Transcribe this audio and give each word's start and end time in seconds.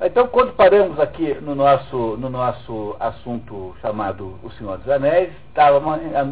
Então, 0.00 0.26
quando 0.26 0.52
paramos 0.54 0.98
aqui 0.98 1.34
no 1.34 1.54
nosso, 1.54 2.16
no 2.16 2.28
nosso 2.28 2.96
assunto 2.98 3.76
chamado 3.80 4.36
O 4.42 4.50
Senhor 4.52 4.76
dos 4.78 4.88
Anéis, 4.88 5.32
estava 5.48 5.80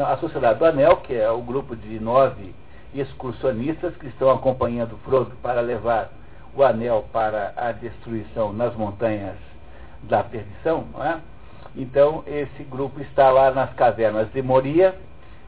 a, 0.08 0.16
Sociedade 0.16 0.58
do 0.58 0.64
Anel, 0.64 0.96
que 0.96 1.14
é 1.14 1.30
o 1.30 1.40
grupo 1.40 1.76
de 1.76 2.00
nove 2.00 2.52
excursionistas 2.92 3.94
que 3.96 4.08
estão 4.08 4.30
acompanhando 4.30 4.98
Frodo 5.04 5.32
para 5.40 5.60
levar 5.60 6.10
o 6.54 6.62
anel 6.62 7.06
para 7.12 7.54
a 7.56 7.70
destruição 7.72 8.52
nas 8.52 8.74
montanhas 8.74 9.36
da 10.02 10.24
perdição. 10.24 10.84
É? 11.00 11.18
Então, 11.76 12.24
esse 12.26 12.64
grupo 12.64 13.00
está 13.00 13.30
lá 13.30 13.52
nas 13.52 13.72
cavernas 13.74 14.30
de 14.32 14.42
Moria, 14.42 14.94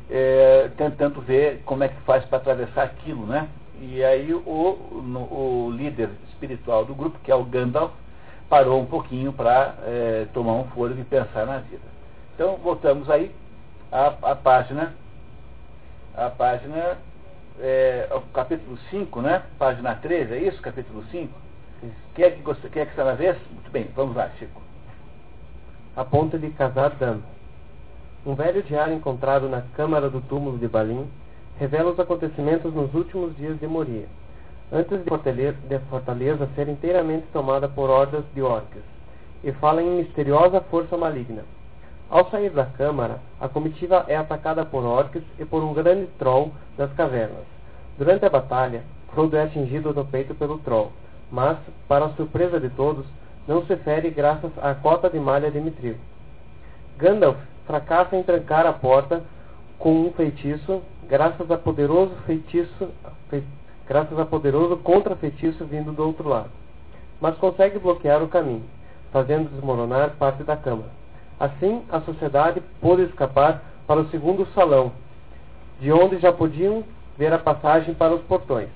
é, 0.08 0.70
tentando 0.76 1.20
ver 1.20 1.62
como 1.66 1.82
é 1.82 1.88
que 1.88 2.00
faz 2.02 2.24
para 2.26 2.38
atravessar 2.38 2.84
aquilo, 2.84 3.26
né? 3.26 3.48
E 3.80 4.02
aí 4.04 4.32
o, 4.32 5.02
no, 5.04 5.20
o 5.20 5.70
líder 5.76 6.10
espiritual 6.28 6.84
do 6.84 6.94
grupo, 6.94 7.18
que 7.22 7.30
é 7.30 7.34
o 7.34 7.44
Gandalf, 7.44 7.92
parou 8.48 8.80
um 8.80 8.86
pouquinho 8.86 9.32
para 9.32 9.74
é, 9.82 10.26
tomar 10.32 10.54
um 10.54 10.64
fôlego 10.64 11.00
e 11.00 11.04
pensar 11.04 11.46
na 11.46 11.58
vida. 11.58 11.82
Então, 12.34 12.56
voltamos 12.56 13.08
aí 13.10 13.34
à, 13.90 14.14
à 14.22 14.34
página, 14.34 14.94
a 16.16 16.30
página, 16.30 16.98
é, 17.60 18.08
o 18.12 18.20
capítulo 18.32 18.76
5, 18.90 19.20
né? 19.22 19.42
Página 19.58 19.94
13, 19.94 20.34
é 20.34 20.38
isso? 20.38 20.60
Capítulo 20.60 21.04
5? 21.10 21.32
Quem 22.14 22.24
é 22.24 22.30
que, 22.30 22.42
gosta, 22.42 22.68
quem 22.68 22.82
é 22.82 22.86
que 22.86 22.92
está 22.92 23.04
na 23.04 23.14
vez? 23.14 23.36
Muito 23.52 23.70
bem, 23.70 23.88
vamos 23.94 24.16
lá, 24.16 24.30
Chico. 24.38 24.62
A 25.96 26.04
ponto 26.04 26.38
de 26.38 26.50
casar 26.50 26.90
Dando. 26.90 27.22
Um 28.26 28.34
velho 28.34 28.62
diário 28.62 28.94
encontrado 28.94 29.48
na 29.48 29.62
câmara 29.76 30.08
do 30.08 30.20
túmulo 30.20 30.58
de 30.58 30.66
Balim 30.66 31.06
revela 31.58 31.92
os 31.92 32.00
acontecimentos 32.00 32.72
nos 32.72 32.92
últimos 32.94 33.36
dias 33.36 33.58
de 33.60 33.66
Moria 33.66 34.08
antes 34.72 34.98
de 35.04 35.78
Fortaleza 35.90 36.48
ser 36.54 36.68
inteiramente 36.68 37.26
tomada 37.32 37.68
por 37.68 37.90
hordas 37.90 38.24
de 38.34 38.42
orques, 38.42 38.82
e 39.42 39.52
fala 39.52 39.82
em 39.82 39.96
misteriosa 39.96 40.60
força 40.62 40.96
maligna. 40.96 41.42
Ao 42.10 42.30
sair 42.30 42.50
da 42.50 42.66
câmara, 42.66 43.18
a 43.40 43.48
comitiva 43.48 44.04
é 44.08 44.16
atacada 44.16 44.64
por 44.64 44.84
orques 44.84 45.22
e 45.38 45.44
por 45.44 45.62
um 45.62 45.72
grande 45.72 46.06
troll 46.18 46.52
das 46.76 46.92
cavernas. 46.92 47.44
Durante 47.98 48.24
a 48.24 48.30
batalha, 48.30 48.82
Frodo 49.12 49.36
é 49.36 49.42
atingido 49.42 49.92
no 49.94 50.04
peito 50.04 50.34
pelo 50.34 50.58
troll, 50.58 50.92
mas, 51.30 51.56
para 51.86 52.06
a 52.06 52.10
surpresa 52.10 52.58
de 52.58 52.68
todos, 52.70 53.06
não 53.46 53.64
se 53.66 53.76
fere 53.76 54.10
graças 54.10 54.50
à 54.60 54.74
cota 54.74 55.08
de 55.08 55.18
malha 55.18 55.50
de 55.50 55.60
Mithril. 55.60 55.96
Gandalf 56.96 57.36
fracassa 57.66 58.16
em 58.16 58.22
trancar 58.22 58.66
a 58.66 58.72
porta 58.72 59.22
com 59.78 60.06
um 60.06 60.12
feitiço, 60.12 60.82
graças 61.08 61.50
a 61.50 61.58
poderoso 61.58 62.14
feitiço, 62.26 62.88
graças 63.86 64.18
a 64.18 64.24
poderoso 64.24 64.76
contra-feitiço 64.78 65.64
vindo 65.64 65.92
do 65.92 66.06
outro 66.06 66.28
lado. 66.28 66.50
Mas 67.20 67.36
consegue 67.36 67.78
bloquear 67.78 68.22
o 68.22 68.28
caminho, 68.28 68.64
fazendo 69.12 69.50
desmoronar 69.50 70.16
parte 70.18 70.42
da 70.42 70.56
câmara. 70.56 70.90
Assim, 71.38 71.82
a 71.90 72.00
sociedade 72.00 72.62
pôde 72.80 73.02
escapar 73.02 73.62
para 73.86 74.00
o 74.00 74.08
segundo 74.08 74.46
salão, 74.54 74.92
de 75.80 75.92
onde 75.92 76.18
já 76.18 76.32
podiam 76.32 76.84
ver 77.16 77.32
a 77.32 77.38
passagem 77.38 77.94
para 77.94 78.14
os 78.14 78.22
portões, 78.22 78.68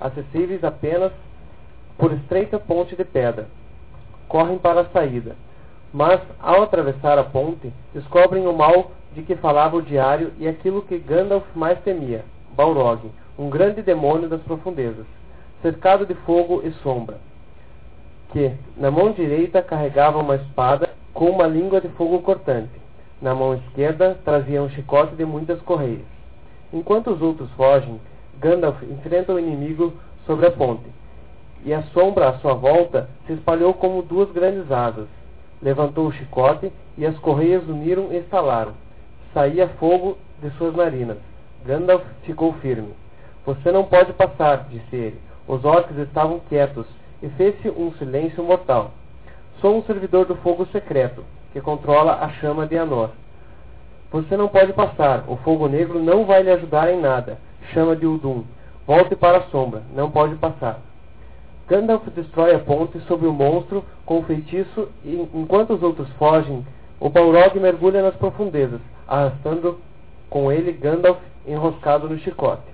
acessíveis 0.00 0.62
apenas 0.62 1.12
por 1.96 2.12
estreita 2.12 2.58
ponte 2.58 2.96
de 2.96 3.04
pedra. 3.04 3.48
Correm 4.28 4.58
para 4.58 4.82
a 4.82 4.88
saída, 4.90 5.36
mas, 5.92 6.20
ao 6.40 6.62
atravessar 6.62 7.18
a 7.18 7.24
ponte, 7.24 7.72
descobrem 7.92 8.46
o 8.46 8.52
mal 8.52 8.92
de 9.14 9.22
que 9.22 9.36
falava 9.36 9.76
o 9.76 9.82
diário 9.82 10.32
e 10.38 10.48
aquilo 10.48 10.82
que 10.82 10.98
Gandalf 10.98 11.44
mais 11.54 11.78
temia, 11.80 12.24
Balrog, 12.56 13.10
um 13.38 13.48
grande 13.48 13.82
demônio 13.82 14.28
das 14.28 14.42
profundezas, 14.42 15.06
cercado 15.62 16.04
de 16.04 16.14
fogo 16.14 16.62
e 16.64 16.72
sombra, 16.82 17.18
que, 18.30 18.52
na 18.76 18.90
mão 18.90 19.12
direita, 19.12 19.62
carregava 19.62 20.18
uma 20.18 20.36
espada 20.36 20.90
com 21.14 21.30
uma 21.30 21.46
língua 21.46 21.80
de 21.80 21.88
fogo 21.90 22.20
cortante. 22.20 22.80
Na 23.20 23.34
mão 23.34 23.54
esquerda, 23.54 24.18
trazia 24.24 24.62
um 24.62 24.68
chicote 24.70 25.14
de 25.14 25.24
muitas 25.24 25.60
correias. 25.62 26.04
Enquanto 26.72 27.10
os 27.10 27.22
outros 27.22 27.50
fogem, 27.52 28.00
Gandalf 28.40 28.82
enfrenta 28.82 29.32
o 29.32 29.38
inimigo 29.38 29.92
sobre 30.26 30.46
a 30.46 30.50
ponte, 30.50 30.86
e 31.64 31.72
a 31.72 31.82
sombra 31.94 32.30
à 32.30 32.38
sua 32.38 32.54
volta 32.54 33.08
se 33.26 33.34
espalhou 33.34 33.74
como 33.74 34.02
duas 34.02 34.30
grandes 34.32 34.70
asas. 34.70 35.06
Levantou 35.60 36.08
o 36.08 36.12
chicote, 36.12 36.72
e 36.98 37.06
as 37.06 37.16
correias 37.18 37.62
uniram 37.68 38.08
e 38.10 38.16
estalaram. 38.16 38.72
Saía 39.32 39.68
fogo 39.78 40.18
de 40.42 40.50
suas 40.52 40.74
narinas. 40.74 41.18
Gandalf 41.64 42.02
ficou 42.24 42.52
firme. 42.54 42.92
Você 43.44 43.72
não 43.72 43.84
pode 43.84 44.12
passar, 44.12 44.68
disse 44.70 44.94
ele. 44.94 45.20
Os 45.48 45.64
orcs 45.64 45.96
estavam 45.98 46.40
quietos 46.48 46.86
e 47.20 47.28
fez-se 47.30 47.68
um 47.68 47.92
silêncio 47.94 48.42
mortal. 48.44 48.92
Sou 49.60 49.76
um 49.76 49.82
servidor 49.82 50.26
do 50.26 50.36
fogo 50.36 50.66
secreto, 50.66 51.24
que 51.52 51.60
controla 51.60 52.18
a 52.20 52.28
chama 52.30 52.66
de 52.66 52.78
Anor. 52.78 53.10
Você 54.12 54.36
não 54.36 54.48
pode 54.48 54.72
passar, 54.72 55.24
o 55.26 55.36
fogo 55.36 55.68
negro 55.68 55.98
não 55.98 56.24
vai 56.24 56.42
lhe 56.42 56.50
ajudar 56.50 56.92
em 56.92 57.00
nada. 57.00 57.38
Chama 57.72 57.96
de 57.96 58.06
Udum. 58.06 58.44
Volte 58.86 59.16
para 59.16 59.38
a 59.38 59.42
sombra, 59.50 59.82
não 59.94 60.10
pode 60.10 60.36
passar. 60.36 60.80
Gandalf 61.68 62.06
destrói 62.08 62.54
a 62.54 62.58
ponte 62.58 63.00
sobre 63.00 63.26
o 63.26 63.32
monstro 63.32 63.84
com 64.04 64.18
o 64.18 64.22
feitiço 64.24 64.88
e, 65.04 65.28
enquanto 65.32 65.72
os 65.72 65.82
outros 65.82 66.08
fogem, 66.14 66.64
o 67.00 67.08
Balrog 67.08 67.58
mergulha 67.58 68.02
nas 68.02 68.14
profundezas, 68.16 68.80
arrastando 69.08 69.78
com 70.28 70.52
ele 70.52 70.72
Gandalf 70.72 71.18
enroscado 71.46 72.08
no 72.08 72.18
chicote. 72.18 72.72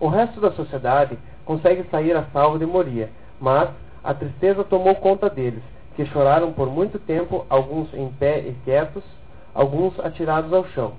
O 0.00 0.08
resto 0.08 0.40
da 0.40 0.52
sociedade 0.52 1.18
consegue 1.44 1.84
sair 1.90 2.16
a 2.16 2.24
salvo 2.32 2.58
de 2.58 2.66
Moria, 2.66 3.10
mas 3.40 3.70
a 4.04 4.14
tristeza 4.14 4.62
tomou 4.62 4.94
conta 4.94 5.28
deles, 5.28 5.62
que 5.96 6.06
choraram 6.06 6.52
por 6.52 6.68
muito 6.68 6.98
tempo, 7.00 7.44
alguns 7.50 7.92
em 7.94 8.08
pé 8.12 8.38
e 8.40 8.54
quietos, 8.64 9.02
alguns 9.52 9.98
atirados 9.98 10.52
ao 10.52 10.64
chão. 10.66 10.92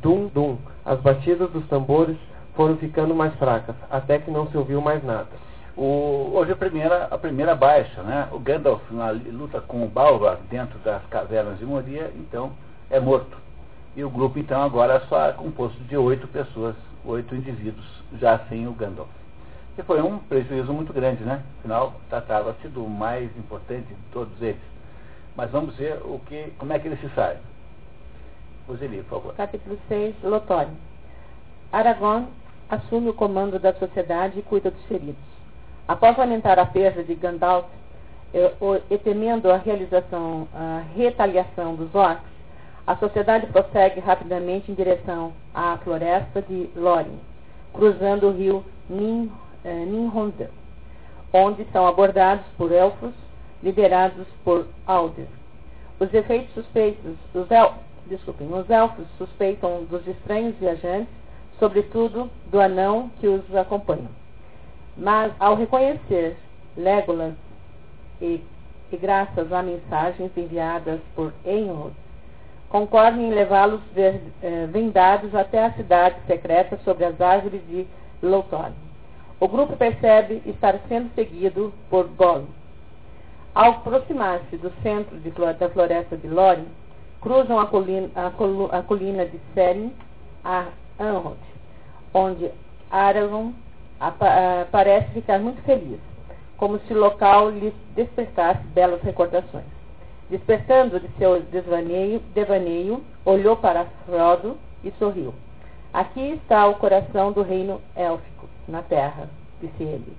Dum, 0.00 0.28
dum, 0.28 0.56
as 0.84 1.00
batidas 1.00 1.50
dos 1.50 1.66
tambores 1.66 2.16
foram 2.54 2.76
ficando 2.76 3.14
mais 3.14 3.34
fracas, 3.34 3.74
até 3.90 4.18
que 4.18 4.30
não 4.30 4.48
se 4.48 4.56
ouviu 4.56 4.80
mais 4.80 5.02
nada. 5.02 5.28
O, 5.76 6.32
hoje 6.34 6.52
a 6.52 6.56
primeira, 6.56 7.04
a 7.10 7.18
primeira 7.18 7.54
baixa, 7.54 8.02
né? 8.02 8.28
O 8.32 8.38
Gandalf 8.38 8.82
na 8.90 9.10
luta 9.10 9.60
com 9.60 9.84
o 9.84 9.88
Balrog 9.88 10.38
dentro 10.50 10.78
das 10.80 11.04
cavernas 11.06 11.58
de 11.58 11.64
Moria, 11.64 12.12
então 12.16 12.52
é 12.90 12.98
morto. 12.98 13.36
E 13.96 14.02
o 14.02 14.10
grupo 14.10 14.38
então 14.38 14.62
agora 14.62 14.94
é 14.94 15.00
só 15.08 15.26
é 15.26 15.32
composto 15.32 15.78
de 15.84 15.96
oito 15.96 16.26
pessoas, 16.28 16.74
oito 17.04 17.34
indivíduos, 17.34 17.86
já 18.20 18.38
sem 18.48 18.66
o 18.66 18.72
Gandalf. 18.72 19.08
Que 19.76 19.82
foi 19.82 20.02
um 20.02 20.18
prejuízo 20.18 20.72
muito 20.72 20.92
grande, 20.92 21.22
né? 21.22 21.42
Afinal, 21.58 21.94
tratava-se 22.08 22.66
do 22.68 22.88
mais 22.88 23.30
importante 23.36 23.86
de 23.86 24.12
todos 24.12 24.42
eles. 24.42 24.60
Mas 25.36 25.50
vamos 25.50 25.76
ver 25.76 26.00
o 26.04 26.20
que, 26.26 26.52
como 26.58 26.72
é 26.72 26.78
que 26.78 26.88
ele 26.88 26.96
se 26.96 27.08
sai. 27.14 27.36
Roseli, 28.66 29.02
por 29.04 29.20
favor. 29.20 29.34
Capítulo 29.34 29.78
6, 29.88 30.16
Lotório. 30.24 30.72
Aragorn 31.72 32.26
assume 32.68 33.08
o 33.08 33.14
comando 33.14 33.58
da 33.58 33.72
sociedade 33.74 34.38
e 34.38 34.42
cuida 34.42 34.70
dos 34.70 34.84
feridos. 34.84 35.16
Após 35.86 36.16
lamentar 36.18 36.58
a 36.58 36.66
perda 36.66 37.02
de 37.02 37.14
Gandalf 37.14 37.66
e, 38.34 38.94
e 38.94 38.98
temendo 38.98 39.50
a 39.50 39.56
realização, 39.56 40.46
a 40.52 40.82
retaliação 40.94 41.74
dos 41.74 41.94
orcs, 41.94 42.37
a 42.88 42.96
sociedade 42.96 43.46
prossegue 43.48 44.00
rapidamente 44.00 44.72
em 44.72 44.74
direção 44.74 45.34
à 45.52 45.76
floresta 45.76 46.40
de 46.40 46.70
Lórien, 46.74 47.20
cruzando 47.74 48.28
o 48.28 48.32
rio 48.32 48.64
Nin, 48.88 49.30
eh, 49.62 49.84
Ninhondel, 49.84 50.48
onde 51.30 51.66
são 51.70 51.86
abordados 51.86 52.46
por 52.56 52.72
elfos 52.72 53.12
liderados 53.62 54.26
por 54.42 54.66
Alder. 54.86 55.26
Os 56.00 56.14
efeitos 56.14 56.54
suspeitos, 56.54 57.14
os, 57.34 57.50
el, 57.50 57.74
desculpem, 58.06 58.50
os 58.50 58.70
elfos 58.70 59.04
suspeitam 59.18 59.84
dos 59.84 60.08
estranhos 60.08 60.56
viajantes, 60.56 61.12
sobretudo 61.58 62.30
do 62.50 62.58
anão 62.58 63.10
que 63.20 63.28
os 63.28 63.54
acompanha. 63.54 64.08
Mas, 64.96 65.30
ao 65.38 65.56
reconhecer 65.56 66.38
Legolas 66.74 67.34
e, 68.18 68.42
e 68.90 68.96
graças 68.96 69.52
a 69.52 69.62
mensagens 69.62 70.30
enviadas 70.34 71.00
por 71.14 71.34
Enrod, 71.44 71.92
concordam 72.68 73.20
em 73.20 73.30
levá-los 73.30 73.80
eh, 73.96 74.66
vendados 74.70 75.34
até 75.34 75.64
a 75.64 75.72
cidade 75.72 76.16
secreta 76.26 76.78
sobre 76.84 77.04
as 77.04 77.20
árvores 77.20 77.60
de 77.66 77.86
Lothar. 78.22 78.72
O 79.40 79.48
grupo 79.48 79.76
percebe 79.76 80.42
estar 80.44 80.78
sendo 80.88 81.14
seguido 81.14 81.72
por 81.88 82.08
Gollum. 82.08 82.46
Ao 83.54 83.70
aproximar-se 83.70 84.56
do 84.56 84.72
centro 84.82 85.18
de, 85.18 85.30
da 85.30 85.68
floresta 85.70 86.16
de 86.16 86.28
Lórien, 86.28 86.66
cruzam 87.20 87.58
a 87.58 87.66
colina, 87.66 88.10
a, 88.14 88.78
a 88.78 88.82
colina 88.82 89.24
de 89.26 89.40
Serin 89.54 89.92
a 90.44 90.66
Anrod, 90.98 91.38
onde 92.12 92.50
Aragorn 92.90 93.54
parece 94.70 95.08
ficar 95.12 95.38
muito 95.38 95.60
feliz, 95.62 96.00
como 96.56 96.78
se 96.80 96.92
o 96.92 96.98
local 96.98 97.50
lhe 97.50 97.72
despertasse 97.94 98.62
belas 98.74 99.02
recordações. 99.02 99.77
Despertando 100.30 101.00
de 101.00 101.08
seu 101.16 101.40
desvaneio, 101.40 102.20
devaneio, 102.34 103.02
olhou 103.24 103.56
para 103.56 103.86
Frodo 104.04 104.58
e 104.84 104.90
sorriu. 104.98 105.34
Aqui 105.92 106.32
está 106.32 106.66
o 106.66 106.74
coração 106.74 107.32
do 107.32 107.42
reino 107.42 107.80
élfico, 107.96 108.46
na 108.68 108.82
terra, 108.82 109.30
disse 109.60 109.82
ele. 109.82 110.12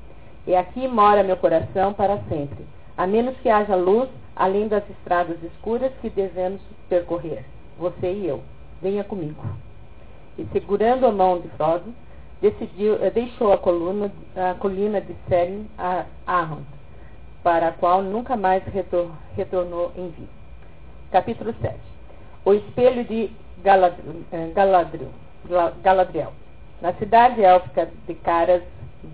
E 0.47 0.56
aqui 0.56 0.88
mora 0.88 1.23
meu 1.23 1.38
coração 1.38 1.94
para 1.94 2.17
sempre. 2.27 2.65
a 2.97 3.07
menos 3.07 3.38
que 3.38 3.50
haja 3.50 3.75
luz 3.75 4.09
além 4.35 4.67
das 4.67 4.83
estradas 4.89 5.41
escuras 5.44 5.91
que 6.01 6.09
devemos 6.09 6.59
percorrer, 6.89 7.45
você 7.77 8.11
e 8.11 8.27
eu. 8.27 8.41
Venha 8.81 9.03
comigo. 9.03 9.41
E 10.38 10.45
segurando 10.51 11.06
a 11.06 11.11
mão 11.11 11.39
de 11.39 11.47
Frodo, 11.50 11.94
decidiu, 12.41 12.95
eh, 13.03 13.09
deixou 13.09 13.53
a, 13.53 13.57
coluna, 13.57 14.11
a 14.35 14.53
colina 14.56 15.00
de 15.00 15.15
Seren 15.27 15.67
a 15.77 16.06
Ahand, 16.25 16.65
para 17.44 17.69
a 17.69 17.71
qual 17.71 18.01
nunca 18.01 18.36
mais 18.36 18.63
retor, 18.65 19.09
retornou 19.36 19.91
em 19.95 20.09
vida. 20.09 20.30
Capítulo 21.12 21.53
7. 21.62 21.75
O 22.45 22.53
espelho 22.53 23.03
de 23.06 23.31
eh, 23.63 24.51
Galadriel. 24.53 25.09
Galadriel. 25.81 26.33
Na 26.81 26.94
cidade 26.94 27.44
élfica 27.44 27.89
de 28.07 28.13
Caras 28.15 28.62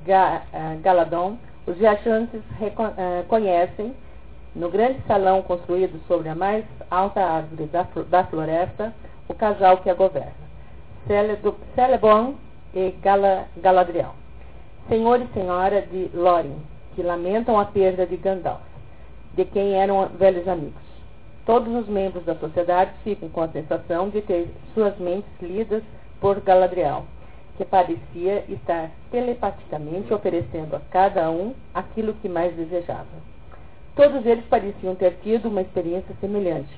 eh, 0.07 0.77
Galadon, 0.81 1.37
os 1.65 1.77
viajantes 1.77 2.41
conhecem, 3.27 3.95
no 4.55 4.69
grande 4.69 5.01
salão 5.07 5.41
construído 5.41 5.99
sobre 6.07 6.29
a 6.29 6.35
mais 6.35 6.63
alta 6.89 7.21
árvore 7.21 7.65
da, 7.65 7.87
da 8.09 8.23
floresta, 8.25 8.93
o 9.27 9.33
casal 9.33 9.77
que 9.77 9.89
a 9.89 9.93
governa, 9.93 10.31
Celeborn 11.75 12.35
e 12.73 12.91
Gala, 13.01 13.45
Galadriel, 13.57 14.13
senhor 14.87 15.21
e 15.21 15.27
senhora 15.33 15.81
de 15.81 16.09
Lórien, 16.13 16.55
que 16.95 17.03
lamentam 17.03 17.59
a 17.59 17.65
perda 17.65 18.05
de 18.05 18.15
Gandalf, 18.17 18.61
de 19.35 19.45
quem 19.45 19.73
eram 19.73 20.07
velhos 20.17 20.47
amigos. 20.47 20.81
Todos 21.45 21.73
os 21.75 21.87
membros 21.87 22.25
da 22.25 22.33
sociedade 22.35 22.91
ficam 23.03 23.29
com 23.29 23.41
a 23.41 23.49
sensação 23.49 24.09
de 24.09 24.21
ter 24.21 24.47
suas 24.73 24.97
mentes 24.97 25.29
lidas 25.41 25.83
por 26.19 26.39
Galadriel, 26.39 27.05
que 27.57 27.65
parecia 27.65 28.43
estar 28.49 28.89
telepaticamente 29.11 30.13
oferecendo 30.13 30.75
a 30.75 30.81
cada 30.89 31.29
um 31.29 31.53
aquilo 31.73 32.13
que 32.15 32.27
mais 32.27 32.55
desejava. 32.55 33.05
Todos 33.95 34.25
eles 34.25 34.45
pareciam 34.45 34.95
ter 34.95 35.17
tido 35.21 35.47
uma 35.47 35.61
experiência 35.61 36.15
semelhante. 36.19 36.73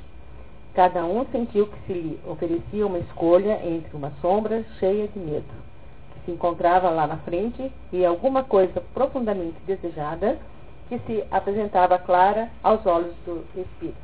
Cada 0.73 1.05
um 1.05 1.25
sentiu 1.31 1.67
que 1.67 1.79
se 1.87 1.93
lhe 1.93 2.19
oferecia 2.27 2.85
uma 2.85 2.99
escolha 2.99 3.59
entre 3.65 3.95
uma 3.95 4.11
sombra 4.21 4.63
cheia 4.79 5.07
de 5.07 5.17
medo, 5.17 5.45
se 6.27 6.31
encontrava 6.31 6.89
lá 6.89 7.07
na 7.07 7.15
frente, 7.17 7.71
e 7.93 8.05
alguma 8.05 8.43
coisa 8.43 8.83
profundamente 8.93 9.55
desejada 9.65 10.37
que 10.89 10.99
se 10.99 11.23
apresentava 11.31 11.97
clara 11.97 12.49
aos 12.61 12.85
olhos 12.85 13.15
do 13.25 13.43
espírito. 13.55 13.97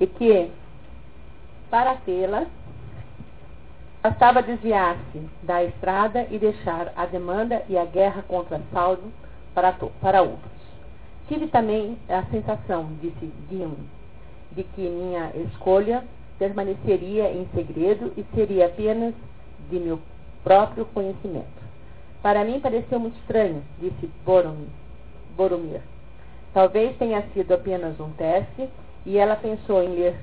E 0.00 0.06
que, 0.06 0.50
para 1.70 1.94
tê-la, 1.96 2.46
Bastava 4.08 4.40
desviar-se 4.42 5.20
da 5.42 5.62
estrada 5.64 6.26
e 6.30 6.38
deixar 6.38 6.92
a 6.96 7.04
demanda 7.04 7.62
e 7.68 7.76
a 7.76 7.84
guerra 7.84 8.24
contra 8.26 8.58
Saulo 8.72 9.12
para, 9.52 9.76
para 10.00 10.22
outros. 10.22 10.50
Tive 11.26 11.48
também 11.48 11.98
a 12.08 12.22
sensação, 12.30 12.88
disse 13.02 13.30
Guillaume, 13.50 13.86
de 14.52 14.62
que 14.62 14.88
minha 14.88 15.30
escolha 15.34 16.04
permaneceria 16.38 17.30
em 17.32 17.46
segredo 17.54 18.12
e 18.16 18.24
seria 18.34 18.66
apenas 18.66 19.12
de 19.68 19.78
meu 19.78 20.00
próprio 20.48 20.86
conhecimento. 20.86 21.46
Para 22.22 22.42
mim 22.42 22.58
pareceu 22.58 22.98
muito 22.98 23.18
estranho, 23.18 23.62
disse 23.78 24.10
Boromir. 24.24 25.82
Talvez 26.54 26.96
tenha 26.96 27.22
sido 27.34 27.52
apenas 27.52 28.00
um 28.00 28.10
teste 28.12 28.66
e 29.04 29.18
ela 29.18 29.36
pensou 29.36 29.82
em 29.82 29.90
ler 29.90 30.18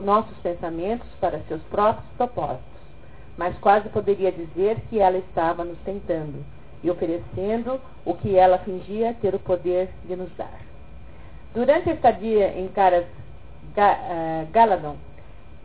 nossos 0.00 0.34
pensamentos 0.38 1.06
para 1.20 1.38
seus 1.40 1.60
próprios 1.64 2.08
propósitos, 2.16 2.64
mas 3.36 3.54
quase 3.58 3.90
poderia 3.90 4.32
dizer 4.32 4.80
que 4.88 4.98
ela 4.98 5.18
estava 5.18 5.64
nos 5.64 5.78
tentando 5.80 6.42
e 6.82 6.90
oferecendo 6.90 7.78
o 8.06 8.14
que 8.14 8.36
ela 8.38 8.56
fingia 8.58 9.14
ter 9.20 9.34
o 9.34 9.38
poder 9.38 9.90
de 10.06 10.16
nos 10.16 10.34
dar. 10.36 10.60
Durante 11.52 11.90
a 11.90 11.92
estadia 11.92 12.58
em 12.58 12.68
Caras 12.68 13.04
uh, 13.04 14.50
Galadon, 14.50 14.96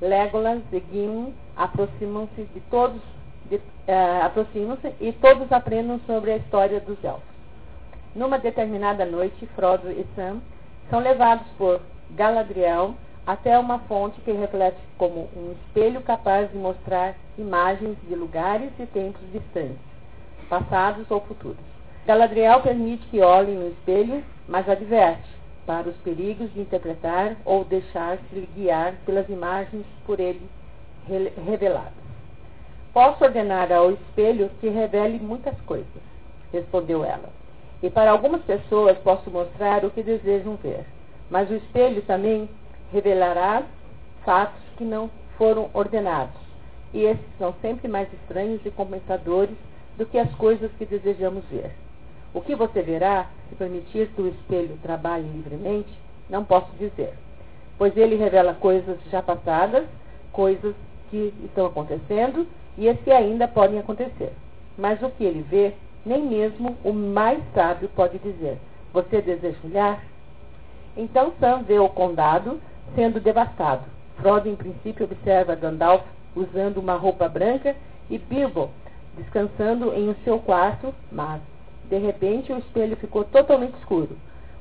Legolas 0.01 0.61
e 0.73 0.83
Gimli 0.91 1.33
aproximam-se 1.55 2.43
de 2.43 2.59
todos, 2.69 3.01
uh, 3.55 4.25
aproximam-se 4.25 4.93
e 4.99 5.11
todos 5.13 5.51
aprendem 5.51 5.99
sobre 6.05 6.31
a 6.31 6.37
história 6.37 6.79
dos 6.79 7.03
elfos. 7.03 7.23
Numa 8.15 8.39
determinada 8.39 9.05
noite, 9.05 9.45
Frodo 9.55 9.89
e 9.91 10.05
Sam 10.15 10.41
são 10.89 10.99
levados 10.99 11.47
por 11.57 11.81
Galadriel 12.11 12.95
até 13.25 13.57
uma 13.59 13.79
fonte 13.79 14.19
que 14.21 14.31
reflete 14.31 14.79
como 14.97 15.29
um 15.35 15.51
espelho 15.51 16.01
capaz 16.01 16.51
de 16.51 16.57
mostrar 16.57 17.15
imagens 17.37 17.95
de 18.07 18.15
lugares 18.15 18.71
e 18.79 18.85
tempos 18.87 19.21
distantes, 19.31 19.77
passados 20.49 21.09
ou 21.11 21.21
futuros. 21.21 21.57
Galadriel 22.07 22.61
permite 22.61 23.05
que 23.07 23.21
olhem 23.21 23.55
no 23.55 23.67
espelho, 23.69 24.23
mas 24.47 24.67
adverte 24.67 25.29
para 25.67 25.87
os 25.87 25.95
perigos 25.97 26.51
de 26.53 26.61
interpretar 26.61 27.35
ou 27.45 27.63
deixar-se 27.63 28.49
guiar 28.55 28.95
pelas 29.05 29.29
imagens 29.29 29.85
por 30.07 30.19
ele 30.19 30.41
reveladas. 31.45 32.08
Posso 32.93 33.23
ordenar 33.23 33.71
ao 33.71 33.91
espelho 33.91 34.49
que 34.59 34.67
revele 34.67 35.19
muitas 35.19 35.59
coisas, 35.61 35.87
respondeu 36.51 37.03
ela. 37.03 37.29
E 37.83 37.89
para 37.89 38.11
algumas 38.11 38.41
pessoas 38.41 38.97
posso 38.99 39.29
mostrar 39.29 39.85
o 39.85 39.91
que 39.91 40.03
desejam 40.03 40.55
ver. 40.55 40.85
Mas 41.29 41.49
o 41.49 41.55
espelho 41.55 42.01
também 42.01 42.49
revelará 42.91 43.63
fatos 44.25 44.61
que 44.75 44.83
não 44.83 45.09
foram 45.37 45.69
ordenados. 45.73 46.35
E 46.93 47.03
esses 47.03 47.37
são 47.37 47.53
sempre 47.61 47.87
mais 47.87 48.11
estranhos 48.11 48.65
e 48.65 48.71
compensadores 48.71 49.55
do 49.97 50.05
que 50.05 50.17
as 50.17 50.33
coisas 50.35 50.71
que 50.77 50.85
desejamos 50.85 51.43
ver. 51.45 51.71
O 52.33 52.41
que 52.41 52.55
você 52.55 52.81
verá, 52.81 53.27
se 53.49 53.55
permitir 53.55 54.07
que 54.09 54.21
o 54.21 54.27
espelho 54.27 54.77
trabalhe 54.81 55.27
livremente, 55.29 55.89
não 56.29 56.43
posso 56.43 56.71
dizer, 56.77 57.13
pois 57.77 57.95
ele 57.95 58.15
revela 58.15 58.53
coisas 58.53 58.97
já 59.11 59.21
passadas, 59.21 59.85
coisas 60.31 60.75
que 61.09 61.33
estão 61.43 61.65
acontecendo 61.67 62.47
e 62.79 62.89
as 62.89 62.99
que 63.01 63.11
ainda 63.11 63.47
podem 63.47 63.77
acontecer. 63.77 64.31
Mas 64.77 65.03
o 65.03 65.09
que 65.09 65.23
ele 65.23 65.43
vê, 65.43 65.73
nem 66.05 66.23
mesmo 66.23 66.77
o 66.83 66.93
mais 66.93 67.43
sábio 67.53 67.89
pode 67.89 68.17
dizer. 68.19 68.57
Você 68.93 69.21
deseja 69.21 69.57
olhar? 69.63 70.03
Então 70.97 71.33
Sam 71.39 71.63
vê 71.63 71.77
o 71.77 71.89
condado 71.89 72.59
sendo 72.95 73.19
devastado. 73.19 73.83
Frodo, 74.15 74.49
em 74.49 74.55
princípio, 74.55 75.05
observa 75.05 75.55
Gandalf 75.55 76.03
usando 76.35 76.77
uma 76.77 76.95
roupa 76.95 77.27
branca 77.27 77.75
e 78.09 78.17
Bilbo 78.17 78.69
descansando 79.17 79.93
em 79.93 80.15
seu 80.23 80.39
quarto, 80.39 80.93
mas, 81.11 81.41
de 81.89 81.97
repente, 81.97 82.53
o 82.53 82.57
espelho 82.57 82.95
ficou 82.97 83.23
totalmente 83.25 83.77
escuro, 83.77 84.17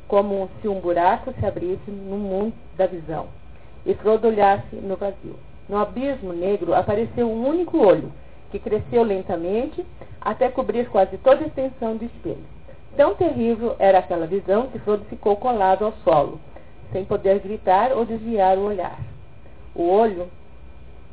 como 0.09 0.49
se 0.61 0.69
um 0.69 0.81
buraco 0.81 1.32
se 1.39 1.46
abrisse 1.46 1.91
no 1.91 2.17
mundo 2.17 2.55
da 2.77 2.87
visão, 2.87 3.27
e 3.87 3.94
Frodo 3.94 4.27
olhasse 4.29 4.75
no 4.77 4.96
vazio. 4.96 5.39
No 5.69 5.77
abismo 5.77 6.32
negro 6.32 6.75
apareceu 6.75 7.29
um 7.29 7.46
único 7.46 7.79
olho, 7.79 8.10
que 8.51 8.58
cresceu 8.58 9.03
lentamente 9.03 9.84
até 10.20 10.48
cobrir 10.48 10.89
quase 10.89 11.19
toda 11.19 11.44
a 11.44 11.46
extensão 11.46 11.96
do 11.96 12.05
espelho. 12.05 12.44
Tão 12.96 13.15
terrível 13.15 13.77
era 13.79 13.98
aquela 13.98 14.27
visão 14.27 14.69
que 14.69 14.79
Frodo 14.79 15.05
ficou 15.05 15.37
colado 15.37 15.84
ao 15.84 15.93
solo, 16.05 16.41
sem 16.91 17.05
poder 17.05 17.39
gritar 17.41 17.93
ou 17.93 18.06
desviar 18.06 18.56
o 18.56 18.65
olhar. 18.65 18.98
O 19.75 19.87
olho 19.89 20.29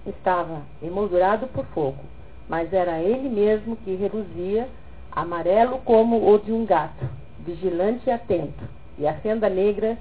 estava 0.07 0.61
emoldurado 0.81 1.47
por 1.47 1.65
fogo, 1.65 2.03
mas 2.47 2.71
era 2.71 2.99
ele 2.99 3.27
mesmo 3.27 3.75
que 3.75 3.95
reluzia, 3.95 4.69
amarelo 5.11 5.79
como 5.79 6.31
o 6.31 6.39
de 6.39 6.51
um 6.51 6.65
gato, 6.65 7.05
vigilante 7.39 8.07
e 8.07 8.11
atento, 8.11 8.63
e 8.97 9.05
a 9.05 9.13
fenda 9.15 9.49
negra 9.49 9.97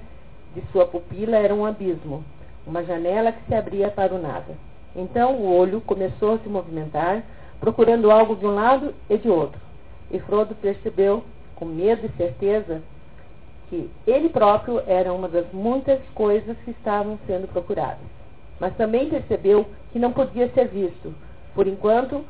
de 0.55 0.61
sua 0.71 0.85
pupila 0.85 1.37
era 1.37 1.53
um 1.53 1.65
abismo, 1.65 2.23
uma 2.65 2.83
janela 2.83 3.31
que 3.31 3.45
se 3.45 3.55
abria 3.55 3.89
para 3.89 4.13
o 4.13 4.21
nada. 4.21 4.55
Então 4.95 5.35
o 5.35 5.55
olho 5.55 5.81
começou 5.81 6.35
a 6.35 6.39
se 6.39 6.49
movimentar, 6.49 7.23
procurando 7.59 8.11
algo 8.11 8.35
de 8.35 8.45
um 8.45 8.55
lado 8.55 8.93
e 9.09 9.17
de 9.17 9.29
outro. 9.29 9.59
E 10.11 10.19
Frodo 10.19 10.55
percebeu, 10.55 11.23
com 11.55 11.65
medo 11.65 12.05
e 12.05 12.17
certeza, 12.17 12.81
que 13.69 13.89
ele 14.05 14.29
próprio 14.29 14.81
era 14.87 15.11
uma 15.11 15.27
das 15.27 15.51
muitas 15.51 15.99
coisas 16.13 16.55
que 16.63 16.71
estavam 16.71 17.19
sendo 17.25 17.47
procuradas. 17.47 18.05
Mas 18.59 18.75
também 18.75 19.09
percebeu 19.09 19.65
que 19.91 19.99
não 19.99 20.13
podia 20.13 20.49
ser 20.49 20.67
visto, 20.67 21.13
por 21.53 21.67
enquanto, 21.67 22.23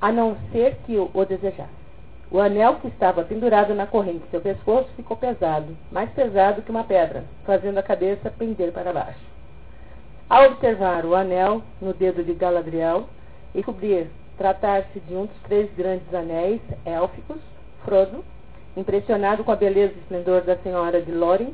a 0.00 0.12
não 0.12 0.36
ser 0.52 0.76
que 0.86 0.96
o, 0.96 1.24
desejasse. 1.24 1.78
O 2.30 2.38
anel 2.40 2.76
que 2.76 2.88
estava 2.88 3.24
pendurado 3.24 3.74
na 3.74 3.86
corrente 3.86 4.20
de 4.20 4.30
seu 4.30 4.40
pescoço 4.40 4.88
ficou 4.94 5.16
pesado, 5.16 5.76
mais 5.90 6.10
pesado 6.10 6.62
que 6.62 6.70
uma 6.70 6.84
pedra, 6.84 7.24
fazendo 7.44 7.78
a 7.78 7.82
cabeça 7.82 8.30
pender 8.30 8.70
para 8.72 8.92
baixo. 8.92 9.37
Ao 10.28 10.46
observar 10.46 11.04
o 11.04 11.14
anel 11.14 11.62
no 11.80 11.92
dedo 11.94 12.22
de 12.22 12.34
Galadriel 12.34 13.08
e 13.54 13.58
descobrir 13.58 14.10
tratar-se 14.36 15.00
de 15.00 15.14
um 15.14 15.26
dos 15.26 15.36
três 15.44 15.72
grandes 15.74 16.12
anéis 16.12 16.60
élficos, 16.84 17.38
Frodo 17.84 18.24
impressionado 18.78 19.42
com 19.42 19.50
a 19.50 19.56
beleza 19.56 19.94
e 19.94 19.98
esplendor 19.98 20.42
da 20.42 20.56
senhora 20.58 21.02
de 21.02 21.10
Lórien, 21.10 21.52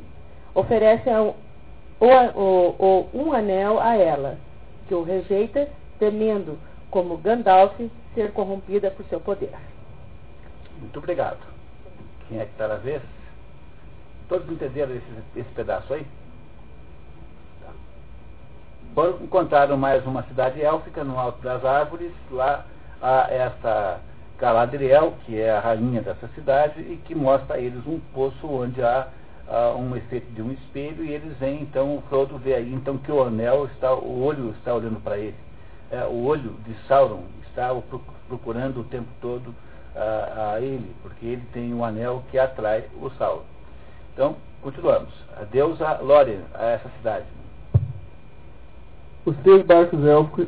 oferece 0.53 1.09
o, 1.09 1.35
o, 1.99 2.75
o, 2.77 3.09
um 3.13 3.33
anel 3.33 3.79
a 3.79 3.95
ela, 3.95 4.37
que 4.87 4.93
o 4.93 5.03
rejeita, 5.03 5.67
temendo, 5.97 6.59
como 6.91 7.17
Gandalf, 7.17 7.73
ser 8.13 8.31
corrompida 8.31 8.91
por 8.91 9.05
seu 9.07 9.19
poder. 9.19 9.51
Muito 10.79 10.99
obrigado. 10.99 11.39
Quem 12.27 12.39
é 12.39 12.45
que 12.45 12.51
está 12.51 12.67
na 12.67 12.75
vez? 12.75 13.01
Todos 14.29 14.49
entenderam 14.49 14.95
esse, 14.95 15.39
esse 15.39 15.49
pedaço 15.49 15.93
aí? 15.93 16.05
Foram, 18.93 19.23
encontraram 19.23 19.77
mais 19.77 20.05
uma 20.05 20.23
cidade 20.23 20.61
élfica 20.61 21.03
no 21.03 21.19
alto 21.19 21.41
das 21.41 21.63
árvores, 21.65 22.11
lá 22.31 22.65
há 23.01 23.27
essa 23.29 23.99
Galadriel, 24.37 25.13
que 25.25 25.39
é 25.39 25.51
a 25.51 25.59
rainha 25.59 26.01
dessa 26.01 26.27
cidade, 26.35 26.81
e 26.81 26.97
que 27.05 27.15
mostra 27.15 27.55
a 27.55 27.59
eles 27.59 27.85
um 27.87 27.99
poço 28.13 28.47
onde 28.47 28.81
há 28.81 29.07
um 29.77 29.95
efeito 29.95 30.31
de 30.33 30.41
um 30.41 30.51
espelho, 30.51 31.05
e 31.05 31.11
eles 31.11 31.37
veem, 31.37 31.61
então, 31.61 31.97
o 31.97 32.01
Frodo 32.09 32.37
vê 32.37 32.55
aí, 32.55 32.73
então, 32.73 32.97
que 32.97 33.11
o 33.11 33.23
anel 33.23 33.65
está, 33.65 33.93
o 33.93 34.23
olho 34.23 34.55
está 34.57 34.73
olhando 34.73 35.01
para 35.01 35.17
ele. 35.17 35.35
É, 35.91 36.03
o 36.05 36.23
olho 36.23 36.55
de 36.65 36.73
Sauron 36.87 37.23
está 37.47 37.69
procurando 38.27 38.81
o 38.81 38.83
tempo 38.85 39.07
todo 39.21 39.53
a 39.95 40.59
ele, 40.59 40.93
porque 41.01 41.25
ele 41.25 41.43
tem 41.53 41.73
um 41.73 41.85
anel 41.85 42.23
que 42.29 42.37
atrai 42.39 42.85
o 43.01 43.09
Sauron. 43.11 43.43
Então, 44.13 44.35
continuamos. 44.61 45.13
A 45.39 45.43
deusa 45.43 45.99
Lórien, 46.01 46.41
a 46.53 46.65
essa 46.65 46.89
cidade. 46.97 47.25
Os 49.25 49.35
três 49.37 49.65
barcos 49.65 50.05
élficos, 50.05 50.47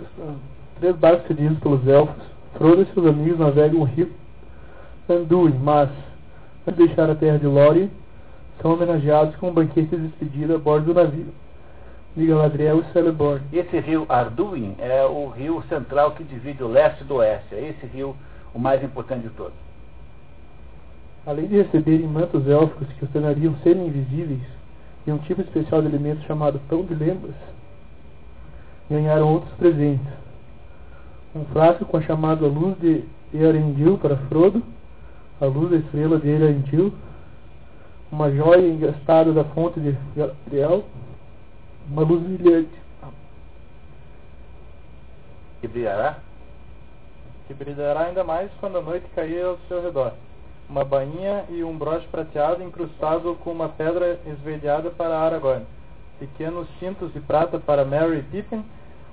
três 0.79 0.95
barcos 0.95 1.27
cedidos 1.27 1.57
pelos 1.59 1.87
elfos, 1.87 2.27
Frodo 2.57 2.81
e 2.81 2.85
seus 2.93 3.05
amigos 3.05 3.37
navegam 3.37 3.81
o 3.81 3.83
rio 3.83 4.11
Anduin, 5.09 5.53
mas, 5.61 5.89
antes 6.67 6.77
de 6.77 6.87
deixar 6.87 7.09
a 7.09 7.15
terra 7.15 7.37
de 7.37 7.45
Lórien, 7.45 7.89
são 8.61 8.73
homenageados 8.73 9.35
com 9.37 9.49
um 9.49 9.53
banquete 9.53 9.95
de 9.95 10.07
despedida 10.07 10.55
a 10.55 10.57
bordo 10.57 10.87
do 10.87 10.93
navio. 10.93 11.27
De 12.15 12.25
Galadriel 12.25 12.79
e 12.79 12.91
Celeborn. 12.91 13.41
Esse 13.53 13.79
rio 13.79 14.05
Arduin 14.09 14.75
é 14.79 15.05
o 15.05 15.29
rio 15.29 15.63
central 15.69 16.11
que 16.11 16.23
divide 16.23 16.63
o 16.63 16.67
leste 16.67 17.03
do 17.03 17.15
oeste. 17.15 17.53
É 17.53 17.69
esse 17.69 17.85
rio 17.85 18.15
o 18.53 18.59
mais 18.59 18.83
importante 18.83 19.23
de 19.23 19.29
todos. 19.29 19.53
Além 21.25 21.47
de 21.47 21.57
receberem 21.57 22.07
mantos 22.07 22.47
élficos 22.47 22.87
que 22.97 23.05
os 23.05 23.11
tornariam 23.11 23.55
serem 23.63 23.87
invisíveis, 23.87 24.41
e 25.05 25.11
um 25.11 25.19
tipo 25.19 25.41
especial 25.41 25.81
de 25.81 25.87
alimento 25.87 26.25
chamado 26.25 26.59
pão 26.67 26.83
de 26.83 26.95
lembas, 26.95 27.35
ganharam 28.89 29.33
outros 29.33 29.53
presentes. 29.53 30.07
Um 31.35 31.45
frasco 31.45 31.85
com 31.85 31.97
a 31.97 32.01
chamada 32.01 32.47
luz 32.47 32.77
de 32.79 33.03
Earendil 33.33 33.97
para 33.97 34.17
Frodo, 34.27 34.63
a 35.39 35.45
luz 35.45 35.69
da 35.69 35.77
estrela 35.77 36.19
de 36.19 36.29
Earendil, 36.29 36.93
uma 38.11 38.31
joia 38.31 38.67
engastada 38.67 39.33
da 39.33 39.43
fonte 39.43 39.79
de 39.79 39.95
Galadriel, 40.15 40.85
uma 41.89 42.01
luz 42.03 42.21
brilhante. 42.21 42.87
Que 45.61 45.67
brilhará? 45.67 46.17
Que 47.47 47.53
brilhará 47.53 48.01
ainda 48.01 48.23
mais 48.23 48.51
quando 48.59 48.77
a 48.77 48.81
noite 48.81 49.05
cair 49.15 49.43
ao 49.43 49.57
seu 49.67 49.81
redor. 49.81 50.13
Uma 50.69 50.83
bainha 50.83 51.45
e 51.49 51.63
um 51.63 51.77
broche 51.77 52.05
prateado 52.07 52.61
incrustado 52.61 53.35
com 53.35 53.51
uma 53.51 53.69
pedra 53.69 54.19
esverdeada 54.25 54.89
para 54.89 55.17
Aragorn. 55.17 55.65
Pequenos 56.19 56.67
cintos 56.79 57.13
de 57.13 57.19
prata 57.19 57.57
para 57.59 57.85
Merry 57.85 58.19
e 58.19 58.23
Pippin, 58.23 58.65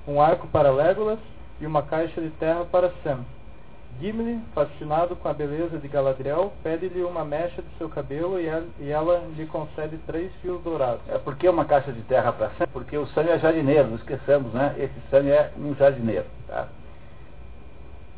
um 0.07 0.21
arco 0.21 0.47
para 0.49 0.71
Legolas 0.71 1.19
e 1.61 1.67
uma 1.67 1.83
caixa 1.83 2.21
de 2.21 2.31
terra 2.31 2.65
para 2.65 2.93
Sam. 3.03 3.25
Gimli, 4.01 4.41
fascinado 4.55 5.15
com 5.15 5.29
a 5.29 5.33
beleza 5.33 5.79
de 5.79 5.87
Galadriel, 5.87 6.53
pede-lhe 6.65 7.03
uma 7.03 7.25
mecha 7.25 7.63
de 7.63 7.69
seu 7.79 7.89
cabelo 7.89 8.41
e 8.41 8.47
ela, 8.47 8.67
e 8.81 8.91
ela 8.91 9.25
lhe 9.37 9.47
concede 9.47 9.97
três 9.99 10.33
fios 10.43 10.61
dourados. 10.63 11.01
É 11.09 11.17
porque 11.17 11.49
uma 11.49 11.65
caixa 11.65 11.93
de 11.93 12.03
terra 12.03 12.33
para 12.33 12.51
Sam? 12.51 12.67
Porque 12.73 12.99
o 12.99 13.07
Sam 13.09 13.23
é 13.23 13.39
jardineiro, 13.39 13.89
não 13.89 13.97
esqueçamos, 13.97 14.53
né? 14.53 14.75
Esse 14.79 14.95
Sam 15.11 15.29
é 15.29 15.53
um 15.57 15.75
jardineiro, 15.77 16.27
tá? 16.49 16.67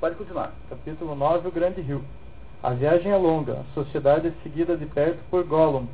Pode 0.01 0.17
continuar. 0.17 0.53
Capítulo 0.71 1.15
9, 1.15 1.49
o 1.49 1.53
Grande 1.53 1.83
Rio. 1.83 2.03
A 2.63 2.71
viagem 2.71 3.13
é 3.13 3.17
longa, 3.17 3.61
a 3.61 3.75
sociedade 3.75 4.29
é 4.29 4.33
seguida 4.43 4.77
de 4.77 4.87
perto 4.87 5.19
por 5.31 5.45
Gollum, 5.45 5.87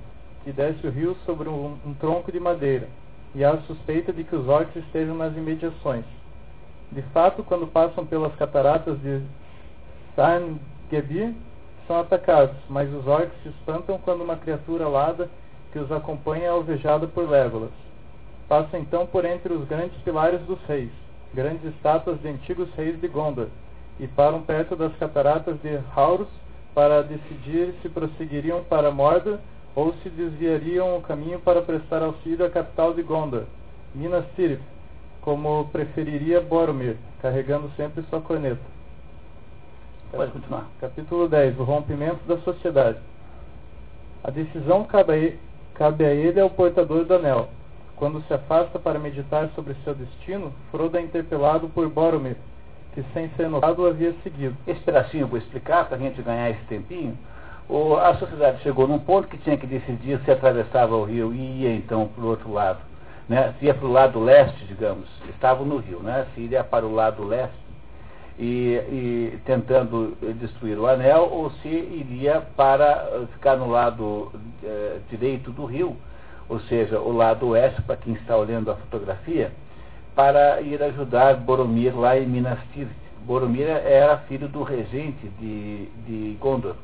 que 0.45 0.53
desce 0.53 0.87
o 0.87 0.91
rio 0.91 1.17
sobre 1.27 1.49
um, 1.49 1.77
um 1.85 1.93
tronco 1.95 2.31
de 2.31 2.39
madeira, 2.39 2.89
e 3.35 3.45
há 3.45 3.57
suspeita 3.63 4.13
de 4.13 4.25
que 4.25 4.37
os 4.37 4.49
orcs 4.49 4.77
estejam 4.77 5.15
nas 5.15 5.37
imediações. 5.37 6.05
De 6.91 7.03
fato, 7.15 7.43
quando 7.43 7.67
passam 7.67 8.05
pelas 8.05 8.35
cataratas 8.37 9.01
de 9.01 9.23
Sarngebir 10.15 11.35
são 11.87 12.01
atacados, 12.01 12.57
mas 12.69 12.93
os 12.93 13.07
orcs 13.07 13.33
se 13.43 13.49
espantam 13.49 13.99
quando 13.99 14.23
uma 14.23 14.37
criatura 14.37 14.85
alada 14.85 15.31
que 15.73 15.79
os 15.79 15.91
acompanha 15.91 16.45
é 16.45 16.49
alvejada 16.49 17.07
por 17.07 17.29
Legolas. 17.29 17.71
Passa 18.47 18.79
então 18.79 19.07
por 19.07 19.25
entre 19.25 19.55
os 19.55 19.67
grandes 19.67 19.99
pilares 20.03 20.41
dos 20.43 20.63
reis, 20.67 20.91
grandes 21.33 21.65
estátuas 21.75 22.21
de 22.21 22.29
antigos 22.29 22.69
reis 22.75 23.01
de 23.01 23.09
Gondor, 23.09 23.49
e 23.99 24.07
param 24.07 24.43
perto 24.43 24.77
das 24.77 24.95
cataratas 24.97 25.59
de 25.63 25.81
Haurus 25.97 26.29
para 26.75 27.03
decidir 27.03 27.75
se 27.81 27.89
prosseguiriam 27.89 28.63
para 28.65 28.91
Mordor 28.91 29.39
ou 29.75 29.95
se 30.03 30.11
desviariam 30.11 30.97
o 30.97 31.03
caminho 31.03 31.41
para 31.41 31.63
prestar 31.63 32.03
auxílio 32.03 32.45
à 32.45 32.51
capital 32.51 32.93
de 32.95 33.03
Gondor, 33.03 33.45
Minas 33.95 34.25
Tirith, 34.37 34.61
como 35.23 35.67
preferiria 35.67 36.41
Boromir, 36.41 36.97
carregando 37.21 37.71
sempre 37.77 38.03
sua 38.11 38.21
corneta. 38.21 38.61
Pode 40.11 40.33
continuar. 40.33 40.67
Capítulo 40.79 41.27
10. 41.27 41.59
O 41.59 41.65
rompimento 41.65 42.21
da 42.27 42.37
sociedade. 42.39 42.99
A 44.23 44.31
decisão 44.31 44.85
cabe 44.85 45.13
a, 45.13 45.17
ele, 45.17 45.39
cabe 45.75 46.05
a 46.05 46.13
ele 46.13 46.39
ao 46.39 46.51
portador 46.51 47.05
do 47.05 47.15
anel. 47.15 47.49
Quando 47.97 48.23
se 48.27 48.35
afasta 48.35 48.79
para 48.79 48.99
meditar 48.99 49.49
sobre 49.55 49.75
seu 49.85 49.95
destino, 49.95 50.53
Frodo 50.71 50.99
é 50.99 51.01
interpelado 51.01 51.69
por 51.69 51.89
Boromir, 51.89 52.37
que 52.93 53.03
sem 53.15 53.31
ser 53.31 53.49
notado 53.49 53.83
o 53.83 53.87
havia 53.87 54.15
seguido. 54.23 54.57
Esse 54.67 54.81
pedacinho 54.81 55.23
eu 55.23 55.29
vou 55.29 55.39
explicar 55.39 55.87
para 55.87 55.97
a 55.97 56.01
gente 56.01 56.21
ganhar 56.21 56.51
esse 56.51 56.65
tempinho. 56.65 57.17
O, 57.69 57.97
a 57.97 58.15
sociedade 58.17 58.63
chegou 58.63 58.87
num 58.87 58.99
ponto 58.99 59.29
que 59.29 59.39
tinha 59.39 59.57
que 59.57 59.67
decidir 59.67 60.21
se 60.25 60.31
atravessava 60.31 60.95
o 60.95 61.05
rio 61.05 61.33
e 61.33 61.63
ia 61.63 61.75
então 61.75 62.09
para 62.09 62.25
o 62.25 62.29
outro 62.29 62.53
lado. 62.53 62.81
Né? 63.29 63.55
Se 63.59 63.67
ia 63.67 63.75
para 63.75 63.87
o 63.87 63.93
lado 63.93 64.21
leste, 64.21 64.65
digamos, 64.67 65.09
estavam 65.31 65.65
no 65.65 65.79
rio, 65.79 66.01
né? 66.01 66.27
se 66.35 66.41
iria 66.41 66.65
para 66.65 66.85
o 66.85 66.95
lado 66.95 67.25
leste 67.25 67.63
e, 68.39 68.75
e, 68.91 69.39
tentando 69.45 70.17
destruir 70.41 70.79
o 70.79 70.87
anel, 70.87 71.29
ou 71.31 71.51
se 71.63 71.69
iria 71.69 72.41
para 72.57 73.27
ficar 73.33 73.57
no 73.57 73.69
lado 73.69 74.33
eh, 74.65 74.99
direito 75.11 75.51
do 75.51 75.65
rio, 75.65 75.97
ou 76.49 76.61
seja, 76.61 76.99
o 76.99 77.13
lado 77.13 77.49
oeste, 77.49 77.81
para 77.83 77.97
quem 77.97 78.15
está 78.15 78.37
olhando 78.37 78.71
a 78.71 78.77
fotografia, 78.77 79.53
para 80.15 80.61
ir 80.61 80.83
ajudar 80.83 81.37
Boromir 81.37 81.97
lá 81.99 82.19
em 82.19 82.27
Minas 82.27 82.59
Tirith. 82.73 82.91
Boromir 83.25 83.69
era 83.69 84.19
filho 84.29 84.49
do 84.49 84.63
regente 84.63 85.29
de, 85.39 85.87
de 86.07 86.37
Gondor, 86.41 86.75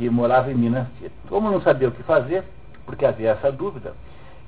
que 0.00 0.08
morava 0.08 0.50
em 0.50 0.54
Minas. 0.54 0.86
Como 1.28 1.50
não 1.50 1.60
sabia 1.60 1.88
o 1.88 1.92
que 1.92 2.02
fazer, 2.04 2.42
porque 2.86 3.04
havia 3.04 3.32
essa 3.32 3.52
dúvida, 3.52 3.92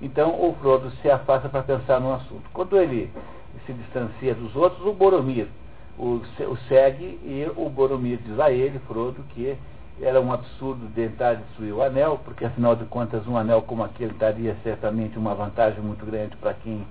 então 0.01 0.31
o 0.31 0.57
Frodo 0.59 0.91
se 1.03 1.11
afasta 1.11 1.47
para 1.47 1.63
pensar 1.63 2.01
no 2.01 2.15
assunto. 2.15 2.49
Quando 2.55 2.79
ele 2.79 3.11
se 3.67 3.73
distancia 3.75 4.35
dos 4.35 4.57
outros, 4.57 4.85
o 4.87 4.95
Boromir 4.95 5.47
o, 5.99 6.23
o 6.49 6.57
segue 6.69 7.21
e 7.23 7.47
o 7.55 7.69
Boromir 7.69 8.19
diz 8.25 8.41
a 8.41 8.51
ele, 8.51 8.79
Frodo, 8.89 9.23
que 9.35 9.55
era 10.01 10.19
um 10.23 10.33
absurdo 10.33 10.91
tentar 10.95 11.35
destruir 11.35 11.75
o 11.75 11.83
anel, 11.83 12.19
porque 12.25 12.47
afinal 12.47 12.75
de 12.75 12.87
contas 12.87 13.27
um 13.27 13.37
anel 13.37 13.61
como 13.61 13.85
aquele 13.85 14.15
daria 14.15 14.57
certamente 14.65 15.19
uma 15.19 15.35
vantagem 15.35 15.83
muito 15.83 16.07
grande 16.07 16.35
para 16.39 16.55
quem 16.55 16.87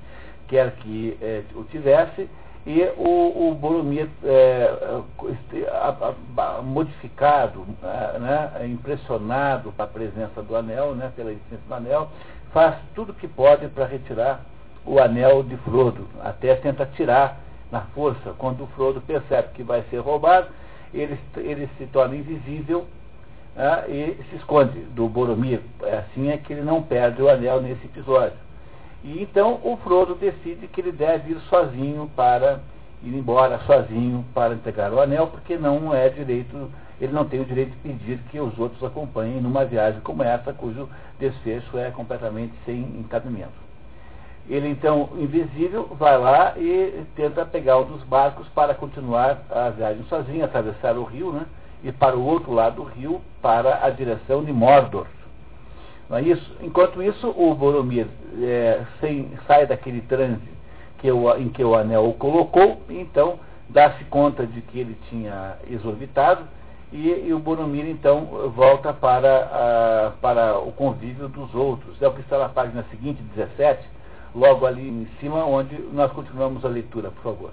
quer 0.47 0.71
que 0.75 1.17
é, 1.19 1.41
o 1.55 1.63
tivesse, 1.63 2.29
e 2.65 2.83
o, 2.95 3.49
o 3.49 3.55
Boromir 3.55 4.07
é, 4.23 5.01
modificado, 6.63 7.65
né, 8.19 8.67
impressionado 8.67 9.71
com 9.71 9.81
a 9.81 9.87
presença 9.87 10.43
do 10.43 10.55
anel, 10.55 10.93
né, 10.93 11.11
pela 11.15 11.31
existência 11.31 11.65
do 11.67 11.73
anel, 11.73 12.09
faz 12.53 12.75
tudo 12.93 13.11
o 13.11 13.15
que 13.15 13.27
pode 13.27 13.67
para 13.69 13.85
retirar 13.85 14.45
o 14.85 14.99
anel 14.99 15.41
de 15.43 15.57
Frodo, 15.57 16.07
até 16.23 16.53
tenta 16.55 16.85
tirar 16.85 17.39
na 17.71 17.81
força. 17.95 18.33
Quando 18.37 18.63
o 18.63 18.67
Frodo 18.67 19.01
percebe 19.01 19.49
que 19.53 19.63
vai 19.63 19.83
ser 19.89 19.97
roubado, 19.97 20.47
ele, 20.93 21.17
ele 21.37 21.69
se 21.77 21.87
torna 21.87 22.15
invisível 22.15 22.85
né, 23.55 23.85
e 23.87 24.23
se 24.29 24.35
esconde 24.35 24.79
do 24.81 25.07
Boromir. 25.07 25.61
É 25.81 25.97
assim 25.97 26.29
é 26.29 26.37
que 26.37 26.53
ele 26.53 26.61
não 26.61 26.83
perde 26.83 27.21
o 27.21 27.29
anel 27.29 27.59
nesse 27.61 27.85
episódio. 27.85 28.37
E 29.03 29.21
então 29.21 29.59
o 29.63 29.77
Frodo 29.77 30.15
decide 30.15 30.67
que 30.67 30.81
ele 30.81 30.91
deve 30.91 31.31
ir 31.31 31.39
sozinho 31.49 32.09
para 32.15 32.59
ir 33.03 33.13
embora 33.15 33.59
sozinho 33.65 34.23
para 34.33 34.53
entregar 34.53 34.93
o 34.93 35.01
anel, 35.01 35.27
porque 35.27 35.57
não 35.57 35.93
é 35.93 36.09
direito, 36.09 36.69
ele 36.99 37.11
não 37.11 37.25
tem 37.25 37.41
o 37.41 37.45
direito 37.45 37.71
de 37.71 37.77
pedir 37.77 38.19
que 38.29 38.39
os 38.39 38.57
outros 38.59 38.83
acompanhem 38.83 39.41
numa 39.41 39.65
viagem 39.65 39.99
como 40.01 40.21
essa, 40.21 40.53
cujo 40.53 40.87
desfecho 41.19 41.77
é 41.77 41.89
completamente 41.89 42.53
sem 42.65 42.79
encabimento. 42.79 43.71
Ele 44.49 44.67
então, 44.67 45.09
invisível, 45.17 45.87
vai 45.97 46.17
lá 46.17 46.53
e 46.57 47.05
tenta 47.15 47.45
pegar 47.45 47.77
um 47.79 47.85
dos 47.85 48.03
barcos 48.03 48.47
para 48.49 48.73
continuar 48.73 49.43
a 49.49 49.69
viagem 49.69 50.03
sozinho, 50.09 50.43
atravessar 50.43 50.97
o 50.97 51.03
rio, 51.03 51.31
né? 51.31 51.45
E 51.83 51.91
para 51.91 52.17
o 52.17 52.25
outro 52.25 52.51
lado 52.51 52.75
do 52.75 52.83
rio, 52.83 53.21
para 53.41 53.83
a 53.83 53.89
direção 53.89 54.43
de 54.43 54.51
Mordor. 54.51 55.07
Não 56.11 56.17
é 56.17 56.23
isso? 56.23 56.51
Enquanto 56.59 57.01
isso, 57.01 57.29
o 57.29 57.55
Boromir 57.55 58.05
é, 58.41 58.81
sem, 58.99 59.31
sai 59.47 59.65
daquele 59.65 60.01
transe 60.01 60.41
que 60.97 61.07
em 61.09 61.49
que 61.49 61.63
o 61.63 61.73
anel 61.73 62.09
o 62.09 62.13
colocou, 62.13 62.81
e 62.89 62.99
então 62.99 63.39
dá-se 63.69 64.03
conta 64.05 64.45
de 64.45 64.61
que 64.61 64.77
ele 64.77 64.97
tinha 65.09 65.55
exorbitado 65.69 66.43
e, 66.91 67.07
e 67.27 67.33
o 67.33 67.39
Boromir 67.39 67.87
então 67.87 68.25
volta 68.53 68.91
para, 68.91 69.45
a, 69.45 70.11
para 70.21 70.59
o 70.59 70.73
convívio 70.73 71.29
dos 71.29 71.55
outros. 71.55 71.99
É 72.01 72.07
o 72.09 72.13
que 72.13 72.19
está 72.19 72.37
na 72.37 72.49
página 72.49 72.85
seguinte, 72.91 73.23
17, 73.33 73.81
logo 74.35 74.65
ali 74.65 74.85
em 74.85 75.07
cima, 75.21 75.45
onde 75.45 75.75
nós 75.93 76.11
continuamos 76.11 76.65
a 76.65 76.67
leitura, 76.67 77.09
por 77.09 77.23
favor. 77.23 77.51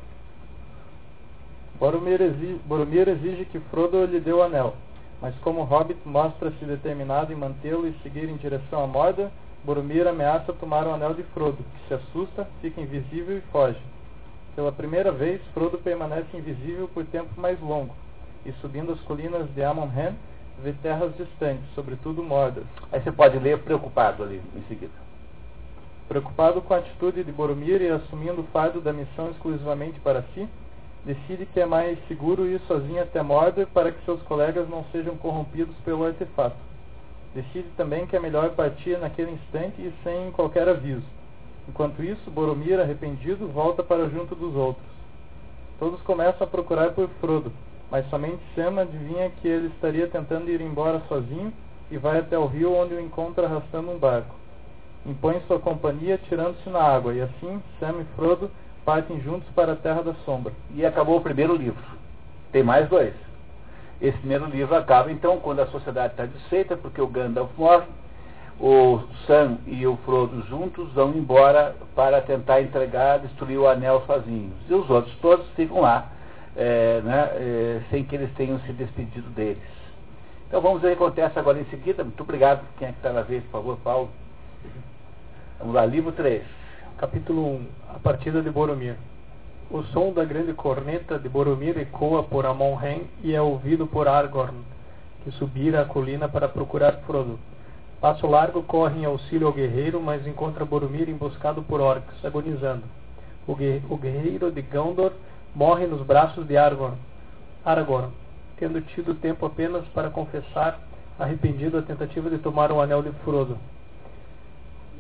Boromir 1.79 2.21
exige, 2.21 2.61
Boromir 2.67 3.09
exige 3.09 3.45
que 3.45 3.61
Frodo 3.71 4.05
lhe 4.05 4.19
dê 4.19 4.33
o 4.33 4.43
anel, 4.43 4.75
mas 5.21 5.35
como 5.41 5.65
Hobbit 5.65 6.01
mostra-se 6.05 6.65
determinado 6.65 7.33
em 7.33 7.37
mantê-lo 7.37 7.87
e 7.87 7.99
seguir 8.03 8.29
em 8.29 8.37
direção 8.37 8.85
a 8.85 8.87
Mordor, 8.87 9.29
Boromir 9.65 10.07
ameaça 10.07 10.53
tomar 10.53 10.87
o 10.87 10.95
anel 10.95 11.15
de 11.15 11.25
Frodo, 11.25 11.57
que 11.57 11.89
se 11.89 11.95
assusta, 11.95 12.49
fica 12.61 12.81
invisível 12.81 13.39
e 13.39 13.41
foge. 13.53 13.81
Pela 14.55 14.71
primeira 14.71 15.11
vez, 15.11 15.41
Frodo 15.53 15.79
permanece 15.79 16.37
invisível 16.37 16.89
por 16.89 17.05
tempo 17.07 17.41
mais 17.41 17.61
longo, 17.61 17.95
e 18.47 18.53
subindo 18.61 18.93
as 18.93 19.01
colinas 19.01 19.53
de 19.55 19.63
Amon-Hen, 19.63 20.15
vê 20.63 20.73
terras 20.75 21.17
distantes, 21.17 21.65
sobretudo 21.75 22.23
Mordor. 22.23 22.65
Aí 22.93 23.01
você 23.01 23.11
pode 23.11 23.39
ler 23.39 23.59
preocupado 23.59 24.23
ali 24.23 24.41
em 24.55 24.63
seguida. 24.69 24.93
Preocupado 26.09 26.63
com 26.63 26.73
a 26.73 26.79
atitude 26.79 27.23
de 27.23 27.33
Boromir 27.33 27.83
e 27.83 27.89
assumindo 27.89 28.41
o 28.41 28.47
fardo 28.53 28.81
da 28.81 28.93
missão 28.93 29.31
exclusivamente 29.31 30.01
para 30.01 30.23
si, 30.35 30.49
decide 31.05 31.47
que 31.47 31.61
é 31.61 31.67
mais 31.67 31.99
seguro 32.07 32.47
ir 32.47 32.61
sozinho 32.67 33.03
até 33.03 33.23
Mordor 33.23 33.67
para 33.69 33.93
que 33.93 34.05
seus 34.05 34.23
colegas 34.23 34.69
não 34.69 34.85
sejam 34.93 35.17
corrompidos 35.17 35.75
pelo 35.85 36.05
artefato. 36.05 36.57
Decide 37.35 37.69
também 37.77 38.07
que 38.07 38.17
é 38.17 38.21
melhor 38.21 38.51
partir 38.51 38.99
naquele 38.99 39.33
instante 39.33 39.81
e 39.81 39.93
sem 40.03 40.31
qualquer 40.33 40.69
aviso. 40.69 41.05
Enquanto 41.69 42.03
isso, 42.03 42.31
Boromir, 42.31 42.81
arrependido, 42.81 43.47
volta 43.49 43.83
para 43.83 44.09
junto 44.09 44.35
dos 44.35 44.55
outros. 44.55 44.87
Todos 45.79 46.01
começam 46.03 46.47
a 46.47 46.51
procurar 46.51 46.93
por 46.93 47.09
Frodo, 47.21 47.53
mas 47.91 48.09
somente 48.09 48.41
Sam 48.55 48.81
adivinha 48.81 49.31
que 49.31 49.47
ele 49.47 49.69
estaria 49.69 50.09
tentando 50.09 50.51
ir 50.51 50.61
embora 50.61 51.03
sozinho 51.09 51.53
e 51.91 51.97
vai 51.97 52.19
até 52.19 52.39
o 52.39 52.47
rio 52.47 52.75
onde 52.75 52.95
o 52.95 53.01
encontra 53.01 53.47
arrastando 53.47 53.91
um 53.91 53.99
barco. 53.99 54.35
Impõe 55.07 55.41
sua 55.47 55.61
companhia 55.61 56.19
tirando-se 56.29 56.69
na 56.69 56.83
água, 56.83 57.15
e 57.15 57.21
assim 57.21 57.63
Sam 57.79 58.01
e 58.01 58.05
Frodo 58.17 58.51
partem 58.89 59.21
juntos 59.21 59.47
para 59.55 59.73
a 59.73 59.77
Terra 59.77 60.03
da 60.03 60.15
Sombra. 60.25 60.51
E 60.75 60.87
acabou 60.87 61.19
o 61.19 61.21
primeiro 61.21 61.55
livro. 61.55 61.85
Tem 62.51 62.63
mais 62.63 62.89
dois. 62.89 63.13
Esse 64.01 64.17
primeiro 64.17 64.47
livro 64.47 64.75
acaba 64.75 65.13
então 65.13 65.39
quando 65.41 65.61
a 65.61 65.67
sociedade 65.67 66.15
está 66.15 66.25
desfeita, 66.25 66.75
porque 66.75 66.99
o 66.99 67.07
Gandalf 67.07 67.51
morre, 67.59 67.85
o 68.59 69.03
Sam 69.27 69.59
e 69.67 69.87
o 69.87 69.99
Frodo 70.07 70.41
juntos 70.47 70.91
vão 70.95 71.11
embora 71.11 71.77
para 71.95 72.23
tentar 72.23 72.63
entregar, 72.63 73.19
destruir 73.19 73.59
o 73.59 73.69
anel 73.69 74.05
sozinhos. 74.07 74.55
E 74.67 74.73
os 74.73 74.89
outros 74.89 75.15
todos 75.17 75.47
ficam 75.51 75.83
lá 75.83 76.11
é, 76.57 77.03
né, 77.05 77.31
é, 77.35 77.83
sem 77.91 78.03
que 78.05 78.17
eles 78.17 78.33
tenham 78.37 78.59
se 78.61 78.73
despedido 78.73 79.29
deles. 79.33 79.59
Então 80.47 80.63
vamos 80.63 80.81
ver 80.81 80.95
o 80.95 80.97
que 80.97 81.03
acontece 81.03 81.39
agora 81.39 81.61
em 81.61 81.67
seguida. 81.67 82.03
Muito 82.03 82.23
obrigado. 82.23 82.63
Quem 82.79 82.89
é 82.89 82.93
que 82.93 82.97
está 82.97 83.13
na 83.13 83.21
vez, 83.21 83.45
por 83.45 83.51
favor, 83.51 83.77
Paulo? 83.85 84.09
Vamos 85.59 85.75
lá, 85.75 85.85
livro 85.85 86.11
3. 86.13 86.43
Capítulo 86.99 87.43
1 87.43 87.67
A 87.95 87.99
partida 88.01 88.43
de 88.43 88.51
Boromir 88.51 88.97
O 89.71 89.85
som 89.85 90.13
da 90.13 90.25
grande 90.25 90.53
corneta 90.53 91.17
de 91.17 91.29
Boromir 91.29 91.79
ecoa 91.79 92.25
por 92.25 92.45
Amon-Hen 92.45 93.03
e 93.23 93.37
é 93.37 93.41
ouvido 93.41 93.87
por 93.87 94.09
Aragorn, 94.09 94.59
que 95.23 95.31
subira 95.31 95.83
a 95.83 95.85
colina 95.85 96.29
para 96.29 96.49
procurar 96.49 96.95
Frodo. 97.07 97.39
Passo 98.01 98.27
largo 98.27 98.65
corre 98.65 98.99
em 98.99 99.05
auxílio 99.05 99.47
ao 99.47 99.53
guerreiro, 99.53 100.01
mas 100.01 100.27
encontra 100.27 100.65
Boromir 100.65 101.09
emboscado 101.09 101.63
por 101.63 101.81
orcs, 101.81 102.25
agonizando. 102.25 102.83
O, 103.47 103.55
guerreiro 103.55 104.51
de 104.51 104.63
Gondor 104.63 105.13
morre 105.55 105.87
nos 105.87 106.05
braços 106.05 106.49
de 106.49 106.57
Aragorn, 106.57 106.97
Aragorn, 107.65 108.11
tendo 108.57 108.81
tido 108.81 109.15
tempo 109.15 109.47
apenas 109.47 109.87
para 109.95 110.11
confessar, 110.11 110.81
arrependido 111.17 111.79
a 111.79 111.83
tentativa 111.83 112.29
de 112.29 112.39
tomar 112.39 112.73
o 112.73 112.81
anel 112.81 113.05
de 113.05 113.13
Frodo 113.25 113.57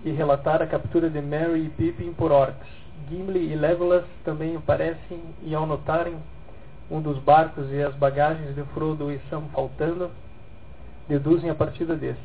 e 0.04 0.10
relatar 0.10 0.62
a 0.62 0.66
captura 0.66 1.08
de 1.08 1.20
Merry 1.20 1.66
e 1.66 1.68
Pippin 1.70 2.12
por 2.12 2.32
orcs. 2.32 2.66
Gimli 3.08 3.52
e 3.52 3.56
Legolas 3.56 4.04
também 4.24 4.56
aparecem 4.56 5.20
e 5.42 5.54
ao 5.54 5.66
notarem 5.66 6.16
um 6.90 7.00
dos 7.00 7.18
barcos 7.18 7.70
e 7.70 7.82
as 7.82 7.94
bagagens 7.94 8.54
de 8.54 8.62
Frodo 8.74 9.10
e 9.10 9.20
Sam 9.30 9.42
faltando, 9.52 10.10
deduzem 11.08 11.50
a 11.50 11.54
partida 11.54 11.94
destes. 11.94 12.24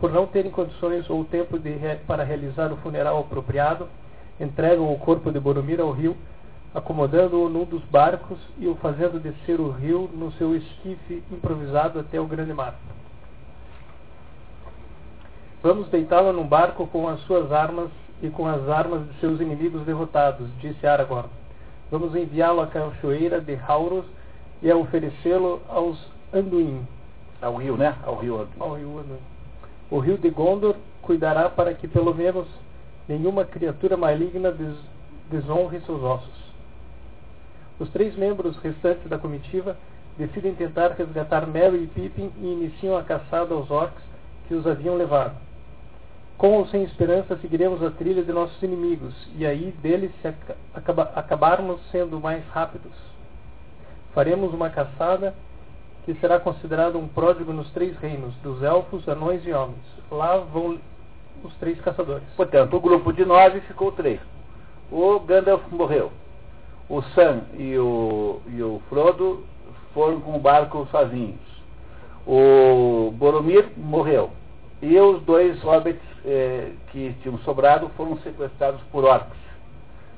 Por 0.00 0.12
não 0.12 0.26
terem 0.26 0.50
condições 0.50 1.08
ou 1.08 1.24
tempo 1.24 1.58
de, 1.58 1.70
para 2.06 2.24
realizar 2.24 2.72
o 2.72 2.76
funeral 2.78 3.18
apropriado, 3.20 3.88
entregam 4.40 4.92
o 4.92 4.98
corpo 4.98 5.30
de 5.30 5.38
Boromir 5.38 5.80
ao 5.80 5.92
rio 5.92 6.16
acomodando-o 6.74 7.48
num 7.48 7.64
dos 7.64 7.82
barcos 7.84 8.38
e 8.58 8.66
o 8.66 8.74
fazendo 8.76 9.20
descer 9.20 9.60
o 9.60 9.70
rio 9.70 10.08
no 10.14 10.32
seu 10.32 10.56
esquife 10.56 11.22
improvisado 11.30 12.00
até 12.00 12.20
o 12.20 12.26
grande 12.26 12.52
mar. 12.52 12.74
Vamos 15.62 15.88
deitá-lo 15.90 16.32
num 16.32 16.46
barco 16.46 16.88
com 16.88 17.06
as 17.06 17.20
suas 17.20 17.52
armas 17.52 17.88
e 18.20 18.28
com 18.28 18.48
as 18.48 18.68
armas 18.68 19.06
de 19.06 19.20
seus 19.20 19.40
inimigos 19.40 19.84
derrotados, 19.84 20.48
disse 20.60 20.84
Aragorn. 20.84 21.28
Vamos 21.88 22.16
enviá-lo 22.16 22.62
à 22.62 22.66
cachoeira 22.66 23.40
de 23.40 23.56
Hauros 23.68 24.04
e 24.60 24.68
a 24.68 24.76
oferecê-lo 24.76 25.62
aos 25.68 26.04
Anduin. 26.34 26.84
Ao 27.40 27.54
rio, 27.54 27.76
né? 27.76 27.94
Ao 28.02 28.16
rio 28.16 28.40
Anduin. 28.40 28.58
Ao 28.58 28.72
rio 28.74 28.98
Anduin. 28.98 29.20
O 29.88 29.98
rio 30.00 30.18
de 30.18 30.30
Gondor 30.30 30.74
cuidará 31.00 31.48
para 31.48 31.74
que 31.74 31.86
pelo 31.86 32.12
menos 32.12 32.48
nenhuma 33.08 33.44
criatura 33.44 33.96
maligna 33.96 34.50
des 34.50 34.74
desonre 35.30 35.80
seus 35.82 36.02
ossos. 36.02 36.42
Os 37.78 37.88
três 37.90 38.16
membros 38.16 38.56
restantes 38.56 39.08
da 39.08 39.18
comitiva 39.18 39.76
decidem 40.18 40.56
tentar 40.56 40.88
resgatar 40.88 41.46
Merry 41.46 41.84
e 41.84 41.86
Pippin 41.86 42.32
e 42.38 42.46
iniciam 42.46 42.96
a 42.96 43.04
caçada 43.04 43.54
aos 43.54 43.70
orcs 43.70 44.02
que 44.48 44.54
os 44.54 44.66
haviam 44.66 44.96
levado. 44.96 45.51
Com 46.36 46.58
ou 46.58 46.66
sem 46.66 46.82
esperança, 46.82 47.36
seguiremos 47.38 47.82
a 47.82 47.90
trilha 47.90 48.22
de 48.22 48.32
nossos 48.32 48.60
inimigos, 48.62 49.14
e 49.36 49.46
aí 49.46 49.72
deles 49.82 50.10
se 50.20 50.34
acaba 50.74 51.12
acabarmos 51.14 51.80
sendo 51.90 52.20
mais 52.20 52.44
rápidos. 52.48 52.92
Faremos 54.12 54.52
uma 54.52 54.68
caçada 54.68 55.34
que 56.04 56.14
será 56.14 56.40
considerada 56.40 56.98
um 56.98 57.06
pródigo 57.06 57.52
nos 57.52 57.70
três 57.70 57.96
reinos, 57.98 58.34
dos 58.42 58.62
elfos, 58.62 59.08
anões 59.08 59.46
e 59.46 59.52
homens. 59.52 59.84
Lá 60.10 60.38
vão 60.38 60.78
os 61.44 61.54
três 61.56 61.80
caçadores. 61.80 62.24
Portanto, 62.36 62.76
o 62.76 62.80
grupo 62.80 63.12
de 63.12 63.24
nove 63.24 63.60
ficou 63.60 63.92
três. 63.92 64.20
O 64.90 65.20
Gandalf 65.20 65.62
morreu 65.70 66.10
o 66.92 67.00
Sam 67.14 67.40
e 67.58 67.78
o, 67.78 68.40
e 68.48 68.62
o 68.62 68.82
Frodo 68.90 69.44
foram 69.94 70.20
com 70.20 70.36
o 70.36 70.38
barco 70.38 70.86
sozinhos. 70.90 71.40
O 72.26 73.10
Boromir 73.16 73.66
morreu. 73.78 74.30
E 74.82 74.98
os 74.98 75.22
dois 75.22 75.62
hobbits 75.62 76.02
eh, 76.24 76.72
que 76.90 77.14
tinham 77.22 77.38
sobrado 77.38 77.88
foram 77.96 78.18
sequestrados 78.18 78.80
por 78.90 79.04
orcs. 79.04 79.40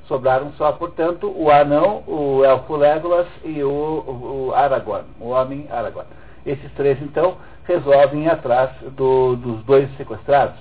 Sobraram 0.07 0.51
só, 0.53 0.71
portanto, 0.71 1.31
o 1.35 1.51
anão, 1.51 2.03
o 2.07 2.43
elfo 2.43 2.75
Legolas 2.75 3.27
e 3.43 3.63
o, 3.63 3.69
o, 3.69 4.53
Aragorn, 4.55 5.05
o 5.19 5.29
homem 5.29 5.67
Aragorn. 5.69 6.09
Esses 6.43 6.71
três, 6.73 6.99
então, 7.01 7.37
resolvem 7.63 8.23
ir 8.25 8.29
atrás 8.29 8.71
do, 8.95 9.35
dos 9.35 9.63
dois 9.65 9.87
sequestrados, 9.97 10.59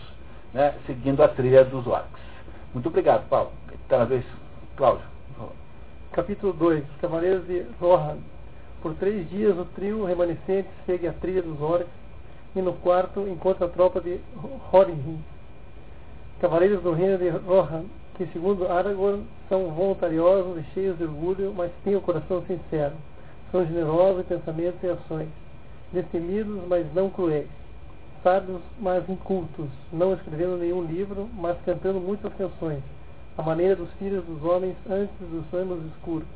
né, 0.53 0.75
seguindo 0.87 1.23
a 1.23 1.29
trilha 1.29 1.65
dos 1.65 1.87
orcs. 1.87 2.21
Muito 2.75 2.89
obrigado, 2.89 3.27
Paulo. 3.29 3.53
Está 3.73 4.05
vez, 4.05 4.25
Cláudio. 4.77 5.15
Capítulo 6.13 6.53
2 6.53 6.85
Cavaleiros 7.01 7.45
de 7.49 7.67
Rohan 7.81 8.19
Por 8.81 8.95
três 8.95 9.29
dias 9.31 9.59
o 9.59 9.65
trio 9.65 10.05
remanescente 10.05 10.69
segue 10.87 11.09
a 11.09 11.13
trilha 11.13 11.43
dos 11.43 11.61
orcs 11.61 12.04
e 12.55 12.63
no 12.63 12.73
quarto 12.75 13.21
encontra 13.29 13.67
a 13.67 13.69
tropa 13.69 14.01
de 14.01 14.21
Horin. 14.73 15.19
Cavaleiros 16.41 16.83
do 16.83 16.93
reino 16.93 17.19
de 17.19 17.29
Rohan, 17.29 17.85
que 18.17 18.27
segundo 18.27 18.67
Aragorn 18.69 19.25
são 19.49 19.71
voluntariosos 19.71 20.59
e 20.59 20.65
cheios 20.75 20.97
de 20.99 21.05
orgulho, 21.05 21.53
mas 21.57 21.71
têm 21.83 21.97
o 21.97 22.01
coração 22.01 22.43
sincero. 22.47 22.95
São 23.51 23.65
generosos 23.67 24.21
em 24.21 24.25
pensamentos 24.25 24.83
e 24.83 24.89
ações, 24.89 25.29
destemidos, 25.93 26.63
mas 26.69 26.87
não 26.95 27.11
cruéis. 27.11 27.49
Sábios, 28.23 28.63
mas 28.81 29.09
incultos, 29.09 29.69
não 29.93 30.15
escrevendo 30.15 30.57
nenhum 30.57 30.83
livro, 30.83 31.29
mas 31.35 31.57
cantando 31.65 32.01
muitas 32.01 32.33
canções 32.35 32.83
a 33.37 33.43
maneira 33.43 33.75
dos 33.75 33.91
filhos 33.95 34.25
dos 34.25 34.43
homens 34.45 34.77
antes 34.89 35.15
dos 35.19 35.53
anos 35.53 35.85
escuros. 35.93 36.29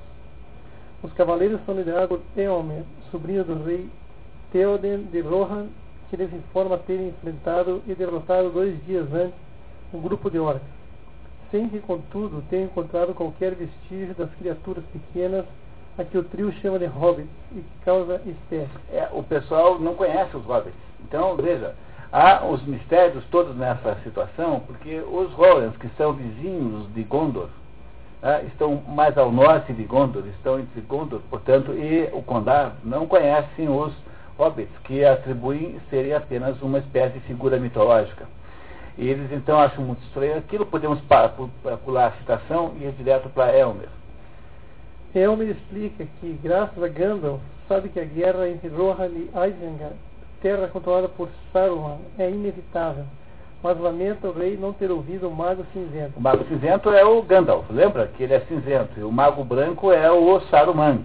Os 1.02 1.12
cavaleiros 1.12 1.61
são 1.64 1.76
liderados 1.76 2.18
por 2.18 2.40
Eomer, 2.40 2.83
sobrinho 3.11 3.44
do 3.44 3.62
rei 3.62 3.88
Theoden 4.50 5.04
de 5.04 5.20
Rohan, 5.20 5.68
que 6.09 6.16
lhes 6.16 6.33
informa 6.33 6.79
terem 6.79 7.09
enfrentado 7.09 7.83
e 7.87 7.94
derrotado 7.94 8.51
dois 8.51 8.75
dias 8.87 9.07
antes 9.12 9.35
um 9.92 10.01
grupo 10.01 10.31
de 10.31 10.38
orcs, 10.38 10.62
sem 11.51 11.68
que, 11.68 11.79
contudo, 11.81 12.42
tenham 12.51 12.66
encontrado 12.66 13.14
qualquer 13.14 13.55
vestígio 13.55 14.14
das 14.14 14.31
criaturas 14.35 14.85
pequenas 14.92 15.44
a 15.97 16.05
que 16.05 16.16
o 16.16 16.23
trio 16.23 16.53
chama 16.61 16.79
de 16.79 16.87
hobbits 16.87 17.31
e 17.53 17.61
que 17.61 17.85
causa 17.85 18.21
espécie. 18.27 18.71
É, 18.92 19.09
o 19.12 19.23
pessoal 19.23 19.79
não 19.79 19.94
conhece 19.94 20.37
os 20.37 20.44
hobbits. 20.44 20.79
Então, 21.01 21.35
veja, 21.37 21.75
há 22.12 22.44
os 22.44 22.62
mistérios 22.64 23.25
todos 23.31 23.57
nessa 23.57 23.97
situação, 24.05 24.61
porque 24.61 25.01
os 25.01 25.33
Rollins, 25.33 25.77
que 25.77 25.88
são 25.97 26.12
vizinhos 26.12 26.92
de 26.94 27.03
Gondor, 27.03 27.49
ah, 28.23 28.42
estão 28.42 28.83
mais 28.88 29.16
ao 29.16 29.33
norte 29.33 29.73
de 29.73 29.85
Gondor, 29.85 30.25
estão 30.27 30.59
entre 30.59 30.81
Gondor, 30.83 31.21
portanto, 31.31 31.73
e 31.73 32.09
o 32.12 32.23
Condado 32.23 32.75
não 32.85 33.07
conhecem 33.07 33.68
os 33.68 33.92
hobbits, 34.38 34.72
que 34.85 35.05
atribuem 35.05 35.81
serem 35.90 36.14
apenas 36.14 36.61
uma 36.62 36.79
espécie 36.79 37.14
de 37.14 37.20
figura 37.27 37.59
mitológica. 37.59 38.27
E 38.96 39.09
eles 39.09 39.31
então 39.33 39.59
acham 39.59 39.85
muito 39.85 40.03
estranho 40.05 40.38
aquilo, 40.38 40.64
podemos 40.64 41.01
pular 41.85 42.07
a 42.07 42.12
citação 42.12 42.72
e 42.81 42.85
ir 42.85 42.92
direto 42.92 43.29
para 43.29 43.57
Elmer. 43.57 43.88
Elmer 45.14 45.51
explica 45.51 46.07
que, 46.20 46.38
graças 46.42 46.83
a 46.83 46.88
Gandalf, 46.88 47.40
sabe 47.68 47.88
que 47.88 48.01
a 48.01 48.05
guerra 48.05 48.48
entre 48.48 48.68
Rohan 48.68 49.09
e 49.09 49.29
Isengard, 49.29 49.96
terra 50.40 50.68
controlada 50.68 51.09
por 51.09 51.29
Saruman, 51.53 51.98
é 52.18 52.31
inevitável 52.31 53.05
mas 53.62 53.79
lamenta 53.79 54.29
o 54.29 54.33
rei 54.33 54.57
não 54.57 54.72
ter 54.72 54.90
ouvido 54.90 55.29
o 55.29 55.35
Mago 55.35 55.64
Cinzento. 55.72 56.12
O 56.16 56.20
Mago 56.20 56.44
Cinzento 56.44 56.90
é 56.90 57.05
o 57.05 57.22
Gandalf, 57.22 57.68
lembra 57.70 58.07
que 58.07 58.22
ele 58.22 58.35
é 58.35 58.40
cinzento, 58.40 58.98
e 58.98 59.03
o 59.03 59.11
Mago 59.11 59.42
Branco 59.44 59.92
é 59.92 60.11
o 60.11 60.40
Saruman. 60.42 61.01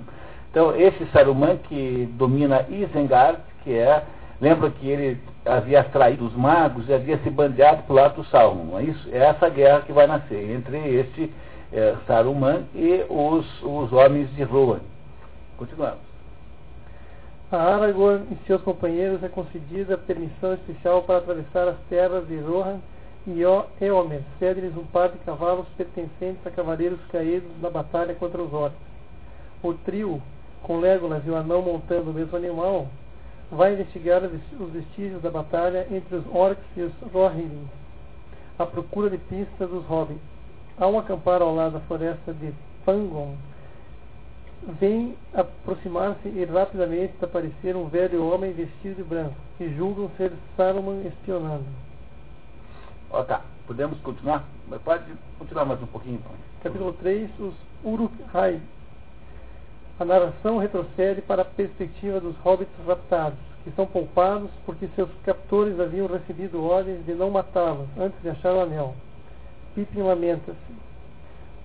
Então, 0.54 0.76
esse 0.80 1.04
Saruman 1.08 1.58
que 1.58 2.08
domina 2.14 2.64
Isengard, 2.70 3.40
que 3.64 3.76
é, 3.76 4.04
lembra 4.40 4.70
que 4.70 4.88
ele 4.88 5.20
havia 5.44 5.80
atraído 5.80 6.28
os 6.28 6.36
magos 6.36 6.88
e 6.88 6.94
havia 6.94 7.18
se 7.18 7.30
bandeado 7.32 7.82
para 7.82 7.92
o 7.92 7.96
lado 7.96 8.16
do 8.18 8.26
Sauron, 8.26 8.78
é 8.78 8.84
isso? 8.84 9.10
É 9.12 9.18
essa 9.18 9.50
guerra 9.50 9.82
que 9.82 9.92
vai 9.92 10.06
nascer 10.06 10.52
entre 10.52 10.78
este 10.78 11.34
é, 11.72 11.96
Saruman 12.06 12.66
e 12.76 13.04
os, 13.10 13.64
os 13.64 13.92
homens 13.92 14.30
de 14.36 14.44
Rohan. 14.44 14.82
Continuamos. 15.58 16.02
A 17.52 17.58
Aragorn 17.58 18.28
e 18.30 18.46
seus 18.46 18.62
companheiros 18.62 19.24
é 19.24 19.30
concedida 19.30 19.98
permissão 19.98 20.54
especial 20.54 21.02
para 21.02 21.18
atravessar 21.18 21.68
as 21.68 21.80
terras 21.90 22.28
de 22.28 22.38
Rohan 22.38 22.78
e 23.26 23.42
Eomer, 23.82 24.22
cede-lhes 24.38 24.78
um 24.78 24.86
par 24.86 25.10
de 25.10 25.18
cavalos 25.26 25.66
pertencentes 25.76 26.46
a 26.46 26.52
cavaleiros 26.52 27.00
caídos 27.12 27.50
na 27.60 27.72
batalha 27.72 28.14
contra 28.14 28.40
os 28.40 28.54
orcs. 28.54 28.78
O 29.64 29.74
trio, 29.74 30.22
com 30.64 30.80
Legolas 30.80 31.22
e 31.26 31.30
o 31.30 31.36
anão 31.36 31.62
montando 31.62 32.12
o 32.12 32.14
mesmo 32.14 32.36
animal, 32.36 32.88
vai 33.52 33.74
investigar 33.74 34.24
os 34.24 34.72
vestígios 34.72 35.22
da 35.22 35.30
batalha 35.30 35.88
entre 35.92 36.16
os 36.16 36.24
orcs 36.34 36.64
e 36.76 36.82
os 36.82 36.94
Rohirrim, 37.12 37.68
à 38.58 38.66
procura 38.66 39.10
de 39.10 39.18
pistas 39.18 39.70
dos 39.70 39.86
hobbits. 39.86 40.22
Ao 40.78 40.98
acampar 40.98 41.42
ao 41.42 41.54
lado 41.54 41.74
da 41.74 41.80
floresta 41.82 42.34
de 42.34 42.52
Pangon, 42.84 43.36
vem 44.80 45.16
aproximar-se 45.34 46.28
e 46.30 46.46
rapidamente 46.46 47.14
aparecer 47.22 47.76
um 47.76 47.88
velho 47.88 48.26
homem 48.26 48.54
vestido 48.54 48.96
de 48.96 49.04
branco, 49.04 49.36
que 49.58 49.70
julgam 49.76 50.10
ser 50.18 50.32
Saruman 50.58 51.06
espionando. 51.06 51.66
Ó, 53.12 53.24
tá, 53.24 53.42
podemos 53.68 54.00
continuar? 54.00 54.46
Mas 54.68 54.82
pode 54.82 55.04
continuar 55.38 55.66
mais 55.66 55.82
um 55.82 55.88
pouquinho 55.88 56.16
então. 56.16 56.32
Capítulo 56.64 56.94
3, 56.94 57.30
os 57.40 57.54
Uruk-hai. 57.84 58.60
A 60.00 60.06
narração 60.06 60.58
retrocede 60.58 61.22
para 61.22 61.44
a 61.44 61.46
perspectiva 61.46 62.20
dos 62.20 62.36
hobbits 62.38 62.74
raptados, 62.88 63.38
que 63.64 63.72
são 63.72 63.86
poupados 63.86 64.50
porque 64.66 64.88
seus 64.96 65.10
captores 65.24 65.80
haviam 65.80 66.08
recebido 66.08 66.64
ordens 66.64 67.06
de 67.06 67.14
não 67.14 67.30
matá-los 67.30 67.88
antes 67.98 68.20
de 68.22 68.30
achar 68.30 68.54
o 68.54 68.62
anel. 68.62 68.96
Pippin 69.76 70.02
lamenta-se. 70.02 70.58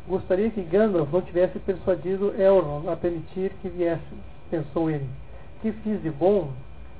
Gostaria 0.06 0.50
que 0.50 0.62
Gandalf 0.62 1.10
não 1.12 1.22
tivesse 1.22 1.58
persuadido 1.58 2.34
Elrond 2.40 2.88
a 2.88 2.96
permitir 2.96 3.50
que 3.60 3.68
viéssemos, 3.68 4.24
pensou 4.50 4.90
ele. 4.90 5.08
Que 5.60 5.72
fiz 5.72 6.02
de 6.02 6.10
bom? 6.10 6.50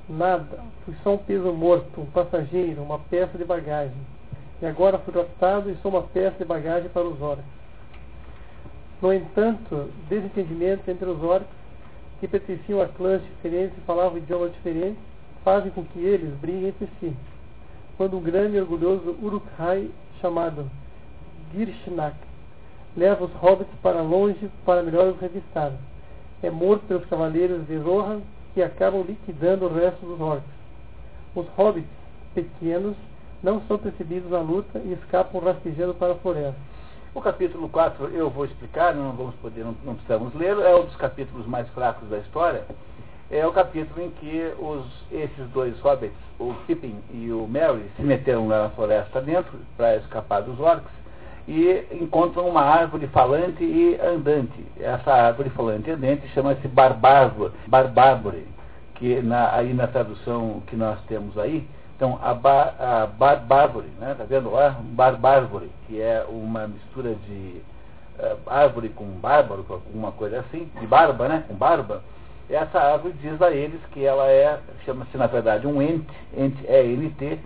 Nada. 0.09 0.61
Fui 0.85 0.95
só 1.03 1.15
um 1.15 1.19
peso 1.19 1.53
morto, 1.53 2.01
um 2.01 2.07
passageiro, 2.07 2.83
uma 2.83 2.99
peça 2.99 3.37
de 3.37 3.45
bagagem. 3.45 3.97
E 4.61 4.67
agora 4.67 4.99
fui 4.99 5.15
raptado 5.15 5.71
e 5.71 5.77
sou 5.77 5.91
uma 5.91 6.03
peça 6.03 6.39
de 6.39 6.45
bagagem 6.45 6.89
para 6.89 7.07
os 7.07 7.21
orcs. 7.21 7.45
No 9.01 9.13
entanto, 9.13 9.91
desentendimentos 10.09 10.89
entre 10.89 11.09
os 11.09 11.23
orcs, 11.23 11.47
que 12.19 12.27
pertenciam 12.27 12.81
a 12.81 12.89
clãs 12.89 13.23
diferentes 13.23 13.79
e 13.79 13.81
falavam 13.83 14.19
idiomas 14.19 14.53
diferentes, 14.53 15.01
fazem 15.45 15.71
com 15.71 15.85
que 15.85 16.01
eles 16.01 16.35
briguem 16.41 16.69
entre 16.69 16.89
si. 16.99 17.17
Quando 17.97 18.19
um 18.19 18.21
grande 18.21 18.57
e 18.57 18.61
orgulhoso 18.61 19.17
Uruk-hai 19.23 19.89
chamado 20.21 20.69
Girshnak 21.53 22.17
leva 22.97 23.25
os 23.25 23.33
hobbits 23.35 23.73
para 23.81 24.03
longe 24.03 24.51
para 24.65 24.83
melhor 24.83 25.09
os 25.09 25.21
revistar. 25.21 25.73
É 26.43 26.51
morto 26.51 26.85
pelos 26.87 27.07
cavaleiros 27.07 27.67
de 27.69 27.77
Rohan 27.77 28.21
que 28.53 28.63
acabam 28.63 29.03
liquidando 29.03 29.67
o 29.67 29.73
resto 29.73 30.05
dos 30.05 30.21
orcs. 30.21 30.45
Os 31.37 31.47
hobbits 31.57 31.89
pequenos 32.35 32.97
não 33.43 33.63
são 33.69 33.79
percebidos 33.79 34.31
na 34.31 34.41
luta 34.41 34.81
e 34.81 34.93
escapam 34.93 35.41
rastejando 35.41 35.95
para 35.95 36.13
a 36.13 36.17
floresta. 36.17 36.78
O 37.15 37.21
capítulo 37.21 37.69
4 37.69 38.09
eu 38.09 38.29
vou 38.29 38.45
explicar, 38.45 38.95
não 38.95 39.13
vamos 39.13 39.35
poder, 39.37 39.65
não, 39.65 39.75
não 39.85 39.95
precisamos 39.95 40.35
ler, 40.35 40.57
é 40.59 40.75
um 40.77 40.85
dos 40.85 40.97
capítulos 40.97 41.47
mais 41.47 41.69
fracos 41.71 42.09
da 42.09 42.19
história. 42.19 42.65
É 43.31 43.47
o 43.47 43.53
capítulo 43.53 44.03
em 44.03 44.11
que 44.11 44.53
os, 44.59 44.87
esses 45.11 45.49
dois 45.51 45.79
hobbits, 45.81 46.17
o 46.39 46.55
Pippin 46.67 46.97
e 47.13 47.31
o 47.31 47.47
Merry, 47.47 47.85
se 47.97 48.03
meteram 48.03 48.47
na 48.47 48.71
floresta 48.71 49.21
dentro 49.21 49.59
para 49.77 49.97
escapar 49.97 50.43
dos 50.43 50.59
orcs 50.61 50.91
e 51.47 51.87
encontram 51.93 52.47
uma 52.47 52.63
árvore 52.63 53.07
falante 53.09 53.65
e 53.65 53.99
andante. 54.01 54.65
Essa 54.79 55.13
árvore 55.13 55.51
falante 55.51 55.89
e 55.89 55.93
andante 55.93 56.29
chama-se 56.29 56.69
barbárvore, 56.69 57.53
barbárvore, 57.67 58.47
que 58.95 59.21
na, 59.23 59.55
aí 59.55 59.73
na 59.73 59.87
tradução 59.87 60.63
que 60.67 60.77
nós 60.77 60.99
temos 61.07 61.37
aí, 61.39 61.67
então 61.99 62.17
a, 62.23 62.33
bar, 62.33 62.77
a 62.79 63.09
né, 63.99 64.15
tá 64.17 64.23
vendo 64.23 64.53
lá? 64.53 64.77
Barbárvore, 64.81 65.69
que 65.85 66.01
é 66.01 66.25
uma 66.29 66.69
mistura 66.69 67.17
de 67.27 67.61
uh, 68.21 68.39
árvore 68.47 68.91
com 68.91 69.05
bárbaro, 69.05 69.67
alguma 69.69 70.13
coisa 70.13 70.39
assim, 70.39 70.71
de 70.79 70.87
barba, 70.87 71.27
né, 71.27 71.43
com 71.49 71.55
barba. 71.55 72.05
Essa 72.49 72.79
árvore 72.79 73.15
diz 73.21 73.43
a 73.43 73.51
eles 73.51 73.81
que 73.91 74.05
ela 74.05 74.29
é, 74.29 74.61
chama-se 74.85 75.17
na 75.17 75.27
verdade 75.27 75.67
um 75.67 75.83
ente, 75.83 76.07
ente 76.37 76.65
é 76.69 76.85
NT, 76.85 77.41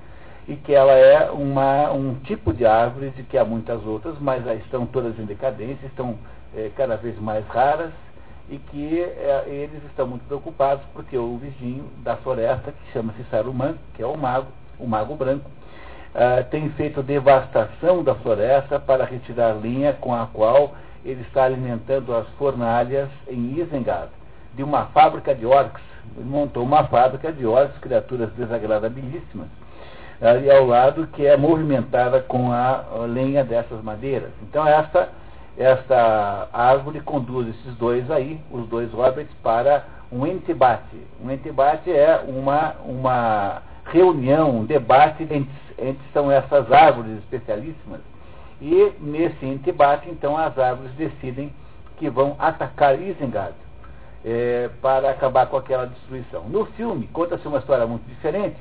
e 0.46 0.56
que 0.56 0.74
ela 0.74 0.92
é 0.92 1.30
uma, 1.30 1.90
um 1.90 2.16
tipo 2.16 2.52
de 2.52 2.66
árvore 2.66 3.08
de 3.08 3.22
que 3.22 3.38
há 3.38 3.46
muitas 3.46 3.82
outras, 3.86 4.18
mas 4.20 4.46
estão 4.60 4.84
todas 4.84 5.18
em 5.18 5.24
decadência, 5.24 5.86
estão 5.86 6.18
é, 6.54 6.70
cada 6.76 6.96
vez 6.96 7.18
mais 7.18 7.46
raras 7.46 7.90
e 8.50 8.58
que 8.58 9.00
é, 9.00 9.44
eles 9.46 9.82
estão 9.84 10.06
muito 10.06 10.24
preocupados 10.26 10.84
porque 10.92 11.16
o 11.16 11.36
vizinho 11.38 11.84
da 12.02 12.16
floresta, 12.16 12.72
que 12.72 12.92
chama-se 12.92 13.24
Saruman, 13.30 13.74
que 13.94 14.02
é 14.02 14.06
o 14.06 14.16
mago, 14.16 14.48
o 14.78 14.86
mago 14.86 15.14
branco, 15.14 15.50
é, 16.14 16.42
tem 16.42 16.68
feito 16.70 17.02
devastação 17.02 18.02
da 18.02 18.14
floresta 18.14 18.78
para 18.78 19.04
retirar 19.04 19.52
linha 19.54 19.94
com 19.94 20.14
a 20.14 20.26
qual 20.26 20.74
ele 21.04 21.22
está 21.22 21.44
alimentando 21.44 22.14
as 22.14 22.28
fornalhas 22.38 23.08
em 23.28 23.58
Isengard, 23.58 24.10
de 24.54 24.62
uma 24.62 24.86
fábrica 24.86 25.34
de 25.34 25.46
orcs. 25.46 25.82
Ele 26.16 26.28
montou 26.28 26.62
uma 26.62 26.84
fábrica 26.84 27.32
de 27.32 27.46
orcs, 27.46 27.78
criaturas 27.78 28.30
desagradabilíssimas, 28.34 29.48
ali 30.20 30.50
ao 30.50 30.66
lado, 30.66 31.06
que 31.08 31.26
é 31.26 31.36
movimentada 31.36 32.20
com 32.20 32.52
a 32.52 32.84
lenha 33.08 33.42
dessas 33.42 33.82
madeiras. 33.82 34.30
Então 34.42 34.66
esta, 34.66 35.08
esta 35.56 36.48
árvore 36.52 37.00
conduz 37.00 37.48
esses 37.48 37.74
dois 37.76 38.10
aí, 38.10 38.40
os 38.50 38.66
dois 38.68 38.90
hobbits, 38.92 39.34
para 39.42 39.84
um 40.10 40.26
entebate. 40.26 40.96
Um 41.22 41.30
entebate 41.30 41.90
é 41.90 42.22
uma, 42.26 42.74
uma 42.84 43.62
reunião, 43.84 44.58
um 44.58 44.64
debate 44.64 45.22
entre, 45.22 45.48
entre 45.78 46.02
são 46.12 46.30
essas 46.30 46.70
árvores 46.70 47.18
especialíssimas. 47.18 48.00
E 48.60 48.92
nesse 49.00 49.44
entebate, 49.44 50.08
então, 50.08 50.36
as 50.36 50.56
árvores 50.58 50.92
decidem 50.92 51.52
que 51.96 52.08
vão 52.08 52.36
atacar 52.38 53.00
Isengard 53.00 53.54
é, 54.24 54.70
para 54.80 55.10
acabar 55.10 55.46
com 55.46 55.56
aquela 55.56 55.86
destruição. 55.86 56.44
No 56.44 56.66
filme, 56.66 57.08
conta-se 57.12 57.46
uma 57.46 57.58
história 57.58 57.86
muito 57.86 58.06
diferente 58.06 58.56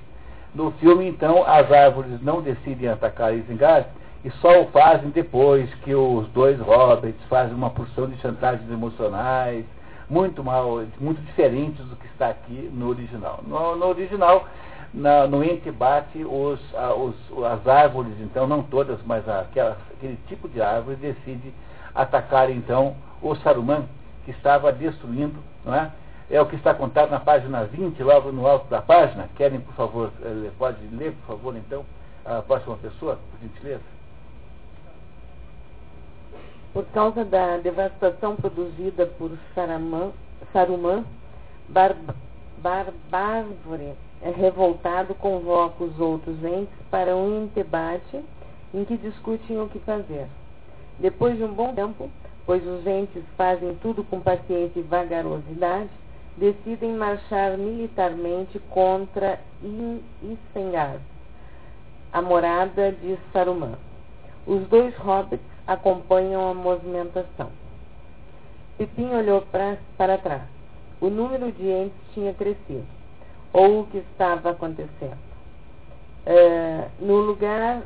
no 0.54 0.72
filme, 0.72 1.08
então, 1.08 1.46
as 1.48 1.72
árvores 1.72 2.22
não 2.22 2.42
decidem 2.42 2.90
atacar 2.90 3.34
Isengard 3.34 3.88
e 4.24 4.30
só 4.32 4.62
o 4.62 4.68
fazem 4.68 5.10
depois 5.10 5.74
que 5.84 5.96
os 5.96 6.28
dois 6.30 6.60
hobbits 6.60 7.24
fazem 7.28 7.56
uma 7.56 7.72
porção 7.72 8.08
de 8.08 8.18
chantagens 8.18 8.70
emocionais, 8.70 9.66
muito 10.10 10.44
mal, 10.44 10.84
muito 11.00 11.22
diferentes 11.22 11.84
do 11.86 11.96
que 11.96 12.06
está 12.08 12.30
aqui 12.30 12.70
no 12.74 12.90
original. 12.90 13.40
No, 13.48 13.76
no 13.76 13.88
original, 13.88 14.46
na, 14.94 15.26
no 15.26 15.44
entebate, 15.44 16.24
os, 16.24 16.60
os, 16.98 17.46
as 17.46 17.68
árvores, 17.68 18.14
então, 18.20 18.46
não 18.46 18.62
todas, 18.62 19.00
mas 19.06 19.28
aquele 19.28 20.18
tipo 20.28 20.48
de 20.50 20.62
árvore 20.62 20.98
decide 20.98 21.54
atacar, 21.96 22.50
então, 22.52 22.96
o 23.22 23.34
Saruman, 23.36 23.86
que 24.26 24.32
estava 24.32 24.72
destruindo 24.72 25.40
não 25.66 25.74
é, 25.74 25.92
é 26.30 26.42
o 26.42 26.46
que 26.46 26.56
está 26.56 26.74
contado 26.74 27.10
na 27.10 27.20
página 27.20 27.64
20, 27.66 28.02
logo 28.04 28.32
no 28.32 28.48
alto 28.48 28.70
da 28.70 28.82
página. 28.82 29.30
Querem, 29.36 29.60
por 29.60 29.74
favor, 29.74 30.12
eh, 30.22 30.50
pode 30.58 30.78
ler, 30.96 31.14
por 31.14 31.36
favor, 31.36 31.56
então, 31.56 31.86
a 32.26 32.42
próxima 32.42 32.78
pessoa, 32.78 33.18
por 33.32 33.40
gentileza? 33.42 34.01
Por 36.74 36.86
causa 36.86 37.26
da 37.26 37.58
devastação 37.58 38.36
produzida 38.38 39.06
por 39.06 39.32
Saruman, 39.54 41.04
Bar, 41.68 41.98
é 44.22 44.30
revoltado, 44.30 45.14
convoca 45.16 45.84
os 45.84 46.00
outros 46.00 46.42
entes 46.44 46.74
para 46.90 47.16
um 47.16 47.48
debate 47.48 48.24
em 48.74 48.86
que 48.86 48.96
discutem 48.96 49.60
o 49.60 49.68
que 49.68 49.80
fazer. 49.80 50.28
Depois 51.00 51.36
de 51.36 51.44
um 51.44 51.54
bom 51.54 51.74
tempo, 51.74 52.10
pois 52.46 52.66
os 52.66 52.88
entes 52.88 53.24
fazem 53.36 53.76
tudo 53.82 54.04
com 54.04 54.22
paciência 54.22 54.80
e 54.80 54.84
vagarosidade, 54.84 55.90
decidem 56.38 56.94
marchar 56.94 57.58
militarmente 57.58 58.60
contra 58.70 59.40
Isengard, 59.62 61.02
a 62.14 62.22
morada 62.22 62.94
de 62.94 63.18
Saruman. 63.34 63.78
Os 64.48 64.68
dois 64.70 64.96
hobbits 64.98 65.46
acompanham 65.74 66.50
a 66.50 66.54
movimentação. 66.54 67.50
Pipim 68.78 69.10
olhou 69.14 69.42
pra, 69.44 69.78
para 69.98 70.18
trás. 70.18 70.44
O 71.00 71.10
número 71.10 71.52
de 71.52 71.68
entes 71.68 71.98
tinha 72.14 72.34
crescido, 72.34 72.86
ou 73.54 73.82
o 73.82 73.88
que 73.88 73.98
estava 73.98 74.52
acontecendo. 74.52 75.18
É, 76.26 76.88
no 77.00 77.16
lugar 77.18 77.84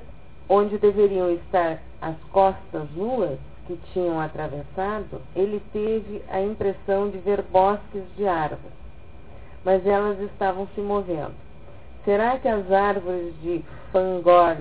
onde 0.50 0.78
deveriam 0.78 1.32
estar 1.32 1.80
as 2.02 2.16
costas 2.32 2.90
nuas 2.96 3.40
que 3.66 3.80
tinham 3.94 4.20
atravessado, 4.20 5.22
ele 5.36 5.62
teve 5.72 6.22
a 6.30 6.42
impressão 6.42 7.10
de 7.10 7.18
ver 7.20 7.42
bosques 7.44 8.04
de 8.16 8.28
árvores, 8.28 8.74
mas 9.64 9.86
elas 9.88 10.20
estavam 10.20 10.68
se 10.76 10.82
movendo. 10.82 11.34
Será 12.04 12.38
que 12.38 12.48
as 12.48 12.72
árvores 12.72 13.34
de 13.42 13.64
Fangor 13.92 14.58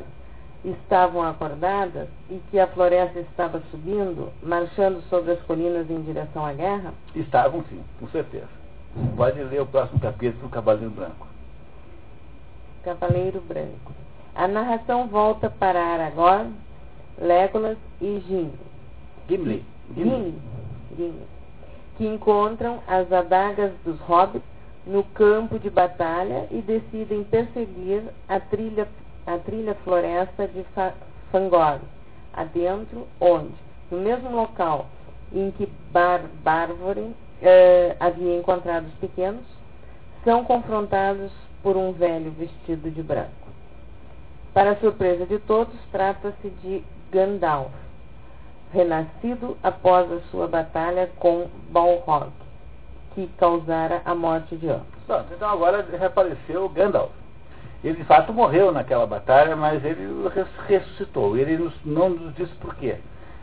estavam 0.64 1.22
acordadas 1.22 2.09
e 2.31 2.40
que 2.50 2.59
a 2.59 2.66
floresta 2.66 3.20
estava 3.20 3.62
subindo, 3.70 4.33
marchando 4.42 5.03
sobre 5.11 5.33
as 5.33 5.42
colinas 5.42 5.90
em 5.90 6.00
direção 6.03 6.44
à 6.44 6.53
guerra? 6.53 6.94
Estavam 7.14 7.62
sim, 7.68 7.81
com 8.00 8.09
certeza. 8.09 8.48
Pode 9.16 9.42
ler 9.42 9.61
o 9.61 9.66
próximo 9.66 10.00
capítulo 10.00 10.44
do 10.44 10.48
Cavaleiro 10.48 10.90
Branco. 10.90 11.27
Cavaleiro 12.85 13.40
Branco. 13.40 13.92
A 14.35 14.48
narração 14.48 15.07
volta 15.09 15.50
para 15.50 15.81
Aragorn, 15.81 16.53
Legolas 17.18 17.79
e 18.00 18.22
Gimli. 18.27 18.53
Gimli. 19.29 19.64
Gimli. 19.94 20.35
Gimli. 20.96 21.27
Que 21.96 22.07
encontram 22.07 22.81
as 22.87 23.11
adagas 23.12 23.72
dos 23.85 23.98
hobbits 24.00 24.55
no 24.87 25.03
campo 25.03 25.59
de 25.59 25.70
batalha 25.70 26.46
e 26.50 26.61
decidem 26.61 27.24
perseguir 27.24 28.03
a 28.29 28.38
trilha, 28.38 28.87
a 29.26 29.38
trilha 29.38 29.74
floresta 29.76 30.46
de 30.48 30.64
Fangor, 31.30 31.80
adentro, 32.32 33.06
onde, 33.20 33.54
no 33.90 33.98
mesmo 33.98 34.30
local 34.34 34.87
em 35.32 35.50
que 35.50 35.66
Bar 35.90 36.22
Bárvore 36.42 37.14
eh, 37.42 37.96
havia 37.98 38.37
encontrado 38.37 38.87
os 38.87 38.94
pequenos, 38.94 39.44
são 40.22 40.44
confrontados 40.44 41.32
por 41.62 41.76
um 41.76 41.92
velho 41.92 42.30
vestido 42.32 42.90
de 42.90 43.02
branco. 43.02 43.30
Para 44.52 44.76
surpresa 44.76 45.26
de 45.26 45.38
todos, 45.40 45.74
trata-se 45.90 46.48
de 46.62 46.84
Gandalf, 47.10 47.72
renascido 48.72 49.56
após 49.62 50.10
a 50.12 50.20
sua 50.30 50.46
batalha 50.46 51.10
com 51.18 51.48
Balrog, 51.70 52.30
que 53.14 53.26
causara 53.37 54.02
a 54.04 54.14
morte 54.14 54.56
de 54.56 54.68
ambos. 54.68 54.87
Então 55.32 55.48
agora 55.48 55.82
reapareceu 55.82 56.68
Gandalf. 56.68 57.23
Ele 57.85 57.99
de 57.99 58.05
fato 58.05 58.33
morreu 58.33 58.73
naquela 58.73 59.07
batalha, 59.07 59.55
mas 59.55 59.85
ele 59.85 60.09
ressuscitou. 60.66 61.37
Ele 61.37 61.59
nos, 61.59 61.75
não 61.85 62.09
nos 62.09 62.35
diz 62.35 62.49
por 62.53 62.75
quê. 62.77 62.97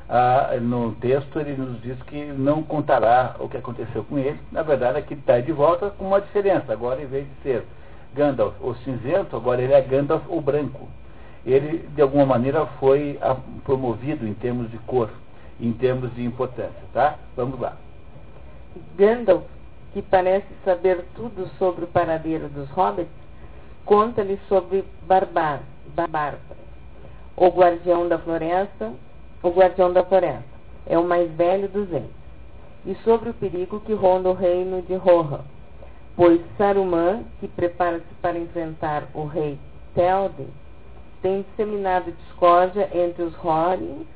Ah, 0.09 0.57
no 0.59 0.93
texto 0.95 1.39
ele 1.39 1.55
nos 1.55 1.79
diz 1.79 2.01
que 2.03 2.25
não 2.25 2.63
contará 2.63 3.35
o 3.39 3.47
que 3.47 3.55
aconteceu 3.55 4.03
com 4.03 4.17
ele. 4.17 4.39
Na 4.51 4.63
verdade, 4.63 4.97
aqui 4.97 5.13
ele 5.13 5.21
está 5.21 5.39
de 5.39 5.51
volta 5.51 5.91
com 5.91 6.07
uma 6.07 6.19
diferença. 6.19 6.73
Agora, 6.73 6.99
em 6.99 7.05
vez 7.05 7.27
de 7.27 7.43
ser 7.43 7.63
Gandalf 8.15 8.55
o 8.59 8.73
cinzento, 8.83 9.35
agora 9.35 9.61
ele 9.61 9.73
é 9.73 9.81
Gandalf 9.81 10.23
o 10.27 10.41
branco. 10.41 10.89
Ele, 11.45 11.87
de 11.95 12.01
alguma 12.01 12.25
maneira, 12.25 12.65
foi 12.79 13.19
ah, 13.21 13.37
promovido 13.63 14.27
em 14.27 14.33
termos 14.33 14.71
de 14.71 14.77
cor, 14.79 15.11
em 15.59 15.71
termos 15.71 16.13
de 16.15 16.23
importância. 16.23 16.83
Tá? 16.91 17.15
Vamos 17.35 17.59
lá. 17.59 17.77
Gandalf, 18.97 19.43
que 19.93 20.01
parece 20.01 20.47
saber 20.65 21.05
tudo 21.15 21.47
sobre 21.59 21.85
o 21.85 21.87
paradeiro 21.87 22.49
dos 22.49 22.69
hobbits, 22.71 23.20
conta-lhe 23.85 24.39
sobre 24.47 24.83
Barbar, 25.03 25.61
Bárbara, 25.95 26.39
o 27.35 27.47
guardião 27.47 28.07
da 28.07 28.17
floresta, 28.17 28.93
o 29.41 29.49
guardião 29.49 29.91
da 29.91 30.03
floresta. 30.03 30.51
É 30.85 30.97
o 30.97 31.03
mais 31.03 31.31
velho 31.31 31.67
dos 31.69 31.91
entes. 31.91 32.09
E 32.85 32.95
sobre 33.03 33.29
o 33.29 33.33
perigo 33.33 33.79
que 33.81 33.93
ronda 33.93 34.29
o 34.29 34.33
reino 34.33 34.81
de 34.81 34.95
Rohan, 34.95 35.41
pois 36.15 36.41
Saruman, 36.57 37.23
que 37.39 37.47
prepara-se 37.47 38.13
para 38.21 38.37
enfrentar 38.37 39.07
o 39.13 39.25
rei 39.25 39.59
Telde, 39.93 40.47
tem 41.21 41.43
disseminado 41.43 42.11
discórdia 42.11 42.89
entre 42.93 43.23
os 43.23 43.33
Horins 43.43 44.07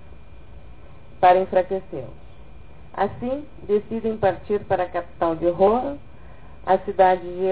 para 1.20 1.40
enfraquecê-los. 1.40 2.26
Assim, 2.94 3.46
decidem 3.64 4.18
partir 4.18 4.60
para 4.62 4.84
a 4.84 4.90
capital 4.90 5.36
de 5.36 5.50
Rohan, 5.50 5.98
a 6.66 6.78
cidade 6.80 7.22
de 7.22 7.46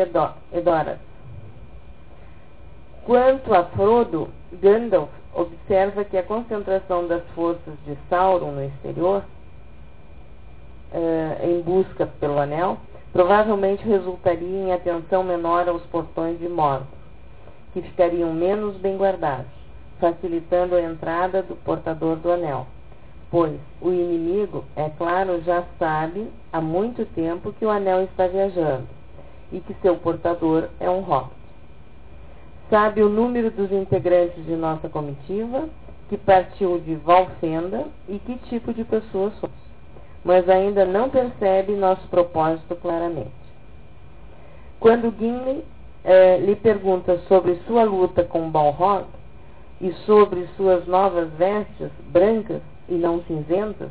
Edoras. 0.52 1.00
Quanto 3.06 3.54
a 3.54 3.66
Frodo, 3.66 4.30
Gandalf 4.62 5.10
observa 5.34 6.06
que 6.06 6.18
a 6.18 6.24
concentração 6.24 7.06
das 7.06 7.22
forças 7.36 7.74
de 7.86 7.98
Sauron 8.10 8.52
no 8.52 8.64
exterior, 8.64 9.26
eh, 10.94 11.38
em 11.44 11.62
busca 11.62 12.06
pelo 12.06 12.40
anel, 12.40 12.78
provavelmente 13.12 13.86
resultaria 13.86 14.48
em 14.48 14.72
atenção 14.72 15.22
menor 15.22 15.68
aos 15.68 15.82
portões 15.88 16.40
de 16.40 16.48
Mordor, 16.48 16.88
que 17.74 17.82
ficariam 17.82 18.32
menos 18.32 18.78
bem 18.78 18.96
guardados, 18.96 19.52
facilitando 20.00 20.76
a 20.76 20.82
entrada 20.82 21.44
do 21.44 21.58
portador 21.58 22.16
do 22.16 22.32
anel. 22.32 22.68
Pois 23.30 23.60
o 23.82 23.92
inimigo, 23.92 24.64
é 24.78 24.90
claro, 24.98 25.42
já 25.42 25.66
sabe 25.78 26.32
há 26.54 26.62
muito 26.62 27.06
tempo 27.14 27.52
que 27.52 27.66
o 27.66 27.70
anel 27.70 28.04
está 28.04 28.28
viajando 28.28 28.88
e 29.52 29.60
que 29.60 29.74
seu 29.82 29.98
portador 29.98 30.70
é 30.80 30.90
um 30.90 31.02
hobbit 31.02 31.43
sabe 32.70 33.02
o 33.04 33.10
número 33.10 33.52
dos 33.52 33.72
integrantes 33.72 34.44
de 34.46 34.56
nossa 34.56 34.90
comitiva, 34.90 35.70
que 36.10 36.18
partiu 36.18 36.80
de 36.80 36.96
Valfenda 36.96 37.86
e 38.08 38.20
que 38.20 38.36
tipo 38.50 38.74
de 38.74 38.84
pessoas 38.84 39.34
somos, 39.40 39.56
mas 40.24 40.48
ainda 40.50 40.86
não 40.86 41.10
percebe 41.10 41.74
nosso 41.74 42.08
propósito 42.08 42.76
claramente. 42.76 43.32
Quando 44.80 45.14
Gimli 45.18 45.64
eh, 46.04 46.38
lhe 46.38 46.56
pergunta 46.56 47.18
sobre 47.28 47.56
sua 47.66 47.84
luta 47.84 48.24
com 48.24 48.50
Balrog 48.50 49.06
e 49.80 49.92
sobre 50.06 50.48
suas 50.58 50.86
novas 50.86 51.32
vestes 51.34 51.90
brancas 52.12 52.62
e 52.90 52.96
não 52.96 53.22
cinzentas, 53.24 53.90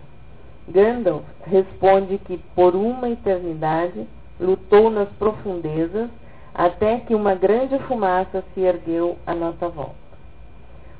Gandalf 0.68 1.24
responde 1.44 2.18
que 2.18 2.38
por 2.54 2.76
uma 2.76 3.08
eternidade 3.08 4.06
lutou 4.38 4.90
nas 4.90 5.08
profundezas 5.10 6.08
até 6.54 6.98
que 6.98 7.14
uma 7.14 7.34
grande 7.34 7.78
fumaça 7.80 8.44
se 8.52 8.60
ergueu 8.60 9.16
à 9.26 9.34
nossa 9.34 9.68
volta. 9.68 9.94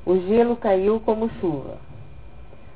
O 0.05 0.17
gelo 0.19 0.55
caiu 0.55 0.99
como 0.99 1.29
chuva. 1.39 1.77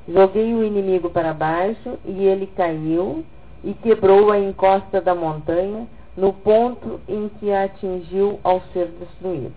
Joguei 0.08 0.54
o 0.54 0.64
inimigo 0.64 1.10
para 1.10 1.34
baixo 1.34 1.98
e 2.04 2.24
ele 2.24 2.46
caiu 2.56 3.24
e 3.62 3.74
quebrou 3.74 4.30
a 4.30 4.38
encosta 4.38 5.00
da 5.00 5.14
montanha 5.14 5.86
no 6.16 6.32
ponto 6.32 7.00
em 7.06 7.28
que 7.28 7.52
a 7.52 7.64
atingiu 7.64 8.40
ao 8.42 8.60
ser 8.72 8.86
destruído. 8.86 9.54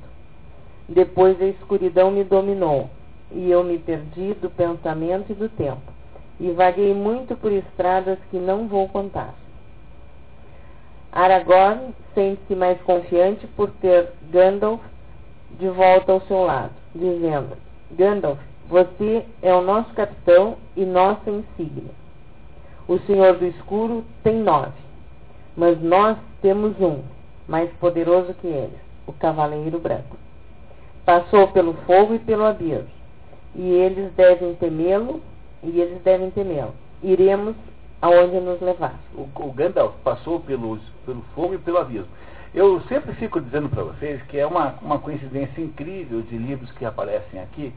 Depois 0.90 1.42
a 1.42 1.46
escuridão 1.46 2.12
me 2.12 2.24
dominou 2.24 2.90
e 3.32 3.50
eu 3.50 3.64
me 3.64 3.78
perdi 3.78 4.34
do 4.34 4.50
pensamento 4.50 5.32
e 5.32 5.36
do 5.36 5.48
tempo 5.48 5.82
e 6.42 6.52
vaguei 6.52 6.94
muito 6.94 7.36
por 7.38 7.52
estradas 7.52 8.18
que 8.32 8.38
não 8.38 8.68
vou 8.68 8.90
contar. 8.90 9.36
Aragorn 11.12 11.94
sente-se 12.14 12.56
mais 12.56 12.80
confiante 12.82 13.46
por 13.48 13.70
ter 13.82 14.10
Gandalf 14.32 14.82
de 15.60 15.68
volta 15.68 16.14
ao 16.14 16.22
seu 16.22 16.44
lado, 16.46 16.72
dizendo: 16.96 17.58
Gandalf, 17.92 18.40
você 18.70 19.26
é 19.42 19.54
o 19.54 19.62
nosso 19.62 19.94
capitão 19.94 20.58
e 20.76 20.86
nossa 20.86 21.30
insígnia. 21.30 21.92
O 22.88 22.98
Senhor 23.00 23.38
do 23.38 23.46
Escuro 23.46 24.06
tem 24.24 24.36
nove, 24.36 24.72
mas 25.56 25.82
nós 25.82 26.18
temos 26.42 26.80
um, 26.80 27.02
mais 27.48 27.70
poderoso 27.74 28.34
que 28.36 28.48
eles, 28.48 28.80
o 29.06 29.12
Cavaleiro 29.12 29.80
Branco. 29.80 30.18
Passou 31.06 31.50
pelo 31.50 31.74
fogo 31.86 32.16
e 32.16 32.20
pelo 32.20 32.46
abismo, 32.46 32.88
e 33.56 33.70
eles 33.70 34.14
devem 34.14 34.56
temê-lo, 34.56 35.22
e 35.62 35.82
eles 35.82 36.02
devem 36.04 36.32
temê-lo. 36.32 36.74
Iremos 37.04 37.56
aonde 38.02 38.40
nos 38.40 38.60
levar. 38.62 38.96
O, 39.14 39.28
o 39.36 39.52
Gandalf 39.54 39.94
passou 40.04 40.40
pelo, 40.40 40.80
pelo 41.06 41.22
fogo 41.36 41.54
e 41.54 41.58
pelo 41.58 41.78
abismo. 41.78 42.10
Eu 42.54 42.82
sempre 42.82 43.14
fico 43.14 43.40
dizendo 43.40 43.70
para 43.70 43.84
vocês 43.84 44.22
que 44.24 44.38
é 44.38 44.46
uma, 44.46 44.76
uma 44.82 45.00
coincidência 45.00 45.62
incrível 45.62 46.22
de 46.22 46.38
livros 46.38 46.70
que 46.74 46.84
aparecem 46.84 47.40
aqui, 47.40 47.74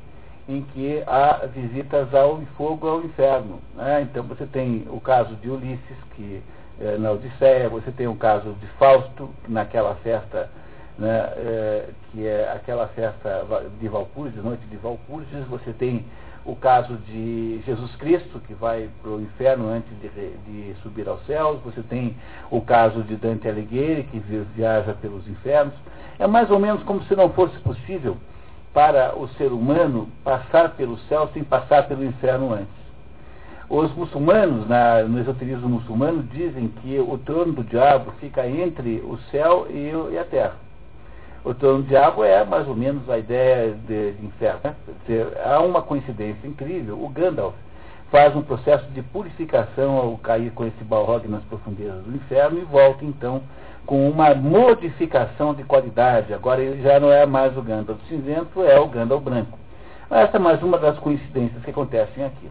em 0.48 0.62
que 0.62 1.02
há 1.06 1.46
visitas 1.46 2.12
ao 2.14 2.40
fogo 2.56 2.88
ao 2.88 3.04
inferno. 3.04 3.60
Né? 3.74 4.02
Então 4.02 4.24
você 4.24 4.46
tem 4.46 4.86
o 4.90 5.00
caso 5.00 5.36
de 5.36 5.48
Ulisses, 5.48 5.96
que 6.16 6.42
é, 6.80 6.98
na 6.98 7.12
Odisseia, 7.12 7.68
você 7.68 7.92
tem 7.92 8.08
o 8.08 8.16
caso 8.16 8.52
de 8.54 8.66
Fausto, 8.78 9.30
naquela 9.48 9.94
festa 9.96 10.50
né, 10.98 11.32
é, 11.36 11.88
que 12.10 12.26
é 12.26 12.52
aquela 12.52 12.88
festa 12.88 13.46
de 13.80 13.88
Valpurgis, 13.88 14.42
noite 14.42 14.64
de 14.66 14.76
Valpurgis, 14.76 15.46
você 15.48 15.72
tem 15.72 16.04
o 16.44 16.54
caso 16.54 16.96
de 17.08 17.60
Jesus 17.64 17.96
Cristo, 17.96 18.38
que 18.46 18.52
vai 18.52 18.90
para 19.00 19.10
o 19.10 19.20
inferno 19.20 19.68
antes 19.68 19.90
de, 20.00 20.08
de, 20.08 20.74
subir 20.82 21.08
aos 21.08 21.24
céus, 21.24 21.58
você 21.64 21.82
tem 21.82 22.14
o 22.50 22.60
caso 22.60 23.02
de 23.02 23.16
Dante 23.16 23.48
Alighieri, 23.48 24.04
que 24.04 24.18
viaja 24.54 24.92
pelos 24.94 25.26
infernos. 25.26 25.74
É 26.18 26.26
mais 26.26 26.50
ou 26.50 26.58
menos 26.58 26.82
como 26.82 27.02
se 27.04 27.16
não 27.16 27.30
fosse 27.30 27.58
possível 27.60 28.16
para 28.74 29.16
o 29.18 29.26
ser 29.28 29.52
humano 29.52 30.08
passar 30.22 30.70
pelo 30.70 30.98
céu 31.00 31.30
sem 31.32 31.42
passar 31.42 31.86
pelo 31.88 32.04
inferno 32.04 32.52
antes. 32.52 32.84
Os 33.68 33.90
muçulmanos, 33.94 34.68
na, 34.68 35.02
no 35.04 35.18
esoterismo 35.20 35.68
muçulmano, 35.68 36.22
dizem 36.24 36.68
que 36.68 36.98
o 36.98 37.16
trono 37.18 37.54
do 37.54 37.64
diabo 37.64 38.12
fica 38.20 38.46
entre 38.46 38.96
o 39.06 39.18
céu 39.30 39.66
e, 39.70 39.90
e 40.12 40.18
a 40.18 40.24
terra. 40.24 40.63
O 41.44 41.52
trono 41.52 41.82
do 41.82 41.88
diabo 41.88 42.24
é 42.24 42.42
mais 42.42 42.66
ou 42.66 42.74
menos 42.74 43.08
a 43.10 43.18
ideia 43.18 43.72
de, 43.86 44.12
de 44.12 44.26
inferno. 44.26 44.60
Né? 44.64 45.26
Há 45.44 45.60
uma 45.60 45.82
coincidência 45.82 46.48
incrível. 46.48 46.98
O 46.98 47.08
Gandalf 47.10 47.54
faz 48.10 48.34
um 48.34 48.40
processo 48.40 48.86
de 48.92 49.02
purificação 49.02 49.98
ao 49.98 50.16
cair 50.16 50.50
com 50.52 50.64
esse 50.64 50.82
balrog 50.84 51.28
nas 51.28 51.44
profundezas 51.44 52.02
do 52.02 52.16
inferno 52.16 52.60
e 52.60 52.64
volta 52.64 53.04
então 53.04 53.42
com 53.84 54.08
uma 54.08 54.34
modificação 54.34 55.52
de 55.52 55.64
qualidade. 55.64 56.32
Agora 56.32 56.62
ele 56.62 56.82
já 56.82 56.98
não 56.98 57.12
é 57.12 57.26
mais 57.26 57.54
o 57.58 57.60
Gandalf 57.60 58.00
cinzento, 58.08 58.62
é 58.62 58.80
o 58.80 58.88
Gandalf 58.88 59.22
branco. 59.22 59.58
Essa 60.10 60.38
é 60.38 60.40
mais 60.40 60.62
uma 60.62 60.78
das 60.78 60.98
coincidências 60.98 61.62
que 61.62 61.70
acontecem 61.70 62.24
aqui. 62.24 62.48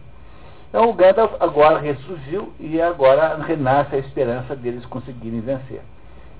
Então 0.68 0.88
o 0.88 0.92
Gandalf 0.92 1.32
agora 1.40 1.80
ressurgiu 1.80 2.52
e 2.60 2.80
agora 2.80 3.38
renasce 3.38 3.96
a 3.96 3.98
esperança 3.98 4.54
deles 4.54 4.86
conseguirem 4.86 5.40
vencer. 5.40 5.80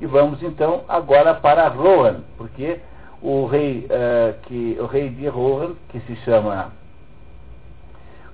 E 0.00 0.06
vamos 0.06 0.42
então 0.42 0.84
agora 0.88 1.34
para 1.34 1.68
Rohan, 1.68 2.22
porque 2.36 2.80
o 3.22 3.46
rei, 3.46 3.86
uh, 3.86 4.38
que, 4.42 4.76
o 4.80 4.86
rei 4.86 5.08
de 5.08 5.26
Rohan, 5.28 5.74
que 5.88 6.00
se 6.00 6.16
chama 6.16 6.72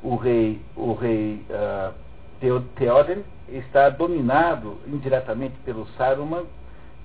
o 0.02 0.16
rei, 0.16 0.60
o 0.76 0.94
rei 0.94 1.44
uh, 1.50 1.92
Theoden, 2.76 3.22
está 3.48 3.88
dominado 3.88 4.78
indiretamente 4.86 5.54
pelo 5.64 5.86
Saruman, 5.96 6.44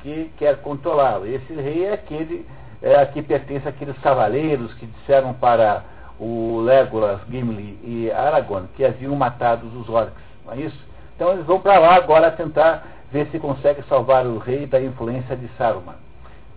que 0.01 0.31
quer 0.37 0.61
controlá-lo. 0.61 1.27
Esse 1.27 1.53
rei 1.53 1.85
é 1.85 1.93
aquele 1.93 2.45
é, 2.81 2.95
a 2.95 3.05
que 3.05 3.21
pertence 3.21 3.67
àqueles 3.67 3.97
cavaleiros 3.97 4.73
que 4.75 4.85
disseram 4.85 5.33
para 5.33 5.83
o 6.19 6.61
Legolas, 6.61 7.19
Gimli 7.29 7.79
e 7.83 8.11
Aragorn 8.11 8.67
que 8.75 8.85
haviam 8.85 9.15
matado 9.15 9.67
os 9.67 9.89
orcs. 9.89 10.13
Não 10.45 10.53
é 10.53 10.57
isso? 10.57 10.77
Então 11.15 11.31
eles 11.31 11.45
vão 11.45 11.59
para 11.59 11.79
lá 11.79 11.95
agora 11.95 12.31
tentar 12.31 12.94
ver 13.11 13.27
se 13.31 13.39
consegue 13.39 13.81
salvar 13.87 14.25
o 14.25 14.37
rei 14.37 14.65
da 14.65 14.81
influência 14.81 15.35
de 15.35 15.47
Saruman. 15.57 15.95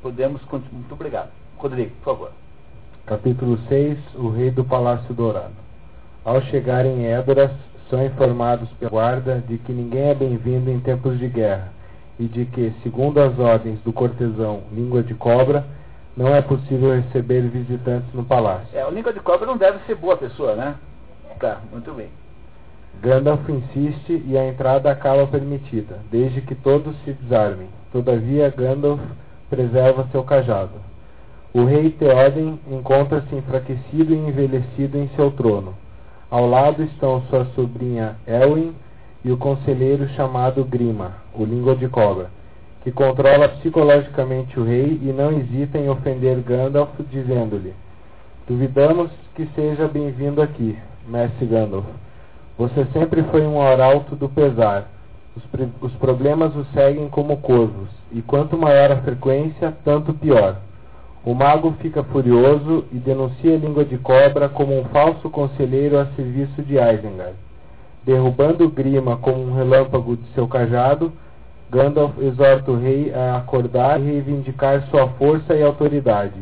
Podemos 0.03 0.43
continuar. 0.43 0.81
Muito 0.81 0.95
obrigado. 0.95 1.31
Rodrigo, 1.57 1.91
por 1.97 2.15
favor. 2.15 2.31
Capítulo 3.07 3.59
6 3.69 3.99
O 4.17 4.29
Rei 4.29 4.51
do 4.51 4.65
Palácio 4.65 5.13
Dourado. 5.15 5.55
Ao 6.25 6.41
chegar 6.43 6.85
em 6.85 7.07
Édoras, 7.07 7.51
são 7.89 8.05
informados 8.05 8.69
pela 8.79 8.91
guarda 8.91 9.43
de 9.47 9.59
que 9.59 9.73
ninguém 9.73 10.11
é 10.11 10.15
bem-vindo 10.15 10.71
em 10.71 10.79
tempos 10.81 11.19
de 11.19 11.27
guerra 11.29 11.73
e 12.19 12.25
de 12.27 12.45
que, 12.45 12.73
segundo 12.83 13.21
as 13.21 13.39
ordens 13.39 13.81
do 13.81 13.93
cortesão 13.93 14.65
Língua 14.73 15.03
de 15.03 15.15
Cobra, 15.15 15.65
não 16.17 16.35
é 16.35 16.43
possível 16.43 17.01
receber 17.01 17.43
visitantes 17.43 18.13
no 18.13 18.25
palácio. 18.25 18.69
É, 18.77 18.85
o 18.85 18.91
Língua 18.91 19.13
de 19.13 19.21
Cobra 19.21 19.47
não 19.47 19.57
deve 19.57 19.79
ser 19.87 19.95
boa 19.95 20.17
pessoa, 20.17 20.55
né? 20.55 20.75
Tá, 21.39 21.61
muito 21.71 21.93
bem. 21.93 22.09
Gandalf 23.01 23.49
insiste 23.49 24.23
e 24.27 24.37
a 24.37 24.49
entrada 24.49 24.91
acaba 24.91 25.25
permitida, 25.27 26.01
desde 26.11 26.41
que 26.41 26.55
todos 26.57 26.97
se 27.05 27.13
desarmem. 27.13 27.69
Todavia, 27.93 28.51
Gandalf 28.51 29.01
preserva 29.49 30.09
seu 30.11 30.25
cajado. 30.25 30.73
O 31.55 31.65
rei 31.65 31.91
Theoden 31.91 32.59
encontra-se 32.71 33.35
enfraquecido 33.35 34.13
e 34.13 34.17
envelhecido 34.17 34.99
em 34.99 35.09
seu 35.15 35.31
trono. 35.31 35.75
Ao 36.29 36.47
lado 36.47 36.83
estão 36.83 37.23
sua 37.31 37.45
sobrinha 37.55 38.17
Elwin 38.27 38.75
e 39.25 39.31
o 39.31 39.39
conselheiro 39.39 40.09
chamado 40.11 40.65
Grima, 40.65 41.15
o 41.33 41.45
língua 41.45 41.77
de 41.77 41.89
cobra, 41.89 42.31
que 42.83 42.91
controla 42.91 43.49
psicologicamente 43.49 44.59
o 44.59 44.65
rei 44.65 44.99
e 45.03 45.13
não 45.13 45.33
hesita 45.33 45.79
em 45.79 45.89
ofender 45.89 46.41
Gandalf, 46.41 46.91
dizendo-lhe: 47.11 47.73
Duvidamos 48.47 49.11
que 49.37 49.47
seja 49.55 49.87
bem-vindo 49.87 50.43
aqui, 50.43 50.77
mestre 51.07 51.47
Gandalf 51.47 51.87
você 52.59 52.85
sempre 52.93 53.23
foi 53.23 53.47
um 53.47 53.63
arauto 53.63 54.17
do 54.17 54.29
pesar. 54.29 54.89
Os, 55.37 55.45
os 55.81 55.93
problemas 55.93 56.55
o 56.57 56.65
seguem 56.75 57.09
como 57.09 57.37
corvos, 57.37 57.89
e 58.11 58.21
quanto 58.21 58.59
maior 58.59 58.91
a 58.91 58.97
frequência, 58.97 59.73
tanto 59.85 60.13
pior. 60.13 60.57
O 61.25 61.35
mago 61.35 61.73
fica 61.81 62.03
furioso 62.03 62.85
e 62.91 62.97
denuncia 62.97 63.55
a 63.55 63.59
língua 63.59 63.85
de 63.85 63.97
cobra 63.99 64.49
como 64.49 64.77
um 64.77 64.85
falso 64.87 65.31
conselheiro 65.31 65.99
a 66.01 66.07
serviço 66.17 66.61
de 66.63 66.75
Isengard. 66.75 67.37
Derrubando 68.05 68.69
Grima 68.69 69.17
como 69.19 69.45
um 69.45 69.55
relâmpago 69.55 70.17
de 70.17 70.27
seu 70.35 70.49
cajado, 70.49 71.13
Gandalf 71.71 72.19
exorta 72.19 72.73
o 72.73 72.81
rei 72.81 73.13
a 73.15 73.37
acordar 73.37 74.01
e 74.01 74.05
reivindicar 74.05 74.89
sua 74.89 75.07
força 75.11 75.55
e 75.55 75.63
autoridade. 75.63 76.41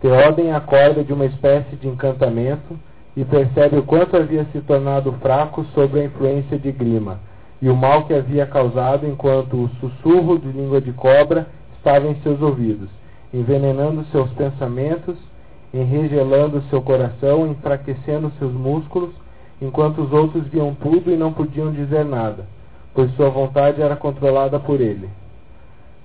Theoden 0.00 0.52
acorda 0.52 1.04
de 1.04 1.12
uma 1.12 1.26
espécie 1.26 1.76
de 1.76 1.86
encantamento 1.86 2.78
e 3.18 3.24
percebe 3.24 3.76
o 3.76 3.82
quanto 3.82 4.16
havia 4.16 4.46
se 4.52 4.60
tornado 4.60 5.10
fraco 5.14 5.64
sob 5.74 5.98
a 5.98 6.04
influência 6.04 6.56
de 6.56 6.70
Grima, 6.70 7.18
e 7.60 7.68
o 7.68 7.74
mal 7.74 8.04
que 8.04 8.14
havia 8.14 8.46
causado 8.46 9.08
enquanto 9.08 9.56
o 9.56 9.68
sussurro 9.80 10.38
de 10.38 10.46
língua 10.52 10.80
de 10.80 10.92
cobra 10.92 11.48
estava 11.76 12.06
em 12.06 12.14
seus 12.22 12.40
ouvidos, 12.40 12.88
envenenando 13.34 14.04
seus 14.12 14.30
pensamentos, 14.34 15.16
enregelando 15.74 16.62
seu 16.70 16.80
coração, 16.80 17.48
enfraquecendo 17.48 18.30
seus 18.38 18.52
músculos, 18.52 19.10
enquanto 19.60 20.00
os 20.00 20.12
outros 20.12 20.46
viam 20.46 20.72
tudo 20.76 21.10
e 21.10 21.16
não 21.16 21.32
podiam 21.32 21.72
dizer 21.72 22.04
nada, 22.04 22.46
pois 22.94 23.10
sua 23.16 23.30
vontade 23.30 23.82
era 23.82 23.96
controlada 23.96 24.60
por 24.60 24.80
ele. 24.80 25.08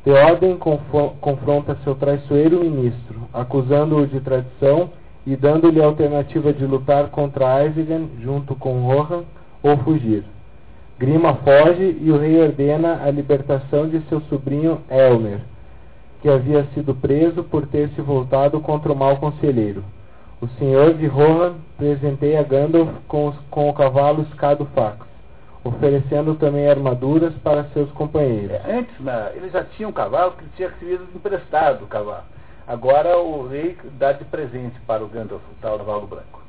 Theoden 0.03 0.57
confronta 1.21 1.77
seu 1.83 1.93
traiçoeiro 1.93 2.59
ministro, 2.59 3.21
acusando-o 3.31 4.07
de 4.07 4.19
traição 4.19 4.89
e 5.25 5.35
dando-lhe 5.35 5.81
a 5.81 5.85
alternativa 5.85 6.51
de 6.51 6.65
lutar 6.65 7.07
contra 7.09 7.65
Isengard 7.65 8.09
junto 8.21 8.55
com 8.55 8.81
Rohan 8.81 9.23
ou 9.61 9.77
fugir. 9.77 10.23
Grima 10.99 11.35
foge 11.35 11.97
e 12.01 12.11
o 12.11 12.17
rei 12.17 12.41
ordena 12.41 13.01
a 13.03 13.09
libertação 13.09 13.87
de 13.87 14.01
seu 14.07 14.21
sobrinho 14.21 14.81
Elmer, 14.89 15.39
que 16.21 16.29
havia 16.29 16.65
sido 16.73 16.93
preso 16.93 17.43
por 17.43 17.67
ter 17.67 17.89
se 17.89 18.01
voltado 18.01 18.59
contra 18.59 18.91
o 18.91 18.95
mau 18.95 19.17
conselheiro. 19.17 19.83
O 20.41 20.47
senhor 20.59 20.93
de 20.93 21.07
Rohan 21.07 21.55
presenteia 21.77 22.43
Gandalf 22.43 22.89
com, 23.07 23.33
com 23.49 23.69
o 23.69 23.73
cavalo 23.73 24.25
Fax, 24.75 24.97
oferecendo 25.63 26.35
também 26.35 26.69
armaduras 26.69 27.33
para 27.35 27.63
seus 27.73 27.89
companheiros. 27.91 28.51
É, 28.51 28.77
antes, 28.77 28.99
né, 28.99 29.31
ele 29.35 29.49
já 29.49 29.63
tinha 29.63 29.87
um 29.87 29.93
cavalo 29.93 30.33
que 30.33 30.45
tinha 30.57 30.69
sido 30.79 31.07
emprestado 31.15 31.83
o 31.85 31.87
cavalo. 31.87 32.23
Agora 32.67 33.17
o 33.17 33.47
rei 33.47 33.77
dá 33.99 34.13
de 34.13 34.23
presente 34.25 34.79
para 34.87 35.03
o 35.03 35.07
Gandalf, 35.07 35.41
o 35.41 35.61
tal 35.61 35.77
cavalo 35.77 36.07
branco. 36.07 36.41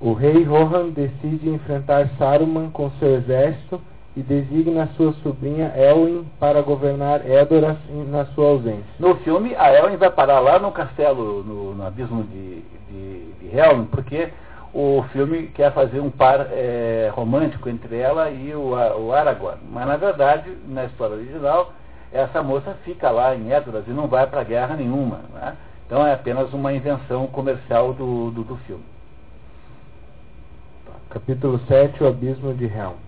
O 0.00 0.12
rei 0.12 0.42
Rohan 0.42 0.90
decide 0.90 1.48
enfrentar 1.48 2.08
Saruman 2.18 2.70
com 2.70 2.90
seu 2.92 3.16
exército 3.16 3.80
e 4.16 4.22
designa 4.22 4.88
sua 4.96 5.12
sobrinha 5.22 5.72
Elwin 5.76 6.26
para 6.40 6.62
governar 6.62 7.28
Edoras 7.28 7.76
na 8.08 8.24
sua 8.26 8.48
ausência. 8.48 8.86
No 8.98 9.16
filme, 9.16 9.54
a 9.54 9.72
Elwin 9.72 9.96
vai 9.96 10.10
parar 10.10 10.40
lá 10.40 10.58
no 10.58 10.72
castelo, 10.72 11.42
no, 11.44 11.74
no 11.74 11.86
abismo 11.86 12.24
de, 12.24 12.62
de, 12.90 13.32
de 13.40 13.56
Helm, 13.56 13.84
porque 13.86 14.30
o 14.72 15.02
filme 15.12 15.48
quer 15.48 15.72
fazer 15.72 16.00
um 16.00 16.10
par 16.10 16.46
é, 16.50 17.10
romântico 17.14 17.68
entre 17.68 17.96
ela 17.96 18.30
e 18.30 18.54
o, 18.54 18.70
o 18.70 19.12
Aragorn. 19.12 19.58
Mas, 19.70 19.86
na 19.86 19.96
verdade, 19.96 20.50
na 20.66 20.84
história 20.84 21.16
original, 21.16 21.72
essa 22.12 22.42
moça 22.42 22.76
fica 22.84 23.10
lá 23.10 23.34
em 23.34 23.52
Édoras 23.52 23.84
e 23.86 23.90
não 23.90 24.06
vai 24.06 24.26
para 24.26 24.44
guerra 24.44 24.76
nenhuma. 24.76 25.20
Né? 25.32 25.56
Então 25.86 26.06
é 26.06 26.12
apenas 26.12 26.52
uma 26.52 26.72
invenção 26.72 27.26
comercial 27.26 27.92
do, 27.92 28.30
do, 28.30 28.42
do 28.42 28.56
filme. 28.58 28.84
Capítulo 31.10 31.60
7 31.68 32.02
O 32.02 32.08
Abismo 32.08 32.52
de 32.54 32.64
Helm 32.64 33.06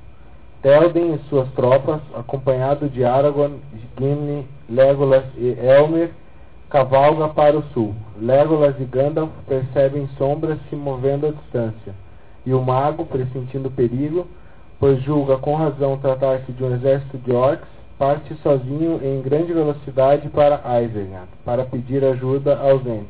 Théoden 0.62 1.14
e 1.14 1.18
suas 1.28 1.48
tropas, 1.52 2.00
acompanhado 2.16 2.88
de 2.88 3.04
Aragorn, 3.04 3.60
Gimli, 3.96 4.44
Legolas 4.68 5.24
e 5.36 5.50
Elmer, 5.50 6.10
cavalga 6.68 7.28
para 7.28 7.56
o 7.56 7.62
sul. 7.72 7.94
Legolas 8.20 8.74
e 8.80 8.84
Gandalf 8.84 9.30
percebem 9.46 10.08
sombras 10.18 10.58
se 10.68 10.74
movendo 10.74 11.28
à 11.28 11.30
distância, 11.30 11.94
e 12.44 12.52
o 12.52 12.60
mago, 12.60 13.06
pressentindo 13.06 13.70
perigo, 13.70 14.26
pois 14.80 15.00
julga 15.02 15.36
com 15.38 15.54
razão 15.54 15.96
tratar-se 15.98 16.50
de 16.50 16.64
um 16.64 16.74
exército 16.74 17.18
de 17.18 17.30
orcs, 17.30 17.68
parte 17.98 18.32
sozinho 18.42 19.00
em 19.02 19.20
grande 19.20 19.52
velocidade 19.52 20.28
para 20.28 20.62
Isengard, 20.80 21.28
para 21.44 21.64
pedir 21.64 22.04
ajuda 22.04 22.56
aos 22.56 22.86
entes, 22.86 23.08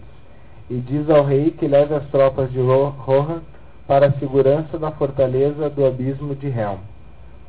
e 0.71 0.77
diz 0.77 1.09
ao 1.11 1.25
rei 1.25 1.51
que 1.51 1.69
leve 1.69 1.95
as 1.95 2.07
tropas 2.07 2.51
de 2.51 2.59
Rohan 2.59 3.43
para 3.87 4.07
a 4.07 4.13
segurança 4.13 4.79
da 4.79 4.91
fortaleza 4.91 5.69
do 5.69 5.87
abismo 5.87 6.35
de 6.35 6.47
Helm. 6.47 6.79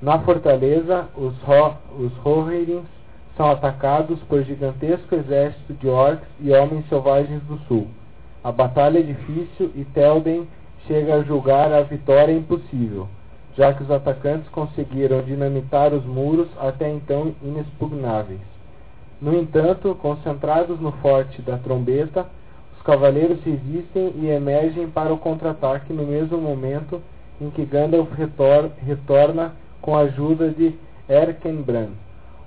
Na 0.02 0.20
fortaleza, 0.20 1.08
os, 1.16 1.38
Ro 1.42 1.76
os 1.98 2.14
Rohirrim 2.18 2.84
são 3.36 3.52
atacados 3.52 4.20
por 4.28 4.44
gigantesco 4.44 5.16
exército 5.16 5.74
de 5.74 5.88
orcs 5.88 6.28
e 6.40 6.52
homens 6.52 6.88
selvagens 6.90 7.42
do 7.44 7.58
sul. 7.68 7.88
A 8.44 8.52
batalha 8.52 9.00
é 9.00 9.04
difícil 9.04 9.72
e 9.76 9.86
Telden 9.94 10.48
chega 10.88 11.16
a 11.16 11.24
julgar 11.24 11.72
a 11.74 11.82
vitória 11.82 12.34
impossível, 12.34 13.08
já 13.58 13.74
que 13.74 13.84
os 13.84 13.92
atacantes 13.92 14.48
conseguiram 14.50 15.22
dinamitar 15.22 15.94
os 15.94 16.06
muros 16.06 16.48
até 16.60 16.90
então 16.90 17.34
inexpugnáveis. 17.44 18.40
No 19.22 19.36
entanto, 19.36 19.96
concentrados 19.96 20.80
no 20.80 20.92
forte 20.94 21.42
da 21.42 21.58
trombeta, 21.58 22.26
os 22.76 22.82
cavaleiros 22.84 23.44
resistem 23.44 24.14
e 24.16 24.30
emergem 24.30 24.90
para 24.90 25.14
o 25.14 25.18
contra-ataque 25.18 25.92
no 25.92 26.06
mesmo 26.06 26.38
momento 26.38 27.02
em 27.42 27.50
que 27.50 27.66
Gandalf 27.66 28.12
retor 28.14 28.70
retorna 28.86 29.54
com 29.82 29.96
a 29.96 30.02
ajuda 30.02 30.50
de 30.50 30.74
Erkenbrand, 31.08 31.92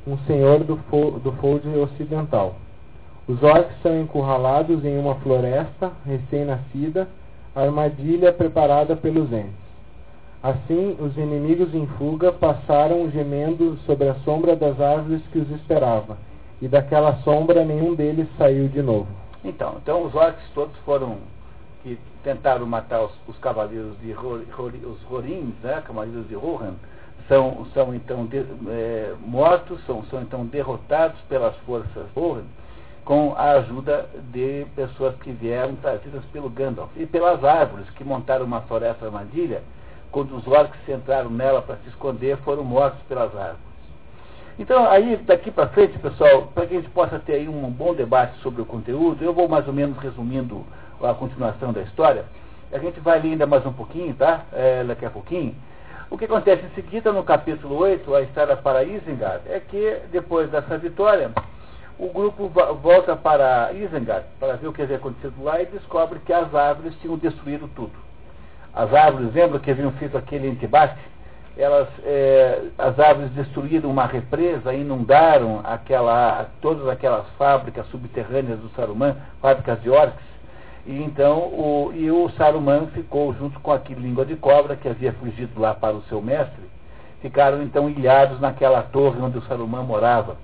um 0.06 0.16
senhor 0.26 0.64
do, 0.64 0.76
Fo 0.88 1.12
do 1.12 1.32
Fold 1.32 1.66
Ocidental. 1.68 2.54
Os 3.26 3.42
orcs 3.42 3.80
são 3.82 4.00
encurralados 4.00 4.84
em 4.84 4.98
uma 4.98 5.14
floresta 5.16 5.92
recém-nascida, 6.04 7.08
armadilha 7.54 8.32
preparada 8.32 8.96
pelos 8.96 9.30
Ents. 9.32 9.61
Assim, 10.42 10.96
os 10.98 11.16
inimigos 11.16 11.72
em 11.72 11.86
fuga 11.98 12.32
passaram 12.32 13.08
gemendo 13.10 13.78
sobre 13.86 14.08
a 14.08 14.14
sombra 14.24 14.56
das 14.56 14.80
árvores 14.80 15.22
que 15.30 15.38
os 15.38 15.48
esperava, 15.52 16.18
e 16.60 16.66
daquela 16.66 17.14
sombra 17.18 17.64
nenhum 17.64 17.94
deles 17.94 18.26
saiu 18.36 18.66
de 18.66 18.82
novo. 18.82 19.06
Então, 19.44 19.76
então 19.80 20.04
os 20.04 20.14
orcs 20.14 20.42
todos 20.52 20.76
foram 20.78 21.18
que 21.84 21.96
tentaram 22.24 22.66
matar 22.66 23.02
os, 23.02 23.12
os 23.28 23.38
cavaleiros 23.38 23.98
de 24.00 24.12
Ror, 24.12 24.42
os 24.84 25.24
né, 25.62 25.80
cavaleiros 25.84 26.26
de 26.28 26.34
Rohan, 26.34 26.74
são, 27.28 27.64
são 27.72 27.94
então 27.94 28.26
de, 28.26 28.44
é, 28.68 29.14
mortos, 29.24 29.80
são, 29.86 30.04
são 30.06 30.22
então 30.22 30.44
derrotados 30.46 31.20
pelas 31.28 31.56
forças 31.58 32.06
Rohan, 32.16 32.44
com 33.04 33.34
a 33.36 33.52
ajuda 33.52 34.08
de 34.32 34.66
pessoas 34.76 35.14
que 35.16 35.30
vieram 35.32 35.74
trazidas 35.76 36.24
pelo 36.32 36.48
Gandalf 36.48 36.90
e 36.96 37.06
pelas 37.06 37.44
árvores 37.44 37.88
que 37.90 38.04
montaram 38.04 38.44
uma 38.44 38.60
floresta 38.62 39.06
armadilha, 39.06 39.62
quando 40.12 40.36
os 40.36 40.46
orcs 40.46 40.88
entraram 40.88 41.30
nela 41.30 41.62
para 41.62 41.76
se 41.76 41.88
esconder, 41.88 42.36
foram 42.38 42.62
mortos 42.62 43.00
pelas 43.08 43.34
árvores. 43.34 43.72
Então, 44.58 44.88
aí, 44.88 45.16
daqui 45.16 45.50
para 45.50 45.68
frente, 45.68 45.98
pessoal, 45.98 46.48
para 46.54 46.66
que 46.66 46.76
a 46.76 46.80
gente 46.80 46.90
possa 46.90 47.18
ter 47.18 47.34
aí 47.34 47.48
um 47.48 47.70
bom 47.70 47.94
debate 47.94 48.38
sobre 48.40 48.60
o 48.60 48.66
conteúdo, 48.66 49.24
eu 49.24 49.32
vou 49.32 49.48
mais 49.48 49.66
ou 49.66 49.72
menos 49.72 49.96
resumindo 49.98 50.64
a 51.02 51.14
continuação 51.14 51.72
da 51.72 51.80
história. 51.80 52.26
A 52.70 52.78
gente 52.78 53.00
vai 53.00 53.20
ler 53.20 53.30
ainda 53.30 53.46
mais 53.46 53.64
um 53.64 53.72
pouquinho, 53.72 54.14
tá? 54.14 54.42
É, 54.52 54.84
daqui 54.84 55.06
a 55.06 55.10
pouquinho. 55.10 55.54
O 56.10 56.18
que 56.18 56.26
acontece 56.26 56.64
em 56.66 56.74
seguida, 56.74 57.10
no 57.10 57.24
capítulo 57.24 57.74
8, 57.76 58.14
a 58.14 58.20
estrada 58.20 58.54
para 58.54 58.84
Isengard, 58.84 59.42
é 59.46 59.58
que 59.58 60.00
depois 60.12 60.50
dessa 60.50 60.76
vitória, 60.76 61.30
o 61.98 62.08
grupo 62.08 62.48
volta 62.48 63.16
para 63.16 63.72
Isengard 63.72 64.26
para 64.38 64.56
ver 64.56 64.68
o 64.68 64.72
que 64.72 64.82
havia 64.82 64.96
acontecido 64.96 65.42
lá 65.42 65.62
e 65.62 65.66
descobre 65.66 66.18
que 66.20 66.32
as 66.32 66.54
árvores 66.54 66.94
tinham 67.00 67.16
destruído 67.16 67.66
tudo. 67.74 68.11
As 68.74 68.92
árvores, 68.92 69.34
lembra 69.34 69.58
que 69.58 69.70
haviam 69.70 69.92
feito 69.92 70.16
aquele 70.16 70.48
embate? 70.48 70.98
Elas, 71.56 71.88
é, 72.04 72.62
as 72.78 72.98
árvores 72.98 73.30
destruíram 73.32 73.90
uma 73.90 74.06
represa, 74.06 74.72
inundaram 74.72 75.60
aquela, 75.62 76.48
todas 76.62 76.88
aquelas 76.88 77.26
fábricas 77.36 77.86
subterrâneas 77.88 78.58
do 78.58 78.70
Saruman, 78.70 79.16
fábricas 79.42 79.80
de 79.82 79.90
orcs, 79.90 80.24
e 80.86 81.02
então 81.02 81.38
o, 81.38 81.92
e 81.94 82.10
o 82.10 82.30
Saruman 82.30 82.86
ficou 82.88 83.34
junto 83.34 83.60
com 83.60 83.70
aquele 83.70 84.00
língua 84.00 84.24
de 84.24 84.34
cobra 84.34 84.76
que 84.76 84.88
havia 84.88 85.12
fugido 85.12 85.60
lá 85.60 85.74
para 85.74 85.94
o 85.94 86.02
seu 86.04 86.22
mestre, 86.22 86.62
ficaram 87.20 87.62
então 87.62 87.90
ilhados 87.90 88.40
naquela 88.40 88.82
torre 88.82 89.20
onde 89.20 89.36
o 89.36 89.42
Saruman 89.42 89.82
morava. 89.82 90.36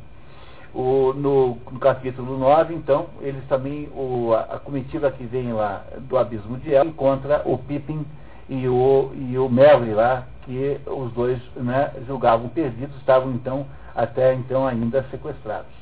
O, 0.79 1.13
no, 1.13 1.59
no, 1.73 1.81
capítulo 1.81 2.39
9, 2.39 2.73
então, 2.73 3.07
eles 3.21 3.45
também, 3.49 3.89
o, 3.97 4.33
a, 4.33 4.61
comitiva 4.61 5.11
que 5.11 5.25
vem 5.25 5.53
lá 5.53 5.83
do 6.03 6.17
abismo 6.17 6.57
de 6.57 6.73
El 6.73 6.87
encontra 6.87 7.43
o 7.45 7.59
Pippin 7.59 8.07
e 8.49 8.69
o, 8.69 9.11
e 9.13 9.37
o 9.37 9.49
Merry 9.49 9.93
lá, 9.93 10.29
que 10.43 10.81
os 10.87 11.13
dois 11.15 11.41
né, 11.57 11.91
julgavam 12.07 12.49
perdidos, 12.49 12.97
estavam 12.99 13.33
então, 13.33 13.67
até 13.93 14.33
então 14.35 14.69
ainda 14.69 15.05
sequestrados. 15.11 15.73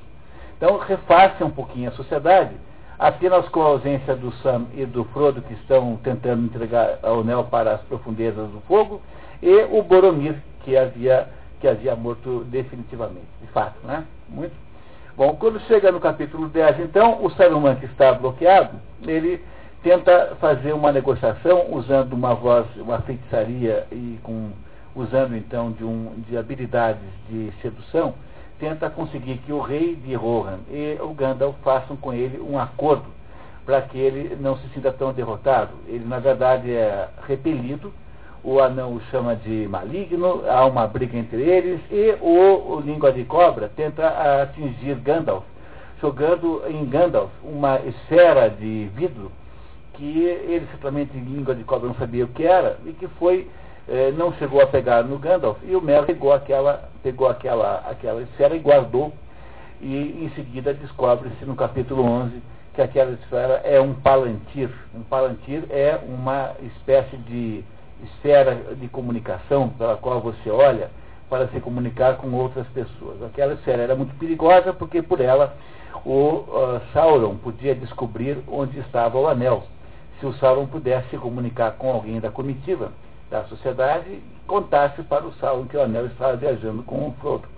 Então, 0.56 0.78
reface 0.78 1.44
um 1.44 1.50
pouquinho 1.50 1.90
a 1.90 1.92
sociedade, 1.92 2.54
apenas 2.98 3.46
com 3.50 3.60
a 3.60 3.66
ausência 3.66 4.16
do 4.16 4.32
Sam 4.36 4.64
e 4.72 4.86
do 4.86 5.04
Frodo, 5.04 5.42
que 5.42 5.52
estão 5.52 5.98
tentando 6.02 6.42
entregar 6.46 7.00
o 7.02 7.20
anel 7.20 7.44
para 7.44 7.74
as 7.74 7.82
profundezas 7.82 8.48
do 8.48 8.62
fogo, 8.62 9.02
e 9.42 9.58
o 9.64 9.82
Boromir, 9.82 10.36
que 10.64 10.74
havia, 10.74 11.28
que 11.60 11.68
havia 11.68 11.94
morto 11.94 12.44
definitivamente, 12.44 13.28
de 13.42 13.48
fato, 13.48 13.86
né? 13.86 14.06
Muito. 14.26 14.65
Bom, 15.16 15.34
quando 15.36 15.58
chega 15.60 15.90
no 15.90 15.98
capítulo 15.98 16.46
10, 16.46 16.80
então, 16.80 17.24
o 17.24 17.30
Saruman 17.30 17.76
que 17.76 17.86
está 17.86 18.12
bloqueado, 18.12 18.78
ele 19.06 19.42
tenta 19.82 20.36
fazer 20.38 20.74
uma 20.74 20.92
negociação 20.92 21.68
usando 21.72 22.12
uma 22.12 22.34
voz, 22.34 22.66
uma 22.76 23.00
feitiçaria 23.00 23.86
e 23.90 24.18
com, 24.22 24.50
usando 24.94 25.34
então 25.34 25.72
de, 25.72 25.84
um, 25.84 26.12
de 26.28 26.36
habilidades 26.36 27.00
de 27.30 27.50
sedução, 27.62 28.12
tenta 28.58 28.90
conseguir 28.90 29.38
que 29.38 29.52
o 29.52 29.60
rei 29.60 29.96
de 29.96 30.12
Rohan 30.14 30.58
e 30.68 30.98
o 31.00 31.14
Gandalf 31.14 31.56
façam 31.64 31.96
com 31.96 32.12
ele 32.12 32.38
um 32.38 32.58
acordo 32.58 33.06
para 33.64 33.80
que 33.80 33.98
ele 33.98 34.36
não 34.36 34.58
se 34.58 34.68
sinta 34.68 34.92
tão 34.92 35.14
derrotado. 35.14 35.70
Ele, 35.88 36.04
na 36.04 36.18
verdade, 36.18 36.70
é 36.70 37.08
repelido, 37.26 37.90
o 38.46 38.60
anão 38.60 38.94
o 38.94 39.00
chama 39.10 39.34
de 39.34 39.66
maligno, 39.66 40.44
há 40.48 40.64
uma 40.66 40.86
briga 40.86 41.18
entre 41.18 41.42
eles, 41.42 41.80
e 41.90 42.16
o, 42.20 42.76
o 42.76 42.80
língua 42.80 43.12
de 43.12 43.24
cobra 43.24 43.68
tenta 43.74 44.06
atingir 44.40 44.94
Gandalf, 45.00 45.42
jogando 46.00 46.62
em 46.68 46.86
Gandalf 46.86 47.32
uma 47.42 47.80
esfera 47.80 48.48
de 48.48 48.88
vidro 48.94 49.32
que 49.94 50.20
ele 50.20 50.68
em 51.14 51.24
língua 51.24 51.56
de 51.56 51.64
cobra 51.64 51.88
não 51.88 51.96
sabia 51.96 52.24
o 52.24 52.28
que 52.28 52.44
era 52.44 52.78
e 52.86 52.92
que 52.92 53.08
foi 53.18 53.50
eh, 53.88 54.12
não 54.16 54.32
chegou 54.34 54.62
a 54.62 54.66
pegar 54.66 55.02
no 55.02 55.18
Gandalf. 55.18 55.58
E 55.64 55.74
o 55.74 55.80
Merry 55.80 56.06
pegou 56.06 56.32
aquela 56.32 56.88
pegou 57.02 57.28
aquela 57.28 57.82
aquela 57.88 58.22
esfera 58.22 58.54
e 58.54 58.60
guardou 58.60 59.12
e 59.80 60.24
em 60.24 60.30
seguida 60.36 60.72
descobre-se 60.72 61.44
no 61.44 61.56
capítulo 61.56 62.04
11 62.04 62.42
que 62.74 62.82
aquela 62.82 63.10
esfera 63.12 63.62
é 63.64 63.80
um 63.80 63.94
palantir. 63.94 64.70
Um 64.94 65.02
palantir 65.02 65.64
é 65.70 65.98
uma 66.06 66.52
espécie 66.62 67.16
de 67.16 67.64
esfera 68.04 68.54
de 68.74 68.88
comunicação 68.88 69.70
pela 69.70 69.96
qual 69.96 70.20
você 70.20 70.50
olha 70.50 70.90
para 71.28 71.48
se 71.48 71.60
comunicar 71.60 72.16
com 72.18 72.32
outras 72.32 72.66
pessoas 72.68 73.22
aquela 73.22 73.54
esfera 73.54 73.82
era 73.82 73.96
muito 73.96 74.14
perigosa 74.16 74.72
porque 74.72 75.02
por 75.02 75.20
ela 75.20 75.56
o 76.04 76.44
uh, 76.46 76.80
Sauron 76.92 77.36
podia 77.36 77.74
descobrir 77.74 78.38
onde 78.46 78.78
estava 78.78 79.18
o 79.18 79.26
anel 79.26 79.64
se 80.20 80.26
o 80.26 80.32
Sauron 80.34 80.66
pudesse 80.66 81.10
se 81.10 81.18
comunicar 81.18 81.72
com 81.72 81.92
alguém 81.92 82.20
da 82.20 82.30
comitiva 82.30 82.92
da 83.30 83.44
sociedade, 83.44 84.22
contasse 84.46 85.02
para 85.02 85.26
o 85.26 85.32
Sauron 85.34 85.66
que 85.66 85.76
o 85.76 85.82
anel 85.82 86.06
estava 86.06 86.36
viajando 86.36 86.82
com 86.84 87.08
o 87.08 87.12
Frodo. 87.20 87.48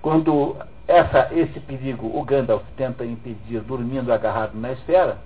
Quando 0.00 0.56
essa, 0.86 1.28
esse 1.32 1.58
perigo 1.60 2.06
o 2.06 2.24
Gandalf 2.24 2.62
tenta 2.76 3.04
impedir 3.04 3.60
dormindo 3.60 4.12
agarrado 4.12 4.54
na 4.54 4.72
esfera, 4.72 5.18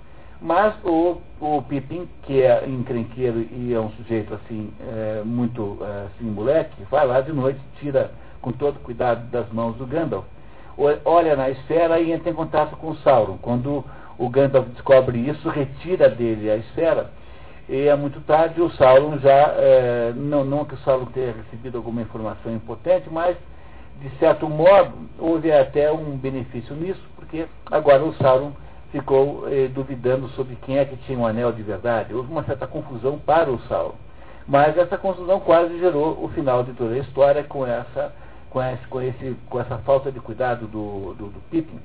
mas 0.43 0.75
o, 0.83 1.21
o 1.39 1.61
Pippin, 1.61 2.05
que 2.23 2.41
é 2.41 2.67
encrenqueiro 2.67 3.47
e 3.49 3.73
é 3.73 3.79
um 3.79 3.89
sujeito 3.91 4.33
assim, 4.33 4.73
é, 4.81 5.21
muito 5.23 5.77
é, 5.81 6.07
assim, 6.07 6.25
moleque, 6.25 6.83
vai 6.91 7.07
lá 7.07 7.21
de 7.21 7.31
noite, 7.31 7.61
tira 7.79 8.11
com 8.41 8.51
todo 8.51 8.77
cuidado 8.79 9.25
das 9.31 9.49
mãos 9.53 9.77
do 9.77 9.87
Gandalf, 9.87 10.25
olha 11.05 11.37
na 11.37 11.49
esfera 11.49 11.97
e 12.01 12.11
entra 12.11 12.29
em 12.29 12.33
contato 12.33 12.75
com 12.75 12.89
o 12.89 12.97
Sauron. 12.97 13.37
Quando 13.41 13.85
o 14.17 14.29
Gandalf 14.29 14.67
descobre 14.67 15.17
isso, 15.17 15.47
retira 15.47 16.09
dele 16.09 16.51
a 16.51 16.57
esfera, 16.57 17.09
e 17.69 17.87
é 17.87 17.95
muito 17.95 18.19
tarde 18.27 18.61
o 18.61 18.69
Sauron 18.71 19.19
já, 19.19 19.53
é, 19.55 20.11
não, 20.13 20.43
não 20.43 20.65
que 20.65 20.73
o 20.73 20.79
Sauron 20.79 21.05
tenha 21.05 21.31
recebido 21.31 21.77
alguma 21.77 22.01
informação 22.01 22.53
importante, 22.53 23.09
mas 23.09 23.37
de 24.01 24.09
certo 24.17 24.49
modo 24.49 24.91
houve 25.17 25.53
até 25.53 25.89
um 25.89 26.17
benefício 26.17 26.75
nisso, 26.75 27.01
porque 27.15 27.45
agora 27.71 28.03
o 28.03 28.13
Sauron 28.15 28.51
ficou 28.93 29.49
eh, 29.49 29.67
duvidando 29.67 30.29
sobre 30.29 30.55
quem 30.57 30.77
é 30.77 30.85
que 30.85 30.95
tinha 30.97 31.17
um 31.17 31.25
anel 31.25 31.51
de 31.51 31.63
verdade. 31.63 32.13
Houve 32.13 32.31
uma 32.31 32.43
certa 32.43 32.67
confusão 32.67 33.17
para 33.17 33.51
o 33.51 33.59
Sauron. 33.61 33.95
Mas 34.47 34.77
essa 34.77 34.99
confusão 34.99 35.39
quase 35.39 35.79
gerou 35.79 36.23
o 36.23 36.29
final 36.29 36.63
de 36.63 36.73
toda 36.73 36.93
a 36.93 36.99
história 36.99 37.43
com 37.43 37.65
essa, 37.65 38.13
com 38.51 38.61
esse, 38.61 38.87
com 38.87 39.01
esse, 39.01 39.35
com 39.49 39.59
essa 39.59 39.79
falta 39.79 40.11
de 40.11 40.19
cuidado 40.19 40.67
do, 40.67 41.15
do, 41.15 41.27
do 41.29 41.41
Pippin. 41.49 41.79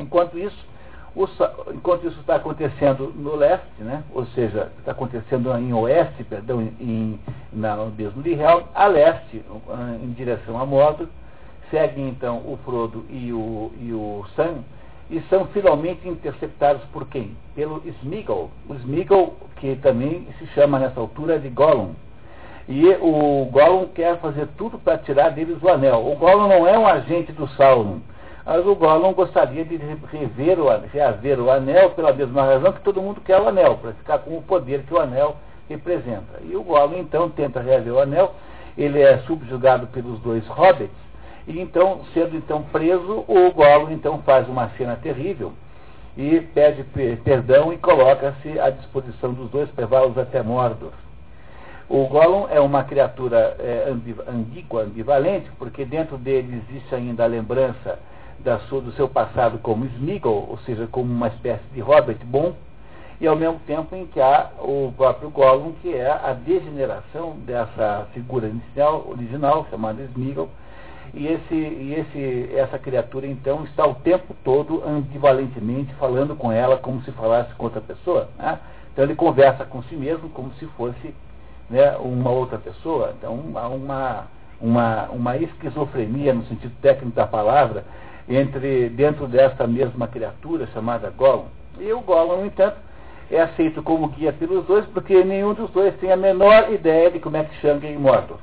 Enquanto 0.00 0.36
isso, 0.36 0.58
o, 1.14 1.24
enquanto 1.72 2.08
isso 2.08 2.18
está 2.18 2.34
acontecendo 2.34 3.12
no 3.14 3.36
leste, 3.36 3.80
né, 3.80 4.02
ou 4.12 4.26
seja, 4.26 4.72
está 4.78 4.90
acontecendo 4.90 5.56
em 5.56 5.72
oeste, 5.72 6.24
perdão, 6.24 6.60
em, 6.80 7.20
na, 7.52 7.76
no 7.76 7.92
mesmo 7.92 8.22
de 8.22 8.32
Helm, 8.32 8.64
a 8.74 8.86
leste, 8.86 9.44
em 10.02 10.10
direção 10.12 10.60
a 10.60 10.66
Mordor, 10.66 11.06
seguem 11.70 12.08
então 12.08 12.38
o 12.38 12.58
Frodo 12.64 13.04
e 13.08 13.32
o, 13.32 13.70
e 13.80 13.92
o 13.92 14.24
Sam, 14.34 14.64
e 15.10 15.20
são 15.30 15.46
finalmente 15.46 16.06
interceptados 16.06 16.82
por 16.92 17.06
quem? 17.06 17.36
Pelo 17.54 17.82
Smeagol. 18.02 18.50
O 18.68 18.74
Smeagol, 18.74 19.36
que 19.56 19.76
também 19.76 20.26
se 20.38 20.46
chama 20.48 20.78
nessa 20.78 21.00
altura 21.00 21.38
de 21.38 21.48
Gollum. 21.48 21.94
E 22.68 22.86
o 23.00 23.46
Gollum 23.50 23.86
quer 23.94 24.18
fazer 24.18 24.46
tudo 24.58 24.78
para 24.78 24.98
tirar 24.98 25.30
deles 25.30 25.56
o 25.62 25.68
anel. 25.70 26.06
O 26.06 26.16
Gollum 26.16 26.48
não 26.48 26.66
é 26.68 26.78
um 26.78 26.86
agente 26.86 27.32
do 27.32 27.48
Sauron, 27.48 28.00
mas 28.44 28.66
o 28.66 28.74
Gollum 28.74 29.14
gostaria 29.14 29.64
de 29.64 29.76
rever 29.76 30.58
o, 30.60 30.68
reaver 30.92 31.40
o 31.40 31.50
anel 31.50 31.90
pela 31.90 32.12
mesma 32.12 32.42
razão 32.42 32.72
que 32.72 32.82
todo 32.82 33.00
mundo 33.00 33.22
quer 33.22 33.40
o 33.40 33.48
anel, 33.48 33.78
para 33.78 33.92
ficar 33.92 34.18
com 34.18 34.36
o 34.36 34.42
poder 34.42 34.82
que 34.82 34.92
o 34.92 35.00
anel 35.00 35.36
representa. 35.66 36.40
E 36.44 36.54
o 36.54 36.62
Gollum 36.62 36.98
então 36.98 37.30
tenta 37.30 37.62
reaver 37.62 37.94
o 37.94 38.00
anel, 38.00 38.34
ele 38.76 39.00
é 39.00 39.16
subjugado 39.20 39.86
pelos 39.86 40.20
dois 40.20 40.46
hobbits, 40.48 41.07
e 41.48 41.58
então, 41.60 42.02
sendo 42.12 42.36
então 42.36 42.62
preso, 42.64 43.24
o 43.26 43.50
Gollum 43.52 43.90
então 43.90 44.18
faz 44.18 44.46
uma 44.48 44.68
cena 44.76 44.96
terrível 44.96 45.54
e 46.14 46.40
pede 46.40 46.84
perdão 47.24 47.72
e 47.72 47.78
coloca-se 47.78 48.60
à 48.60 48.68
disposição 48.68 49.32
dos 49.32 49.50
dois 49.50 49.70
para 49.70 49.84
levá-los 49.84 50.18
até 50.18 50.42
Mordor. 50.42 50.92
O 51.88 52.06
Gollum 52.06 52.48
é 52.50 52.60
uma 52.60 52.84
criatura 52.84 53.56
é, 53.58 53.90
ambígua, 54.28 54.82
ambivalente, 54.82 55.50
porque 55.58 55.86
dentro 55.86 56.18
dele 56.18 56.62
existe 56.68 56.94
ainda 56.94 57.24
a 57.24 57.26
lembrança 57.26 57.98
da 58.40 58.58
sua, 58.60 58.82
do 58.82 58.92
seu 58.92 59.08
passado 59.08 59.58
como 59.60 59.86
Smeagol, 59.86 60.48
ou 60.50 60.58
seja, 60.66 60.86
como 60.92 61.10
uma 61.10 61.28
espécie 61.28 61.64
de 61.72 61.80
hobbit 61.80 62.22
bom, 62.26 62.52
e 63.18 63.26
ao 63.26 63.34
mesmo 63.34 63.58
tempo 63.66 63.96
em 63.96 64.06
que 64.06 64.20
há 64.20 64.50
o 64.58 64.92
próprio 64.94 65.30
Gollum, 65.30 65.72
que 65.80 65.94
é 65.94 66.10
a 66.10 66.34
degeneração 66.34 67.38
dessa 67.46 68.06
figura 68.12 68.48
inicial, 68.48 69.06
original, 69.08 69.66
chamada 69.70 70.02
Smeagol, 70.02 70.50
e, 71.14 71.26
esse, 71.26 71.54
e 71.54 71.94
esse, 71.94 72.56
essa 72.56 72.78
criatura 72.78 73.26
então 73.26 73.64
está 73.64 73.86
o 73.86 73.94
tempo 73.94 74.34
todo 74.44 74.82
ambivalentemente 74.86 75.94
falando 75.94 76.36
com 76.36 76.52
ela 76.52 76.76
como 76.76 77.02
se 77.02 77.12
falasse 77.12 77.54
com 77.54 77.64
outra 77.64 77.80
pessoa. 77.80 78.28
Né? 78.38 78.58
Então 78.92 79.04
ele 79.04 79.14
conversa 79.14 79.64
com 79.64 79.82
si 79.84 79.96
mesmo 79.96 80.28
como 80.30 80.52
se 80.54 80.66
fosse 80.68 81.14
né, 81.70 81.96
uma 81.98 82.30
outra 82.30 82.58
pessoa. 82.58 83.14
Então, 83.16 83.52
há 83.54 83.68
uma, 83.68 84.26
uma, 84.60 85.08
uma 85.10 85.36
esquizofrenia, 85.36 86.34
no 86.34 86.44
sentido 86.46 86.74
técnico 86.80 87.14
da 87.14 87.26
palavra, 87.26 87.84
entre 88.28 88.88
dentro 88.90 89.26
dessa 89.26 89.66
mesma 89.66 90.06
criatura 90.08 90.66
chamada 90.68 91.10
Gollum. 91.10 91.46
E 91.78 91.92
o 91.92 92.00
Gollum, 92.00 92.40
no 92.40 92.46
entanto, 92.46 92.76
é 93.30 93.40
aceito 93.40 93.82
como 93.82 94.08
guia 94.08 94.32
pelos 94.32 94.66
dois, 94.66 94.84
porque 94.86 95.22
nenhum 95.22 95.54
dos 95.54 95.70
dois 95.70 95.94
tem 95.96 96.10
a 96.10 96.16
menor 96.16 96.72
ideia 96.72 97.10
de 97.10 97.20
como 97.20 97.36
é 97.36 97.44
que 97.44 97.54
chega 97.56 97.86
em 97.86 97.98
Mordor. 97.98 98.38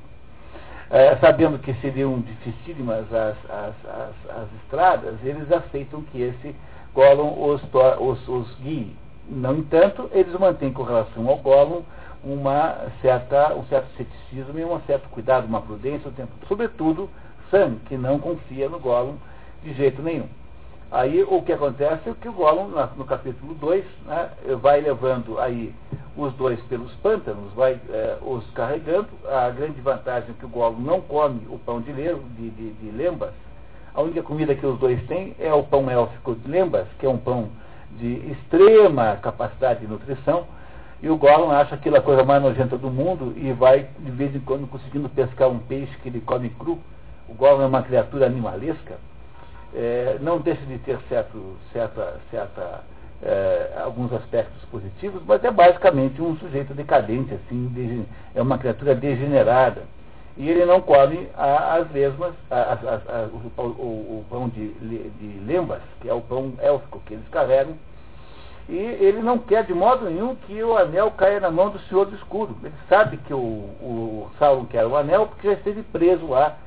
É, 0.90 1.16
sabendo 1.18 1.58
que 1.58 1.74
seriam 1.76 2.20
dificílimas 2.20 3.12
as, 3.12 3.36
as, 3.50 3.76
as, 3.86 4.38
as, 4.38 4.48
estradas, 4.64 5.16
eles 5.24 5.52
aceitam 5.52 6.04
que 6.04 6.22
esse 6.22 6.56
Gollum 6.94 7.50
os, 7.50 7.62
os, 8.00 8.28
os 8.28 8.56
guie. 8.60 8.96
No 9.28 9.56
entanto, 9.56 10.10
eles 10.14 10.34
mantêm 10.40 10.72
com 10.72 10.84
relação 10.84 11.28
ao 11.28 11.38
Gollum 11.38 11.82
uma 12.24 12.92
certa, 13.02 13.56
um 13.56 13.66
certo 13.66 13.88
ceticismo 13.98 14.58
e 14.58 14.64
um 14.64 14.80
certo 14.82 15.10
cuidado, 15.10 15.46
uma 15.46 15.62
prudência, 15.62 16.12
tempo, 16.12 16.32
sobretudo 16.48 17.10
Sam, 17.50 17.78
que 17.86 17.98
não 17.98 18.20
confia 18.20 18.70
no 18.70 18.80
Gollum 18.80 19.16
de 19.64 19.74
jeito 19.74 20.02
nenhum. 20.02 20.28
Aí 20.92 21.24
o 21.24 21.42
que 21.42 21.52
acontece 21.52 22.10
é 22.10 22.14
que 22.14 22.30
o 22.30 22.34
Gollum, 22.34 22.70
no 22.96 23.06
capítulo 23.06 23.54
2, 23.56 23.84
né, 24.06 24.30
vai 24.62 24.82
levando 24.82 25.40
aí 25.40 25.74
os 26.16 26.34
dois 26.34 26.60
pelos 26.64 26.94
pântanos, 26.96 27.52
vai 27.54 27.80
é, 27.90 28.18
os 28.22 28.50
carregando. 28.52 29.08
A 29.28 29.50
grande 29.50 29.82
vantagem 29.82 30.30
é 30.30 30.34
que 30.40 30.46
o 30.46 30.50
Gollum 30.50 30.80
não 30.80 31.02
come 31.02 31.46
o 31.50 31.58
pão 31.60 31.82
de, 31.82 31.92
de, 31.92 32.50
de, 32.50 32.72
de 32.74 32.92
lembas. 32.92 33.34
A 33.94 34.02
única 34.02 34.22
comida 34.22 34.56
que 34.56 34.66
os 34.66 34.78
dois 34.80 35.02
têm 35.08 35.36
é 35.40 35.54
o 35.54 35.64
pão 35.64 35.90
élfico 35.90 36.36
de 36.36 36.48
lembas, 36.50 36.88
que 37.00 37.06
é 37.06 37.10
um 37.10 37.18
pão 37.18 37.50
de 37.92 38.32
extrema 38.32 39.18
capacidade 39.22 39.82
de 39.82 39.88
nutrição, 39.88 40.46
e 41.02 41.10
o 41.10 41.18
Gollum 41.18 41.52
acha 41.52 41.76
aquilo 41.76 41.98
a 41.98 42.02
coisa 42.02 42.24
mais 42.24 42.42
nojenta 42.42 42.78
do 42.78 42.90
mundo 42.90 43.34
e 43.36 43.52
vai, 43.54 43.88
de 44.00 44.12
vez 44.12 44.36
em 44.36 44.40
quando, 44.40 44.68
conseguindo 44.68 45.10
pescar 45.10 45.50
um 45.50 45.60
peixe 45.60 45.96
que 46.02 46.10
ele 46.10 46.22
come 46.22 46.50
cru. 46.50 46.80
O 47.28 47.34
Gollum 47.34 47.62
é 47.62 47.66
uma 47.66 47.84
criatura 47.84 48.26
animalesca. 48.26 48.98
É, 49.78 50.18
não 50.22 50.40
deixa 50.40 50.66
de 50.66 50.78
ter 50.80 50.98
certo, 51.10 51.58
certa, 51.74 52.22
certa, 52.32 52.82
é, 53.22 53.74
alguns 53.84 54.14
aspectos 54.14 54.64
positivos, 54.72 55.22
mas 55.28 55.44
é 55.44 55.52
basicamente 55.52 56.22
um 56.22 56.38
sujeito 56.38 56.74
decadente, 56.74 57.34
assim, 57.34 57.68
de, 57.68 58.04
é 58.34 58.42
uma 58.42 58.58
criatura 58.58 58.96
degenerada. 58.96 59.84
E 60.38 60.50
ele 60.50 60.66
não 60.66 60.80
come 60.80 61.28
a, 61.36 61.76
as 61.76 61.92
mesmas, 61.92 62.34
a, 62.50 62.56
a, 62.56 63.62
o, 63.62 63.62
o, 63.62 64.20
o, 64.20 64.26
pão 64.30 64.48
de, 64.48 64.70
de 64.70 65.40
lembas, 65.46 65.82
que 66.00 66.10
é 66.10 66.14
o 66.14 66.22
pão 66.22 66.54
élfico 66.60 67.02
que 67.06 67.14
eles 67.14 67.28
carregam, 67.30 67.76
e 68.68 68.78
ele 68.78 69.22
não 69.22 69.38
quer 69.38 69.66
de 69.66 69.74
modo 69.74 70.06
nenhum 70.06 70.36
que 70.36 70.64
o 70.64 70.78
anel 70.78 71.12
caia 71.12 71.40
na 71.40 71.52
mão 71.52 71.70
do 71.70 71.80
Senhor 71.82 72.06
do 72.06 72.16
Escudo. 72.16 72.56
Ele 72.64 72.74
sabe 72.90 73.18
que 73.18 73.34
o, 73.34 73.38
o 73.38 74.32
Sauron 74.40 74.66
quer 74.66 74.86
o 74.86 74.96
anel 74.96 75.28
porque 75.28 75.48
já 75.48 75.54
esteve 75.54 75.84
preso 75.84 76.28
lá 76.28 76.58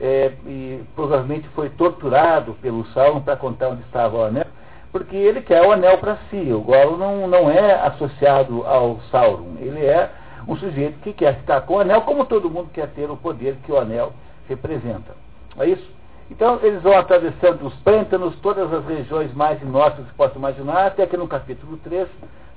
é, 0.00 0.32
e 0.46 0.82
provavelmente 0.94 1.48
foi 1.48 1.70
torturado 1.70 2.54
pelo 2.54 2.86
Sauron 2.88 3.20
para 3.20 3.36
contar 3.36 3.68
onde 3.68 3.82
estava 3.82 4.16
o 4.16 4.24
anel, 4.24 4.46
porque 4.90 5.16
ele 5.16 5.40
quer 5.40 5.62
o 5.62 5.72
anel 5.72 5.98
para 5.98 6.18
si. 6.30 6.52
O 6.52 6.60
Gollum 6.60 6.96
não, 6.96 7.26
não 7.26 7.50
é 7.50 7.74
associado 7.86 8.64
ao 8.66 9.00
Sauron. 9.10 9.56
Ele 9.60 9.84
é 9.84 10.10
um 10.46 10.56
sujeito 10.56 10.98
que 11.00 11.12
quer 11.12 11.36
ficar 11.36 11.62
com 11.62 11.74
o 11.74 11.80
anel, 11.80 12.02
como 12.02 12.24
todo 12.24 12.50
mundo 12.50 12.70
quer 12.72 12.88
ter 12.88 13.10
o 13.10 13.16
poder 13.16 13.56
que 13.64 13.72
o 13.72 13.78
anel 13.78 14.12
representa. 14.48 15.16
É 15.58 15.66
isso? 15.66 15.94
Então, 16.30 16.58
eles 16.62 16.82
vão 16.82 16.96
atravessando 16.96 17.66
os 17.66 17.74
pântanos, 17.76 18.34
todas 18.40 18.72
as 18.72 18.84
regiões 18.86 19.32
mais 19.34 19.60
inóspitas 19.62 20.06
que 20.06 20.14
possa 20.14 20.38
imaginar, 20.38 20.86
até 20.86 21.06
que 21.06 21.16
no 21.16 21.28
capítulo 21.28 21.76
3, 21.78 22.08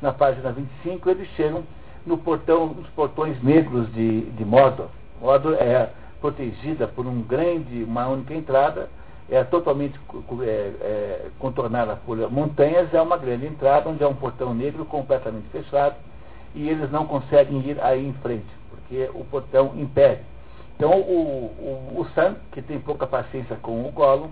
na 0.01 0.13
página 0.13 0.51
25, 0.51 1.09
eles 1.09 1.27
chegam 1.35 1.63
no 2.05 2.17
portão, 2.17 2.67
nos 2.67 2.88
portões 2.89 3.41
negros 3.43 3.91
de, 3.93 4.21
de 4.21 4.45
Mordor. 4.45 4.88
Mordor 5.21 5.55
é 5.55 5.89
protegida 6.20 6.88
por 6.88 7.05
um 7.05 7.22
grande, 7.22 7.84
uma 7.84 8.07
única 8.07 8.34
entrada, 8.34 8.89
é 9.30 9.43
totalmente 9.43 9.99
é, 10.41 10.45
é, 10.45 11.26
contornada 11.38 11.97
por 12.05 12.18
montanhas, 12.32 12.93
é 12.93 13.01
uma 13.01 13.18
grande 13.18 13.45
entrada 13.45 13.89
onde 13.89 14.03
é 14.03 14.07
um 14.07 14.15
portão 14.15 14.53
negro 14.53 14.86
completamente 14.86 15.47
fechado 15.49 15.95
e 16.55 16.70
eles 16.70 16.89
não 16.91 17.05
conseguem 17.05 17.59
ir 17.59 17.80
aí 17.82 18.07
em 18.07 18.13
frente, 18.13 18.47
porque 18.70 19.09
o 19.13 19.26
portão 19.26 19.74
impede. 19.76 20.22
Então 20.76 20.91
o, 20.91 21.93
o, 21.97 22.01
o 22.01 22.07
Sam, 22.15 22.36
que 22.51 22.61
tem 22.61 22.80
pouca 22.80 23.05
paciência 23.05 23.57
com 23.57 23.86
o 23.86 23.91
Gollum, 23.91 24.30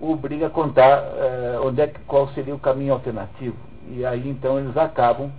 o 0.00 0.12
obriga 0.12 0.48
a 0.48 0.50
contar 0.50 0.98
eh, 0.98 1.60
onde 1.62 1.80
é, 1.80 1.92
qual 2.08 2.26
seria 2.28 2.54
o 2.54 2.58
caminho 2.58 2.94
alternativo. 2.94 3.56
E 3.88 4.04
aí 4.04 4.28
então 4.28 4.58
eles 4.58 4.76
acabam 4.76 5.30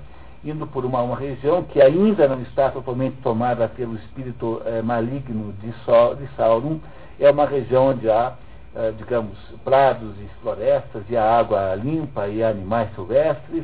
indo 0.44 0.68
por 0.68 0.86
uma, 0.86 1.02
uma 1.02 1.16
região 1.16 1.64
que 1.64 1.82
ainda 1.82 2.28
não 2.28 2.42
está 2.42 2.70
totalmente 2.70 3.16
tomada 3.22 3.68
pelo 3.68 3.96
espírito 3.96 4.62
eh, 4.66 4.82
maligno 4.82 5.54
de, 5.62 5.72
Sol, 5.86 6.16
de 6.16 6.28
Sauron. 6.36 6.80
É 7.20 7.30
uma 7.32 7.46
região 7.46 7.88
onde 7.88 8.10
há, 8.10 8.34
eh, 8.76 8.94
digamos, 8.98 9.38
prados 9.64 10.16
e 10.20 10.28
florestas, 10.42 11.04
e 11.10 11.16
a 11.16 11.40
água 11.40 11.76
limpa 11.76 12.28
e 12.28 12.44
animais 12.44 12.94
silvestres. 12.94 13.64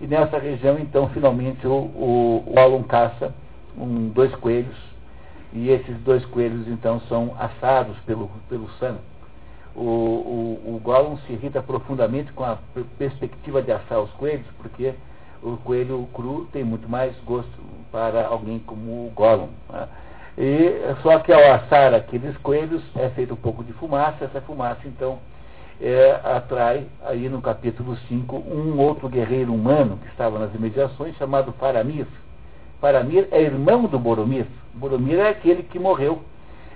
E 0.00 0.06
nessa 0.06 0.38
região, 0.38 0.78
então, 0.78 1.08
finalmente, 1.08 1.66
o, 1.66 1.72
o, 1.72 2.44
o 2.46 2.84
caça 2.84 3.34
um, 3.76 4.08
dois 4.08 4.34
coelhos 4.36 4.76
e 5.52 5.70
esses 5.70 5.96
dois 5.98 6.24
coelhos 6.26 6.68
então 6.68 7.00
são 7.08 7.34
assados 7.38 7.96
pelo, 8.06 8.30
pelo 8.48 8.68
Sam. 8.78 8.96
O, 9.74 9.82
o, 9.82 10.74
o 10.74 10.80
Gollum 10.82 11.16
se 11.18 11.32
irrita 11.32 11.62
profundamente 11.62 12.32
com 12.32 12.44
a 12.44 12.58
perspectiva 12.98 13.62
de 13.62 13.72
assar 13.72 14.00
os 14.00 14.10
coelhos, 14.12 14.46
porque 14.58 14.94
o 15.42 15.56
coelho 15.58 16.08
cru 16.14 16.46
tem 16.52 16.64
muito 16.64 16.88
mais 16.88 17.14
gosto 17.24 17.50
para 17.90 18.26
alguém 18.26 18.58
como 18.60 19.06
o 19.06 19.12
Gollum. 19.14 19.48
Né? 19.70 19.88
E, 20.38 20.94
só 21.02 21.18
que 21.18 21.32
ao 21.32 21.52
assar 21.52 21.92
aqueles 21.92 22.36
coelhos 22.38 22.82
é 22.96 23.08
feito 23.10 23.34
um 23.34 23.36
pouco 23.36 23.64
de 23.64 23.72
fumaça, 23.74 24.24
essa 24.24 24.40
fumaça 24.40 24.80
então 24.86 25.18
é, 25.80 26.20
atrai 26.22 26.86
aí 27.04 27.28
no 27.28 27.40
capítulo 27.40 27.96
5 28.08 28.36
um 28.36 28.78
outro 28.78 29.08
guerreiro 29.08 29.52
humano 29.52 29.98
que 29.98 30.08
estava 30.08 30.38
nas 30.38 30.54
imediações 30.54 31.16
chamado 31.16 31.52
Faramir. 31.52 32.06
Faramir 32.80 33.28
é 33.30 33.42
irmão 33.42 33.84
do 33.84 33.98
Boromir. 33.98 34.46
Boromir 34.74 35.18
é 35.18 35.28
aquele 35.28 35.62
que 35.62 35.78
morreu 35.78 36.22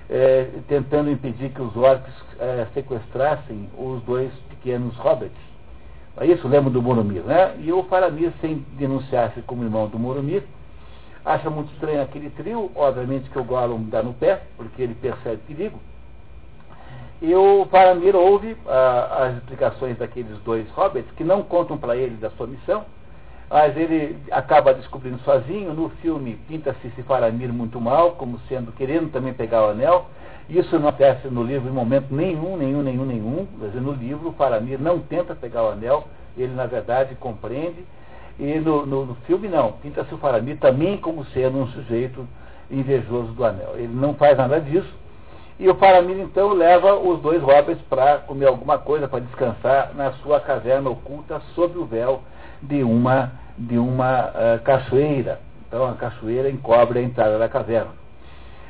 é, 0.09 0.47
tentando 0.67 1.09
impedir 1.09 1.49
que 1.49 1.61
os 1.61 1.75
orcs 1.75 2.13
é, 2.39 2.67
sequestrassem 2.73 3.69
os 3.77 4.01
dois 4.03 4.31
pequenos 4.49 4.95
hobbits. 4.97 5.44
É 6.17 6.25
isso, 6.25 6.47
lembra 6.47 6.69
do 6.69 6.81
Boromir, 6.81 7.23
né? 7.23 7.55
E 7.59 7.73
o 7.73 7.83
Faramir, 7.83 8.31
sem 8.39 8.65
denunciar-se 8.77 9.41
como 9.41 9.63
irmão 9.63 9.87
do 9.87 9.97
Boromir, 9.97 10.43
acha 11.25 11.49
muito 11.49 11.73
estranho 11.73 12.01
aquele 12.01 12.29
trio, 12.29 12.71
obviamente 12.73 13.29
que 13.29 13.37
o 13.37 13.43
Gollum 13.43 13.83
dá 13.89 14.01
no 14.01 14.13
pé, 14.13 14.43
porque 14.55 14.81
ele 14.81 14.95
percebe 14.95 15.41
perigo. 15.47 15.77
E 17.21 17.33
o 17.35 17.65
Faramir 17.69 18.15
ouve 18.15 18.55
ah, 18.67 19.25
as 19.25 19.37
explicações 19.37 19.97
daqueles 19.97 20.37
dois 20.39 20.69
hobbits, 20.71 21.11
que 21.17 21.23
não 21.23 21.43
contam 21.43 21.77
para 21.77 21.97
ele 21.97 22.15
da 22.15 22.29
sua 22.31 22.47
missão, 22.47 22.85
mas 23.49 23.75
ele 23.75 24.17
acaba 24.31 24.73
descobrindo 24.73 25.19
sozinho. 25.19 25.73
No 25.73 25.89
filme 26.01 26.35
pinta-se 26.47 26.87
esse 26.87 27.03
Faramir 27.03 27.51
muito 27.51 27.79
mal, 27.81 28.11
como 28.11 28.39
sendo 28.47 28.71
querendo 28.71 29.11
também 29.11 29.33
pegar 29.33 29.65
o 29.65 29.69
anel. 29.71 30.07
Isso 30.49 30.77
não 30.77 30.89
acontece 30.89 31.27
no 31.27 31.43
livro 31.43 31.67
em 31.67 31.71
momento 31.71 32.13
nenhum, 32.13 32.55
nenhum, 32.55 32.83
nenhum, 32.83 33.05
nenhum. 33.05 33.47
No 33.81 33.93
livro 33.93 34.29
o 34.29 34.33
Faramir 34.33 34.79
não 34.79 34.99
tenta 34.99 35.33
pegar 35.33 35.63
o 35.63 35.69
anel, 35.69 36.07
ele 36.37 36.53
na 36.53 36.65
verdade 36.67 37.15
compreende. 37.15 37.83
E 38.37 38.59
no, 38.59 38.85
no, 38.85 39.05
no 39.05 39.15
filme 39.27 39.47
não, 39.47 39.71
pinta-se 39.73 40.13
o 40.13 40.17
Faramir 40.17 40.57
também 40.57 40.97
como 40.97 41.25
sendo 41.25 41.57
um 41.57 41.67
sujeito 41.67 42.27
invejoso 42.69 43.31
do 43.31 43.43
anel. 43.43 43.73
Ele 43.75 43.93
não 43.93 44.13
faz 44.13 44.37
nada 44.37 44.59
disso. 44.61 44.93
E 45.57 45.67
o 45.69 45.75
Faramir 45.75 46.19
então 46.19 46.53
leva 46.53 46.95
os 46.95 47.21
dois 47.21 47.41
hobbits 47.41 47.81
para 47.89 48.17
comer 48.19 48.47
alguma 48.47 48.77
coisa, 48.77 49.07
para 49.07 49.21
descansar 49.21 49.93
na 49.95 50.11
sua 50.13 50.39
caverna 50.39 50.89
oculta 50.89 51.41
sob 51.55 51.77
o 51.79 51.85
véu 51.85 52.21
de 52.61 52.83
uma, 52.83 53.31
de 53.57 53.77
uma 53.77 54.27
uh, 54.27 54.63
cachoeira. 54.63 55.39
Então 55.67 55.87
a 55.87 55.93
cachoeira 55.93 56.49
encobre 56.49 56.99
a 56.99 57.01
entrada 57.01 57.39
da 57.39 57.49
caverna. 57.49 58.04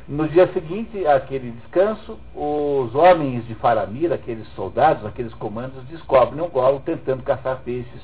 No 0.08 0.28
dia 0.28 0.46
seguinte 0.52 1.04
àquele 1.04 1.50
descanso, 1.50 2.16
os 2.32 2.94
homens 2.94 3.44
de 3.48 3.56
Faramir, 3.56 4.12
aqueles 4.12 4.46
soldados, 4.54 5.04
aqueles 5.04 5.34
comandos, 5.34 5.82
descobrem 5.88 6.40
um 6.40 6.48
golo 6.48 6.80
tentando 6.84 7.24
caçar 7.24 7.60
peixes 7.64 8.00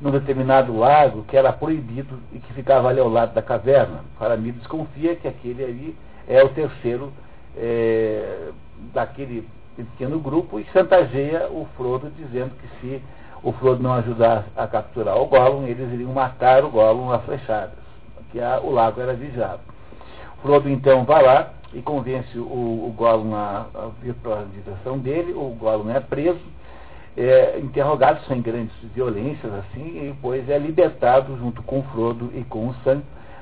num 0.00 0.10
determinado 0.10 0.74
lago 0.74 1.22
que 1.24 1.36
era 1.36 1.52
proibido 1.52 2.18
e 2.32 2.38
que 2.38 2.50
ficava 2.54 2.88
ali 2.88 2.98
ao 2.98 3.10
lado 3.10 3.34
da 3.34 3.42
caverna. 3.42 4.04
Faramir 4.18 4.54
desconfia 4.54 5.16
que 5.16 5.28
aquele 5.28 5.62
ali 5.62 5.96
é 6.26 6.42
o 6.42 6.48
terceiro 6.48 7.12
é, 7.54 8.48
daquele 8.94 9.46
pequeno 9.76 10.18
grupo 10.20 10.58
e 10.58 10.64
chantageia 10.72 11.48
o 11.50 11.68
Frodo 11.76 12.10
dizendo 12.16 12.52
que 12.58 12.68
se 12.80 13.02
o 13.42 13.52
Frodo 13.52 13.82
não 13.82 13.92
ajudar 13.92 14.46
a 14.56 14.66
capturar 14.66 15.18
o 15.18 15.26
Gollum, 15.26 15.66
eles 15.66 15.92
iriam 15.92 16.12
matar 16.12 16.64
o 16.64 16.70
Gollum 16.70 17.12
a 17.12 17.18
flechadas, 17.18 17.76
que 18.32 18.40
a, 18.40 18.60
o 18.60 18.70
lago 18.70 18.98
era 18.98 19.12
vigiado. 19.12 19.73
Frodo 20.44 20.68
então 20.68 21.06
vai 21.06 21.24
lá 21.24 21.54
e 21.72 21.80
convence 21.80 22.38
o, 22.38 22.42
o 22.42 22.94
Gollum 22.94 23.34
a, 23.34 23.66
a 23.74 23.88
vir 24.02 24.12
para 24.12 24.40
a 24.40 24.44
direção 24.44 24.98
dele, 24.98 25.32
o 25.32 25.56
Gollum 25.58 25.90
é 25.90 26.00
preso, 26.00 26.38
é 27.16 27.58
interrogado 27.60 28.20
sem 28.28 28.42
grandes 28.42 28.74
violências 28.94 29.50
assim, 29.54 29.96
e 29.96 30.12
depois 30.14 30.46
é 30.50 30.58
libertado 30.58 31.34
junto 31.38 31.62
com 31.62 31.78
o 31.78 31.82
Frodo 31.84 32.30
e 32.34 32.44
com 32.44 32.68
o 32.68 32.74
Sam 32.84 33.00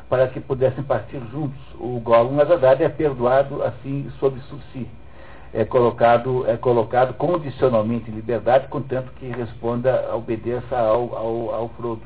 para 0.08 0.28
que 0.28 0.38
pudessem 0.38 0.84
partir 0.84 1.20
juntos. 1.32 1.58
O 1.74 1.98
Gollum, 1.98 2.36
na 2.36 2.44
verdade, 2.44 2.84
é 2.84 2.88
perdoado 2.88 3.64
assim 3.64 4.08
sob 4.20 4.38
suci. 4.42 4.86
É 5.52 5.64
colocado, 5.64 6.48
é 6.48 6.56
colocado 6.56 7.14
condicionalmente 7.14 8.12
em 8.12 8.14
liberdade, 8.14 8.68
contanto 8.68 9.10
que 9.18 9.26
responda, 9.26 10.08
obedeça 10.14 10.78
ao, 10.78 11.16
ao, 11.16 11.52
ao 11.52 11.68
Frodo. 11.70 12.02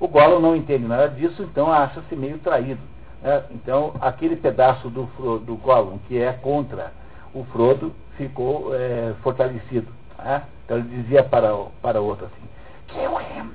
O 0.00 0.08
Gollum 0.08 0.40
não 0.40 0.56
entende 0.56 0.86
nada 0.86 1.08
disso, 1.08 1.42
então 1.42 1.70
acha-se 1.70 2.16
meio 2.16 2.38
traído. 2.38 2.80
Né? 3.22 3.44
Então, 3.50 3.94
aquele 4.00 4.36
pedaço 4.36 4.88
do, 4.88 5.04
do 5.40 5.56
Gollum 5.56 5.98
que 6.08 6.20
é 6.20 6.32
contra 6.32 6.92
o 7.34 7.44
Frodo 7.44 7.94
ficou 8.16 8.74
é, 8.74 9.14
fortalecido. 9.22 9.88
Né? 10.18 10.42
Então 10.64 10.78
ele 10.78 10.88
dizia 11.02 11.22
para, 11.22 11.54
para 11.82 12.00
o 12.00 12.06
outro 12.06 12.26
assim, 12.26 12.48
kill 12.88 13.20
him, 13.20 13.50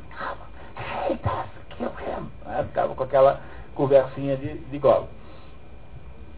hate 0.76 1.20
us, 1.26 1.78
kill 1.78 1.88
him. 1.88 2.30
Né? 2.45 2.63
Ficava 2.63 2.95
com 2.95 3.03
aquela 3.03 3.41
conversinha 3.74 4.38
de, 4.38 4.57
de 4.57 4.78
Gollum. 4.80 5.07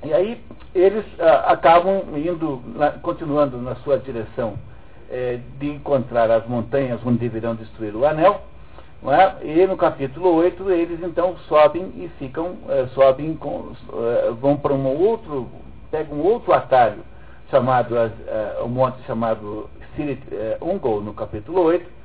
E 0.04 0.14
aí 0.14 0.44
eles 0.76 1.06
ah, 1.20 1.52
acabam 1.52 2.04
indo, 2.16 2.62
na, 2.76 2.92
continuando 2.92 3.58
na 3.58 3.76
sua 3.78 3.98
direção 3.98 4.54
é, 5.10 5.40
de 5.60 5.70
encontrar 5.70 6.30
as 6.30 6.46
montanhas 6.46 7.00
onde 7.06 7.18
deverão 7.18 7.56
destruir 7.56 7.96
o 7.96 8.06
anel, 8.06 8.42
é? 9.06 9.46
E 9.46 9.68
no 9.68 9.78
capítulo 9.78 10.34
8 10.36 10.72
eles 10.72 11.00
então 11.04 11.38
sobem 11.48 11.84
e 11.96 12.10
ficam, 12.18 12.58
é, 12.68 12.88
sobem 12.88 13.36
com, 13.36 13.72
é, 13.94 14.32
vão 14.32 14.58
para 14.58 14.74
um 14.74 14.88
outro, 14.88 15.48
pegam 15.92 16.18
um 16.18 16.24
outro 16.24 16.52
atalho 16.52 17.04
chamado, 17.52 17.96
é, 17.96 18.58
um 18.64 18.68
monte 18.68 19.02
chamado 19.04 19.70
Sirit 19.96 20.22
Ungol 20.60 21.02
no 21.02 21.14
capítulo 21.14 21.62
8, 21.62 21.98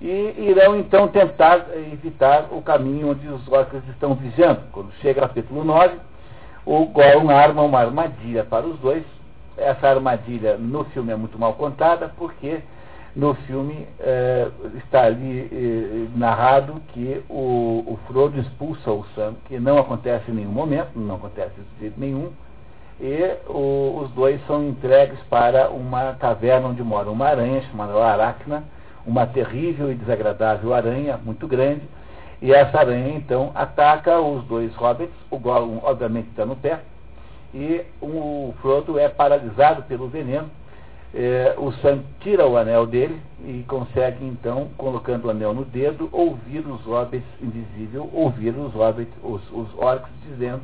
e 0.00 0.34
irão 0.38 0.78
então 0.78 1.08
tentar 1.08 1.66
evitar 1.74 2.48
o 2.50 2.60
caminho 2.60 3.10
onde 3.10 3.26
os 3.28 3.48
orcs 3.48 3.82
estão 3.88 4.14
vigiando. 4.14 4.60
Quando 4.70 4.92
chega 5.00 5.20
o 5.20 5.28
capítulo 5.28 5.64
9, 5.64 5.96
o 6.66 6.84
Gollum 6.86 7.30
arma 7.30 7.62
uma 7.62 7.80
armadilha 7.80 8.44
para 8.44 8.66
os 8.66 8.78
dois. 8.78 9.04
Essa 9.56 9.88
armadilha 9.88 10.58
no 10.58 10.84
filme 10.86 11.12
é 11.12 11.16
muito 11.16 11.38
mal 11.38 11.54
contada, 11.54 12.12
porque 12.18 12.60
no 13.16 13.32
filme 13.32 13.88
é, 13.98 14.46
está 14.76 15.04
ali 15.04 15.48
é, 15.50 16.18
narrado 16.18 16.82
que 16.88 17.24
o, 17.30 17.82
o, 17.86 17.98
Frodo 18.06 18.38
expulsa 18.38 18.90
o 18.90 19.06
Sam, 19.14 19.34
que 19.46 19.58
não 19.58 19.78
acontece 19.78 20.30
em 20.30 20.34
nenhum 20.34 20.50
momento, 20.50 20.90
não 20.94 21.14
acontece 21.14 21.54
de 21.54 21.80
jeito 21.80 21.98
nenhum, 21.98 22.30
e 23.00 23.36
o, 23.48 24.02
os 24.02 24.10
dois 24.10 24.38
são 24.46 24.68
entregues 24.68 25.18
para 25.30 25.70
uma 25.70 26.12
caverna 26.14 26.68
onde 26.68 26.82
mora 26.82 27.10
uma 27.10 27.26
aranha 27.26 27.62
chamada 27.62 27.94
Aracna, 28.04 28.64
uma 29.06 29.26
terrível 29.26 29.90
e 29.90 29.94
desagradável 29.94 30.74
aranha, 30.74 31.16
muito 31.16 31.48
grande, 31.48 31.88
e 32.42 32.52
essa 32.52 32.80
aranha 32.80 33.14
então 33.16 33.50
ataca 33.54 34.20
os 34.20 34.44
dois 34.44 34.74
hobbits, 34.74 35.16
o 35.30 35.38
Gollum 35.38 35.80
obviamente 35.82 36.28
está 36.28 36.44
no 36.44 36.54
pé, 36.54 36.80
e 37.54 37.80
o 38.02 38.52
Frodo 38.60 38.98
é 38.98 39.08
paralisado 39.08 39.84
pelo 39.84 40.06
veneno, 40.06 40.50
é, 41.18 41.54
o 41.56 41.72
Sam 41.72 42.00
tira 42.20 42.46
o 42.46 42.58
anel 42.58 42.86
dele 42.86 43.18
e 43.42 43.64
consegue 43.66 44.22
então, 44.22 44.68
colocando 44.76 45.24
o 45.24 45.30
anel 45.30 45.54
no 45.54 45.64
dedo, 45.64 46.10
ouvir 46.12 46.58
os 46.58 46.82
hobbits 46.82 47.26
invisível, 47.40 48.10
ouvir 48.12 48.50
os 48.50 48.74
hobbits, 48.74 49.14
os, 49.22 49.40
os 49.50 49.66
orcs 49.78 50.10
dizendo 50.28 50.60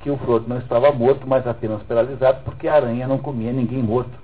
que 0.00 0.08
o 0.08 0.16
Frodo 0.18 0.48
não 0.48 0.58
estava 0.58 0.92
morto, 0.92 1.26
mas 1.26 1.44
apenas 1.48 1.82
paralisado, 1.82 2.44
porque 2.44 2.68
a 2.68 2.74
aranha 2.74 3.08
não 3.08 3.18
comia 3.18 3.52
ninguém 3.52 3.82
morto. 3.82 4.16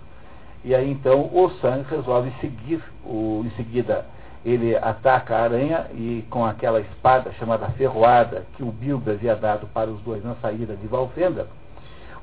E 0.62 0.72
aí 0.72 0.89
então 0.89 1.22
o 1.22 1.51
Sam 1.61 1.85
resolve 1.91 2.33
seguir, 2.41 2.81
o, 3.05 3.43
em 3.45 3.51
seguida 3.57 4.07
ele 4.45 4.77
ataca 4.77 5.35
a 5.35 5.43
aranha 5.43 5.87
e 5.93 6.25
com 6.31 6.45
aquela 6.45 6.81
espada 6.81 7.33
chamada 7.33 7.66
ferroada 7.70 8.45
que 8.57 8.62
o 8.62 8.70
Bilbo 8.70 9.11
havia 9.11 9.35
dado 9.35 9.66
para 9.75 9.91
os 9.91 10.01
dois 10.03 10.22
na 10.22 10.37
saída 10.37 10.77
de 10.77 10.87
Valfenda, 10.87 11.49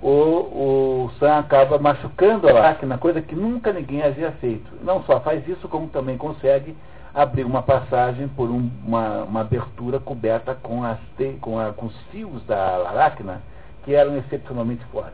o, 0.02 1.06
o 1.06 1.12
Sam 1.20 1.38
acaba 1.38 1.78
machucando 1.78 2.49
a 2.49 2.54
máquina, 2.54 2.97
coisa 2.97 3.22
que 3.22 3.36
nunca 3.36 3.72
ninguém 3.72 4.02
havia 4.02 4.32
feito. 4.34 4.72
Não 4.84 5.04
só 5.04 5.20
faz 5.20 5.47
isso, 5.47 5.68
como 5.68 5.88
também 5.89 6.18
consegue 6.18 6.76
abrir 7.14 7.45
uma 7.45 7.62
passagem 7.62 8.28
por 8.30 8.49
um, 8.49 8.70
uma, 8.86 9.24
uma, 9.24 9.41
abertura 9.41 9.99
coberta 9.99 10.56
com, 10.56 10.84
as 10.84 10.97
te, 11.18 11.38
com, 11.41 11.60
a, 11.60 11.74
com, 11.74 11.86
os 11.88 11.95
fios 12.12 12.43
da 12.45 12.88
aracna, 12.88 13.41
que 13.84 13.93
eram 13.93 14.18
excepcionalmente 14.18 14.84
fortes. 14.86 15.14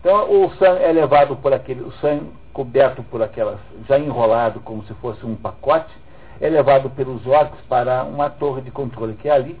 Então 0.00 0.44
o 0.44 0.50
Sam 0.56 0.76
é 0.80 0.92
levado 0.92 1.36
por 1.36 1.52
aquele, 1.54 1.82
o 1.82 1.92
Sam 1.92 2.20
coberto 2.52 3.02
por 3.04 3.22
aquelas, 3.22 3.58
já 3.88 3.98
enrolado 3.98 4.60
como 4.60 4.84
se 4.84 4.94
fosse 4.94 5.24
um 5.24 5.34
pacote, 5.34 5.94
é 6.40 6.48
levado 6.48 6.90
pelos 6.90 7.26
orcs 7.26 7.60
para 7.68 8.04
uma 8.04 8.28
torre 8.28 8.60
de 8.60 8.70
controle 8.70 9.14
que 9.14 9.28
é 9.28 9.32
ali, 9.32 9.58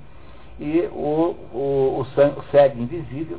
e 0.60 0.80
o, 0.92 1.34
o, 1.52 2.00
o 2.00 2.06
Sam 2.14 2.34
segue 2.50 2.82
invisível, 2.82 3.38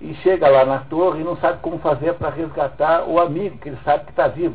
e 0.00 0.14
chega 0.22 0.48
lá 0.48 0.64
na 0.64 0.78
torre 0.78 1.20
e 1.20 1.24
não 1.24 1.36
sabe 1.36 1.58
como 1.60 1.78
fazer 1.78 2.14
para 2.14 2.30
resgatar 2.30 3.04
o 3.04 3.20
amigo, 3.20 3.58
que 3.58 3.68
ele 3.68 3.78
sabe 3.84 4.04
que 4.04 4.10
está 4.10 4.28
vivo. 4.28 4.54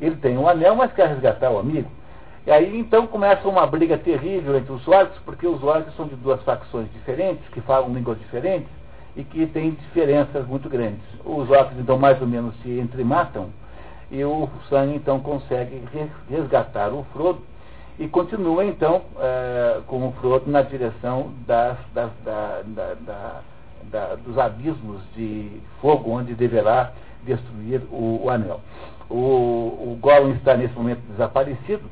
Ele 0.00 0.16
tem 0.16 0.38
um 0.38 0.48
anel, 0.48 0.74
mas 0.74 0.92
quer 0.92 1.08
resgatar 1.08 1.50
o 1.50 1.58
amigo. 1.58 1.90
E 2.46 2.50
aí 2.50 2.78
então 2.78 3.06
começa 3.06 3.46
uma 3.46 3.66
briga 3.66 3.98
terrível 3.98 4.56
entre 4.56 4.72
os 4.72 4.86
orcs, 4.88 5.18
porque 5.24 5.46
os 5.46 5.62
orcs 5.62 5.94
são 5.94 6.06
de 6.06 6.16
duas 6.16 6.42
facções 6.42 6.90
diferentes, 6.92 7.46
que 7.48 7.60
falam 7.60 7.92
línguas 7.92 8.18
diferentes 8.18 8.70
e 9.14 9.22
que 9.22 9.46
têm 9.46 9.72
diferenças 9.72 10.46
muito 10.46 10.68
grandes. 10.68 11.02
Os 11.24 11.50
orcs 11.50 11.78
então 11.78 11.98
mais 11.98 12.20
ou 12.22 12.26
menos 12.26 12.54
se 12.62 12.78
entrematam 12.78 13.50
e 14.10 14.24
o 14.24 14.48
Sam 14.70 14.94
então 14.94 15.20
consegue 15.20 15.82
resgatar 16.30 16.88
o 16.88 17.04
Frodo 17.12 17.42
e 17.98 18.08
continua 18.08 18.64
então 18.64 19.02
é, 19.18 19.80
com 19.86 20.08
o 20.08 20.12
Frodo 20.12 20.50
na 20.50 20.62
direção 20.62 21.32
das, 21.46 21.76
das, 21.92 22.10
da, 22.24 22.62
da, 22.64 22.94
da 22.94 23.40
da, 23.84 24.14
dos 24.14 24.38
abismos 24.38 25.00
de 25.14 25.60
fogo 25.80 26.10
onde 26.10 26.34
deverá 26.34 26.92
destruir 27.24 27.82
o, 27.90 28.24
o 28.24 28.30
anel. 28.30 28.60
O, 29.08 29.14
o 29.14 29.98
Gollum 30.00 30.32
está 30.32 30.56
nesse 30.56 30.74
momento 30.74 31.00
desaparecido, 31.10 31.84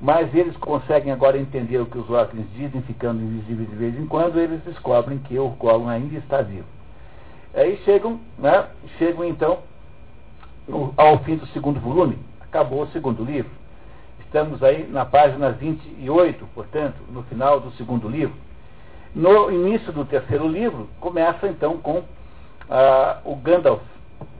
mas 0.00 0.34
eles 0.34 0.56
conseguem 0.56 1.12
agora 1.12 1.38
entender 1.38 1.78
o 1.78 1.86
que 1.86 1.98
os 1.98 2.10
orcs 2.10 2.44
dizem, 2.54 2.82
ficando 2.82 3.22
invisíveis 3.22 3.68
de 3.70 3.76
vez 3.76 3.98
em 3.98 4.06
quando, 4.06 4.38
eles 4.38 4.60
descobrem 4.64 5.18
que 5.18 5.38
o 5.38 5.48
Gollum 5.50 5.88
ainda 5.88 6.18
está 6.18 6.42
vivo. 6.42 6.66
Aí 7.54 7.76
chegam, 7.84 8.20
né, 8.38 8.66
chegam 8.98 9.24
então 9.24 9.58
no, 10.66 10.92
ao 10.96 11.18
fim 11.20 11.36
do 11.36 11.46
segundo 11.48 11.78
volume, 11.78 12.18
acabou 12.40 12.82
o 12.82 12.88
segundo 12.88 13.24
livro. 13.24 13.50
Estamos 14.20 14.62
aí 14.64 14.88
na 14.90 15.04
página 15.04 15.50
28, 15.50 16.44
portanto, 16.54 16.96
no 17.08 17.22
final 17.22 17.60
do 17.60 17.70
segundo 17.72 18.08
livro. 18.08 18.34
No 19.14 19.50
início 19.50 19.92
do 19.92 20.04
terceiro 20.04 20.48
livro, 20.48 20.88
começa 21.00 21.46
então 21.46 21.78
com 21.78 22.02
ah, 22.68 23.18
o 23.24 23.36
Gandalf, 23.36 23.82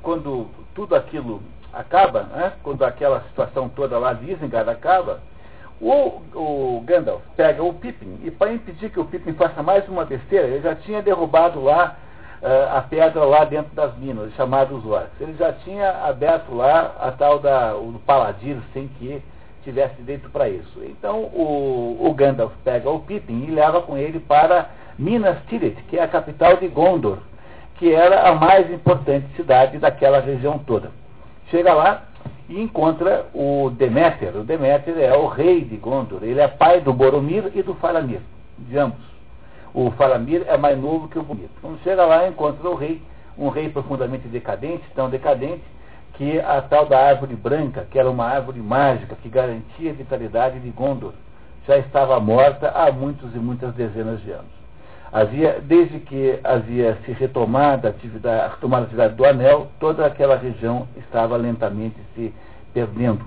quando 0.02 0.48
tudo 0.74 0.96
aquilo 0.96 1.40
acaba, 1.72 2.24
né, 2.24 2.52
quando 2.62 2.84
aquela 2.84 3.20
situação 3.28 3.68
toda 3.68 3.98
lá 3.98 4.12
de 4.12 4.32
Isengard 4.32 4.68
acaba, 4.68 5.20
o, 5.80 6.22
o 6.34 6.80
Gandalf 6.84 7.22
pega 7.36 7.62
o 7.62 7.74
Pippin 7.74 8.18
e 8.24 8.30
para 8.30 8.52
impedir 8.52 8.90
que 8.90 8.98
o 8.98 9.04
Pippin 9.04 9.34
faça 9.34 9.62
mais 9.62 9.88
uma 9.88 10.04
besteira, 10.04 10.46
ele 10.46 10.62
já 10.62 10.74
tinha 10.74 11.02
derrubado 11.02 11.62
lá 11.62 11.96
uh, 12.42 12.76
a 12.76 12.82
pedra 12.82 13.24
lá 13.24 13.44
dentro 13.44 13.74
das 13.74 13.96
minas, 13.96 14.32
chamados 14.34 14.84
orcs. 14.84 15.20
Ele 15.20 15.34
já 15.34 15.52
tinha 15.52 15.90
aberto 16.04 16.54
lá 16.54 16.94
a 17.00 17.12
tal 17.12 17.38
da, 17.38 17.76
o 17.76 18.00
Paladino 18.06 18.62
sem 18.72 18.88
que 18.88 19.22
tivesse 19.64 20.00
dentro 20.02 20.30
para 20.30 20.48
isso. 20.48 20.82
Então 20.84 21.22
o, 21.22 21.98
o, 22.00 22.14
Gandalf 22.14 22.52
pega 22.62 22.88
o 22.90 23.00
Pippin 23.00 23.46
e 23.48 23.50
leva 23.50 23.80
com 23.82 23.96
ele 23.96 24.20
para 24.20 24.70
Minas 24.98 25.38
Tirith, 25.48 25.82
que 25.88 25.98
é 25.98 26.02
a 26.02 26.08
capital 26.08 26.56
de 26.56 26.68
Gondor. 26.68 27.18
que 27.76 27.92
era 27.92 28.28
a 28.28 28.34
mais 28.34 28.70
importante 28.70 29.26
cidade 29.34 29.78
daquela 29.78 30.20
região 30.20 30.58
toda. 30.58 30.92
Chega 31.50 31.74
lá 31.74 32.04
e 32.48 32.60
encontra 32.60 33.26
o 33.34 33.70
Deméter. 33.70 34.36
O 34.36 34.44
Deméter 34.44 34.96
é 34.98 35.16
o 35.16 35.26
rei 35.26 35.62
de 35.62 35.76
Gondor. 35.76 36.22
Ele 36.22 36.40
é 36.40 36.46
pai 36.46 36.80
do 36.80 36.92
Boromir 36.92 37.50
e 37.54 37.62
do 37.62 37.74
Faramir, 37.74 38.20
de 38.58 38.78
ambos. 38.78 39.04
O 39.72 39.90
Faramir 39.92 40.44
é 40.46 40.56
mais 40.56 40.78
novo 40.78 41.08
que 41.08 41.18
o 41.18 41.22
Boromir. 41.22 41.48
Quando 41.60 41.82
chega 41.82 42.04
lá, 42.04 42.28
encontra 42.28 42.68
o 42.68 42.74
rei, 42.74 43.02
um 43.36 43.48
rei 43.48 43.68
profundamente 43.68 44.28
decadente, 44.28 44.84
tão 44.94 45.10
decadente 45.10 45.62
que 46.14 46.38
a 46.38 46.62
tal 46.62 46.86
da 46.86 46.98
árvore 46.98 47.34
branca, 47.34 47.86
que 47.90 47.98
era 47.98 48.10
uma 48.10 48.26
árvore 48.26 48.60
mágica 48.60 49.16
que 49.16 49.28
garantia 49.28 49.90
a 49.90 49.94
vitalidade 49.94 50.60
de 50.60 50.70
Gondor, 50.70 51.12
já 51.66 51.76
estava 51.78 52.20
morta 52.20 52.70
há 52.70 52.90
muitos 52.92 53.34
e 53.34 53.38
muitas 53.38 53.74
dezenas 53.74 54.22
de 54.22 54.30
anos. 54.30 54.54
Havia, 55.12 55.60
desde 55.60 56.00
que 56.00 56.38
havia 56.42 56.98
se 57.04 57.12
retomado 57.12 57.86
a 57.86 57.90
atividade, 57.90 58.40
a 58.40 58.48
retomada 58.48 58.82
a 58.82 58.86
atividade 58.86 59.14
do 59.14 59.24
anel, 59.24 59.68
toda 59.78 60.04
aquela 60.06 60.36
região 60.36 60.88
estava 60.96 61.36
lentamente 61.36 61.96
se 62.14 62.34
perdendo. 62.72 63.24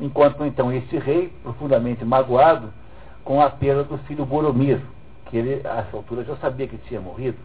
Enquanto 0.00 0.44
então 0.44 0.72
este 0.72 0.98
rei, 0.98 1.32
profundamente 1.42 2.04
magoado 2.04 2.72
com 3.24 3.40
a 3.40 3.50
perda 3.50 3.84
do 3.84 3.98
filho 3.98 4.24
Boromir, 4.24 4.80
que 5.26 5.36
ele, 5.36 5.60
a 5.66 5.80
essa 5.80 5.96
altura, 5.96 6.24
já 6.24 6.36
sabia 6.36 6.66
que 6.66 6.78
tinha 6.78 7.00
morrido, 7.00 7.38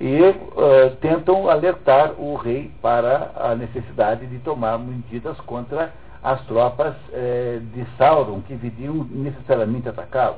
e 0.00 0.20
uh, 0.20 0.96
tentam 1.00 1.48
alertar 1.48 2.12
o 2.18 2.34
rei 2.34 2.70
para 2.80 3.30
a 3.36 3.54
necessidade 3.54 4.26
de 4.26 4.38
tomar 4.38 4.78
medidas 4.78 5.38
contra 5.40 5.92
as 6.22 6.40
tropas 6.46 6.94
uh, 6.94 7.60
de 7.74 7.86
Sauron, 7.96 8.40
que 8.42 8.54
viriam 8.54 9.06
necessariamente 9.10 9.88
atacá-lo 9.88 10.36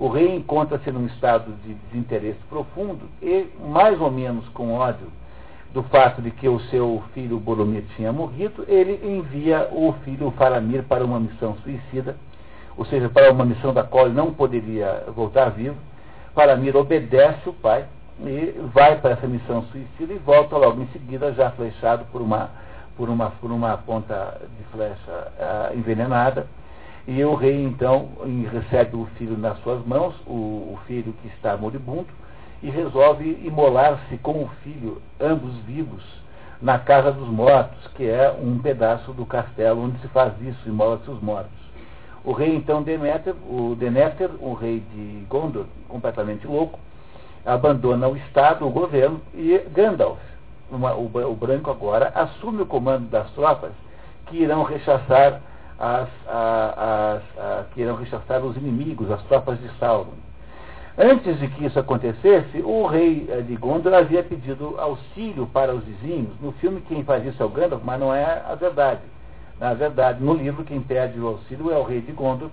o 0.00 0.08
rei 0.08 0.34
encontra-se 0.34 0.90
num 0.90 1.04
estado 1.04 1.52
de 1.62 1.74
desinteresse 1.74 2.40
profundo 2.48 3.02
e, 3.20 3.46
mais 3.68 4.00
ou 4.00 4.10
menos 4.10 4.48
com 4.48 4.72
ódio 4.72 5.06
do 5.74 5.82
fato 5.84 6.22
de 6.22 6.30
que 6.30 6.48
o 6.48 6.58
seu 6.70 7.02
filho 7.12 7.38
Boromir 7.38 7.84
tinha 7.94 8.10
morrido, 8.10 8.64
ele 8.66 8.98
envia 9.06 9.68
o 9.70 9.92
filho 10.02 10.30
Faramir 10.32 10.84
para 10.84 11.04
uma 11.04 11.20
missão 11.20 11.54
suicida, 11.62 12.16
ou 12.78 12.86
seja, 12.86 13.10
para 13.10 13.30
uma 13.30 13.44
missão 13.44 13.74
da 13.74 13.84
qual 13.84 14.06
ele 14.06 14.14
não 14.14 14.32
poderia 14.32 15.04
voltar 15.14 15.50
vivo. 15.50 15.76
Faramir 16.34 16.74
obedece 16.74 17.46
o 17.46 17.52
pai 17.52 17.84
e 18.26 18.60
vai 18.74 18.98
para 19.00 19.12
essa 19.12 19.26
missão 19.26 19.62
suicida 19.64 20.12
e 20.12 20.18
volta 20.18 20.56
logo 20.56 20.82
em 20.82 20.86
seguida, 20.88 21.32
já 21.32 21.50
flechado 21.50 22.04
por 22.12 22.20
uma, 22.20 22.50
por 22.96 23.08
uma, 23.08 23.30
por 23.30 23.50
uma 23.50 23.76
ponta 23.78 24.40
de 24.58 24.64
flecha 24.64 25.32
uh, 25.38 25.76
envenenada 25.76 26.46
e 27.06 27.24
o 27.24 27.34
rei, 27.34 27.64
então, 27.64 28.08
recebe 28.52 28.96
o 28.96 29.06
filho 29.16 29.36
nas 29.36 29.58
suas 29.62 29.84
mãos, 29.84 30.14
o, 30.26 30.32
o 30.32 30.78
filho 30.86 31.12
que 31.20 31.28
está 31.28 31.56
moribundo, 31.56 32.06
e 32.62 32.70
resolve 32.70 33.40
imolar-se 33.42 34.18
com 34.18 34.44
o 34.44 34.50
filho, 34.62 35.00
ambos 35.18 35.54
vivos, 35.66 36.04
na 36.60 36.78
casa 36.78 37.10
dos 37.10 37.28
mortos, 37.28 37.86
que 37.94 38.08
é 38.08 38.30
um 38.30 38.58
pedaço 38.58 39.12
do 39.12 39.24
castelo 39.24 39.82
onde 39.82 39.98
se 40.00 40.08
faz 40.08 40.34
isso, 40.42 40.68
imola-se 40.68 41.10
os 41.10 41.20
mortos. 41.22 41.58
O 42.22 42.32
rei, 42.32 42.54
então, 42.54 42.82
Deméter, 42.82 43.34
o 43.48 43.74
Deméter, 43.74 44.30
o 44.38 44.52
rei 44.52 44.80
de 44.94 45.24
Gondor, 45.28 45.64
completamente 45.88 46.46
louco, 46.46 46.78
abandona 47.44 48.08
o 48.08 48.16
Estado, 48.16 48.66
o 48.66 48.70
governo, 48.70 49.20
e 49.34 49.58
Gandalf, 49.72 50.18
uma, 50.70 50.94
o, 50.94 51.06
o 51.06 51.34
branco 51.34 51.70
agora, 51.70 52.12
assume 52.14 52.62
o 52.62 52.66
comando 52.66 53.08
das 53.10 53.30
tropas 53.30 53.72
que 54.26 54.38
irão 54.38 54.62
rechaçar 54.62 55.40
as, 55.78 56.08
as, 56.28 57.22
as, 57.36 57.66
que 57.72 57.80
irão 57.80 57.96
rechaçar 57.96 58.44
os 58.44 58.56
inimigos, 58.56 59.10
as 59.10 59.22
tropas 59.24 59.58
de 59.60 59.68
Sauron. 59.78 60.12
Antes 60.98 61.38
de 61.38 61.48
que 61.48 61.64
isso 61.64 61.78
acontecesse, 61.78 62.60
o 62.62 62.86
rei 62.86 63.26
eh, 63.30 63.40
de 63.40 63.56
Gondor 63.56 63.94
havia 63.94 64.22
pedido 64.22 64.74
auxílio 64.78 65.46
para 65.46 65.74
os 65.74 65.82
vizinhos. 65.82 66.38
No 66.40 66.52
filme, 66.52 66.82
quem 66.82 67.02
faz 67.04 67.24
isso 67.24 67.42
é 67.42 67.46
o 67.46 67.48
Gandalf, 67.48 67.82
mas 67.82 67.98
não 67.98 68.14
é 68.14 68.42
a 68.46 68.54
verdade. 68.54 69.00
Na 69.58 69.72
verdade, 69.72 70.22
no 70.22 70.34
livro, 70.34 70.64
quem 70.64 70.80
pede 70.80 71.18
o 71.18 71.28
auxílio 71.28 71.70
é 71.70 71.78
o 71.78 71.84
rei 71.84 72.02
de 72.02 72.12
Gondor. 72.12 72.50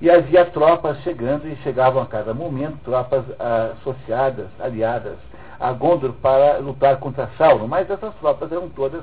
E 0.00 0.08
havia 0.08 0.44
tropas 0.44 0.98
chegando 1.02 1.48
e 1.48 1.56
chegavam 1.56 2.00
a 2.00 2.06
cada 2.06 2.32
momento, 2.32 2.78
tropas 2.84 3.24
ah, 3.38 3.72
associadas, 3.80 4.46
aliadas 4.60 5.16
a 5.58 5.72
Gondor 5.72 6.12
para 6.12 6.58
lutar 6.58 6.98
contra 6.98 7.28
Sauron. 7.36 7.66
Mas 7.66 7.90
essas 7.90 8.14
tropas 8.16 8.52
eram 8.52 8.68
todas 8.68 9.02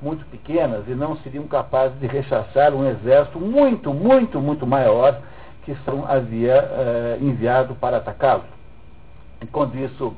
muito 0.00 0.24
pequenas 0.26 0.82
e 0.88 0.94
não 0.96 1.16
seriam 1.18 1.46
capazes 1.46 1.98
de 2.00 2.08
rechaçar 2.08 2.74
um 2.74 2.84
exército 2.88 3.38
muito, 3.38 3.94
muito, 3.94 4.40
muito 4.40 4.66
maior 4.66 5.20
que 5.64 5.76
Sauron 5.84 6.04
havia 6.08 6.54
eh, 6.54 7.18
enviado 7.20 7.76
para 7.76 7.98
atacá-lo. 7.98 8.42
Enquanto 9.40 9.76
isso, 9.76 10.12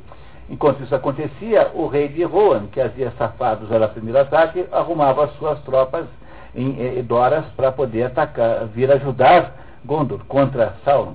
enquanto 0.48 0.82
isso 0.82 0.94
acontecia, 0.94 1.70
o 1.74 1.86
rei 1.86 2.08
de 2.08 2.22
Rohan, 2.22 2.66
que 2.68 2.80
havia 2.80 3.10
safado 3.18 3.66
já 3.66 3.78
no 3.78 3.88
primeiro 3.90 4.20
ataque, 4.20 4.66
arrumava 4.72 5.24
as 5.24 5.34
suas 5.34 5.58
tropas 5.64 6.06
em 6.54 6.98
Edoras 6.98 7.44
para 7.56 7.70
poder 7.70 8.04
atacar, 8.04 8.64
vir 8.68 8.90
ajudar 8.90 9.63
Gondor 9.84 10.20
contra 10.26 10.74
Sauron. 10.84 11.14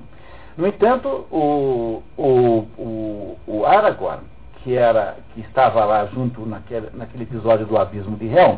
No 0.57 0.67
entanto, 0.67 1.25
o, 1.31 2.03
o, 2.17 2.67
o, 2.77 3.37
o 3.47 3.65
Aragorn, 3.65 4.23
que, 4.63 4.75
era, 4.75 5.15
que 5.33 5.41
estava 5.41 5.85
lá 5.85 6.05
junto 6.07 6.45
naquele, 6.45 6.89
naquele 6.93 7.23
episódio 7.23 7.65
do 7.65 7.77
abismo 7.77 8.17
de 8.17 8.27
Helm, 8.27 8.57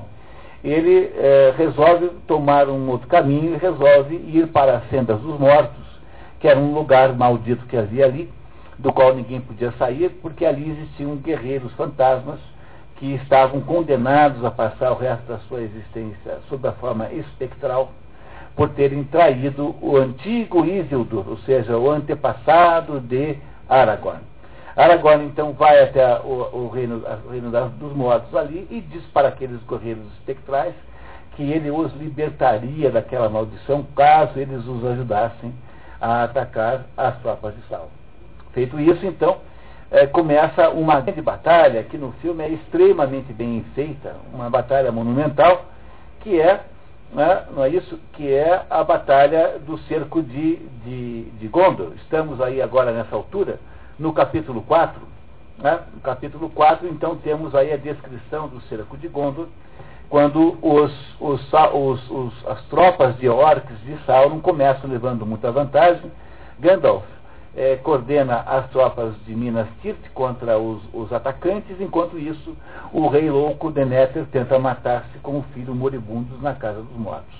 ele 0.64 1.12
é, 1.16 1.53
resolve 1.57 2.09
tomar 2.28 2.70
um 2.70 2.89
outro 2.89 3.07
caminho 3.07 3.53
e 3.53 3.57
resolve 3.57 4.16
ir 4.16 4.47
para 4.47 4.78
as 4.78 4.89
sendas 4.89 5.20
dos 5.20 5.39
mortos, 5.39 5.84
que 6.39 6.47
era 6.47 6.59
um 6.59 6.74
lugar 6.74 7.14
maldito 7.14 7.66
que 7.66 7.78
havia 7.78 8.05
ali, 8.05 8.32
do 8.78 8.91
qual 8.91 9.14
ninguém 9.14 9.39
podia 9.39 9.72
sair, 9.74 10.09
porque 10.22 10.45
ali 10.45 10.72
existiam 10.72 11.16
guerreiros 11.18 11.72
fantasmas 11.74 12.39
que 12.97 13.14
estavam 13.16 13.62
condenados 13.62 14.43
a 14.43 14.51
passar 14.51 14.91
o 14.91 14.95
resto 14.95 15.26
da 15.28 15.39
sua 15.39 15.62
existência 15.62 16.39
sob 16.49 16.68
a 16.68 16.72
forma 16.74 17.12
espectral, 17.12 17.91
por 18.56 18.70
terem 18.70 19.04
traído 19.06 19.76
o 19.82 19.97
antigo 19.97 20.66
Isildur, 20.66 21.28
ou 21.28 21.38
seja, 21.39 21.78
o 21.78 21.89
antepassado 21.89 22.99
de 22.99 23.38
Aragorn. 23.68 24.22
Aragorn 24.76 25.26
então 25.26 25.54
vai 25.54 25.84
até 25.84 26.20
o, 26.20 26.49
o 26.54 26.70
reino, 26.70 27.04
o 27.26 27.30
reino 27.30 27.52
dos 27.80 27.93
mortos 27.93 28.36
ali 28.36 28.68
e 28.70 28.82
diz 28.82 29.04
para 29.08 29.30
aqueles 29.30 29.62
guerreiros 29.64 30.06
espectrais 30.14 30.74
que 31.36 31.43
ele 31.43 31.72
os 31.72 31.93
libertaria 31.93 32.91
daquela 32.91 33.30
maldição 33.30 33.86
caso 33.95 34.38
eles 34.38 34.66
os 34.66 34.86
ajudassem 34.86 35.54
a 35.99 36.24
atacar 36.24 36.86
as 36.97 37.18
tropas 37.20 37.56
de 37.56 37.62
Sauron. 37.68 37.89
Feito 38.54 38.80
isso, 38.80 39.06
então, 39.06 39.38
é, 39.91 40.08
começa 40.08 40.70
uma 40.70 40.99
grande 40.99 41.22
batalha 41.22 41.84
que 41.84 41.97
no 41.97 42.12
filme 42.14 42.43
é 42.43 42.49
extremamente 42.49 43.32
bem 43.34 43.64
feita, 43.76 44.16
uma 44.34 44.49
batalha 44.49 44.91
monumental, 44.91 45.66
que 46.22 46.39
é, 46.39 46.62
né, 47.14 47.45
não 47.55 47.64
é 47.64 47.70
isso? 47.70 47.99
Que 48.14 48.34
é 48.34 48.66
a 48.70 48.84
batalha 48.84 49.59
do 49.59 49.78
cerco 49.80 50.22
de, 50.22 50.57
de, 50.86 51.24
de 51.24 51.47
Gondor. 51.47 51.93
Estamos 51.97 52.39
aí 52.41 52.62
agora 52.62 52.91
nessa 52.91 53.16
altura 53.16 53.59
no 53.99 54.14
capítulo 54.14 54.62
4, 54.64 55.01
né? 55.57 55.80
no 55.93 56.01
capítulo 56.01 56.49
4, 56.49 56.88
então 56.88 57.16
temos 57.18 57.53
aí 57.53 57.72
a 57.72 57.78
descrição 57.78 58.47
do 58.47 58.62
cerco 58.62 58.97
de 58.97 59.07
Gondor, 59.07 59.47
quando 60.09 60.57
os, 60.62 60.91
os, 61.20 61.53
os, 62.09 62.47
as 62.47 62.62
tropas 62.66 63.18
de 63.18 63.30
orcs 63.30 63.80
de 63.82 63.97
Sauron 64.05 64.39
começam 64.39 64.89
levando 64.89 65.26
muita 65.26 65.51
vantagem. 65.51 66.12
Gandalf 66.59 67.05
é, 67.56 67.76
coordena 67.78 68.39
as 68.47 68.70
tropas 68.70 69.14
de 69.26 69.36
Minas 69.36 69.68
Tirith 69.82 70.10
contra 70.14 70.58
os, 70.58 70.82
os, 70.93 71.12
atacantes, 71.12 71.80
enquanto 71.80 72.18
isso 72.18 72.56
o 72.93 73.08
rei 73.08 73.30
louco 73.30 73.72
Deméter 73.72 74.26
tenta 74.32 74.58
matar-se 74.58 75.18
com 75.20 75.39
o 75.39 75.43
filho 75.54 75.76
moribundo 75.76 76.38
na 76.41 76.54
casa 76.54 76.82
dos 76.82 76.97
mortos. 76.97 77.36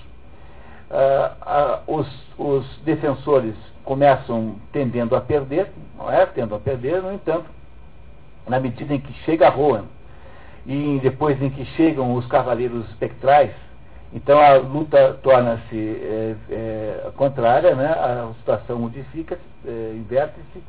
Ah, 0.90 1.32
ah, 1.40 1.80
os, 1.86 2.06
os 2.36 2.66
defensores 2.84 3.54
começam 3.84 4.56
tendendo 4.70 5.16
a 5.16 5.20
perder, 5.20 5.72
não 5.96 6.10
é? 6.10 6.26
Tendo 6.26 6.54
a 6.54 6.60
perder, 6.60 7.02
no 7.02 7.12
entanto, 7.12 7.46
na 8.46 8.60
medida 8.60 8.94
em 8.94 9.00
que 9.00 9.12
chega 9.24 9.48
Rohan 9.48 9.84
e 10.66 11.00
depois 11.02 11.40
em 11.42 11.48
que 11.48 11.64
chegam 11.64 12.14
os 12.14 12.26
cavaleiros 12.26 12.86
espectrais, 12.90 13.50
então 14.14 14.38
a 14.38 14.56
luta 14.56 15.18
torna-se 15.22 15.76
é, 15.76 16.36
é, 16.50 17.10
contrária, 17.16 17.74
né? 17.74 17.86
a 17.86 18.30
situação 18.38 18.78
modifica, 18.78 19.38
é, 19.64 19.92
inverte-se, 19.94 20.62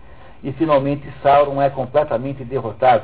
e 0.44 0.52
finalmente 0.54 1.08
Sauron 1.22 1.62
é 1.62 1.70
completamente 1.70 2.44
derrotado 2.44 3.04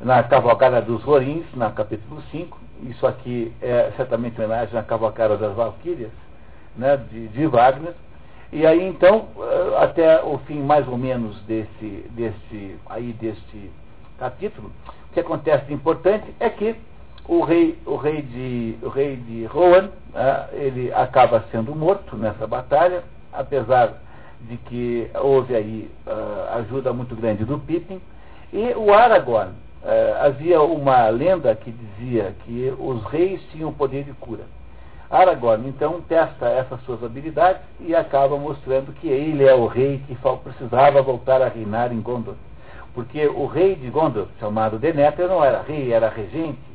na 0.00 0.22
cavalgada 0.22 0.80
dos 0.80 1.02
Rorins, 1.02 1.44
na 1.54 1.70
capítulo 1.70 2.22
5. 2.30 2.58
Isso 2.84 3.06
aqui 3.06 3.52
é 3.60 3.92
certamente 3.96 4.38
homenagem 4.40 4.78
à 4.78 4.82
cavalgada 4.82 5.36
das 5.36 5.54
Valquírias, 5.54 6.10
né? 6.76 6.96
de, 6.96 7.28
de 7.28 7.46
Wagner 7.46 7.94
e 8.52 8.66
aí 8.66 8.86
então, 8.86 9.28
eh, 9.38 9.82
até 9.82 10.22
o 10.22 10.36
fim 10.40 10.60
mais 10.60 10.86
ou 10.86 10.98
menos 10.98 11.40
desse, 11.44 12.04
desse, 12.10 12.76
aí 12.84 13.14
deste 13.14 13.70
capítulo, 14.18 14.70
o 15.08 15.14
que 15.14 15.20
acontece 15.20 15.64
de 15.64 15.72
importante 15.72 16.26
é 16.38 16.50
que 16.50 16.76
o 17.26 17.42
rei, 17.42 17.78
o 17.86 17.96
rei 17.96 18.22
de, 18.22 18.76
o 18.82 18.88
rei 18.88 19.16
de 19.16 19.44
Rohan, 19.46 19.90
né, 20.12 20.48
ele 20.52 20.92
acaba 20.92 21.44
sendo 21.50 21.74
morto 21.74 22.16
nessa 22.16 22.46
batalha, 22.46 23.02
apesar 23.32 23.94
de 24.40 24.56
que 24.56 25.10
houve 25.14 25.54
aí 25.54 25.90
uh, 26.06 26.58
ajuda 26.58 26.92
muito 26.92 27.14
grande 27.14 27.44
do 27.44 27.58
Pippin, 27.58 28.00
e 28.52 28.74
o 28.74 28.92
Aragorn, 28.92 29.52
eh, 29.84 30.16
havia 30.20 30.60
uma 30.60 31.08
lenda 31.08 31.54
que 31.56 31.72
dizia 31.72 32.34
que 32.44 32.72
os 32.78 33.02
reis 33.04 33.40
tinham 33.50 33.72
poder 33.72 34.04
de 34.04 34.12
cura. 34.12 34.44
Aragorn 35.10 35.68
então 35.68 36.00
testa 36.02 36.48
essas 36.48 36.80
suas 36.84 37.02
habilidades 37.02 37.62
e 37.80 37.94
acaba 37.94 38.36
mostrando 38.36 38.92
que 38.94 39.08
ele 39.08 39.44
é 39.44 39.54
o 39.54 39.66
rei 39.66 40.02
que 40.06 40.16
precisava 40.44 41.02
voltar 41.02 41.42
a 41.42 41.48
reinar 41.48 41.92
em 41.92 42.00
Gondor. 42.00 42.34
Porque 42.94 43.26
o 43.26 43.46
rei 43.46 43.74
de 43.74 43.90
Gondor, 43.90 44.28
chamado 44.38 44.78
Denethor, 44.78 45.28
não 45.28 45.44
era 45.44 45.62
rei, 45.62 45.92
era 45.92 46.08
regente. 46.08 46.71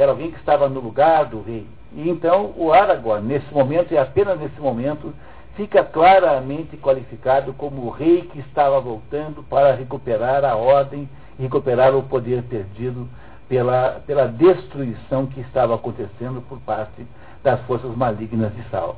Era 0.00 0.12
alguém 0.12 0.30
que 0.30 0.38
estava 0.38 0.68
no 0.68 0.80
lugar 0.80 1.26
do 1.26 1.42
rei. 1.42 1.66
E 1.92 2.08
então 2.08 2.52
o 2.56 2.72
Aragorn, 2.72 3.26
nesse 3.26 3.52
momento, 3.52 3.92
e 3.92 3.98
apenas 3.98 4.38
nesse 4.38 4.60
momento, 4.60 5.12
fica 5.56 5.84
claramente 5.84 6.76
qualificado 6.76 7.52
como 7.52 7.82
o 7.82 7.90
rei 7.90 8.22
que 8.22 8.38
estava 8.38 8.80
voltando 8.80 9.42
para 9.42 9.74
recuperar 9.74 10.44
a 10.44 10.56
ordem 10.56 11.08
recuperar 11.40 11.96
o 11.96 12.02
poder 12.02 12.42
perdido 12.44 13.08
pela, 13.48 14.00
pela 14.06 14.26
destruição 14.26 15.26
que 15.26 15.40
estava 15.40 15.74
acontecendo 15.74 16.42
por 16.48 16.58
parte 16.60 17.06
das 17.42 17.60
forças 17.62 17.96
malignas 17.96 18.54
de 18.54 18.62
Sauron. 18.70 18.96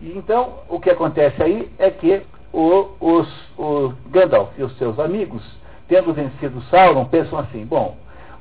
E 0.00 0.16
então, 0.16 0.60
o 0.68 0.80
que 0.80 0.88
acontece 0.88 1.42
aí 1.42 1.70
é 1.78 1.90
que 1.90 2.22
o, 2.52 2.88
os, 3.00 3.28
o 3.58 3.92
Gandalf 4.08 4.50
e 4.56 4.62
os 4.62 4.76
seus 4.78 4.98
amigos, 4.98 5.42
tendo 5.88 6.14
vencido 6.14 6.62
Sauron, 6.70 7.04
pensam 7.04 7.38
assim: 7.38 7.66
bom, 7.66 7.96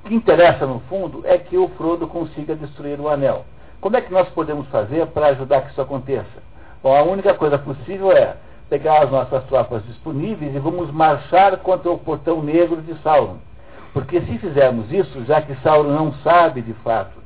que 0.05 0.15
interessa 0.15 0.65
no 0.65 0.79
fundo 0.81 1.21
é 1.25 1.37
que 1.37 1.57
o 1.57 1.67
Frodo 1.69 2.07
consiga 2.07 2.55
destruir 2.55 2.99
o 2.99 3.09
anel. 3.09 3.45
Como 3.81 3.95
é 3.95 4.01
que 4.01 4.11
nós 4.11 4.27
podemos 4.29 4.67
fazer 4.67 5.05
para 5.07 5.27
ajudar 5.27 5.61
que 5.61 5.71
isso 5.71 5.81
aconteça? 5.81 6.49
Bom, 6.81 6.95
a 6.95 7.03
única 7.03 7.33
coisa 7.33 7.57
possível 7.57 8.11
é 8.11 8.35
pegar 8.69 9.03
as 9.03 9.11
nossas 9.11 9.43
tropas 9.45 9.85
disponíveis 9.85 10.55
e 10.55 10.59
vamos 10.59 10.91
marchar 10.91 11.57
contra 11.57 11.91
o 11.91 11.97
portão 11.97 12.41
negro 12.41 12.81
de 12.81 12.93
Sauron. 13.01 13.37
Porque 13.93 14.21
se 14.21 14.37
fizermos 14.37 14.91
isso, 14.91 15.25
já 15.25 15.41
que 15.41 15.55
Sauron 15.63 15.89
não 15.89 16.13
sabe 16.23 16.61
de 16.61 16.73
fato 16.75 17.17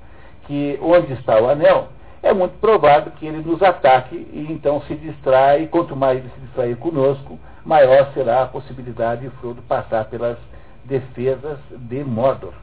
que 0.48 0.80
onde 0.82 1.14
está 1.14 1.40
o 1.40 1.50
anel, 1.50 1.90
é 2.22 2.34
muito 2.34 2.58
provável 2.60 3.12
que 3.12 3.26
ele 3.26 3.44
nos 3.44 3.62
ataque 3.62 4.16
e 4.16 4.48
então 4.50 4.82
se 4.84 4.96
distrai, 4.96 5.68
quanto 5.68 5.96
mais 5.96 6.20
ele 6.20 6.30
se 6.30 6.40
distrair 6.42 6.78
conosco, 6.78 7.38
maior 7.66 8.12
será 8.14 8.44
a 8.44 8.48
possibilidade 8.48 9.22
de 9.22 9.30
Frodo 9.38 9.62
passar 9.64 10.06
pelas 10.06 10.38
defesas 10.86 11.60
de 11.72 12.04
Mordor. 12.04 12.54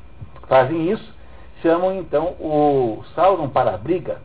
Fazem 0.48 0.90
isso, 0.90 1.14
chamam 1.62 1.94
então 1.94 2.34
o 2.40 3.04
Sauron 3.14 3.48
para 3.48 3.74
a 3.74 3.78
briga, 3.78 4.18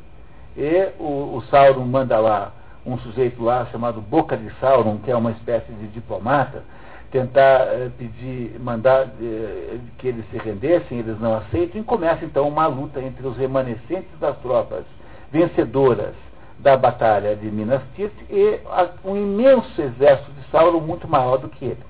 e 0.57 0.89
o, 0.99 1.35
o 1.37 1.43
Sauron 1.49 1.85
manda 1.85 2.17
lá 2.19 2.53
um 2.85 2.97
sujeito 2.99 3.43
lá 3.43 3.65
chamado 3.71 3.99
Boca 3.99 4.37
de 4.37 4.49
Sauron, 4.59 4.97
que 4.99 5.11
é 5.11 5.15
uma 5.15 5.31
espécie 5.31 5.71
de 5.73 5.87
diplomata, 5.87 6.63
tentar 7.11 7.67
eh, 7.67 7.89
pedir, 7.97 8.59
mandar 8.59 9.07
eh, 9.21 9.77
que 9.97 10.07
eles 10.07 10.25
se 10.29 10.37
rendessem, 10.37 10.99
eles 10.99 11.19
não 11.19 11.35
aceitam, 11.37 11.81
e 11.81 11.83
começa 11.83 12.25
então 12.25 12.47
uma 12.47 12.67
luta 12.67 13.01
entre 13.01 13.25
os 13.25 13.37
remanescentes 13.37 14.09
das 14.19 14.37
tropas 14.39 14.83
vencedoras 15.31 16.13
da 16.59 16.77
batalha 16.77 17.35
de 17.35 17.47
Minas 17.47 17.81
Tirith 17.95 18.13
e 18.29 18.59
a, 18.67 18.89
um 19.03 19.15
imenso 19.15 19.81
exército 19.81 20.31
de 20.31 20.49
Sauron 20.51 20.79
muito 20.79 21.07
maior 21.07 21.37
do 21.37 21.49
que 21.49 21.65
ele. 21.65 21.83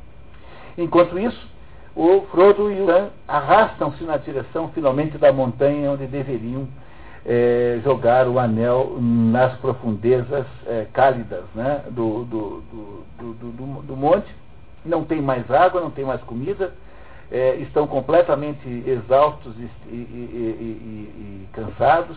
Enquanto 0.78 1.18
isso, 1.20 1.48
o 1.96 2.22
Frodo 2.32 2.72
e 2.72 2.82
o 2.82 2.86
Sam 2.86 3.10
arrastam-se 3.28 4.04
na 4.04 4.18
direção 4.18 4.70
finalmente 4.70 5.18
da 5.18 5.32
montanha 5.32 5.92
onde 5.92 6.06
deveriam 6.08 6.68
eh, 7.26 7.80
jogar 7.84 8.28
o 8.28 8.38
anel 8.38 8.98
nas 9.00 9.56
profundezas 9.60 10.46
eh, 10.68 10.88
cálidas 10.94 11.44
né, 11.56 11.84
do, 11.90 12.26
do, 12.26 12.64
do, 13.20 13.82
do 13.82 13.96
monte 13.96 14.28
não 14.86 15.04
tem 15.04 15.22
mais 15.22 15.50
água, 15.50 15.82
não 15.82 15.90
tem 15.90 16.06
mais 16.06 16.22
comida, 16.22 16.74
é, 17.32 17.56
estão 17.56 17.88
completamente 17.88 18.68
exaustos 18.86 19.54
e, 19.58 19.70
e, 19.90 19.96
e, 19.96 21.46
e, 21.46 21.48
cansados. 21.52 22.16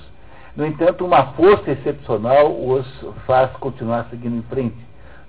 No 0.54 0.66
entanto, 0.66 1.04
uma 1.04 1.32
força 1.32 1.70
excepcional 1.70 2.52
os 2.52 2.86
faz 3.26 3.50
continuar 3.52 4.06
seguindo 4.10 4.36
em 4.36 4.42
frente. 4.42 4.76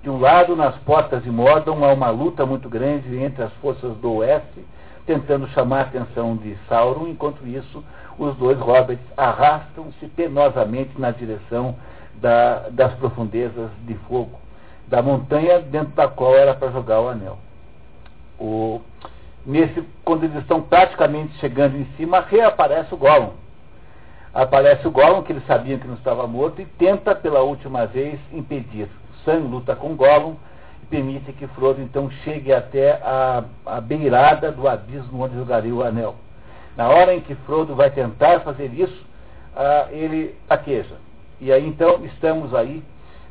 De 0.02 0.08
um 0.08 0.18
lado, 0.18 0.56
nas 0.56 0.74
portas 0.78 1.22
de 1.22 1.30
Mordor, 1.30 1.82
há 1.82 1.92
uma 1.92 2.10
luta 2.10 2.46
muito 2.46 2.68
grande 2.68 3.16
entre 3.16 3.42
as 3.42 3.52
forças 3.54 3.94
do 3.96 4.14
oeste, 4.14 4.64
tentando 5.06 5.48
chamar 5.48 5.78
a 5.78 5.82
atenção 5.82 6.36
de 6.36 6.56
Sauron, 6.68 7.08
enquanto 7.08 7.46
isso, 7.46 7.84
os 8.18 8.34
dois 8.36 8.58
hobbits 8.58 9.04
arrastam-se 9.16 10.06
penosamente 10.08 10.98
na 10.98 11.10
direção 11.10 11.76
da, 12.14 12.68
das 12.70 12.94
profundezas 12.94 13.70
de 13.86 13.94
fogo 14.08 14.38
da 14.90 15.00
montanha 15.00 15.60
dentro 15.60 15.94
da 15.94 16.08
qual 16.08 16.34
era 16.34 16.52
para 16.52 16.72
jogar 16.72 17.00
o 17.00 17.08
anel. 17.08 17.38
O, 18.38 18.80
nesse, 19.46 19.84
quando 20.04 20.24
eles 20.24 20.36
estão 20.38 20.60
praticamente 20.60 21.32
chegando 21.38 21.76
em 21.76 21.84
cima, 21.96 22.20
reaparece 22.20 22.92
o 22.92 22.96
Gollum. 22.96 23.30
Aparece 24.34 24.86
o 24.88 24.90
Gollum, 24.90 25.22
que 25.22 25.32
eles 25.32 25.46
sabiam 25.46 25.78
que 25.78 25.86
não 25.86 25.94
estava 25.94 26.26
morto, 26.26 26.60
e 26.60 26.66
tenta 26.66 27.14
pela 27.14 27.40
última 27.40 27.86
vez 27.86 28.18
impedir. 28.32 28.88
Sam 29.24 29.48
luta 29.50 29.74
com 29.76 29.94
Gollum 29.94 30.36
e 30.82 30.86
permite 30.86 31.32
que 31.32 31.46
Frodo 31.48 31.80
então 31.80 32.10
chegue 32.24 32.52
até 32.52 32.92
a, 33.02 33.44
a 33.66 33.80
beirada 33.80 34.50
do 34.50 34.68
abismo 34.68 35.22
onde 35.22 35.34
jogaria 35.34 35.74
o 35.74 35.82
anel. 35.82 36.14
Na 36.76 36.88
hora 36.88 37.14
em 37.14 37.20
que 37.20 37.34
Frodo 37.34 37.74
vai 37.74 37.90
tentar 37.90 38.40
fazer 38.40 38.72
isso, 38.72 39.06
ah, 39.56 39.88
ele 39.90 40.34
taqueja. 40.48 40.96
E 41.40 41.52
aí 41.52 41.66
então 41.66 42.04
estamos 42.04 42.54
aí 42.54 42.82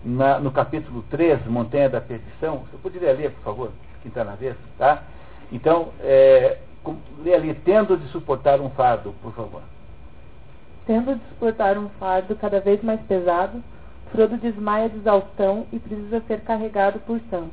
na, 0.03 0.39
no 0.39 0.51
capítulo 0.51 1.03
13, 1.09 1.49
Montanha 1.49 1.89
da 1.89 2.01
Perdição. 2.01 2.65
Você 2.69 2.77
poderia 2.77 3.13
ler, 3.13 3.31
por 3.31 3.43
favor, 3.43 3.71
quem 4.01 4.09
está 4.09 4.23
na 4.23 4.35
vez, 4.35 4.55
tá? 4.77 5.03
Então, 5.51 5.89
é, 6.01 6.57
lê 7.23 7.33
ali, 7.33 7.53
tendo 7.53 7.97
de 7.97 8.07
suportar 8.09 8.59
um 8.61 8.69
fardo, 8.69 9.13
por 9.21 9.33
favor. 9.33 9.61
Tendo 10.85 11.15
de 11.15 11.21
suportar 11.29 11.77
um 11.77 11.89
fardo 11.99 12.35
cada 12.35 12.59
vez 12.59 12.81
mais 12.81 13.01
pesado, 13.01 13.63
Frodo 14.11 14.37
desmaia 14.37 14.89
de 14.89 14.97
exaustão 14.97 15.67
e 15.71 15.79
precisa 15.79 16.21
ser 16.21 16.41
carregado 16.41 16.99
por 17.01 17.19
Sam. 17.29 17.49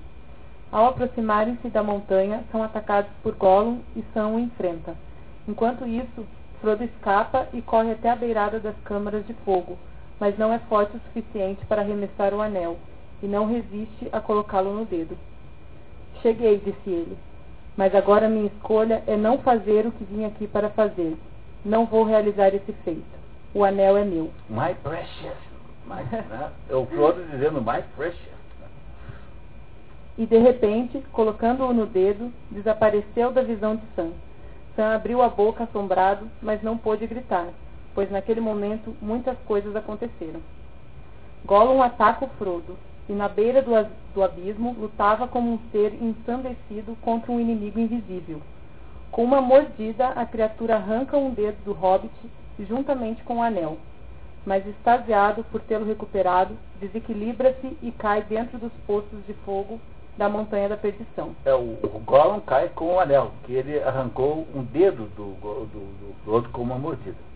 Ao 0.72 0.86
aproximarem-se 0.86 1.68
da 1.68 1.82
montanha, 1.82 2.42
são 2.50 2.62
atacados 2.62 3.10
por 3.22 3.34
Gollum 3.34 3.80
e 3.94 4.02
Sam 4.12 4.28
o 4.28 4.38
enfrenta. 4.38 4.94
Enquanto 5.46 5.86
isso, 5.86 6.26
Frodo 6.60 6.82
escapa 6.82 7.46
e 7.52 7.60
corre 7.60 7.92
até 7.92 8.10
a 8.10 8.16
beirada 8.16 8.58
das 8.58 8.76
câmaras 8.84 9.26
de 9.26 9.34
fogo, 9.44 9.78
mas 10.18 10.36
não 10.38 10.52
é 10.52 10.58
forte 10.60 10.96
o 10.96 11.00
suficiente 11.00 11.64
para 11.66 11.82
arremessar 11.82 12.32
o 12.32 12.40
anel, 12.40 12.78
e 13.22 13.26
não 13.26 13.46
resiste 13.46 14.08
a 14.10 14.20
colocá-lo 14.20 14.72
no 14.72 14.84
dedo. 14.86 15.16
Cheguei, 16.22 16.58
disse 16.58 16.90
ele, 16.90 17.16
mas 17.76 17.94
agora 17.94 18.28
minha 18.28 18.46
escolha 18.46 19.02
é 19.06 19.16
não 19.16 19.38
fazer 19.38 19.86
o 19.86 19.92
que 19.92 20.04
vim 20.04 20.24
aqui 20.24 20.46
para 20.46 20.70
fazer. 20.70 21.16
Não 21.64 21.84
vou 21.84 22.04
realizar 22.04 22.48
esse 22.48 22.72
feito. 22.84 23.04
O 23.52 23.64
anel 23.64 23.96
é 23.98 24.04
meu. 24.04 24.30
My 24.48 24.74
precious. 24.82 25.55
My, 25.86 26.02
né? 26.28 26.50
Eu 26.68 26.86
Frodo 26.86 27.22
dizendo 27.30 27.60
my 27.60 27.82
precious. 27.96 28.36
E 30.18 30.26
de 30.26 30.38
repente, 30.38 31.02
colocando-o 31.12 31.72
no 31.72 31.86
dedo, 31.86 32.32
desapareceu 32.50 33.32
da 33.32 33.42
visão 33.42 33.76
de 33.76 33.82
Sam. 33.94 34.12
Sam 34.74 34.94
abriu 34.94 35.22
a 35.22 35.28
boca 35.28 35.64
assombrado, 35.64 36.28
mas 36.42 36.62
não 36.62 36.76
pôde 36.76 37.06
gritar 37.06 37.48
pois 37.96 38.10
naquele 38.10 38.42
momento 38.42 38.94
muitas 39.00 39.38
coisas 39.46 39.74
aconteceram. 39.74 40.40
Gollum 41.46 41.82
ataca 41.82 42.26
o 42.26 42.28
Frodo, 42.28 42.76
e 43.08 43.12
na 43.14 43.26
beira 43.26 43.62
do, 43.62 43.70
do 44.14 44.22
abismo 44.22 44.76
lutava 44.78 45.26
como 45.26 45.54
um 45.54 45.58
ser 45.72 45.94
ensandecido 45.94 46.94
contra 47.00 47.32
um 47.32 47.40
inimigo 47.40 47.80
invisível. 47.80 48.42
Com 49.10 49.24
uma 49.24 49.40
mordida, 49.40 50.08
a 50.08 50.26
criatura 50.26 50.76
arranca 50.76 51.16
um 51.16 51.30
dedo 51.30 51.56
do 51.64 51.72
hobbit 51.72 52.12
juntamente 52.60 53.22
com 53.24 53.38
o 53.38 53.42
anel. 53.42 53.78
Mas 54.46 54.66
extasiado 54.66 55.44
por 55.50 55.60
tê-lo 55.60 55.84
recuperado, 55.84 56.56
desequilibra-se 56.80 57.76
e 57.82 57.92
cai 57.92 58.22
dentro 58.22 58.58
dos 58.58 58.72
poços 58.86 59.26
de 59.26 59.34
fogo 59.44 59.80
da 60.16 60.28
montanha 60.28 60.68
da 60.68 60.76
perdição. 60.76 61.34
É, 61.44 61.52
o, 61.52 61.78
o 61.82 62.02
Gollum 62.06 62.40
cai 62.40 62.70
com 62.70 62.94
o 62.94 63.00
anel, 63.00 63.32
que 63.44 63.52
ele 63.52 63.82
arrancou 63.82 64.46
um 64.54 64.62
dedo 64.62 65.10
do, 65.16 65.34
do, 65.34 65.66
do 65.66 66.14
Frodo 66.24 66.48
com 66.50 66.62
uma 66.62 66.78
mordida 66.78 67.26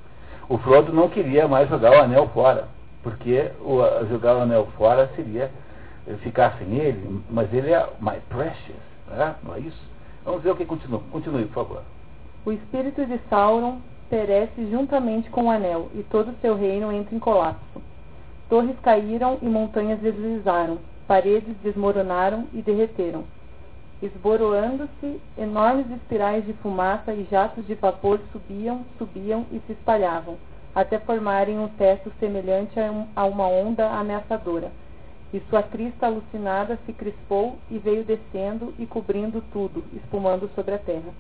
o 0.51 0.59
Frodo 0.59 0.93
não 0.93 1.09
queria 1.09 1.47
mais 1.47 1.69
jogar 1.69 1.93
o 1.93 2.03
anel 2.03 2.29
fora, 2.31 2.67
porque 3.05 3.53
o, 3.61 3.81
jogar 4.09 4.37
o 4.37 4.41
anel 4.41 4.67
fora 4.77 5.09
seria 5.15 5.49
ficar 6.25 6.59
sem 6.59 6.75
ele, 6.75 7.23
mas 7.31 7.55
ele 7.55 7.73
é 7.73 7.89
my 8.01 8.19
precious, 8.29 8.83
né? 9.07 9.37
não 9.45 9.55
é 9.55 9.61
isso? 9.61 9.81
Vamos 10.25 10.43
ver 10.43 10.51
o 10.51 10.57
que 10.57 10.67
continua. 10.67 11.01
Continue, 11.13 11.45
por 11.45 11.55
favor. 11.55 11.83
O 12.45 12.51
espírito 12.51 13.07
de 13.07 13.21
Sauron 13.31 13.79
perece 14.11 14.69
juntamente 14.69 15.31
com 15.31 15.45
o 15.45 15.51
anel, 15.51 15.89
e 15.95 16.03
todo 16.03 16.33
o 16.33 16.37
seu 16.43 16.57
reino 16.57 16.93
entra 16.93 17.15
em 17.15 17.21
colapso. 17.21 17.81
Torres 18.49 18.77
caíram 18.83 19.39
e 19.41 19.47
montanhas 19.47 20.01
deslizaram, 20.01 20.79
paredes 21.07 21.57
desmoronaram 21.63 22.47
e 22.53 22.61
derreteram. 22.61 23.25
Esboroando-se, 24.03 25.21
enormes 25.39 25.89
espirais 25.91 26.45
de 26.45 26.53
fumaça 26.55 27.15
e 27.15 27.27
jatos 27.31 27.65
de 27.67 27.75
vapor 27.75 28.19
subiam, 28.33 28.85
subiam 28.99 29.47
e 29.53 29.61
se 29.67 29.73
espalhavam, 29.73 30.37
até 30.75 30.99
formarem 30.99 31.59
um 31.59 31.69
teto 31.69 32.11
semelhante 32.19 32.75
a 33.15 33.25
uma 33.25 33.47
onda 33.47 33.89
ameaçadora. 33.91 34.73
E 35.33 35.41
sua 35.49 35.63
crista 35.63 36.07
alucinada 36.07 36.77
se 36.85 36.93
crispou 36.93 37.59
e 37.71 37.79
veio 37.79 38.03
descendo 38.03 38.75
e 38.77 38.87
cobrindo 38.87 39.45
tudo, 39.53 39.85
espumando 39.95 40.51
sobre 40.57 40.75
a 40.75 40.79
terra. 40.79 41.13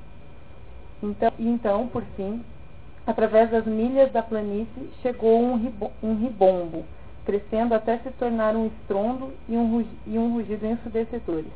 Então, 1.00 1.32
então, 1.38 1.86
por 1.86 2.02
fim, 2.16 2.42
através 3.06 3.50
das 3.50 3.66
milhas 3.66 4.12
da 4.12 4.22
planície, 4.22 4.90
chegou 5.02 5.40
um, 5.40 5.56
ribo, 5.56 5.90
ribombo, 6.02 6.84
crescendo 7.24 7.74
até 7.74 7.98
se 7.98 8.10
tornar 8.12 8.56
um 8.56 8.66
estrondo 8.66 9.32
e 9.48 9.56
um, 9.56 10.32
rugido 10.32 10.66
ensurdecedores. 10.66 11.52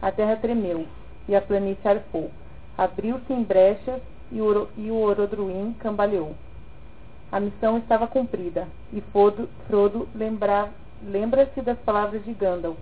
A 0.00 0.10
terra 0.10 0.36
tremeu, 0.36 0.86
e 1.28 1.34
a 1.34 1.40
planície 1.40 1.88
arfou. 1.88 2.30
Abriu-se 2.76 3.32
em 3.32 3.42
brechas, 3.42 4.00
e 4.30 4.40
o, 4.40 4.68
e 4.76 4.90
o 4.90 4.96
Orodruim 4.96 5.74
cambaleou. 5.78 6.34
A 7.30 7.38
missão 7.40 7.78
estava 7.78 8.06
cumprida, 8.06 8.66
e 8.92 9.00
Frodo, 9.00 9.48
Frodo 9.66 10.08
lembra-se 10.14 11.62
das 11.62 11.78
palavras 11.78 12.24
de 12.24 12.32
Gandalf, 12.32 12.76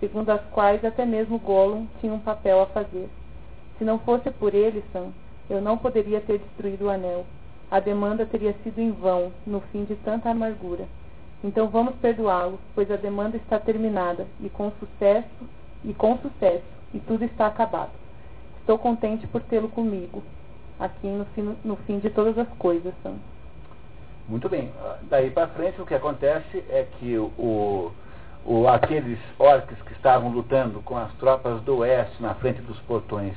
segundo 0.00 0.30
as 0.30 0.42
quais 0.52 0.84
até 0.84 1.06
mesmo 1.06 1.38
Gollum 1.38 1.86
tinha 2.00 2.12
um 2.12 2.18
papel 2.18 2.60
a 2.60 2.66
fazer. 2.66 3.08
Se 3.78 3.84
não 3.84 3.98
fosse 3.98 4.30
por 4.30 4.54
ele, 4.54 4.84
Sam, 4.92 5.12
eu 5.48 5.60
não 5.60 5.78
poderia 5.78 6.20
ter 6.20 6.38
destruído 6.38 6.86
o 6.86 6.90
anel. 6.90 7.24
A 7.74 7.80
demanda 7.80 8.24
teria 8.24 8.54
sido 8.62 8.78
em 8.78 8.92
vão, 8.92 9.32
no 9.44 9.60
fim 9.72 9.82
de 9.82 9.96
tanta 9.96 10.30
amargura. 10.30 10.84
Então 11.42 11.66
vamos 11.66 11.96
perdoá-lo, 11.96 12.60
pois 12.72 12.88
a 12.88 12.94
demanda 12.94 13.36
está 13.36 13.58
terminada, 13.58 14.28
e 14.40 14.48
com 14.48 14.70
sucesso, 14.78 15.26
e 15.82 15.92
com 15.92 16.16
sucesso, 16.18 16.62
e 16.94 17.00
tudo 17.00 17.24
está 17.24 17.48
acabado. 17.48 17.90
Estou 18.60 18.78
contente 18.78 19.26
por 19.26 19.42
tê-lo 19.42 19.68
comigo, 19.68 20.22
aqui 20.78 21.08
no 21.08 21.24
fim, 21.34 21.56
no 21.64 21.74
fim 21.78 21.98
de 21.98 22.10
todas 22.10 22.38
as 22.38 22.46
coisas, 22.58 22.94
Sam. 23.02 23.16
Muito 24.28 24.48
bem. 24.48 24.70
Daí 25.10 25.32
para 25.32 25.48
frente 25.48 25.82
o 25.82 25.84
que 25.84 25.96
acontece 25.96 26.58
é 26.68 26.86
que 27.00 27.18
o, 27.18 27.92
o, 28.46 28.68
aqueles 28.68 29.18
orcs 29.36 29.82
que 29.82 29.94
estavam 29.94 30.30
lutando 30.30 30.80
com 30.82 30.96
as 30.96 31.12
tropas 31.14 31.60
do 31.62 31.78
oeste 31.78 32.22
na 32.22 32.34
frente 32.36 32.62
dos 32.62 32.78
portões, 32.82 33.36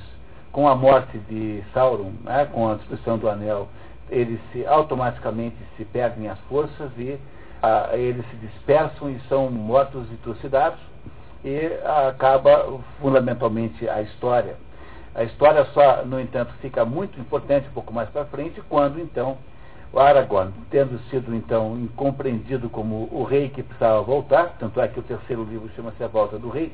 com 0.52 0.68
a 0.68 0.76
morte 0.76 1.18
de 1.18 1.64
Sauron, 1.74 2.12
né, 2.24 2.46
com 2.54 2.70
a 2.70 2.76
destruição 2.76 3.18
do 3.18 3.28
anel, 3.28 3.68
eles 4.10 4.39
se, 4.51 4.66
automaticamente 4.66 5.55
se 5.76 5.86
perdem 5.86 6.30
as 6.30 6.39
forças 6.49 6.91
e 6.97 7.20
a, 7.62 7.95
eles 7.95 8.26
se 8.30 8.36
dispersam 8.38 9.10
e 9.10 9.20
são 9.28 9.49
mortos 9.49 10.05
e 10.12 10.16
trucidados 10.18 10.80
e 11.43 11.72
acaba 12.08 12.80
fundamentalmente 12.99 13.88
a 13.88 14.01
história. 14.01 14.55
A 15.16 15.24
história 15.24 15.66
só, 15.74 16.03
no 16.05 16.20
entanto, 16.20 16.53
fica 16.62 16.86
muito 16.86 17.20
importante 17.20 17.68
um 17.70 17.74
pouco 17.74 17.93
mais 17.93 18.10
para 18.10 18.26
frente, 18.26 18.62
quando 18.70 18.99
então 18.99 19.38
o 19.91 19.99
Aragorn, 19.99 20.53
tendo 20.70 20.99
sido 21.10 21.34
então 21.34 21.78
incompreendido 21.78 22.70
como 22.70 23.08
o 23.12 23.24
rei 23.24 23.49
que 23.49 23.64
precisava 23.64 24.01
voltar, 24.01 24.55
tanto 24.60 24.80
é 24.80 24.88
que 24.88 24.99
o 24.99 25.03
terceiro 25.03 25.43
livro 25.43 25.70
chama-se 25.76 26.03
A 26.03 26.08
Volta 26.08 26.38
do 26.38 26.49
Rei, 26.49 26.72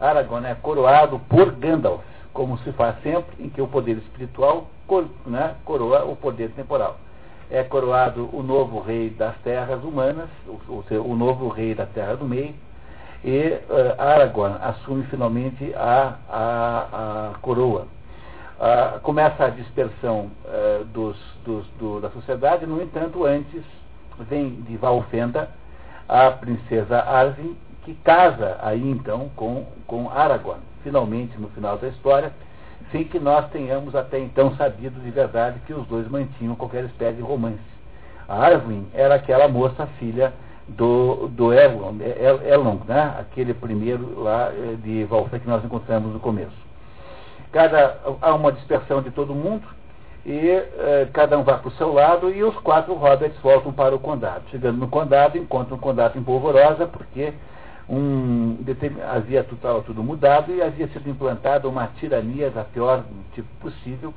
Aragorn 0.00 0.46
é 0.46 0.54
coroado 0.54 1.18
por 1.28 1.50
Gandalf, 1.52 2.02
como 2.36 2.58
se 2.58 2.70
faz 2.72 2.94
sempre 3.02 3.42
em 3.42 3.48
que 3.48 3.62
o 3.62 3.66
poder 3.66 3.96
espiritual 3.96 4.68
né, 5.24 5.56
coroa 5.64 6.04
o 6.04 6.14
poder 6.14 6.50
temporal. 6.50 6.98
É 7.50 7.62
coroado 7.62 8.28
o 8.30 8.42
novo 8.42 8.78
rei 8.80 9.08
das 9.08 9.34
terras 9.38 9.82
humanas, 9.82 10.28
ou 10.68 10.84
seja, 10.84 11.00
o 11.00 11.16
novo 11.16 11.48
rei 11.48 11.74
da 11.74 11.86
Terra 11.86 12.14
do 12.14 12.26
Meio, 12.26 12.54
e 13.24 13.58
uh, 13.70 14.00
Aragorn 14.00 14.56
assume 14.60 15.04
finalmente 15.04 15.72
a, 15.74 16.16
a, 16.28 17.30
a 17.32 17.38
coroa. 17.38 17.86
Uh, 18.58 19.00
começa 19.00 19.46
a 19.46 19.50
dispersão 19.50 20.30
uh, 20.44 20.84
dos, 20.86 21.16
dos, 21.44 21.66
do, 21.78 22.00
da 22.00 22.10
sociedade, 22.10 22.66
no 22.66 22.82
entanto, 22.82 23.24
antes 23.24 23.62
vem 24.28 24.60
de 24.62 24.76
Valfenda 24.76 25.48
a 26.08 26.30
princesa 26.32 26.98
Arvin, 26.98 27.56
que 27.84 27.94
casa 27.94 28.58
aí 28.60 28.90
então 28.90 29.30
com, 29.34 29.64
com 29.86 30.10
Aragorn, 30.10 30.60
finalmente 30.86 31.36
no 31.36 31.48
final 31.48 31.76
da 31.78 31.88
história, 31.88 32.32
sem 32.92 33.02
que 33.02 33.18
nós 33.18 33.50
tenhamos 33.50 33.96
até 33.96 34.20
então 34.20 34.54
sabido 34.54 35.00
de 35.00 35.10
verdade 35.10 35.58
que 35.66 35.74
os 35.74 35.84
dois 35.88 36.08
mantinham 36.08 36.54
qualquer 36.54 36.84
espécie 36.84 37.16
de 37.16 37.22
romance. 37.22 37.58
A 38.28 38.46
Arvin 38.46 38.86
era 38.94 39.16
aquela 39.16 39.48
moça 39.48 39.84
filha 39.98 40.32
do, 40.68 41.26
do 41.28 41.52
Elrond, 41.52 42.00
Elrond 42.44 42.82
né? 42.86 43.16
aquele 43.18 43.52
primeiro 43.52 44.20
lá 44.20 44.52
eh, 44.52 44.76
de 44.80 45.04
Valfenda 45.04 45.40
que 45.40 45.48
nós 45.48 45.64
encontramos 45.64 46.12
no 46.12 46.20
começo. 46.20 46.56
Cada, 47.50 47.98
há 48.22 48.34
uma 48.34 48.52
dispersão 48.52 49.02
de 49.02 49.10
todo 49.10 49.34
mundo 49.34 49.66
e 50.24 50.38
eh, 50.38 51.08
cada 51.12 51.36
um 51.36 51.42
vai 51.42 51.58
para 51.58 51.68
o 51.68 51.72
seu 51.72 51.92
lado 51.92 52.30
e 52.30 52.44
os 52.44 52.56
quatro 52.58 52.94
hobbits 52.94 53.38
voltam 53.40 53.72
para 53.72 53.94
o 53.94 53.98
condado. 53.98 54.44
Chegando 54.50 54.78
no 54.78 54.86
condado, 54.86 55.36
encontram 55.36 55.76
um 55.76 55.80
condado 55.80 56.16
em 56.16 56.22
polvorosa 56.22 56.86
porque 56.86 57.32
um, 57.88 58.58
havia 59.08 59.44
tudo, 59.44 59.82
tudo 59.82 60.02
mudado 60.02 60.52
e 60.52 60.60
havia 60.60 60.88
sido 60.88 61.08
implantada 61.08 61.68
uma 61.68 61.86
tirania 61.98 62.50
da 62.50 62.64
pior 62.64 63.04
tipo 63.32 63.48
possível 63.60 64.12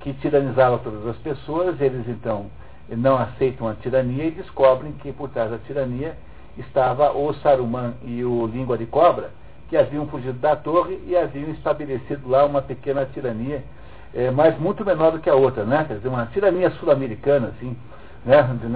que 0.00 0.12
tiranizava 0.14 0.78
todas 0.78 1.06
as 1.06 1.16
pessoas. 1.16 1.80
Eles 1.80 2.08
então 2.08 2.46
não 2.88 3.16
aceitam 3.16 3.68
a 3.68 3.74
tirania 3.74 4.26
e 4.26 4.30
descobrem 4.30 4.92
que 4.92 5.12
por 5.12 5.28
trás 5.30 5.50
da 5.50 5.58
tirania 5.58 6.16
estava 6.56 7.12
o 7.12 7.32
Saruman 7.34 7.94
e 8.02 8.24
o 8.24 8.46
Língua 8.46 8.76
de 8.76 8.86
Cobra, 8.86 9.30
que 9.68 9.76
haviam 9.76 10.06
fugido 10.06 10.38
da 10.38 10.56
torre 10.56 11.00
e 11.06 11.16
haviam 11.16 11.50
estabelecido 11.50 12.28
lá 12.28 12.44
uma 12.44 12.60
pequena 12.60 13.06
tirania, 13.06 13.62
é, 14.12 14.30
mas 14.30 14.58
muito 14.58 14.84
menor 14.84 15.12
do 15.12 15.20
que 15.20 15.30
a 15.30 15.34
outra, 15.34 15.64
né? 15.64 15.84
Quer 15.86 15.94
dizer, 15.94 16.08
uma 16.08 16.26
tirania 16.26 16.70
sul-americana, 16.72 17.48
assim, 17.48 17.76
né? 18.24 18.42
né? 18.64 18.68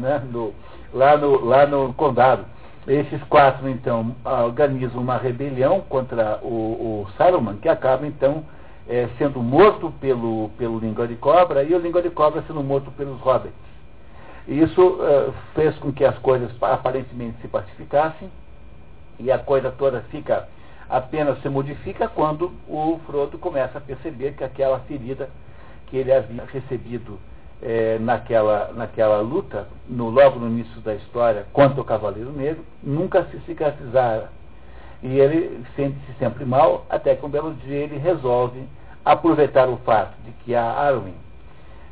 né? 0.00 0.52
Lá, 0.92 1.16
no, 1.16 1.44
lá 1.44 1.66
no 1.66 1.92
condado. 1.94 2.44
Esses 2.86 3.22
quatro, 3.24 3.68
então, 3.68 4.14
organizam 4.24 5.00
uma 5.00 5.16
rebelião 5.16 5.80
contra 5.80 6.38
o, 6.42 7.06
o 7.06 7.06
Saruman, 7.16 7.56
que 7.56 7.68
acaba, 7.68 8.06
então, 8.06 8.44
é, 8.86 9.08
sendo 9.16 9.42
morto 9.42 9.90
pelo, 10.00 10.50
pelo 10.58 10.78
Língua 10.78 11.08
de 11.08 11.16
Cobra 11.16 11.62
e 11.62 11.74
o 11.74 11.78
Língua 11.78 12.02
de 12.02 12.10
Cobra 12.10 12.44
sendo 12.46 12.62
morto 12.62 12.90
pelos 12.90 13.18
Hobbits. 13.20 13.54
Isso 14.46 14.82
uh, 14.82 15.32
fez 15.54 15.74
com 15.78 15.90
que 15.90 16.04
as 16.04 16.18
coisas 16.18 16.50
aparentemente 16.60 17.40
se 17.40 17.48
pacificassem 17.48 18.30
e 19.18 19.32
a 19.32 19.38
coisa 19.38 19.70
toda 19.70 20.02
fica 20.10 20.46
apenas 20.88 21.40
se 21.40 21.48
modifica 21.48 22.08
quando 22.08 22.52
o 22.68 23.00
Frodo 23.06 23.38
começa 23.38 23.78
a 23.78 23.80
perceber 23.80 24.34
que 24.34 24.44
aquela 24.44 24.80
ferida 24.80 25.30
que 25.86 25.96
ele 25.96 26.12
havia 26.12 26.44
recebido 26.44 27.18
é, 27.64 27.98
naquela, 27.98 28.70
naquela 28.74 29.20
luta, 29.20 29.66
no, 29.88 30.10
logo 30.10 30.38
no 30.38 30.48
início 30.48 30.80
da 30.82 30.94
história, 30.94 31.46
contra 31.52 31.80
o 31.80 31.84
Cavaleiro 31.84 32.30
Negro, 32.30 32.64
nunca 32.82 33.24
se 33.24 33.38
cicatrizara 33.46 34.28
e 35.02 35.18
ele 35.18 35.62
sente-se 35.76 36.12
sempre 36.18 36.44
mal, 36.44 36.86
até 36.88 37.14
que 37.14 37.24
um 37.24 37.28
belo 37.28 37.54
dia 37.54 37.76
ele 37.76 37.98
resolve 37.98 38.62
aproveitar 39.04 39.68
o 39.68 39.76
fato 39.78 40.14
de 40.24 40.32
que 40.42 40.54
a 40.54 40.64
Arwen 40.64 41.14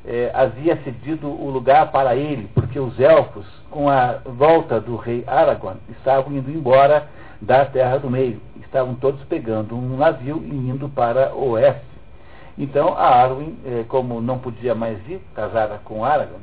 é, 0.04 0.30
havia 0.34 0.76
cedido 0.82 1.28
o 1.28 1.50
lugar 1.50 1.90
para 1.92 2.16
ele, 2.16 2.48
porque 2.54 2.78
os 2.78 2.98
elfos, 2.98 3.46
com 3.70 3.88
a 3.88 4.18
volta 4.24 4.80
do 4.80 4.96
rei 4.96 5.24
Aragorn, 5.26 5.78
estavam 5.90 6.32
indo 6.32 6.50
embora 6.50 7.06
da 7.40 7.64
Terra 7.64 7.98
do 7.98 8.10
Meio. 8.10 8.40
Estavam 8.60 8.94
todos 8.94 9.22
pegando 9.24 9.76
um 9.76 9.96
navio 9.98 10.42
e 10.44 10.54
indo 10.54 10.88
para 10.88 11.34
o 11.34 11.50
oeste. 11.50 11.91
Então 12.58 12.94
a 12.96 13.06
Arwen, 13.06 13.56
é, 13.64 13.84
como 13.88 14.20
não 14.20 14.38
podia 14.38 14.74
mais 14.74 14.98
ir, 15.08 15.20
casada 15.34 15.80
com 15.84 16.04
Aragorn, 16.04 16.42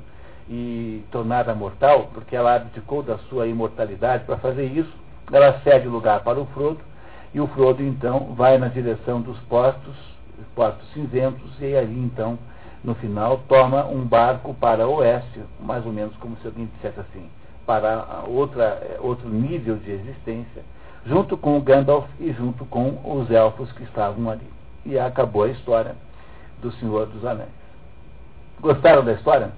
e 0.50 1.04
tornada 1.12 1.54
mortal, 1.54 2.10
porque 2.14 2.36
ela 2.36 2.56
abdicou 2.56 3.04
da 3.04 3.18
sua 3.30 3.46
imortalidade 3.46 4.24
para 4.24 4.38
fazer 4.38 4.66
isso, 4.66 4.92
ela 5.32 5.60
cede 5.60 5.88
o 5.88 5.92
lugar 5.92 6.22
para 6.24 6.40
o 6.40 6.46
Frodo, 6.48 6.80
e 7.34 7.40
o 7.40 7.48
Frodo 7.48 7.84
então 7.84 8.34
vai 8.36 8.58
na 8.58 8.68
direção 8.68 9.22
dos 9.22 9.38
portos, 9.42 9.96
portos 10.56 10.92
cinzentos, 10.94 11.52
e 11.62 11.76
ali 11.76 12.00
então, 12.00 12.40
no 12.84 12.96
final, 12.96 13.42
toma 13.48 13.86
um 13.86 14.04
barco 14.04 14.54
para 14.56 14.88
o 14.88 14.96
oeste, 14.96 15.40
mais 15.60 15.86
ou 15.86 15.92
menos 15.92 16.16
como 16.18 16.36
se 16.38 16.48
alguém 16.48 16.68
dissesse 16.76 17.00
assim, 17.00 17.30
para 17.66 18.24
outra, 18.26 18.98
outro 19.00 19.30
nível 19.30 19.76
de 19.78 19.92
existência, 19.92 20.64
junto 21.06 21.38
com 21.38 21.58
o 21.58 21.62
Gandalf 21.62 22.08
e 22.20 22.32
junto 22.34 22.66
com 22.66 23.00
os 23.04 23.30
elfos 23.30 23.72
que 23.74 23.84
estavam 23.84 24.30
ali. 24.30 24.59
E 24.86 24.98
acabou 24.98 25.44
a 25.44 25.50
história 25.50 25.96
do 26.62 26.72
Senhor 26.74 27.06
dos 27.08 27.26
Anéis. 27.26 27.50
Gostaram 28.60 29.04
da 29.04 29.14
história? 29.14 29.52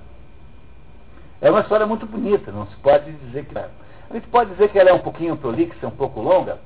É 1.41 1.49
uma 1.49 1.61
história 1.61 1.87
muito 1.87 2.05
bonita, 2.05 2.51
não 2.51 2.67
se 2.67 2.75
pode 2.77 3.11
dizer 3.11 3.45
que. 3.45 3.57
A 3.57 4.13
gente 4.13 4.27
pode 4.27 4.51
dizer 4.51 4.69
que 4.69 4.77
ela 4.77 4.89
é 4.89 4.93
um 4.93 4.99
pouquinho 4.99 5.37
prolixa, 5.37 5.87
um 5.87 5.91
pouco 5.91 6.21
longa, 6.21 6.59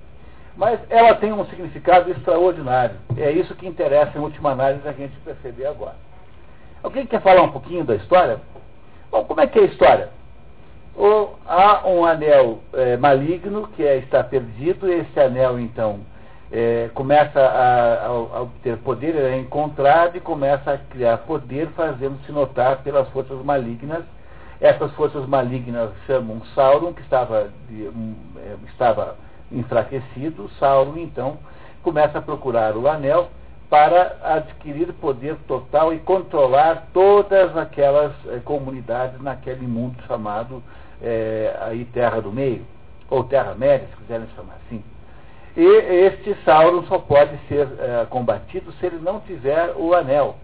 mas 0.57 0.79
ela 0.89 1.15
tem 1.15 1.31
um 1.31 1.45
significado 1.45 2.11
extraordinário. 2.11 2.95
É 3.15 3.31
isso 3.31 3.55
que 3.55 3.67
interessa, 3.67 4.17
em 4.17 4.21
última 4.21 4.51
análise, 4.51 4.87
a 4.87 4.91
gente 4.91 5.15
perceber 5.19 5.67
agora. 5.67 5.95
Alguém 6.83 7.05
quer 7.05 7.21
falar 7.21 7.43
um 7.43 7.51
pouquinho 7.51 7.83
da 7.83 7.95
história? 7.95 8.39
Bom, 9.11 9.23
como 9.23 9.41
é 9.41 9.47
que 9.47 9.59
é 9.59 9.63
a 9.63 9.65
história? 9.65 10.09
Ou 10.95 11.37
há 11.45 11.87
um 11.87 12.05
anel 12.05 12.59
é, 12.73 12.97
maligno 12.97 13.67
que 13.75 13.83
é, 13.83 13.97
está 13.97 14.23
perdido, 14.23 14.89
e 14.89 14.99
esse 14.99 15.19
anel, 15.19 15.59
então, 15.59 15.99
é, 16.51 16.89
começa 16.93 17.39
a, 17.39 18.05
a, 18.05 18.41
obter 18.41 18.77
poder, 18.77 19.15
é 19.15 19.37
encontrado 19.37 20.15
e 20.15 20.19
começa 20.19 20.71
a 20.71 20.77
criar 20.77 21.17
poder, 21.19 21.67
fazendo-se 21.75 22.31
notar 22.31 22.83
pelas 22.83 23.07
forças 23.09 23.43
malignas 23.43 24.03
essas 24.59 24.91
forças 24.93 25.27
malignas 25.27 25.91
chamam 26.07 26.41
Sauron, 26.53 26.93
que 26.93 27.01
estava, 27.01 27.49
de, 27.67 27.87
um, 27.87 28.15
é, 28.37 28.55
estava 28.69 29.17
enfraquecido. 29.51 30.49
Sauron, 30.59 30.97
então, 30.97 31.37
começa 31.83 32.17
a 32.17 32.21
procurar 32.21 32.75
o 32.77 32.87
anel 32.87 33.29
para 33.69 34.17
adquirir 34.23 34.93
poder 34.93 35.35
total 35.47 35.93
e 35.93 35.99
controlar 35.99 36.87
todas 36.93 37.55
aquelas 37.57 38.13
eh, 38.27 38.39
comunidades 38.45 39.19
naquele 39.21 39.65
mundo 39.65 39.95
chamado 40.07 40.63
eh, 41.01 41.55
aí 41.61 41.83
Terra 41.85 42.21
do 42.21 42.31
Meio, 42.31 42.63
ou 43.09 43.23
Terra 43.23 43.55
Média, 43.55 43.87
se 43.89 43.97
quiserem 43.97 44.27
chamar 44.35 44.55
assim. 44.65 44.83
E 45.55 45.63
este 46.05 46.35
Sauron 46.43 46.83
só 46.83 46.99
pode 46.99 47.37
ser 47.47 47.67
eh, 47.79 48.05
combatido 48.09 48.71
se 48.73 48.85
ele 48.85 48.99
não 48.99 49.21
tiver 49.21 49.73
o 49.77 49.93
anel. 49.93 50.35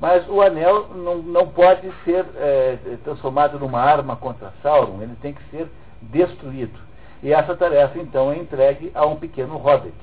Mas 0.00 0.26
o 0.28 0.40
anel 0.40 0.88
não, 0.94 1.18
não 1.18 1.48
pode 1.48 1.90
ser 2.04 2.24
eh, 2.36 2.78
transformado 3.04 3.58
numa 3.58 3.80
arma 3.80 4.16
contra 4.16 4.52
Sauron, 4.62 5.02
ele 5.02 5.16
tem 5.20 5.34
que 5.34 5.42
ser 5.50 5.68
destruído. 6.00 6.78
E 7.22 7.32
essa 7.32 7.54
tarefa, 7.54 7.98
então, 7.98 8.32
é 8.32 8.36
entregue 8.36 8.90
a 8.94 9.04
um 9.06 9.16
pequeno 9.16 9.56
hobbit 9.56 9.94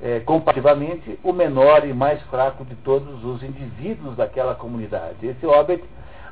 é, 0.00 0.20
comparativamente 0.20 1.18
o 1.22 1.32
menor 1.32 1.86
e 1.86 1.92
mais 1.92 2.20
fraco 2.24 2.64
de 2.64 2.74
todos 2.76 3.24
os 3.24 3.42
indivíduos 3.42 4.16
daquela 4.16 4.54
comunidade. 4.54 5.26
Esse 5.26 5.44
Hobbit, 5.44 5.82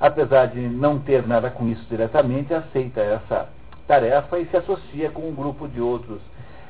apesar 0.01 0.47
de 0.47 0.61
não 0.61 0.99
ter 0.99 1.27
nada 1.27 1.51
com 1.51 1.69
isso 1.69 1.85
diretamente, 1.89 2.55
aceita 2.55 3.01
essa 3.01 3.49
tarefa 3.87 4.39
e 4.39 4.47
se 4.47 4.57
associa 4.57 5.11
com 5.11 5.23
um 5.29 5.35
grupo 5.35 5.69
de 5.69 5.81
outros 5.81 6.21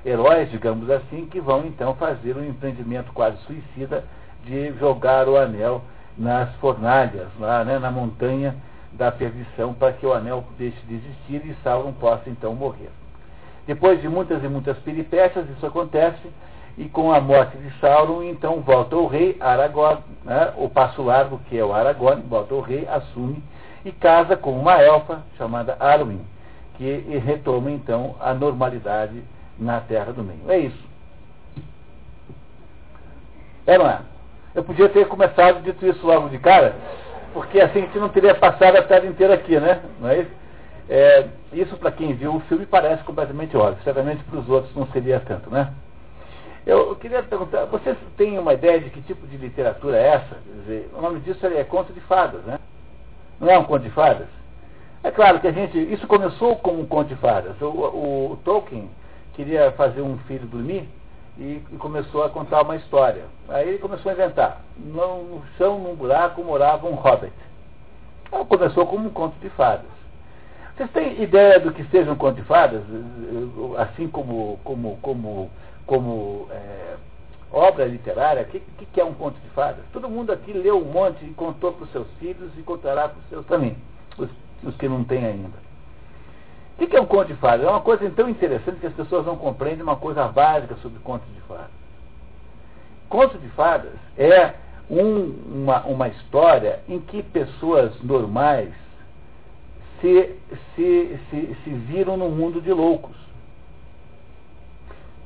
heróis, 0.07 0.49
digamos 0.51 0.89
assim, 0.89 1.27
que 1.27 1.41
vão 1.41 1.67
então 1.67 1.95
fazer 1.97 2.37
um 2.37 2.45
empreendimento 2.45 3.13
quase 3.13 3.37
suicida 3.39 4.05
de 4.45 4.73
jogar 4.79 5.29
o 5.29 5.37
anel 5.37 5.83
nas 6.17 6.55
fornalhas, 6.57 7.27
lá 7.41 7.65
né, 7.65 7.79
na 7.79 7.91
montanha 7.91 8.55
da 8.93 9.11
perdição, 9.11 9.75
para 9.75 9.93
que 9.93 10.07
o 10.07 10.15
anel 10.15 10.45
deixe 10.57 10.79
de 10.87 10.95
existir 10.95 11.45
e 11.45 11.57
Sauron 11.63 11.93
possa 11.93 12.31
então 12.31 12.55
morrer. 12.55 12.91
Depois 13.67 14.01
de 14.01 14.09
muitas 14.09 14.43
e 14.45 14.49
muitas 14.49 14.79
peripécias, 14.79 15.45
isso 15.51 15.67
acontece, 15.67 16.31
e 16.79 16.85
com 16.85 17.13
a 17.13 17.21
morte 17.21 17.57
de 17.59 17.71
Sauron, 17.81 18.23
então 18.23 18.61
volta 18.61 18.97
o 18.97 19.09
rei 19.09 19.37
Aragorn, 19.41 20.03
né, 20.25 20.53
o 20.57 20.69
passo 20.69 21.03
largo 21.03 21.41
que 21.49 21.59
é 21.59 21.65
o 21.65 21.75
Aragorn, 21.75 22.23
volta 22.23 22.55
o 22.55 22.61
rei, 22.61 22.87
assume 22.89 23.43
e 23.85 23.93
casa 23.93 24.37
com 24.37 24.51
uma 24.51 24.81
elfa 24.83 25.23
chamada 25.37 25.77
Arwen, 25.79 26.21
que 26.77 27.19
retoma 27.25 27.71
então 27.71 28.15
a 28.21 28.35
normalidade 28.35 29.23
na 29.59 29.81
Terra 29.81 30.13
do 30.13 30.23
Meio. 30.23 30.41
É 30.49 30.59
isso. 30.59 30.85
É, 33.67 33.77
não 33.77 33.89
é? 33.89 34.01
Eu 34.55 34.63
podia 34.63 34.89
ter 34.89 35.07
começado 35.07 35.63
dito 35.63 35.87
isso 35.87 36.07
logo 36.07 36.29
de 36.29 36.39
cara, 36.39 36.75
porque 37.33 37.61
assim 37.61 37.81
a 37.81 37.83
gente 37.83 37.99
não 37.99 38.09
teria 38.09 38.35
passado 38.35 38.77
a 38.77 38.83
tarde 38.83 39.07
inteira 39.07 39.35
aqui, 39.35 39.59
né? 39.59 39.83
Não 40.01 40.09
é 40.09 40.21
isso? 40.21 40.31
É, 40.89 41.27
isso 41.53 41.77
para 41.77 41.91
quem 41.91 42.15
viu 42.15 42.37
o 42.37 42.41
filme 42.41 42.65
parece 42.65 43.03
completamente 43.03 43.57
óbvio, 43.57 43.83
certamente 43.83 44.23
para 44.25 44.39
os 44.39 44.49
outros 44.49 44.75
não 44.75 44.87
seria 44.89 45.21
tanto, 45.21 45.51
né? 45.51 45.73
Eu 46.65 46.97
queria 46.97 47.23
perguntar, 47.23 47.65
vocês 47.67 47.97
têm 48.17 48.39
uma 48.39 48.55
ideia 48.55 48.81
de 48.81 48.91
que 48.91 49.01
tipo 49.03 49.27
de 49.27 49.37
literatura 49.37 49.97
é 49.97 50.09
essa? 50.15 50.37
Dizer, 50.61 50.91
o 50.97 51.01
nome 51.01 51.21
disso 51.21 51.45
é 51.47 51.63
conto 51.65 51.93
de 51.93 52.01
fadas, 52.01 52.43
né? 52.45 52.59
Não 53.41 53.51
é 53.51 53.59
um 53.59 53.65
conto 53.65 53.83
de 53.83 53.91
fadas? 53.91 54.27
É 55.05 55.11
claro 55.11 55.39
que 55.39 55.47
a 55.47 55.53
gente, 55.53 55.79
isso 55.93 56.07
começou 56.07 56.57
como 56.57 56.81
um 56.81 56.87
conto 56.87 57.09
de 57.09 57.17
fadas. 57.17 57.61
O, 57.61 57.67
o, 57.67 58.33
o 58.33 58.37
Tolkien 58.45 58.91
queria 59.37 59.71
fazer 59.73 60.03
um 60.03 60.19
filho 60.27 60.47
dormir 60.47 60.89
e, 61.39 61.63
e, 61.71 61.77
começou 61.79 62.25
a 62.25 62.31
contar 62.31 62.63
uma 62.63 62.77
história. 62.77 63.25
Aí 63.49 63.69
ele 63.69 63.79
começou 63.79 64.11
a 64.11 64.15
inventar. 64.15 64.63
No, 64.77 65.23
no 65.23 65.43
chão, 65.57 65.79
num 65.79 65.95
buraco, 65.95 66.43
morava 66.43 66.89
um 66.89 66.95
hobbit. 66.95 67.33
Então 68.27 68.45
começou 68.47 68.87
como 68.87 69.07
um 69.07 69.11
conto 69.11 69.39
de 69.41 69.51
fadas. 69.51 69.87
Vocês 70.75 70.91
têm 70.91 71.23
ideia 71.23 71.61
do 71.61 71.73
que 71.73 71.85
seja 71.85 72.11
um 72.11 72.17
conto 72.17 72.37
de 72.37 72.43
fadas? 72.43 72.83
Assim 73.79 74.09
como, 74.09 74.59
como, 74.65 74.99
como 75.01 75.51
como 75.87 76.49
é, 76.51 76.97
obra 77.53 77.85
literária, 77.87 78.43
o 78.43 78.47
que, 78.47 78.61
que, 78.93 79.01
é 79.01 79.05
um 79.05 79.15
conto 79.15 79.39
de 79.41 79.49
fadas? 79.51 79.85
Todo 79.93 80.09
mundo 80.09 80.33
aqui 80.33 80.53
leu 80.53 80.79
um 80.79 80.93
monte 80.93 81.25
e 81.25 81.33
contou 81.35 81.73
para 81.73 81.85
os 81.85 81.93
seus 81.93 82.09
filhos 82.19 82.51
e 82.59 82.63
contará 82.63 83.09
para 83.09 83.19
os 83.19 83.29
seus 83.29 83.47
também, 83.47 83.77
os, 84.19 84.29
os 84.65 84.77
que 84.77 84.89
não 84.89 85.05
têm 85.05 85.25
ainda. 85.25 85.66
O 86.79 86.87
que, 86.87 86.95
é 86.95 87.01
um 87.01 87.07
conto 87.07 87.29
de 87.29 87.35
fadas? 87.35 87.67
É 87.67 87.71
uma 87.71 87.81
coisa 87.81 88.09
tão 88.11 88.29
interessante 88.29 88.81
que 88.81 88.87
as 88.87 88.93
pessoas 88.93 89.25
não 89.25 89.37
compreendem 89.37 89.83
uma 89.83 89.97
coisa 89.97 90.29
básica 90.29 90.77
sobre 90.77 90.99
contos 90.99 91.27
de 91.35 91.41
fadas. 91.43 91.71
Conto 93.09 93.39
de 93.39 93.49
fadas 93.51 93.95
é 94.19 94.53
um, 94.91 95.35
uma, 95.63 95.81
uma 95.87 96.09
história 96.09 96.81
em 96.87 97.01
que 97.01 97.23
pessoas 97.23 97.99
normais 98.03 98.73
se, 100.01 100.37
se, 100.75 101.19
se, 101.31 101.57
se 101.65 101.71
viram 101.71 102.17
num 102.17 102.31
mundo 102.31 102.61
de 102.61 102.73
loucos. 102.73 103.17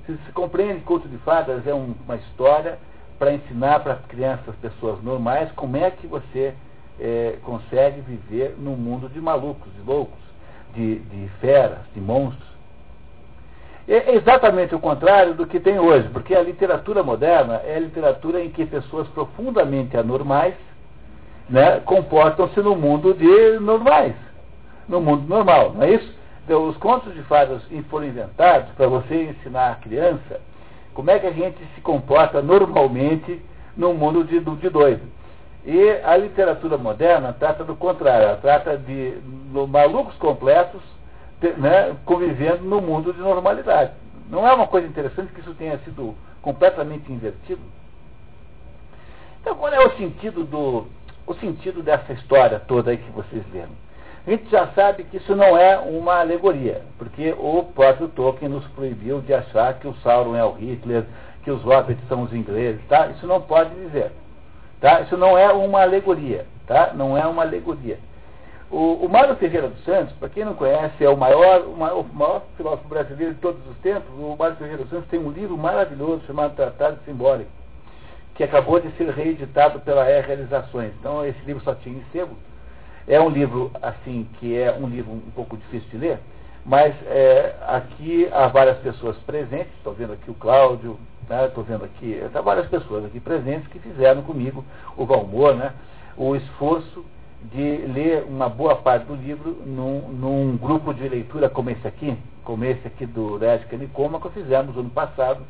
Se, 0.07 0.17
se 0.25 0.33
compreende 0.33 0.81
Conto 0.83 1.09
de 1.09 1.19
Fadas 1.19 1.67
é 1.67 1.75
um, 1.75 1.95
uma 2.05 2.17
história 2.17 2.79
para 3.19 3.35
ensinar 3.35 3.81
para 3.81 3.95
as 3.95 4.07
crianças, 4.07 4.55
pessoas 4.57 5.03
normais, 5.03 5.51
como 5.53 5.77
é 5.77 5.91
que 5.91 6.07
você 6.07 6.55
é, 6.99 7.39
consegue 7.43 8.01
viver 8.01 8.55
num 8.59 8.77
mundo 8.77 9.09
de 9.09 9.21
malucos, 9.21 9.71
de 9.75 9.81
loucos, 9.83 10.20
de, 10.75 10.99
de 10.99 11.29
feras, 11.41 11.79
de 11.95 12.01
monstros. 12.01 12.49
É 13.89 14.15
exatamente 14.15 14.75
o 14.75 14.79
contrário 14.79 15.35
do 15.35 15.47
que 15.47 15.59
tem 15.59 15.79
hoje, 15.79 16.09
porque 16.11 16.35
a 16.35 16.43
literatura 16.43 17.03
moderna 17.03 17.61
é 17.65 17.77
a 17.77 17.81
literatura 17.81 18.43
em 18.43 18.51
que 18.51 18.65
pessoas 18.65 19.09
profundamente 19.09 19.97
anormais 19.97 20.55
né, 21.49 21.81
comportam-se 21.81 22.61
no 22.61 22.77
mundo 22.77 23.13
de 23.13 23.59
normais, 23.59 24.15
no 24.89 25.01
mundo 25.01 25.27
normal, 25.27 25.73
não 25.75 25.83
é 25.83 25.91
isso? 25.91 26.15
Então, 26.45 26.69
os 26.69 26.77
contos 26.77 27.13
de 27.15 27.23
fadas 27.23 27.63
foram 27.89 28.07
inventados 28.07 28.71
para 28.77 28.87
você 28.87 29.31
ensinar 29.31 29.73
a 29.73 29.75
criança 29.77 30.41
como 30.95 31.11
é 31.11 31.19
que 31.19 31.27
a 31.27 31.33
gente 31.33 31.59
se 31.75 31.81
comporta 31.81 32.43
normalmente 32.43 33.41
num 33.77 33.95
mundo 33.95 34.25
de, 34.25 34.41
de 34.41 34.69
doido. 34.69 35.03
E 35.65 35.91
a 36.05 36.17
literatura 36.17 36.79
moderna 36.79 37.35
trata 37.39 37.63
do 37.65 37.77
contrário, 37.77 38.29
ela 38.29 38.37
trata 38.39 38.79
de 38.79 39.19
malucos 39.69 40.15
completos 40.17 40.81
né, 41.59 41.97
convivendo 42.05 42.65
no 42.65 42.81
mundo 42.81 43.13
de 43.13 43.21
normalidade. 43.21 43.93
Não 44.29 44.47
é 44.47 44.53
uma 44.53 44.67
coisa 44.67 44.87
interessante 44.87 45.33
que 45.33 45.41
isso 45.41 45.55
tenha 45.55 45.79
sido 45.79 46.15
completamente 46.41 47.13
invertido? 47.13 47.61
Então, 49.41 49.55
qual 49.57 49.73
é 49.73 49.87
o 49.87 49.97
sentido 49.97 50.45
do 50.45 50.87
o 51.27 51.35
sentido 51.35 51.83
dessa 51.83 52.13
história 52.13 52.59
toda 52.59 52.91
aí 52.91 52.97
que 52.97 53.11
vocês 53.11 53.45
leram? 53.53 53.71
a 54.27 54.31
gente 54.31 54.51
já 54.51 54.67
sabe 54.69 55.05
que 55.05 55.17
isso 55.17 55.35
não 55.35 55.57
é 55.57 55.79
uma 55.79 56.21
alegoria, 56.21 56.83
porque 56.99 57.35
o 57.39 57.65
próprio 57.75 58.09
Tolkien 58.09 58.51
nos 58.51 58.67
proibiu 58.69 59.21
de 59.21 59.33
achar 59.33 59.75
que 59.79 59.89
o 59.89 59.95
Sauron 60.03 60.37
é 60.37 60.45
o 60.45 60.53
Hitler, 60.53 61.05
que 61.43 61.51
os 61.51 61.63
hobbits 61.63 62.07
são 62.07 62.23
os 62.23 62.33
ingleses, 62.33 62.81
tá? 62.87 63.09
Isso 63.09 63.27
não 63.27 63.41
pode 63.41 63.75
dizer, 63.77 64.13
tá? 64.81 65.01
Isso 65.01 65.17
não 65.17 65.37
é 65.37 65.53
uma 65.53 65.83
alegoria, 65.83 66.47
tá? 66.67 66.93
Não 66.95 67.17
é 67.17 67.27
uma 67.27 67.43
alegoria. 67.43 67.99
O, 68.71 69.05
o 69.05 69.09
Mário 69.09 69.35
Ferreira 69.37 69.69
dos 69.69 69.85
Santos, 69.85 70.15
para 70.15 70.29
quem 70.29 70.45
não 70.45 70.55
conhece, 70.55 71.05
é 71.05 71.09
o 71.09 71.17
maior, 71.17 71.63
o 71.63 71.77
maior, 71.77 72.43
filósofo 72.57 72.89
brasileiro 72.89 73.35
de 73.35 73.41
todos 73.41 73.61
os 73.69 73.77
tempos. 73.79 74.09
O 74.17 74.37
Mário 74.39 74.57
Ferreira 74.57 74.83
dos 74.83 74.91
Santos 74.91 75.09
tem 75.09 75.19
um 75.19 75.31
livro 75.31 75.59
maravilhoso 75.59 76.23
chamado 76.27 76.55
Tratado 76.55 76.99
Simbólico, 77.05 77.51
que 78.35 78.45
acabou 78.45 78.81
de 78.81 78.91
ser 78.93 79.11
reeditado 79.11 79.81
pela 79.81 80.09
E 80.09 80.21
Realizações. 80.21 80.93
Então, 81.01 81.27
esse 81.27 81.41
livro 81.45 81.63
só 81.65 81.75
tinha 81.75 81.97
em 81.97 82.05
sebo 82.13 82.37
é 83.11 83.21
um 83.21 83.29
livro, 83.29 83.73
assim, 83.83 84.29
que 84.39 84.57
é 84.57 84.73
um 84.73 84.87
livro 84.87 85.11
um 85.11 85.31
pouco 85.35 85.57
difícil 85.57 85.89
de 85.91 85.99
ler, 85.99 86.19
mas 86.65 86.95
é, 87.07 87.55
aqui 87.67 88.29
há 88.33 88.47
várias 88.49 88.79
pessoas 88.79 89.17
presentes, 89.19 89.73
estou 89.77 89.93
vendo 89.95 90.13
aqui 90.13 90.31
o 90.31 90.35
Cláudio, 90.35 90.99
estou 91.23 91.65
né, 91.65 91.71
vendo 91.71 91.85
aqui, 91.85 92.21
há 92.35 92.41
várias 92.41 92.67
pessoas 92.69 93.05
aqui 93.05 93.21
presentes 93.21 93.69
que 93.69 93.79
fizeram 93.79 94.23
comigo, 94.23 94.65
o 94.97 95.07
Valmor, 95.07 95.55
né, 95.55 95.73
o 96.17 96.37
esforço 96.37 97.05
de 97.45 97.79
ler 97.87 98.25
uma 98.25 98.49
boa 98.49 98.77
parte 98.77 99.07
do 99.07 99.15
livro 99.15 99.57
num, 99.65 100.01
num 100.09 100.57
grupo 100.57 100.93
de 100.93 101.09
leitura 101.09 101.49
como 101.49 101.71
esse 101.71 101.87
aqui, 101.87 102.17
como 102.45 102.65
esse 102.65 102.87
aqui 102.87 103.07
do 103.07 103.39
Rédica 103.39 103.77
Nicoma, 103.77 104.21
que 104.21 104.29
fizemos 104.31 104.77
ano 104.77 104.91
passado, 104.91 105.43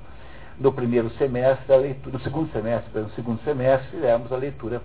no 0.58 0.72
primeiro 0.72 1.10
semestre, 1.10 1.72
a 1.72 1.76
leitura, 1.76 2.18
no 2.18 2.22
segundo 2.22 2.52
semestre, 2.52 3.00
no 3.00 3.10
segundo 3.10 3.42
semestre, 3.42 3.88
fizemos 3.90 4.30
a 4.30 4.36
leitura 4.36 4.82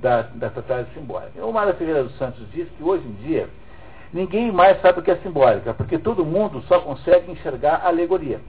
da, 0.00 0.22
da 0.22 0.48
totalidade 0.48 0.94
simbólica. 0.94 1.44
O 1.44 1.52
Mário 1.52 1.74
Ferreira 1.74 2.04
dos 2.04 2.16
Santos 2.16 2.48
diz 2.52 2.68
que 2.70 2.82
hoje 2.82 3.04
em 3.06 3.12
dia 3.26 3.48
ninguém 4.12 4.50
mais 4.52 4.80
sabe 4.80 5.00
o 5.00 5.02
que 5.02 5.10
é 5.10 5.16
simbólica, 5.16 5.74
porque 5.74 5.98
todo 5.98 6.24
mundo 6.24 6.62
só 6.62 6.80
consegue 6.80 7.30
enxergar 7.30 7.82
alegoria. 7.84 8.40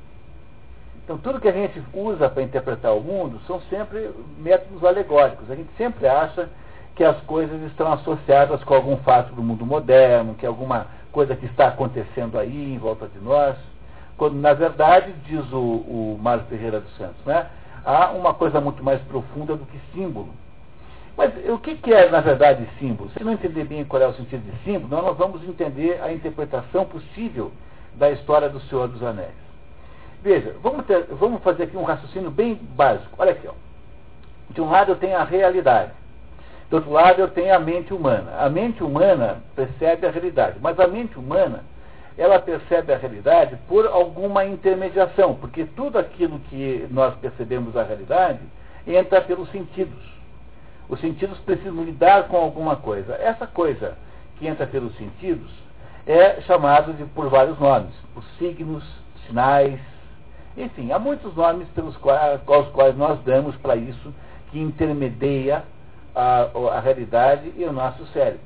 Então 1.04 1.18
tudo 1.18 1.42
que 1.42 1.48
a 1.48 1.52
gente 1.52 1.82
usa 1.94 2.30
para 2.30 2.44
interpretar 2.44 2.96
o 2.96 3.02
mundo 3.02 3.40
são 3.48 3.60
sempre 3.62 4.12
métodos 4.38 4.84
alegóricos. 4.84 5.50
A 5.50 5.56
gente 5.56 5.70
sempre 5.76 6.08
acha 6.08 6.48
que 6.96 7.04
as 7.04 7.20
coisas 7.22 7.62
estão 7.64 7.92
associadas 7.94 8.64
com 8.64 8.74
algum 8.74 8.98
fato 8.98 9.34
do 9.34 9.42
mundo 9.42 9.66
moderno, 9.66 10.36
que 10.36 10.46
alguma 10.46 10.88
coisa 11.12 11.36
que 11.36 11.46
está 11.46 11.70
acontecendo 11.70 12.38
aí 12.38 12.74
em 12.74 12.78
volta 12.78 13.08
de 13.08 13.20
nós, 13.20 13.56
quando 14.18 14.36
na 14.36 14.54
verdade, 14.54 15.14
diz 15.26 15.52
o, 15.52 15.58
o 15.58 16.20
Mário 16.22 16.44
Ferreira 16.46 16.80
dos 16.80 16.96
Santos, 16.98 17.26
né, 17.26 17.48
há 17.86 18.12
uma 18.12 18.34
coisa 18.34 18.60
muito 18.60 18.84
mais 18.84 19.02
profunda 19.04 19.56
do 19.56 19.66
que 19.66 19.80
símbolo. 19.94 20.30
Mas 21.20 21.34
o 21.50 21.58
que, 21.58 21.76
que 21.76 21.94
é, 21.94 22.10
na 22.10 22.22
verdade, 22.22 22.66
símbolo? 22.80 23.10
Se 23.10 23.22
não 23.22 23.34
entender 23.34 23.66
bem 23.66 23.84
qual 23.84 24.02
é 24.02 24.08
o 24.08 24.14
sentido 24.14 24.42
de 24.50 24.58
símbolo, 24.64 24.88
nós 24.88 25.04
não 25.04 25.14
vamos 25.14 25.44
entender 25.44 26.02
a 26.02 26.14
interpretação 26.14 26.86
possível 26.86 27.52
da 27.96 28.10
história 28.10 28.48
do 28.48 28.62
Senhor 28.62 28.88
dos 28.88 29.04
Anéis. 29.04 29.34
Veja, 30.24 30.56
vamos, 30.64 30.86
ter, 30.86 31.08
vamos 31.12 31.44
fazer 31.44 31.64
aqui 31.64 31.76
um 31.76 31.84
raciocínio 31.84 32.32
bem 32.32 32.56
básico. 32.56 33.14
Olha 33.18 33.34
aqui, 33.34 33.46
ó. 33.50 33.52
De 34.50 34.62
um 34.62 34.70
lado 34.70 34.94
eu 34.94 34.96
tenho 34.96 35.18
a 35.18 35.26
realidade, 35.26 35.92
do 36.70 36.78
outro 36.78 36.90
lado 36.90 37.20
eu 37.20 37.28
tenho 37.28 37.54
a 37.54 37.60
mente 37.60 37.94
humana. 37.94 38.38
A 38.40 38.50
mente 38.50 38.82
humana 38.82 39.44
percebe 39.58 40.08
a 40.08 40.12
realidade, 40.12 40.58
mas 40.62 40.80
a 40.80 40.88
mente 40.88 41.20
humana 41.20 41.66
ela 42.18 42.40
percebe 42.40 42.94
a 42.94 42.98
realidade 42.98 43.58
por 43.68 43.86
alguma 43.86 44.46
intermediação, 44.46 45.36
porque 45.36 45.66
tudo 45.66 46.00
aquilo 46.00 46.40
que 46.50 46.88
nós 46.90 47.14
percebemos 47.16 47.76
a 47.76 47.84
realidade 47.84 48.40
entra 48.88 49.20
pelos 49.20 49.52
sentidos. 49.52 50.19
Os 50.90 51.00
sentidos 51.00 51.38
precisam 51.40 51.84
lidar 51.84 52.28
com 52.28 52.38
alguma 52.38 52.76
coisa. 52.76 53.14
Essa 53.16 53.46
coisa 53.46 53.96
que 54.38 54.48
entra 54.48 54.66
pelos 54.66 54.96
sentidos 54.98 55.52
é 56.08 56.42
chamado 56.42 56.94
de, 56.94 57.06
por 57.06 57.30
vários 57.30 57.60
nomes, 57.60 57.94
por 58.14 58.24
signos, 58.40 58.84
sinais, 59.28 59.80
enfim, 60.58 60.92
há 60.92 60.98
muitos 61.00 61.36
nomes 61.36 61.68
pelos 61.70 61.96
quais, 61.98 62.42
quais 62.74 62.98
nós 62.98 63.20
damos 63.24 63.56
para 63.58 63.76
isso 63.76 64.14
que 64.50 64.60
intermedia 64.60 65.64
a, 66.16 66.50
a, 66.76 66.80
realidade 66.80 67.54
e 67.56 67.64
o 67.64 67.72
nosso 67.72 68.06
cérebro. 68.08 68.42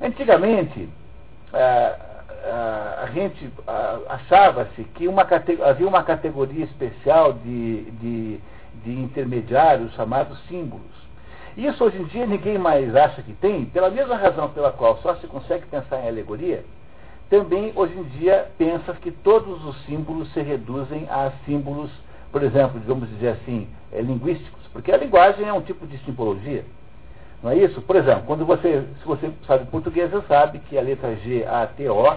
Antigamente, 0.00 0.88
a, 1.52 1.96
a, 2.50 3.02
a 3.04 3.06
gente 3.12 3.52
achava-se 4.08 4.82
que 4.94 5.06
uma, 5.06 5.26
havia 5.66 5.86
uma 5.86 6.02
categoria 6.02 6.64
especial 6.64 7.34
de, 7.34 7.82
de, 7.92 8.40
de 8.82 8.92
intermediários 8.92 9.92
chamados 9.92 10.38
símbolos. 10.48 10.99
Isso 11.56 11.82
hoje 11.82 11.98
em 11.98 12.04
dia 12.04 12.26
ninguém 12.26 12.58
mais 12.58 12.94
acha 12.94 13.22
que 13.22 13.32
tem, 13.34 13.64
pela 13.64 13.90
mesma 13.90 14.16
razão 14.16 14.48
pela 14.50 14.70
qual 14.70 14.98
só 14.98 15.14
se 15.16 15.26
consegue 15.26 15.66
pensar 15.66 16.04
em 16.04 16.08
alegoria, 16.08 16.64
também 17.28 17.72
hoje 17.76 17.96
em 17.96 18.02
dia 18.18 18.50
pensa 18.58 18.92
que 18.94 19.10
todos 19.10 19.64
os 19.64 19.84
símbolos 19.84 20.32
se 20.32 20.40
reduzem 20.40 21.06
a 21.08 21.30
símbolos, 21.44 21.90
por 22.32 22.42
exemplo, 22.42 22.80
digamos 22.80 23.08
dizer 23.08 23.30
assim, 23.30 23.68
é, 23.92 24.00
linguísticos, 24.00 24.66
porque 24.72 24.92
a 24.92 24.96
linguagem 24.96 25.46
é 25.46 25.52
um 25.52 25.60
tipo 25.60 25.86
de 25.86 25.98
simbologia. 25.98 26.64
Não 27.42 27.50
é 27.50 27.56
isso? 27.56 27.80
Por 27.82 27.96
exemplo, 27.96 28.24
quando 28.26 28.44
você, 28.44 28.84
se 29.00 29.06
você 29.06 29.30
sabe 29.46 29.64
português, 29.66 30.10
você 30.10 30.26
sabe 30.26 30.58
que 30.58 30.76
a 30.76 30.82
letra 30.82 31.16
G, 31.16 31.44
A, 31.46 31.66
T, 31.66 31.88
O, 31.88 32.16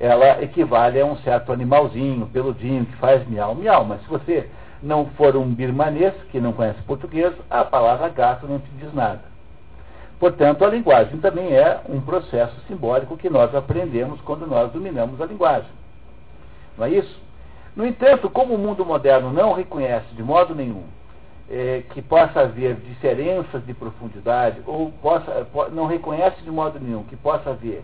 ela 0.00 0.42
equivale 0.42 1.00
a 1.00 1.06
um 1.06 1.16
certo 1.18 1.52
animalzinho, 1.52 2.26
peludinho, 2.26 2.84
que 2.84 2.96
faz 2.96 3.26
miau, 3.28 3.54
miau. 3.54 3.84
Mas 3.84 4.02
se 4.02 4.08
você 4.08 4.48
não 4.86 5.06
for 5.16 5.36
um 5.36 5.52
birmanês, 5.52 6.14
que 6.30 6.40
não 6.40 6.52
conhece 6.52 6.80
português, 6.82 7.34
a 7.50 7.64
palavra 7.64 8.08
gato 8.08 8.46
não 8.46 8.60
te 8.60 8.70
diz 8.78 8.94
nada. 8.94 9.20
Portanto, 10.18 10.64
a 10.64 10.68
linguagem 10.68 11.18
também 11.18 11.52
é 11.52 11.80
um 11.88 12.00
processo 12.00 12.54
simbólico 12.68 13.16
que 13.16 13.28
nós 13.28 13.54
aprendemos 13.54 14.20
quando 14.20 14.46
nós 14.46 14.72
dominamos 14.72 15.20
a 15.20 15.26
linguagem. 15.26 15.68
Não 16.78 16.86
é 16.86 16.90
isso? 16.90 17.20
No 17.74 17.84
entanto, 17.84 18.30
como 18.30 18.54
o 18.54 18.58
mundo 18.58 18.86
moderno 18.86 19.32
não 19.32 19.52
reconhece 19.52 20.06
de 20.14 20.22
modo 20.22 20.54
nenhum 20.54 20.84
é, 21.50 21.82
que 21.90 22.00
possa 22.00 22.40
haver 22.40 22.76
diferenças 22.76 23.66
de 23.66 23.74
profundidade, 23.74 24.62
ou 24.66 24.92
possa, 25.02 25.46
não 25.72 25.86
reconhece 25.86 26.40
de 26.42 26.50
modo 26.50 26.78
nenhum 26.80 27.02
que 27.02 27.16
possa 27.16 27.50
haver 27.50 27.82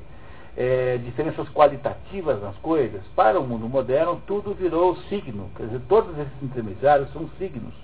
é, 0.56 0.98
diferenças 0.98 1.48
qualitativas 1.50 2.40
nas 2.42 2.56
coisas, 2.56 3.00
para 3.16 3.40
o 3.40 3.46
mundo 3.46 3.68
moderno 3.68 4.20
tudo 4.26 4.54
virou 4.54 4.96
signo. 5.08 5.50
Quer 5.56 5.66
dizer, 5.66 5.80
todos 5.88 6.18
esses 6.18 6.42
intermediários 6.42 7.10
são 7.12 7.28
signos. 7.38 7.74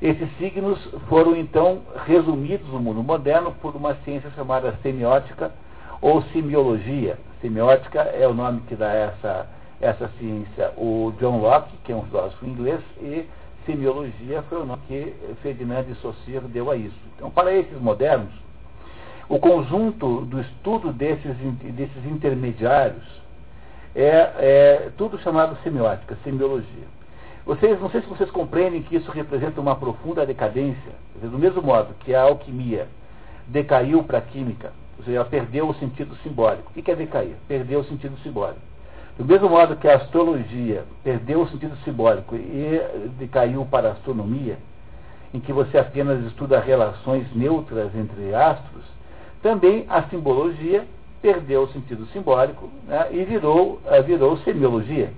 Esses 0.00 0.28
signos 0.38 0.78
foram 1.08 1.36
então 1.36 1.82
resumidos 2.06 2.68
no 2.68 2.80
mundo 2.80 3.02
moderno 3.02 3.52
por 3.60 3.76
uma 3.76 3.94
ciência 3.96 4.30
chamada 4.30 4.74
semiótica 4.82 5.52
ou 6.00 6.22
semiologia. 6.32 7.18
Semiótica 7.42 8.00
é 8.00 8.26
o 8.26 8.32
nome 8.32 8.62
que 8.62 8.74
dá 8.74 8.92
essa, 8.92 9.46
essa 9.80 10.08
ciência 10.18 10.72
o 10.76 11.12
John 11.18 11.40
Locke, 11.40 11.76
que 11.84 11.92
é 11.92 11.96
um 11.96 12.04
filósofo 12.04 12.46
inglês, 12.46 12.80
e 13.00 13.26
semiologia 13.66 14.42
foi 14.48 14.62
o 14.62 14.64
nome 14.64 14.82
que 14.88 15.14
Ferdinand 15.42 15.84
de 15.84 15.94
Saussure 15.96 16.48
deu 16.48 16.70
a 16.70 16.76
isso. 16.76 16.96
Então, 17.14 17.30
para 17.30 17.54
esses 17.54 17.78
modernos, 17.78 18.32
o 19.30 19.38
conjunto 19.38 20.22
do 20.22 20.40
estudo 20.40 20.92
desses, 20.92 21.36
desses 21.36 22.04
intermediários 22.04 23.04
é, 23.94 24.08
é 24.38 24.90
tudo 24.98 25.20
chamado 25.20 25.56
semiótica, 25.62 26.18
semiologia. 26.24 26.84
Vocês, 27.46 27.80
não 27.80 27.88
sei 27.90 28.00
se 28.00 28.08
vocês 28.08 28.28
compreendem 28.32 28.82
que 28.82 28.96
isso 28.96 29.08
representa 29.12 29.60
uma 29.60 29.76
profunda 29.76 30.26
decadência. 30.26 30.92
Do 31.22 31.38
mesmo 31.38 31.62
modo 31.62 31.94
que 32.00 32.12
a 32.12 32.22
alquimia 32.22 32.88
decaiu 33.46 34.02
para 34.02 34.18
a 34.18 34.20
química, 34.20 34.72
ou 34.98 35.04
seja, 35.04 35.18
ela 35.18 35.24
perdeu 35.24 35.68
o 35.68 35.74
sentido 35.74 36.16
simbólico. 36.24 36.72
O 36.74 36.82
que 36.82 36.90
é 36.90 36.96
decair? 36.96 37.36
Perdeu 37.46 37.80
o 37.80 37.84
sentido 37.84 38.18
simbólico. 38.24 38.60
Do 39.16 39.24
mesmo 39.24 39.48
modo 39.48 39.76
que 39.76 39.86
a 39.86 39.94
astrologia 39.94 40.84
perdeu 41.04 41.42
o 41.42 41.48
sentido 41.48 41.76
simbólico 41.84 42.34
e 42.34 42.80
decaiu 43.16 43.64
para 43.64 43.90
a 43.90 43.92
astronomia, 43.92 44.58
em 45.32 45.38
que 45.38 45.52
você 45.52 45.78
apenas 45.78 46.20
estuda 46.26 46.58
relações 46.58 47.32
neutras 47.32 47.94
entre 47.94 48.34
astros, 48.34 48.84
também 49.42 49.86
a 49.88 50.02
simbologia 50.04 50.84
perdeu 51.22 51.62
o 51.62 51.68
sentido 51.68 52.06
simbólico 52.06 52.70
né, 52.86 53.08
e 53.10 53.24
virou, 53.24 53.80
uh, 53.84 54.02
virou 54.04 54.36
semiologia. 54.38 55.12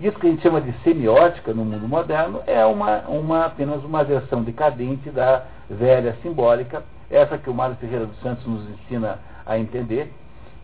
Isso 0.00 0.18
que 0.18 0.26
a 0.26 0.30
gente 0.30 0.42
chama 0.42 0.60
de 0.60 0.72
semiótica 0.82 1.52
no 1.54 1.64
mundo 1.64 1.86
moderno 1.86 2.40
é 2.46 2.64
uma, 2.64 3.00
uma, 3.08 3.46
apenas 3.46 3.84
uma 3.84 4.02
versão 4.02 4.42
decadente 4.42 5.10
da 5.10 5.44
velha 5.70 6.16
simbólica, 6.22 6.82
essa 7.10 7.38
que 7.38 7.48
o 7.48 7.54
Mário 7.54 7.76
Ferreira 7.76 8.06
dos 8.06 8.18
Santos 8.20 8.44
nos 8.46 8.68
ensina 8.70 9.18
a 9.46 9.58
entender, 9.58 10.12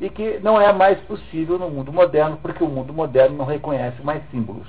e 0.00 0.08
que 0.08 0.40
não 0.42 0.60
é 0.60 0.72
mais 0.72 0.98
possível 1.00 1.58
no 1.58 1.70
mundo 1.70 1.92
moderno, 1.92 2.38
porque 2.40 2.64
o 2.64 2.68
mundo 2.68 2.92
moderno 2.92 3.36
não 3.36 3.44
reconhece 3.44 4.02
mais 4.02 4.22
símbolos. 4.30 4.68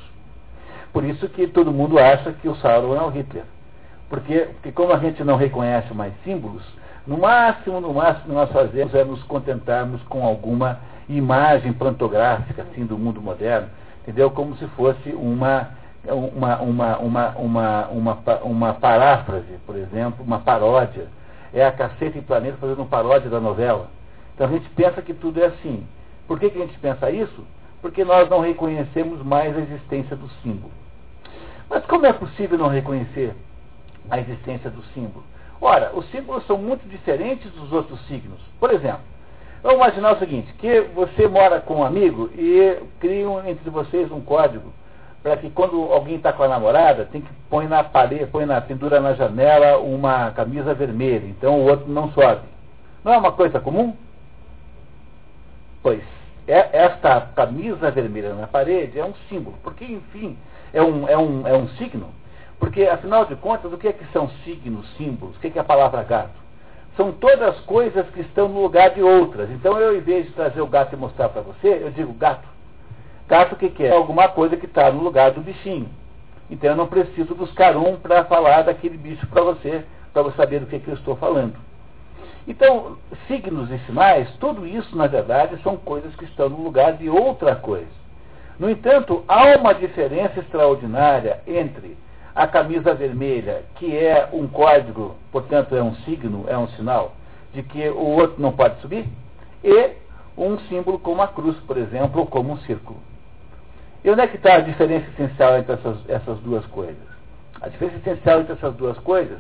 Por 0.92 1.04
isso 1.04 1.30
que 1.30 1.48
todo 1.48 1.72
mundo 1.72 2.00
acha 2.00 2.34
que 2.34 2.48
o 2.48 2.56
Sauron 2.56 2.96
é 2.96 3.02
o 3.02 3.10
Hitler. 3.10 3.44
Porque, 4.10 4.40
porque 4.54 4.72
como 4.72 4.92
a 4.92 4.98
gente 4.98 5.24
não 5.24 5.36
reconhece 5.36 5.94
mais 5.94 6.14
símbolos, 6.24 6.64
no 7.08 7.18
máximo, 7.18 7.82
no 7.82 7.94
máximo, 7.94 8.34
nós 8.34 8.52
fazemos 8.52 8.94
é 8.94 9.04
nos 9.04 9.24
contentarmos 9.24 10.02
com 10.04 10.26
alguma 10.26 10.80
imagem 11.08 11.74
plantográfica 11.74 12.64
assim, 12.64 12.86
do 12.86 12.98
mundo 12.98 13.22
moderno, 13.22 13.68
entendeu? 14.02 14.30
Como 14.30 14.56
se 14.58 14.68
fosse 14.68 15.10
uma, 15.10 15.70
uma, 16.08 16.62
uma, 16.62 16.98
uma, 16.98 17.38
uma, 17.38 17.88
uma, 17.88 18.18
uma 18.44 18.74
paráfrase, 18.76 19.58
por 19.66 19.76
exemplo, 19.76 20.24
uma 20.24 20.40
paródia. 20.40 21.08
É 21.52 21.66
a 21.66 21.72
Caceta 21.72 22.18
e 22.18 22.22
Planeta 22.22 22.58
fazendo 22.58 22.80
uma 22.80 22.88
paródia 22.88 23.30
da 23.30 23.40
novela. 23.40 23.90
Então 24.36 24.48
a 24.48 24.52
gente 24.52 24.70
pensa 24.70 25.02
que 25.02 25.14
tudo 25.14 25.42
é 25.42 25.48
assim. 25.48 25.84
Por 26.28 26.40
que, 26.40 26.50
que 26.50 26.62
a 26.62 26.66
gente 26.66 26.78
pensa 26.78 27.10
isso? 27.10 27.44
Porque 27.82 28.06
nós 28.06 28.30
não 28.30 28.40
reconhecemos 28.40 29.24
mais 29.24 29.58
a 29.58 29.62
existência 29.62 30.16
do 30.16 30.30
símbolo. 30.44 30.72
Mas 31.68 31.84
como 31.86 32.06
é 32.06 32.14
possível 32.14 32.58
não 32.58 32.68
reconhecer 32.68 33.36
a 34.10 34.20
existência 34.20 34.70
do 34.70 34.84
símbolo? 34.94 35.24
Ora, 35.62 35.92
os 35.94 36.10
símbolos 36.12 36.46
são 36.48 36.58
muito 36.58 36.88
diferentes 36.88 37.52
dos 37.52 37.72
outros 37.72 38.00
signos. 38.08 38.40
Por 38.60 38.72
exemplo, 38.72 39.02
vamos 39.62 39.78
imaginar 39.78 40.14
o 40.14 40.20
seguinte, 40.20 40.54
que 40.54 40.82
você 40.96 41.28
mora 41.28 41.60
com 41.60 41.78
um 41.78 41.84
amigo 41.84 42.30
e 42.34 42.78
criam 43.00 43.46
entre 43.48 43.70
vocês 43.70 44.12
um 44.12 44.22
código 44.22 44.72
para 45.22 45.36
que 45.36 45.50
quando 45.50 45.92
alguém 45.92 46.16
está 46.16 46.32
com 46.32 46.44
a 46.44 46.48
namorada, 46.48 47.06
tem 47.12 47.22
que 47.22 47.30
põe 47.50 47.68
na 47.68 47.84
parede, 47.84 48.26
põe 48.28 48.46
na 48.46 48.62
pendura 48.62 49.02
na 49.02 49.14
janela 49.14 49.78
uma 49.80 50.32
camisa 50.32 50.74
vermelha, 50.74 51.26
então 51.26 51.60
o 51.60 51.66
outro 51.66 51.92
não 51.92 52.10
sobe. 52.14 52.48
Não 53.04 53.14
é 53.14 53.18
uma 53.18 53.34
coisa 53.34 53.60
comum? 53.60 53.94
Pois, 55.84 56.02
é, 56.48 56.70
esta 56.72 57.20
camisa 57.36 57.92
vermelha 57.92 58.34
na 58.34 58.48
parede 58.48 58.98
é 58.98 59.04
um 59.04 59.14
símbolo, 59.28 59.58
porque 59.62 59.84
enfim, 59.84 60.38
é 60.74 60.82
um, 60.82 61.08
é 61.08 61.18
um, 61.18 61.48
é 61.48 61.54
um 61.54 61.68
signo 61.70 62.08
porque, 62.60 62.84
afinal 62.84 63.26
de 63.26 63.36
contas, 63.38 63.72
o 63.72 63.78
que, 63.78 63.88
é 63.88 63.94
que 63.94 64.06
são 64.12 64.30
signos, 64.44 64.88
símbolos? 64.98 65.38
O 65.38 65.40
que 65.40 65.48
é, 65.48 65.50
que 65.50 65.58
é 65.58 65.62
a 65.62 65.66
palavra 65.66 66.04
gato? 66.04 66.38
São 66.98 67.14
todas 67.14 67.58
coisas 67.62 68.06
que 68.10 68.20
estão 68.20 68.50
no 68.50 68.62
lugar 68.62 68.90
de 68.90 69.02
outras. 69.02 69.50
Então, 69.52 69.80
eu, 69.80 69.96
em 69.96 70.02
vez 70.02 70.26
de 70.26 70.34
trazer 70.34 70.60
o 70.60 70.68
gato 70.68 70.94
e 70.94 70.98
mostrar 70.98 71.30
para 71.30 71.42
você, 71.42 71.82
eu 71.82 71.92
digo 71.92 72.12
gato. 72.14 72.48
Gato 73.30 73.56
o 73.56 73.58
que, 73.58 73.70
que 73.70 73.86
é? 73.86 73.92
Alguma 73.92 74.28
coisa 74.28 74.58
que 74.58 74.66
está 74.66 74.92
no 74.92 75.02
lugar 75.02 75.32
do 75.32 75.40
bichinho. 75.40 75.88
Então, 76.52 76.72
eu 76.72 76.76
não 76.76 76.88
preciso 76.88 77.34
buscar 77.34 77.78
um 77.78 77.96
para 77.96 78.26
falar 78.26 78.64
daquele 78.64 78.98
bicho 78.98 79.26
para 79.28 79.42
você, 79.42 79.86
para 80.12 80.24
você 80.24 80.36
saber 80.36 80.60
do 80.60 80.66
que, 80.66 80.80
que 80.80 80.90
eu 80.90 80.96
estou 80.96 81.16
falando. 81.16 81.56
Então, 82.46 82.98
signos 83.28 83.72
e 83.72 83.78
sinais, 83.86 84.30
tudo 84.40 84.68
isso, 84.68 84.98
na 84.98 85.08
verdade, 85.08 85.62
são 85.64 85.78
coisas 85.78 86.14
que 86.16 86.26
estão 86.26 86.50
no 86.50 86.62
lugar 86.62 86.94
de 86.94 87.08
outra 87.10 87.56
coisa. 87.56 88.00
No 88.60 88.70
entanto, 88.70 89.24
há 89.28 89.56
uma 89.56 89.74
diferença 89.74 90.40
extraordinária 90.40 91.40
entre 91.48 91.96
a 92.40 92.48
camisa 92.48 92.94
vermelha, 92.94 93.64
que 93.76 93.98
é 93.98 94.30
um 94.32 94.48
código, 94.48 95.18
portanto 95.30 95.76
é 95.76 95.84
um 95.84 95.94
signo, 96.06 96.46
é 96.48 96.58
um 96.58 96.70
sinal, 96.70 97.12
de 97.54 97.62
que 97.62 97.90
o 97.90 98.16
outro 98.16 98.42
não 98.42 98.54
pode 98.54 98.80
subir, 98.80 99.06
e 99.62 99.92
um 100.38 100.58
símbolo 100.70 100.98
como 101.00 101.22
a 101.22 101.28
cruz, 101.28 101.58
por 101.68 101.76
exemplo, 101.76 102.22
ou 102.22 102.26
como 102.26 102.54
um 102.54 102.58
círculo. 102.60 102.98
E 104.06 104.10
onde 104.10 104.22
é 104.22 104.28
que 104.28 104.38
está 104.38 104.56
a 104.56 104.62
diferença 104.62 105.06
essencial 105.10 105.58
entre 105.58 105.74
essas, 105.74 105.98
essas 106.10 106.40
duas 106.40 106.66
coisas? 106.68 106.96
A 107.60 107.68
diferença 107.68 107.98
essencial 107.98 108.40
entre 108.40 108.54
essas 108.54 108.74
duas 108.76 108.98
coisas 109.00 109.40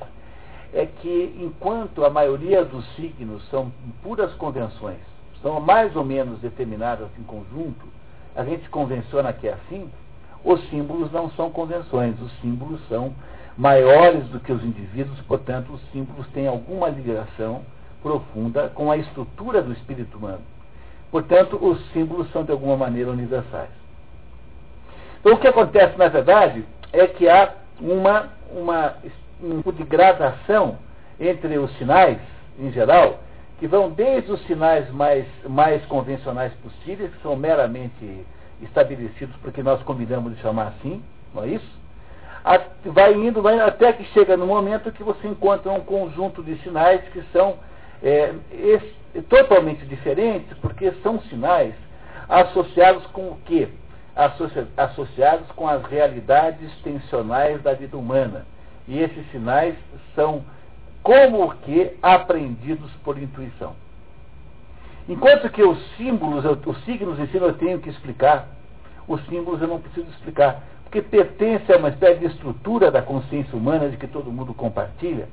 é 0.73 0.85
que, 0.85 1.39
enquanto 1.39 2.03
a 2.03 2.09
maioria 2.09 2.65
dos 2.65 2.85
signos 2.97 3.47
são 3.49 3.71
puras 4.03 4.33
convenções, 4.33 4.99
são 5.41 5.61
mais 5.61 5.95
ou 5.95 6.03
menos 6.03 6.41
determinadas 6.41 7.07
em 7.17 7.23
conjunto, 7.23 7.87
a 8.35 8.43
gente 8.43 8.67
convenciona 8.67 9.31
que 9.31 9.47
é 9.47 9.53
assim, 9.53 9.89
os 10.43 10.61
símbolos 10.69 11.11
não 11.11 11.29
são 11.31 11.49
convenções, 11.49 12.19
os 12.21 12.31
símbolos 12.39 12.79
são 12.87 13.13
maiores 13.57 14.25
do 14.29 14.39
que 14.39 14.51
os 14.51 14.63
indivíduos, 14.63 15.19
portanto, 15.21 15.73
os 15.73 15.81
símbolos 15.91 16.27
têm 16.27 16.47
alguma 16.47 16.89
ligação 16.89 17.61
profunda 18.01 18.69
com 18.73 18.89
a 18.89 18.97
estrutura 18.97 19.61
do 19.61 19.73
espírito 19.73 20.17
humano. 20.17 20.41
Portanto, 21.11 21.57
os 21.61 21.79
símbolos 21.91 22.31
são 22.31 22.43
de 22.43 22.51
alguma 22.51 22.77
maneira 22.77 23.11
universais. 23.11 23.69
Então, 25.19 25.33
o 25.33 25.37
que 25.37 25.47
acontece, 25.47 25.97
na 25.97 26.07
verdade, 26.07 26.63
é 26.93 27.05
que 27.07 27.27
há 27.27 27.53
uma, 27.81 28.29
uma 28.51 28.95
um 29.43 29.57
tipo 29.57 29.73
de 29.73 29.83
gradação 29.83 30.77
entre 31.19 31.57
os 31.57 31.75
sinais, 31.77 32.19
em 32.57 32.71
geral, 32.71 33.19
que 33.59 33.67
vão 33.67 33.89
desde 33.89 34.31
os 34.31 34.41
sinais 34.45 34.89
mais, 34.91 35.25
mais 35.47 35.83
convencionais 35.85 36.53
possíveis, 36.63 37.13
que 37.13 37.21
são 37.21 37.35
meramente 37.35 38.25
estabelecidos 38.61 39.35
porque 39.37 39.63
nós 39.63 39.81
combinamos 39.83 40.35
de 40.35 40.41
chamar 40.41 40.67
assim, 40.67 41.03
não 41.33 41.43
é 41.43 41.47
isso? 41.47 41.79
vai 42.85 43.13
indo, 43.13 43.41
vai 43.41 43.59
até 43.59 43.91
que 43.93 44.03
chega 44.05 44.37
no 44.37 44.47
momento 44.47 44.91
que 44.91 45.03
você 45.03 45.27
encontra 45.27 45.71
um 45.71 45.81
conjunto 45.81 46.41
de 46.41 46.57
sinais 46.59 47.01
que 47.09 47.21
são 47.33 47.57
é, 48.01 48.33
totalmente 49.27 49.85
diferentes, 49.85 50.57
porque 50.59 50.91
são 51.03 51.19
sinais 51.23 51.73
associados 52.27 53.05
com 53.07 53.29
o 53.29 53.37
quê? 53.45 53.67
Associa, 54.15 54.67
associados 54.77 55.47
com 55.51 55.67
as 55.67 55.83
realidades 55.83 56.71
tensionais 56.83 57.61
da 57.61 57.73
vida 57.73 57.97
humana. 57.97 58.45
E 58.87 58.99
esses 58.99 59.29
sinais 59.31 59.75
são 60.15 60.43
como 61.03 61.53
que 61.57 61.97
aprendidos 62.01 62.91
por 63.03 63.17
intuição. 63.17 63.75
Enquanto 65.09 65.49
que 65.49 65.63
os 65.63 65.79
símbolos, 65.97 66.45
os 66.45 66.85
signos 66.85 67.19
em 67.19 67.25
si 67.27 67.37
eu 67.37 67.53
tenho 67.53 67.79
que 67.79 67.89
explicar, 67.89 68.47
os 69.07 69.19
símbolos 69.25 69.59
eu 69.59 69.67
não 69.67 69.81
preciso 69.81 70.07
explicar, 70.11 70.61
porque 70.83 71.01
pertence 71.01 71.73
a 71.73 71.77
uma 71.77 71.89
espécie 71.89 72.19
de 72.19 72.27
estrutura 72.27 72.91
da 72.91 73.01
consciência 73.01 73.57
humana 73.57 73.89
de 73.89 73.97
que 73.97 74.05
todo 74.05 74.31
mundo 74.31 74.53
compartilha 74.53 75.27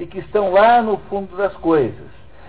e 0.00 0.04
que 0.04 0.18
estão 0.18 0.52
lá 0.52 0.82
no 0.82 0.96
fundo 1.08 1.36
das 1.36 1.54
coisas. 1.54 2.08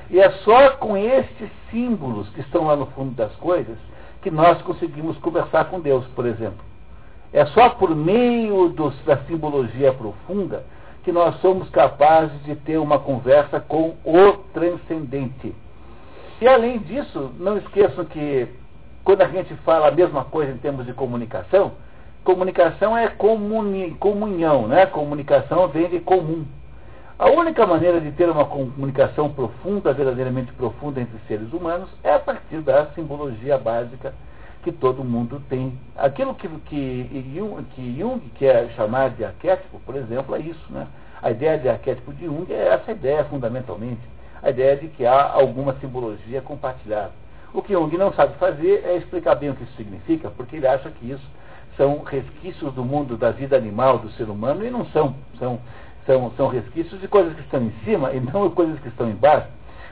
E 0.09 0.19
é 0.19 0.31
só 0.43 0.71
com 0.71 0.97
estes 0.97 1.51
símbolos 1.69 2.27
que 2.29 2.41
estão 2.41 2.65
lá 2.65 2.75
no 2.75 2.87
fundo 2.87 3.11
das 3.11 3.33
coisas 3.35 3.77
que 4.23 4.31
nós 4.31 4.59
conseguimos 4.63 5.15
conversar 5.19 5.65
com 5.65 5.79
Deus, 5.79 6.03
por 6.15 6.25
exemplo. 6.25 6.65
É 7.31 7.45
só 7.45 7.69
por 7.69 7.95
meio 7.95 8.69
dos, 8.69 8.95
da 9.05 9.17
simbologia 9.25 9.93
profunda 9.93 10.65
que 11.03 11.11
nós 11.11 11.39
somos 11.41 11.69
capazes 11.69 12.43
de 12.43 12.55
ter 12.55 12.79
uma 12.79 12.97
conversa 12.97 13.59
com 13.59 13.95
o 14.03 14.33
transcendente. 14.51 15.53
E 16.41 16.47
além 16.47 16.79
disso, 16.79 17.31
não 17.37 17.55
esqueçam 17.55 18.03
que 18.03 18.47
quando 19.03 19.21
a 19.21 19.27
gente 19.27 19.53
fala 19.57 19.89
a 19.89 19.91
mesma 19.91 20.25
coisa 20.25 20.51
em 20.51 20.57
termos 20.57 20.87
de 20.87 20.93
comunicação, 20.93 21.73
comunicação 22.23 22.97
é 22.97 23.07
comuni, 23.09 23.91
comunhão, 23.99 24.67
né? 24.67 24.87
Comunicação 24.87 25.67
vem 25.67 25.87
de 25.87 25.99
comum. 25.99 26.43
A 27.19 27.29
única 27.29 27.67
maneira 27.67 28.01
de 28.01 28.11
ter 28.13 28.27
uma 28.27 28.45
comunicação 28.45 29.29
profunda, 29.29 29.93
verdadeiramente 29.93 30.51
profunda 30.53 30.99
entre 30.99 31.19
seres 31.27 31.53
humanos, 31.53 31.87
é 32.03 32.15
a 32.15 32.19
partir 32.19 32.61
da 32.61 32.87
simbologia 32.95 33.59
básica 33.59 34.11
que 34.63 34.71
todo 34.71 35.03
mundo 35.03 35.39
tem. 35.47 35.77
Aquilo 35.95 36.33
que, 36.33 36.47
que, 36.65 37.35
Jung, 37.35 37.63
que 37.75 37.99
Jung 37.99 38.19
quer 38.33 38.67
chamar 38.71 39.11
de 39.11 39.23
arquétipo, 39.23 39.79
por 39.81 39.95
exemplo, 39.95 40.35
é 40.35 40.39
isso. 40.39 40.71
Né? 40.71 40.87
A 41.21 41.29
ideia 41.29 41.59
de 41.59 41.69
arquétipo 41.69 42.11
de 42.11 42.25
Jung 42.25 42.51
é 42.51 42.69
essa 42.69 42.91
ideia, 42.91 43.23
fundamentalmente. 43.25 44.01
A 44.41 44.49
ideia 44.49 44.75
de 44.75 44.87
que 44.87 45.05
há 45.05 45.31
alguma 45.31 45.73
simbologia 45.79 46.41
compartilhada. 46.41 47.11
O 47.53 47.61
que 47.61 47.73
Jung 47.73 47.95
não 47.97 48.13
sabe 48.13 48.35
fazer 48.35 48.83
é 48.85 48.95
explicar 48.95 49.35
bem 49.35 49.49
o 49.49 49.55
que 49.55 49.63
isso 49.63 49.75
significa, 49.75 50.31
porque 50.31 50.55
ele 50.55 50.67
acha 50.67 50.89
que 50.89 51.11
isso 51.11 51.25
são 51.75 52.01
resquícios 52.03 52.73
do 52.73 52.83
mundo 52.83 53.17
da 53.17 53.31
vida 53.31 53.57
animal 53.57 53.99
do 53.99 54.09
ser 54.11 54.29
humano 54.29 54.65
e 54.65 54.69
não 54.69 54.85
são. 54.87 55.15
São, 55.37 55.59
são, 56.05 56.31
são 56.37 56.47
resquícios 56.47 56.99
de 56.99 57.07
coisas 57.07 57.33
que 57.33 57.41
estão 57.41 57.61
em 57.61 57.73
cima 57.83 58.11
e 58.13 58.19
não 58.19 58.49
coisas 58.49 58.79
que 58.79 58.87
estão 58.87 59.09
embaixo. 59.09 59.47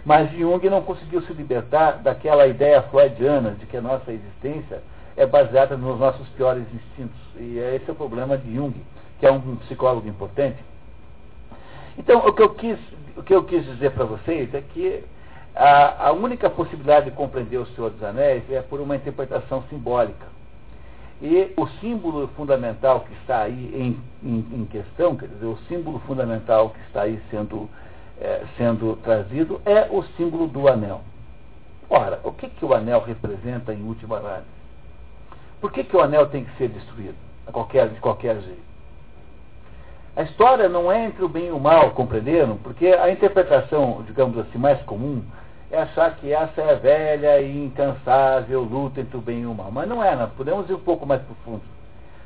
Mas 0.06 0.32
Jung 0.32 0.68
não 0.70 0.82
conseguiu 0.82 1.22
se 1.24 1.34
libertar 1.34 2.00
daquela 2.02 2.48
ideia 2.48 2.82
freudiana 2.84 3.52
de 3.52 3.66
que 3.66 3.78
a 3.78 3.82
nossa 3.82 4.12
existência 4.12 4.82
é 5.18 5.26
baseada 5.26 5.76
nos 5.76 6.00
nossos 6.00 6.28
piores 6.30 6.64
instintos. 6.74 7.20
E 7.36 7.58
esse 7.58 7.90
é 7.90 7.92
o 7.92 7.96
problema 7.96 8.38
de 8.38 8.56
Jung, 8.56 8.74
que 9.20 9.26
é 9.26 9.32
um 9.32 9.58
psicólogo 9.58 10.08
importante. 10.08 10.58
Então, 12.00 12.26
o 12.26 12.32
que 12.32 12.42
eu 12.42 12.56
quis, 12.56 12.80
o 13.18 13.22
que 13.22 13.36
eu 13.36 13.44
quis 13.44 13.66
dizer 13.66 13.92
para 13.92 14.06
vocês 14.06 14.52
é 14.54 14.62
que 14.62 15.04
a, 15.54 16.08
a 16.08 16.12
única 16.14 16.50
possibilidade 16.50 17.10
de 17.10 17.12
compreender 17.12 17.58
o 17.58 17.66
Senhor 17.68 17.90
dos 17.90 18.02
Anéis 18.02 18.50
é 18.50 18.62
por 18.62 18.80
uma 18.80 18.96
interpretação 18.96 19.64
simbólica. 19.70 20.26
E 21.22 21.52
o 21.58 21.68
símbolo 21.82 22.30
fundamental 22.30 23.02
que 23.02 23.14
está 23.16 23.42
aí 23.42 23.70
em, 23.76 24.00
em, 24.24 24.62
em 24.62 24.66
questão, 24.66 25.18
quer 25.18 25.28
dizer, 25.28 25.46
o 25.46 25.58
símbolo 25.68 26.00
fundamental 26.08 26.70
que 26.70 26.80
está 26.88 27.02
aí 27.02 27.22
sendo, 27.30 27.70
é, 28.18 28.46
sendo 28.58 28.96
trazido 29.04 29.62
é 29.66 29.90
o 29.92 30.02
símbolo 30.16 30.48
do 30.48 30.70
anel. 30.70 31.02
Ora, 31.90 32.22
o 32.24 32.32
que, 32.32 32.48
que 32.48 32.64
o 32.64 32.74
anel 32.74 33.02
representa 33.02 33.74
em 33.74 33.84
última 33.84 34.20
análise? 34.20 34.48
Por 35.60 35.74
que, 35.74 35.84
que 35.84 35.98
o 35.98 36.00
anel 36.00 36.28
tem 36.28 36.46
que 36.46 36.58
ser 36.58 36.70
destruído 36.70 37.18
a 37.46 37.52
qualquer, 37.52 37.90
de 37.90 38.00
qualquer 38.00 38.40
jeito? 38.40 38.69
A 40.16 40.24
história 40.24 40.68
não 40.68 40.92
é 40.92 41.06
entre 41.06 41.24
o 41.24 41.30
bem 41.30 41.48
e 41.48 41.52
o 41.52 41.60
mal, 41.60 41.92
compreenderam? 41.92 42.58
Porque 42.58 42.88
a 42.88 43.10
interpretação, 43.10 44.04
digamos 44.06 44.38
assim, 44.38 44.58
mais 44.58 44.82
comum 44.84 45.24
é 45.72 45.78
achar 45.78 46.16
que 46.16 46.34
essa 46.34 46.62
é 46.62 46.72
a 46.72 46.76
velha 46.76 47.42
e 47.42 47.66
incansável 47.66 48.62
luta 48.62 49.02
entre 49.02 49.16
o 49.16 49.22
bem 49.22 49.42
e 49.42 49.46
o 49.46 49.54
mal. 49.54 49.72
Mas 49.72 49.88
não 49.88 50.04
é, 50.04 50.16
nós 50.16 50.32
podemos 50.34 50.70
ir 50.70 50.74
um 50.74 50.80
pouco 50.80 51.06
mais 51.06 51.22
profundo. 51.22 51.62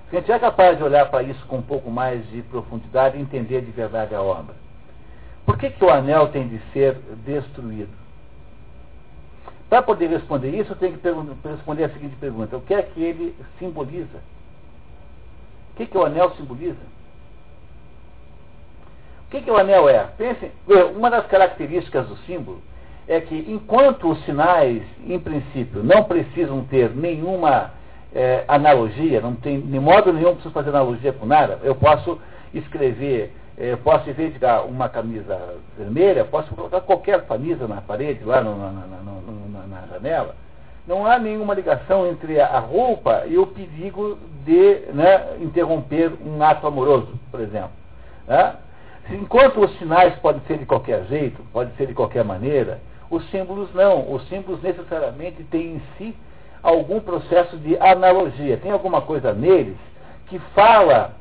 Se 0.10 0.18
a 0.18 0.20
gente 0.20 0.32
é 0.32 0.40
capaz 0.40 0.78
de 0.78 0.84
olhar 0.84 1.10
para 1.10 1.24
isso 1.24 1.46
com 1.48 1.58
um 1.58 1.62
pouco 1.62 1.92
mais 1.92 2.28
de 2.30 2.42
profundidade 2.44 3.18
e 3.18 3.22
entender 3.22 3.62
de 3.62 3.72
verdade 3.72 4.16
a 4.16 4.22
obra. 4.22 4.56
Por 5.46 5.58
que, 5.58 5.70
que 5.70 5.84
o 5.84 5.90
anel 5.90 6.30
tem 6.30 6.48
de 6.48 6.60
ser 6.72 6.96
destruído? 7.26 7.92
Para 9.70 9.82
poder 9.82 10.08
responder 10.08 10.52
isso, 10.52 10.72
eu 10.72 10.76
tenho 10.76 10.98
que 10.98 11.48
responder 11.50 11.86
a 11.86 11.90
seguinte 11.90 12.16
pergunta: 12.18 12.56
o 12.56 12.62
que 12.62 12.74
é 12.74 12.82
que 12.82 13.02
ele 13.02 13.36
simboliza? 13.60 14.20
O 15.72 15.76
que, 15.76 15.88
que 15.88 15.98
o 15.98 16.06
anel 16.06 16.30
simboliza? 16.36 16.78
Que, 19.34 19.42
que 19.42 19.50
o 19.50 19.58
anel 19.58 19.90
é? 19.90 20.06
Pensem, 20.16 20.52
uma 20.96 21.10
das 21.10 21.26
características 21.26 22.06
do 22.06 22.16
símbolo 22.18 22.62
é 23.08 23.20
que 23.20 23.36
enquanto 23.50 24.12
os 24.12 24.24
sinais, 24.26 24.84
em 25.08 25.20
princípio, 25.20 25.84
não 25.84 26.04
precisam 26.04 26.64
ter 26.66 26.92
nenhuma 26.92 27.72
é, 28.14 28.44
analogia, 28.48 29.22
não 29.22 29.34
tem 29.34 29.60
de 29.60 29.80
modo 29.80 30.14
nenhum 30.14 30.34
preciso 30.34 30.54
fazer 30.54 30.70
analogia 30.70 31.12
com 31.14 31.26
nada, 31.26 31.58
eu 31.64 31.74
posso 31.74 32.22
escrever, 32.54 33.34
é, 33.58 33.76
posso 33.76 34.08
em 34.08 34.14
vez 34.14 34.34
de 34.34 34.38
dar 34.38 34.66
uma 34.66 34.88
camisa 34.88 35.56
vermelha, 35.76 36.24
posso 36.26 36.54
colocar 36.54 36.82
qualquer 36.82 37.26
camisa 37.26 37.68
na 37.68 37.82
parede, 37.82 38.24
lá 38.24 38.40
no, 38.40 38.56
na, 38.56 38.70
na, 38.70 39.88
janela. 39.92 40.36
Não 40.88 41.08
há 41.08 41.18
nenhuma 41.18 41.56
ligação 41.56 42.06
entre 42.06 42.40
a 42.40 42.60
roupa 42.60 43.24
e 43.26 43.40
o 43.40 43.48
perigo 43.48 44.16
de 44.46 44.82
né, 44.94 45.38
interromper 45.42 46.12
um 46.24 46.44
ato 46.44 46.68
amoroso, 46.68 47.20
por 47.32 47.40
exemplo. 47.40 47.72
Né? 48.28 48.58
Enquanto 49.10 49.60
os 49.60 49.78
sinais 49.78 50.16
podem 50.20 50.42
ser 50.48 50.58
de 50.58 50.66
qualquer 50.66 51.06
jeito, 51.06 51.44
podem 51.52 51.74
ser 51.76 51.88
de 51.88 51.94
qualquer 51.94 52.24
maneira, 52.24 52.80
os 53.10 53.30
símbolos 53.30 53.74
não. 53.74 54.12
Os 54.12 54.28
símbolos 54.28 54.62
necessariamente 54.62 55.44
têm 55.46 55.76
em 55.76 55.82
si 55.98 56.16
algum 56.62 57.00
processo 57.00 57.58
de 57.58 57.78
analogia. 57.78 58.58
Tem 58.58 58.72
alguma 58.72 59.02
coisa 59.02 59.34
neles 59.34 59.78
que 60.28 60.40
fala, 60.56 61.16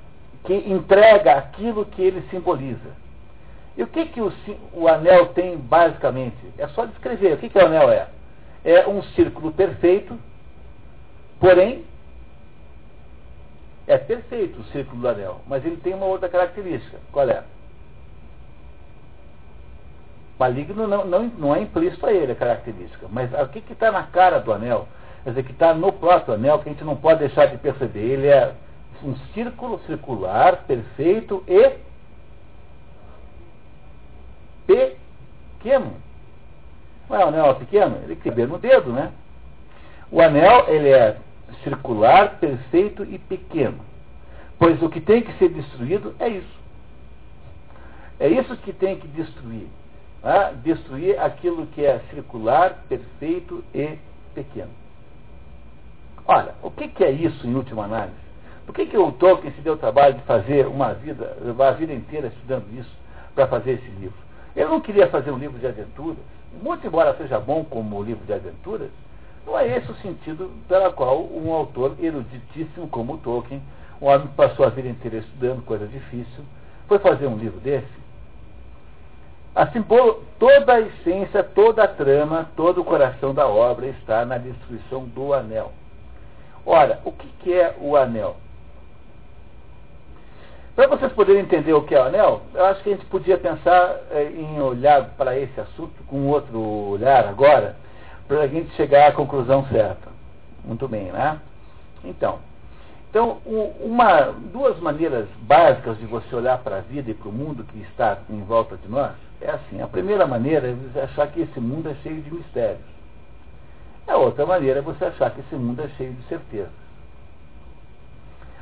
que 0.45 0.55
entrega 0.55 1.35
aquilo 1.37 1.85
que 1.85 2.01
ele 2.01 2.23
simboliza. 2.31 3.03
E 3.77 3.83
o 3.83 3.87
que, 3.87 4.07
que 4.07 4.21
o, 4.21 4.33
o 4.73 4.87
anel 4.87 5.27
tem 5.29 5.57
basicamente? 5.57 6.37
É 6.59 6.69
só 6.69 6.85
descrever. 6.85 7.35
O 7.35 7.39
que, 7.39 7.49
que 7.49 7.59
o 7.59 7.67
anel 7.67 7.91
é? 7.91 8.09
É 8.65 8.87
um 8.87 9.03
círculo 9.03 9.51
perfeito, 9.51 10.17
porém 11.41 11.85
é 13.87 13.99
perfeito 13.99 14.61
o 14.61 14.65
círculo 14.65 15.03
do 15.03 15.09
anel, 15.09 15.41
mas 15.49 15.65
ele 15.65 15.77
tem 15.79 15.95
uma 15.95 16.07
outra 16.07 16.29
característica. 16.29 16.99
Qual 17.11 17.29
é? 17.29 17.43
Maligno 20.39 20.89
não, 20.89 21.05
não, 21.05 21.25
não 21.39 21.55
é 21.55 21.63
implícito 21.63 22.05
a 22.07 22.13
ele 22.13 22.33
a 22.33 22.37
característica. 22.37 23.07
Mas 23.11 23.31
o 23.33 23.49
que 23.49 23.63
está 23.73 23.93
na 23.93 24.05
cara 24.05 24.41
do 24.41 24.53
anel? 24.53 24.89
Quer 25.23 25.31
dizer, 25.31 25.43
que 25.45 25.53
está 25.53 25.73
no 25.73 25.93
próprio 25.93 26.35
anel, 26.35 26.59
que 26.59 26.69
a 26.69 26.73
gente 26.73 26.85
não 26.85 26.97
pode 26.97 27.21
deixar 27.21 27.47
de 27.47 27.57
perceber. 27.59 28.01
Ele 28.01 28.27
é 28.27 28.53
um 29.05 29.15
círculo 29.35 29.81
circular, 29.87 30.65
perfeito 30.65 31.45
e 31.47 31.77
pequeno. 34.67 35.93
Não 37.09 37.17
é 37.17 37.25
um 37.25 37.29
anel 37.29 37.55
pequeno? 37.57 37.99
Ele 38.03 38.17
cabe 38.17 38.47
no 38.47 38.59
dedo, 38.59 38.93
né? 38.93 39.13
O 40.11 40.21
anel, 40.21 40.67
ele 40.69 40.89
é 40.89 41.17
circular, 41.63 42.39
perfeito 42.41 43.05
e 43.05 43.19
pequeno. 43.19 43.79
Pois 44.59 44.83
o 44.83 44.89
que 44.89 45.01
tem 45.01 45.23
que 45.23 45.33
ser 45.39 45.51
destruído 45.51 46.15
é 46.19 46.29
isso. 46.29 46.63
É 48.19 48.29
isso 48.29 48.57
que 48.59 48.73
tem 48.73 48.99
que 48.99 49.07
destruir 49.09 49.69
a 50.23 50.53
destruir 50.53 51.19
aquilo 51.21 51.67
que 51.69 51.85
é 51.85 52.01
circular, 52.11 52.85
perfeito 52.89 53.65
e 53.75 53.99
pequeno. 54.35 54.71
Olha, 56.27 56.55
o 56.63 56.71
que, 56.71 56.89
que 56.89 57.05
é 57.05 57.11
isso 57.11 57.47
em 57.47 57.55
última 57.55 57.85
análise? 57.85 58.23
Por 58.65 58.75
que, 58.75 58.87
que 58.87 58.97
o 58.97 59.11
Tolkien 59.13 59.53
se 59.53 59.61
deu 59.61 59.75
o 59.75 59.79
trabalho 59.79 60.15
de 60.15 60.23
fazer 60.23 60.67
uma 60.67 60.95
vida, 60.95 61.37
levar 61.41 61.71
a 61.71 61.73
vida 61.73 61.93
inteira 61.93 62.29
estudando 62.29 62.67
isso 62.79 62.91
para 63.35 63.49
fazer 63.49 63.73
esse 63.73 63.91
livro? 63.99 64.17
Ele 64.55 64.69
não 64.69 64.81
queria 64.81 65.09
fazer 65.09 65.33
um 65.33 65.39
livro 65.39 65.59
de 65.59 65.67
aventuras, 65.67 66.19
muito 66.63 66.87
embora 66.87 67.17
seja 67.17 67.41
bom 67.41 67.65
como 67.65 68.03
livro 68.03 68.25
de 68.25 68.33
aventuras, 68.33 68.91
não 69.45 69.59
é 69.59 69.77
esse 69.77 69.91
o 69.91 69.97
sentido 69.97 70.53
pela 70.69 70.93
qual 70.93 71.25
um 71.25 71.53
autor 71.53 71.97
eruditíssimo 72.01 72.87
como 72.89 73.19
Tolkien, 73.19 73.61
um 74.01 74.07
homem 74.07 74.29
que 74.29 74.35
passou 74.35 74.65
a 74.65 74.69
vida 74.69 74.89
inteira 74.89 75.19
estudando 75.19 75.65
coisa 75.65 75.87
difícil, 75.87 76.45
foi 76.87 76.99
fazer 77.01 77.27
um 77.27 77.37
livro 77.37 77.59
desse. 77.61 78.02
Assim, 79.55 79.85
toda 80.39 80.73
a 80.73 80.81
essência, 80.81 81.45
toda 81.45 81.85
a 81.85 81.89
trama, 81.89 82.49
todo 82.57 82.81
o 82.81 82.85
coração 82.85 83.35
da 83.35 83.47
obra 83.47 83.87
está 83.87 84.25
na 84.25 84.39
destruição 84.39 85.05
do 85.05 85.35
anel. 85.35 85.73
Ora, 86.65 87.01
o 87.05 87.13
que, 87.13 87.29
que 87.41 87.53
é 87.53 87.77
o 87.79 87.95
anel? 87.95 88.37
Para 90.75 90.87
vocês 90.87 91.13
poderem 91.13 91.43
entender 91.43 91.75
o 91.75 91.83
que 91.83 91.95
é 91.95 92.01
o 92.01 92.05
anel, 92.05 92.43
eu 92.55 92.65
acho 92.65 92.83
que 92.83 92.89
a 92.89 92.93
gente 92.95 93.05
podia 93.07 93.37
pensar 93.37 93.95
eh, 94.13 94.33
em 94.35 94.59
olhar 94.59 95.11
para 95.19 95.39
esse 95.39 95.61
assunto 95.61 96.03
com 96.07 96.29
outro 96.29 96.59
olhar 96.59 97.27
agora, 97.27 97.77
para 98.27 98.41
a 98.41 98.47
gente 98.47 98.75
chegar 98.75 99.09
à 99.09 99.13
conclusão 99.13 99.67
certa. 99.67 100.09
Muito 100.65 100.89
bem, 100.89 101.13
né? 101.13 101.39
Então, 102.03 102.39
então 103.11 103.39
uma, 103.81 104.33
duas 104.51 104.81
maneiras 104.81 105.29
básicas 105.43 105.99
de 105.99 106.07
você 106.07 106.35
olhar 106.35 106.57
para 106.59 106.79
a 106.79 106.81
vida 106.81 107.11
e 107.11 107.15
para 107.15 107.29
o 107.29 107.33
mundo 107.33 107.65
que 107.65 107.79
está 107.81 108.17
em 108.31 108.43
volta 108.43 108.79
de 108.79 108.89
nós 108.89 109.13
é 109.43 109.51
assim. 109.51 109.81
A 109.81 109.87
primeira 109.87 110.27
maneira 110.27 110.69
é 110.69 110.73
você 110.73 111.01
achar 111.01 111.29
que 111.29 111.41
esse 111.41 111.61
mundo 111.61 111.89
é 111.89 111.95
cheio 112.03 112.21
de 112.23 112.33
mistérios. 112.33 112.93
A 114.07 114.17
outra 114.17 114.45
maneira 114.47 114.81
é 114.81 114.83
você 114.83 115.05
achar 115.05 115.31
que 115.31 115.41
esse 115.41 115.55
mundo 115.55 115.81
é 115.83 115.89
cheio 115.97 116.13
de 116.13 116.23
certezas. 116.29 116.83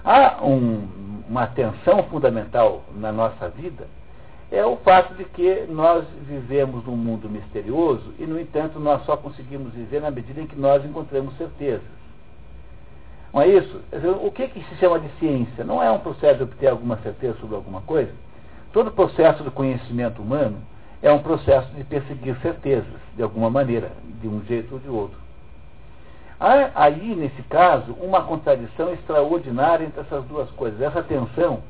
Há 0.04 0.44
um, 0.44 1.22
uma 1.28 1.46
tensão 1.46 2.02
fundamental 2.04 2.82
na 2.94 3.12
nossa 3.12 3.48
vida 3.48 3.86
é 4.50 4.64
o 4.66 4.76
fato 4.78 5.14
de 5.14 5.24
que 5.24 5.66
nós 5.68 6.04
vivemos 6.22 6.84
num 6.84 6.96
mundo 6.96 7.28
misterioso 7.28 8.12
e, 8.18 8.26
no 8.26 8.38
entanto, 8.38 8.80
nós 8.80 9.04
só 9.04 9.16
conseguimos 9.16 9.72
viver 9.72 10.00
na 10.00 10.10
medida 10.10 10.40
em 10.40 10.46
que 10.46 10.58
nós 10.58 10.84
encontramos 10.84 11.36
certezas. 11.36 12.00
Não 13.32 13.40
é 13.40 13.46
isso? 13.46 13.80
O 14.20 14.32
que, 14.32 14.48
que 14.48 14.60
se 14.64 14.74
chama 14.76 14.98
de 14.98 15.08
ciência? 15.20 15.62
Não 15.62 15.80
é 15.80 15.88
um 15.88 16.00
processo 16.00 16.38
de 16.38 16.42
obter 16.42 16.66
alguma 16.66 16.96
certeza 16.96 17.38
sobre 17.38 17.54
alguma 17.54 17.80
coisa? 17.82 18.12
Todo 18.72 18.90
processo 18.90 19.44
do 19.44 19.52
conhecimento 19.52 20.20
humano 20.20 20.56
é 21.02 21.12
um 21.12 21.20
processo 21.20 21.68
de 21.74 21.84
perseguir 21.84 22.36
certezas, 22.42 23.00
de 23.16 23.22
alguma 23.22 23.48
maneira, 23.50 23.90
de 24.20 24.28
um 24.28 24.42
jeito 24.44 24.74
ou 24.74 24.78
de 24.78 24.88
outro. 24.88 25.18
Há 26.38 26.70
aí, 26.74 27.14
nesse 27.14 27.42
caso, 27.42 27.92
uma 28.00 28.22
contradição 28.22 28.92
extraordinária 28.92 29.84
entre 29.84 30.00
essas 30.00 30.24
duas 30.24 30.50
coisas. 30.52 30.80
Essa 30.80 31.02
tensão, 31.02 31.60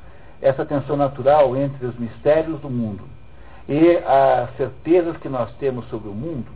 essa 0.41 0.65
tensão 0.65 0.97
natural 0.97 1.57
entre 1.57 1.87
os 1.87 1.99
mistérios 1.99 2.61
do 2.61 2.71
mundo 2.71 3.03
e 3.69 3.97
as 3.99 4.57
certezas 4.57 5.17
que 5.17 5.29
nós 5.29 5.51
temos 5.59 5.89
sobre 5.89 6.09
o 6.09 6.13
mundo, 6.13 6.47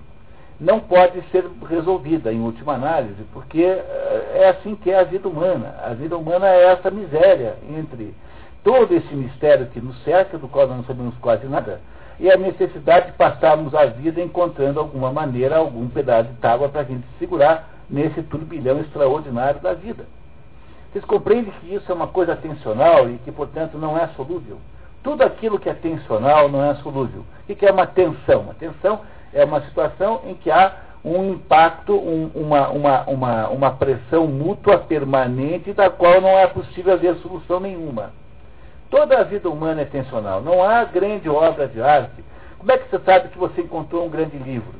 não 0.60 0.78
pode 0.80 1.20
ser 1.30 1.44
resolvida, 1.68 2.32
em 2.32 2.40
última 2.40 2.74
análise, 2.74 3.22
porque 3.32 3.62
eh, 3.62 4.40
é 4.42 4.48
assim 4.50 4.76
que 4.76 4.90
é 4.90 5.00
a 5.00 5.04
vida 5.04 5.28
humana. 5.28 5.74
A 5.84 5.92
vida 5.94 6.16
humana 6.16 6.46
é 6.48 6.66
essa 6.66 6.90
miséria 6.90 7.56
entre 7.68 8.14
todo 8.62 8.94
esse 8.94 9.14
mistério 9.14 9.66
que 9.66 9.80
nos 9.80 10.00
cerca, 10.04 10.38
do 10.38 10.48
qual 10.48 10.68
não 10.68 10.84
sabemos 10.84 11.14
quase 11.20 11.46
nada, 11.46 11.80
e 12.18 12.30
a 12.30 12.36
necessidade 12.36 13.06
de 13.06 13.12
passarmos 13.12 13.74
a 13.74 13.86
vida 13.86 14.20
encontrando 14.20 14.80
alguma 14.80 15.12
maneira, 15.12 15.56
algum 15.56 15.88
pedaço 15.88 16.30
de 16.30 16.36
tábua 16.36 16.68
para 16.68 16.82
a 16.82 16.84
gente 16.84 17.04
segurar 17.18 17.68
nesse 17.88 18.22
turbilhão 18.22 18.80
extraordinário 18.80 19.60
da 19.60 19.74
vida. 19.74 20.06
Vocês 20.92 21.04
compreendem 21.04 21.52
que 21.60 21.74
isso 21.74 21.90
é 21.90 21.94
uma 21.94 22.06
coisa 22.06 22.36
tensional 22.36 23.10
e 23.10 23.18
que, 23.18 23.32
portanto, 23.32 23.76
não 23.76 23.98
é 23.98 24.06
solúvel? 24.16 24.58
Tudo 25.02 25.22
aquilo 25.22 25.58
que 25.58 25.68
é 25.68 25.74
tensional 25.74 26.48
não 26.48 26.64
é 26.64 26.74
solúvel. 26.76 27.24
O 27.48 27.54
que 27.54 27.66
é 27.66 27.72
uma 27.72 27.86
tensão? 27.86 28.42
Uma 28.42 28.54
tensão 28.54 29.00
é 29.32 29.44
uma 29.44 29.60
situação 29.62 30.20
em 30.24 30.34
que 30.34 30.50
há 30.50 30.72
um 31.04 31.32
impacto, 31.32 31.94
um, 31.94 32.30
uma, 32.34 32.68
uma, 32.68 33.02
uma, 33.02 33.48
uma 33.48 33.70
pressão 33.72 34.26
mútua 34.26 34.78
permanente 34.78 35.72
da 35.72 35.90
qual 35.90 36.20
não 36.20 36.30
é 36.30 36.46
possível 36.46 36.94
haver 36.94 37.16
solução 37.16 37.60
nenhuma. 37.60 38.12
Toda 38.94 39.18
a 39.18 39.24
vida 39.24 39.50
humana 39.50 39.82
é 39.82 39.84
tensional. 39.84 40.40
Não 40.40 40.62
há 40.62 40.84
grande 40.84 41.28
obra 41.28 41.66
de 41.66 41.82
arte. 41.82 42.24
Como 42.56 42.70
é 42.70 42.78
que 42.78 42.88
você 42.88 43.04
sabe 43.04 43.28
que 43.30 43.36
você 43.36 43.62
encontrou 43.62 44.06
um 44.06 44.08
grande 44.08 44.38
livro? 44.38 44.72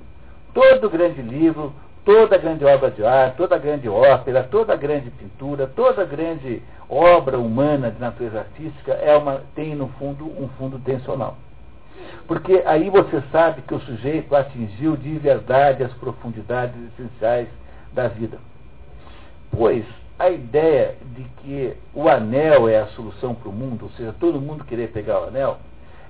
Todo 0.55 0.89
grande 0.89 1.21
livro, 1.21 1.73
toda 2.05 2.39
grande 2.39 2.65
obra 2.65 2.93
de 2.93 3.05
arte, 3.05 3.37
toda 3.37 3.59
grande 3.59 3.89
ópera, 3.89 4.45
toda 4.45 4.77
grande 4.77 5.11
pintura, 5.11 5.67
toda 5.67 6.05
grande 6.05 6.63
obra 6.89 7.41
humana 7.41 7.91
de 7.91 8.01
natureza 8.01 8.39
artística 8.39 8.93
é 8.93 9.17
uma, 9.17 9.43
tem 9.57 9.75
no 9.75 9.89
fundo 9.99 10.25
um 10.25 10.49
fundo 10.51 10.79
tensional. 10.79 11.37
Porque 12.29 12.63
aí 12.67 12.91
você 12.91 13.21
sabe 13.33 13.63
que 13.63 13.75
o 13.75 13.81
sujeito 13.81 14.37
atingiu 14.37 14.97
de 14.97 15.19
verdade 15.19 15.83
as 15.83 15.93
profundidades 15.95 16.77
essenciais 16.93 17.49
da 17.93 18.07
vida. 18.07 18.39
Pois 19.51 19.85
a 20.19 20.31
ideia 20.31 20.97
de 21.17 21.25
que 21.41 21.77
o 21.93 22.09
anel 22.09 22.69
é 22.69 22.81
a 22.81 22.87
solução 22.89 23.35
para 23.35 23.49
o 23.49 23.53
mundo, 23.53 23.85
ou 23.85 23.91
seja, 23.93 24.15
todo 24.19 24.41
mundo 24.41 24.65
querer 24.65 24.93
pegar 24.93 25.21
o 25.21 25.25
anel, 25.25 25.59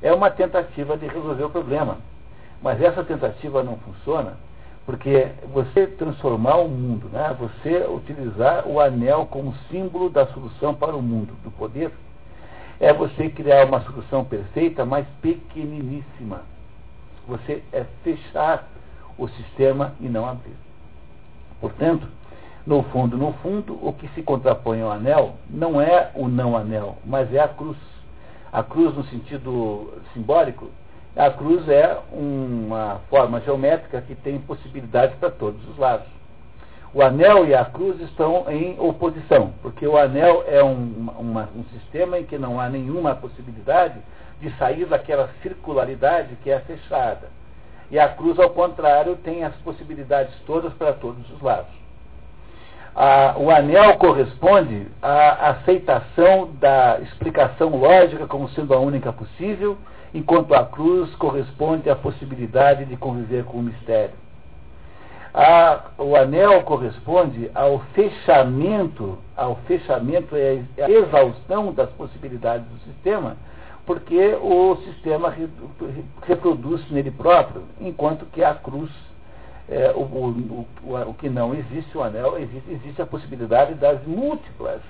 é 0.03 0.13
uma 0.13 0.31
tentativa 0.31 0.97
de 0.97 1.07
resolver 1.07 1.45
o 1.45 1.51
problema. 1.51 1.99
Mas 2.63 2.81
essa 2.81 3.03
tentativa 3.03 3.63
não 3.63 3.77
funciona 3.79 4.37
porque 4.87 5.29
você 5.53 5.87
transformar 5.87 6.57
o 6.57 6.69
mundo, 6.69 7.09
né? 7.09 7.35
você 7.39 7.87
utilizar 7.89 8.67
o 8.67 8.81
anel 8.81 9.27
como 9.27 9.55
símbolo 9.71 10.11
da 10.11 10.27
solução 10.27 10.75
para 10.75 10.95
o 10.95 11.01
mundo, 11.01 11.33
do 11.43 11.51
poder, 11.51 11.91
é 12.79 12.93
você 12.93 13.31
criar 13.31 13.67
uma 13.67 13.81
solução 13.81 14.25
perfeita, 14.25 14.85
mas 14.85 15.07
pequeniníssima. 15.23 16.43
Você 17.27 17.63
é 17.73 17.85
fechar 18.03 18.69
o 19.17 19.27
sistema 19.29 19.95
e 20.01 20.09
não 20.09 20.29
abrir. 20.29 20.57
Portanto, 21.61 22.07
no 22.67 22.83
fundo, 22.85 23.19
no 23.19 23.35
fundo, 23.35 23.79
o 23.87 23.93
que 23.93 24.09
se 24.15 24.23
contrapõe 24.23 24.81
ao 24.81 24.91
anel 24.91 25.35
não 25.51 25.79
é 25.79 26.11
o 26.15 26.29
não 26.29 26.57
anel, 26.57 26.97
mas 27.05 27.33
é 27.35 27.39
a 27.39 27.47
cruz. 27.47 27.77
A 28.51 28.63
cruz, 28.63 28.95
no 28.95 29.05
sentido 29.05 29.93
simbólico, 30.15 30.71
a 31.15 31.31
cruz 31.31 31.69
é 31.69 31.99
uma 32.11 33.03
forma 33.11 33.39
geométrica 33.43 34.01
que 34.01 34.15
tem 34.15 34.39
possibilidades 34.39 35.15
para 35.17 35.31
todos 35.31 35.63
os 35.69 35.77
lados. 35.77 36.07
O 36.95 37.03
anel 37.03 37.47
e 37.47 37.55
a 37.55 37.67
cruz 37.67 38.01
estão 38.01 38.47
em 38.49 38.81
oposição, 38.81 39.53
porque 39.61 39.87
o 39.87 39.99
anel 39.99 40.43
é 40.47 40.65
um, 40.65 41.11
uma, 41.19 41.51
um 41.55 41.65
sistema 41.65 42.19
em 42.19 42.25
que 42.25 42.39
não 42.39 42.59
há 42.59 42.71
nenhuma 42.71 43.15
possibilidade 43.15 43.99
de 44.41 44.51
sair 44.57 44.87
daquela 44.87 45.29
circularidade 45.43 46.35
que 46.43 46.51
é 46.51 46.61
fechada. 46.61 47.29
E 47.91 47.99
a 47.99 48.09
cruz, 48.09 48.39
ao 48.39 48.49
contrário, 48.51 49.17
tem 49.17 49.45
as 49.45 49.55
possibilidades 49.57 50.35
todas 50.47 50.73
para 50.73 50.95
todos 50.95 51.31
os 51.31 51.43
lados 51.43 51.84
a, 52.95 53.35
o 53.39 53.51
anel 53.51 53.97
corresponde 53.97 54.87
à 55.03 55.51
aceitação 55.51 56.51
da 56.61 57.01
explicação 57.01 57.71
lógica 57.77 58.27
como 58.27 58.49
sendo 58.51 58.73
a 58.73 58.79
única 58.79 59.13
possível, 59.13 59.77
enquanto 60.13 60.55
a 60.55 60.65
cruz 60.65 61.13
corresponde 61.17 61.91
à 61.91 61.97
possibilidade 61.97 62.85
de 62.85 62.97
conviver 62.97 63.45
com 63.45 63.59
o 63.59 63.63
mistério. 63.63 64.15
A, 65.33 65.87
o 65.99 66.15
anel 66.15 66.63
corresponde 66.63 67.51
ao 67.53 67.81
fechamento, 67.95 69.19
ao 69.37 69.57
fechamento 69.67 70.37
e 70.37 70.81
à 70.81 70.89
exaustão 70.89 71.73
das 71.73 71.91
possibilidades 71.91 72.65
do 72.69 72.79
sistema, 72.85 73.37
porque 73.85 74.39
o 74.41 74.77
sistema 74.85 75.35
reproduz 76.23 76.89
nele 76.93 77.11
próprio, 77.11 77.65
enquanto 77.81 78.25
que 78.27 78.45
a 78.45 78.55
cruz 78.55 78.91
é, 79.69 79.91
o, 79.95 80.01
o, 80.01 80.67
o, 80.83 81.11
o, 81.11 81.15
que 81.15 81.29
não 81.29 81.55
existe, 81.55 81.97
o 81.97 82.03
anel, 82.03 82.39
existe, 82.39 82.71
existe 82.71 83.03
a 83.03 83.07
possibilidade 83.07 83.75
das 83.75 84.03
múltiplas. 84.07 84.81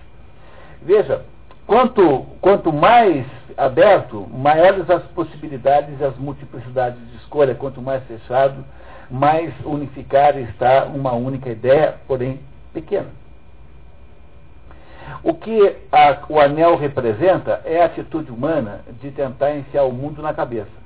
Veja, 0.82 1.22
quanto, 1.66 2.26
quanto 2.40 2.72
mais 2.72 3.24
aberto, 3.56 4.26
maiores 4.32 4.88
as 4.90 5.02
possibilidades 5.08 5.98
e 6.00 6.04
as 6.04 6.16
multiplicidades 6.16 6.98
de 7.10 7.16
escolha, 7.18 7.54
quanto 7.54 7.80
mais 7.80 8.02
fechado, 8.04 8.64
mais 9.10 9.52
unificada 9.64 10.40
está 10.40 10.86
uma 10.86 11.12
única 11.12 11.50
ideia, 11.50 11.96
porém 12.06 12.40
pequena. 12.72 13.08
O 15.22 15.34
que 15.34 15.76
a, 15.92 16.18
o 16.28 16.40
anel 16.40 16.76
representa 16.76 17.60
é 17.64 17.80
a 17.80 17.86
atitude 17.86 18.30
humana 18.30 18.80
de 19.00 19.10
tentar 19.10 19.54
enfiar 19.54 19.84
o 19.84 19.92
mundo 19.92 20.20
na 20.20 20.34
cabeça. 20.34 20.83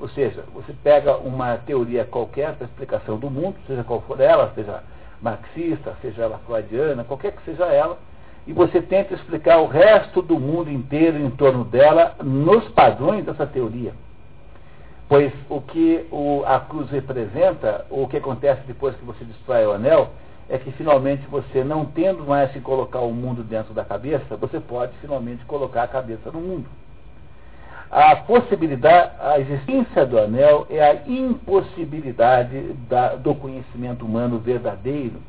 Ou 0.00 0.08
seja, 0.08 0.44
você 0.54 0.72
pega 0.72 1.16
uma 1.16 1.56
teoria 1.56 2.04
qualquer 2.04 2.54
para 2.54 2.66
explicação 2.66 3.18
do 3.18 3.28
mundo, 3.28 3.56
seja 3.66 3.82
qual 3.82 4.00
for 4.02 4.20
ela, 4.20 4.52
seja 4.54 4.82
marxista, 5.20 5.96
seja 6.00 6.22
ela 6.22 6.38
freudiana, 6.46 7.04
qualquer 7.04 7.32
que 7.32 7.42
seja 7.44 7.66
ela, 7.66 7.98
e 8.46 8.52
você 8.52 8.80
tenta 8.80 9.14
explicar 9.14 9.58
o 9.58 9.66
resto 9.66 10.22
do 10.22 10.38
mundo 10.38 10.70
inteiro 10.70 11.18
em 11.18 11.30
torno 11.30 11.64
dela 11.64 12.14
nos 12.22 12.68
padrões 12.68 13.24
dessa 13.24 13.46
teoria. 13.46 13.92
Pois 15.08 15.32
o 15.48 15.60
que 15.60 16.06
o, 16.10 16.44
a 16.46 16.60
cruz 16.60 16.88
representa, 16.90 17.84
ou 17.90 18.04
o 18.04 18.08
que 18.08 18.18
acontece 18.18 18.62
depois 18.66 18.94
que 18.94 19.04
você 19.04 19.24
destrói 19.24 19.66
o 19.66 19.72
anel, 19.72 20.10
é 20.48 20.58
que 20.58 20.70
finalmente 20.72 21.26
você, 21.28 21.64
não 21.64 21.84
tendo 21.84 22.24
mais 22.24 22.50
que 22.52 22.60
colocar 22.60 23.00
o 23.00 23.12
mundo 23.12 23.42
dentro 23.42 23.74
da 23.74 23.84
cabeça, 23.84 24.36
você 24.36 24.60
pode 24.60 24.96
finalmente 24.98 25.44
colocar 25.44 25.82
a 25.82 25.88
cabeça 25.88 26.30
no 26.30 26.40
mundo. 26.40 26.66
A 27.90 28.16
possibilidade, 28.16 29.12
a 29.18 29.40
existência 29.40 30.04
do 30.04 30.18
anel 30.18 30.66
é 30.68 30.82
a 30.82 30.94
impossibilidade 31.06 32.74
da, 32.88 33.14
do 33.14 33.34
conhecimento 33.34 34.04
humano 34.04 34.38
verdadeiro, 34.38 35.22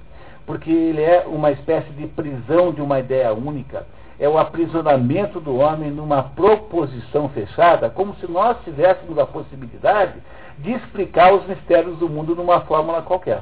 porque 0.46 0.70
ele 0.70 1.02
é 1.02 1.26
uma 1.26 1.52
espécie 1.52 1.90
de 1.92 2.06
prisão 2.08 2.74
de 2.74 2.82
uma 2.82 3.00
ideia 3.00 3.32
única, 3.34 3.88
é 4.20 4.28
o 4.28 4.38
aprisionamento 4.38 5.40
do 5.40 5.56
homem 5.56 5.90
numa 5.90 6.22
proposição 6.22 7.30
fechada, 7.30 7.90
como 7.90 8.14
se 8.16 8.30
nós 8.30 8.58
tivéssemos 8.66 9.18
a 9.18 9.26
possibilidade 9.26 10.16
de 10.58 10.74
explicar 10.74 11.34
os 11.34 11.48
mistérios 11.48 11.98
do 11.98 12.10
mundo 12.10 12.36
numa 12.36 12.60
fórmula 12.62 13.02
qualquer. 13.02 13.42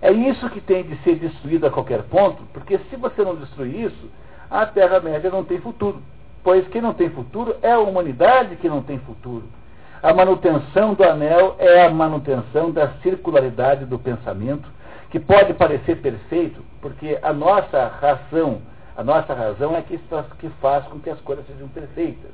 É 0.00 0.12
isso 0.12 0.48
que 0.50 0.60
tem 0.60 0.84
de 0.84 0.96
ser 1.02 1.16
destruído 1.16 1.66
a 1.66 1.70
qualquer 1.70 2.04
ponto, 2.04 2.44
porque 2.52 2.78
se 2.88 2.94
você 2.94 3.24
não 3.24 3.34
destruir 3.34 3.86
isso, 3.86 4.10
a 4.48 4.64
Terra-média 4.64 5.28
não 5.28 5.44
tem 5.44 5.58
futuro. 5.58 6.00
Pois 6.42 6.66
quem 6.68 6.80
não 6.80 6.94
tem 6.94 7.10
futuro 7.10 7.56
é 7.62 7.72
a 7.72 7.78
humanidade 7.78 8.56
que 8.56 8.68
não 8.68 8.82
tem 8.82 8.98
futuro. 8.98 9.44
A 10.02 10.14
manutenção 10.14 10.94
do 10.94 11.04
anel 11.04 11.56
é 11.58 11.84
a 11.84 11.90
manutenção 11.90 12.70
da 12.70 12.88
circularidade 13.02 13.84
do 13.84 13.98
pensamento, 13.98 14.66
que 15.10 15.20
pode 15.20 15.52
parecer 15.54 16.00
perfeito, 16.00 16.64
porque 16.80 17.18
a 17.22 17.32
nossa 17.32 17.86
razão, 17.88 18.62
a 18.96 19.04
nossa 19.04 19.34
razão 19.34 19.76
é 19.76 19.82
que, 19.82 20.00
que 20.38 20.48
faz 20.60 20.86
com 20.86 20.98
que 20.98 21.10
as 21.10 21.20
coisas 21.20 21.46
sejam 21.46 21.68
perfeitas. 21.68 22.30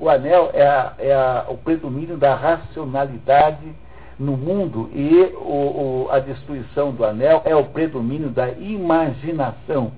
O 0.00 0.08
anel 0.08 0.50
é, 0.54 0.66
a, 0.66 0.92
é 0.98 1.12
a, 1.12 1.44
o 1.48 1.58
predomínio 1.58 2.16
da 2.16 2.34
racionalidade 2.34 3.74
no 4.18 4.36
mundo 4.36 4.90
e 4.94 5.34
o, 5.36 6.06
o, 6.06 6.08
a 6.10 6.20
destruição 6.20 6.92
do 6.92 7.04
anel 7.04 7.42
é 7.44 7.54
o 7.54 7.64
predomínio 7.64 8.30
da 8.30 8.48
imaginação. 8.50 9.92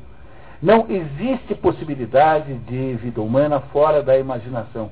Não 0.63 0.87
existe 0.89 1.55
possibilidade 1.55 2.55
de 2.55 2.95
vida 2.95 3.21
humana 3.21 3.61
fora 3.61 4.03
da 4.03 4.19
imaginação. 4.19 4.91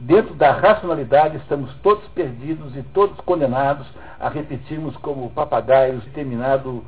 Dentro 0.00 0.34
da 0.34 0.50
racionalidade 0.50 1.36
estamos 1.36 1.72
todos 1.76 2.06
perdidos 2.08 2.76
e 2.76 2.82
todos 2.82 3.16
condenados 3.20 3.86
a 4.18 4.28
repetirmos 4.28 4.96
como 4.96 5.30
papagaios 5.30 6.02
determinado 6.04 6.84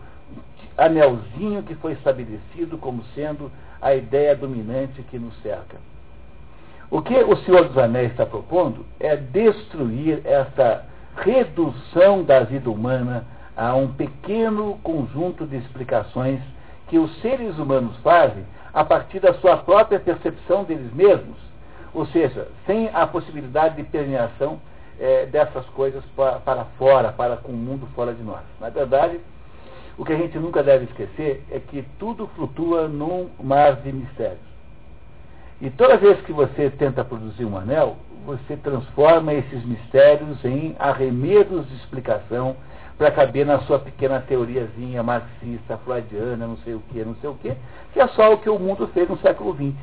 anelzinho 0.77 1.63
que 1.63 1.75
foi 1.77 1.93
estabelecido 1.93 2.77
como 2.79 3.05
sendo 3.15 3.51
a 3.81 3.95
ideia 3.95 4.35
dominante 4.35 5.03
que 5.03 5.19
nos 5.19 5.35
cerca. 5.41 5.77
O 6.91 7.01
que 7.03 7.15
o 7.15 7.37
Senhor 7.39 7.69
dos 7.69 7.79
Anéis 7.79 8.11
está 8.11 8.27
propondo 8.27 8.85
é 8.99 9.17
destruir 9.17 10.21
essa 10.25 10.85
redução 11.17 12.23
da 12.23 12.41
vida 12.41 12.69
humana 12.69 13.25
a 13.57 13.75
um 13.75 13.89
pequeno 13.89 14.79
conjunto 14.83 15.47
de 15.47 15.57
explicações 15.57 16.41
que 16.89 16.99
os 16.99 17.15
seres 17.21 17.59
humanos 17.59 17.97
fazem 17.99 18.45
a 18.73 18.85
partir 18.85 19.21
da 19.21 19.35
sua 19.35 19.57
própria 19.57 19.99
percepção 19.99 20.65
deles 20.65 20.93
mesmos, 20.93 21.37
ou 21.95 22.07
seja, 22.07 22.49
sem 22.67 22.91
a 22.93 23.07
possibilidade 23.07 23.77
de 23.77 23.85
permeação 23.85 24.61
é, 25.01 25.27
dessas 25.27 25.65
coisas 25.67 26.05
para, 26.15 26.39
para 26.41 26.65
fora, 26.79 27.13
para 27.13 27.37
com 27.37 27.53
o 27.53 27.57
mundo 27.57 27.89
fora 27.95 28.13
de 28.13 28.23
nós. 28.23 28.43
Na 28.61 28.69
verdade, 28.69 29.19
o 29.99 30.05
que 30.05 30.13
a 30.13 30.17
gente 30.17 30.39
nunca 30.39 30.63
deve 30.63 30.85
esquecer 30.85 31.43
é 31.51 31.59
que 31.59 31.83
tudo 31.99 32.27
flutua 32.37 32.87
num 32.87 33.31
mar 33.41 33.77
de 33.77 33.93
mistérios. 33.93 34.47
E 35.61 35.71
toda 35.71 35.97
vez 35.97 36.21
que 36.21 36.33
você 36.33 36.69
tenta 36.69 37.03
produzir 37.03 37.47
um 37.47 37.57
anel, 37.57 37.97
você 38.27 38.57
transforma 38.57 39.33
esses 39.33 39.65
mistérios 39.65 40.45
em 40.45 40.77
arremedos 40.79 41.67
de 41.69 41.77
explicação 41.77 42.57
para 42.99 43.11
caber 43.11 43.45
na 43.45 43.59
sua 43.61 43.79
pequena 43.79 44.21
teoriazinha 44.21 45.03
marxista, 45.03 45.77
freudiana, 45.85 46.47
não 46.47 46.57
sei 46.59 46.75
o 46.75 46.81
que, 46.91 47.05
não 47.05 47.15
sei 47.17 47.31
o 47.31 47.35
que, 47.35 47.53
que 47.93 48.01
é 48.01 48.09
só 48.09 48.33
o 48.33 48.39
que 48.39 48.49
o 48.49 48.59
mundo 48.59 48.89
fez 48.89 49.09
no 49.09 49.19
século 49.19 49.55
XX. 49.55 49.75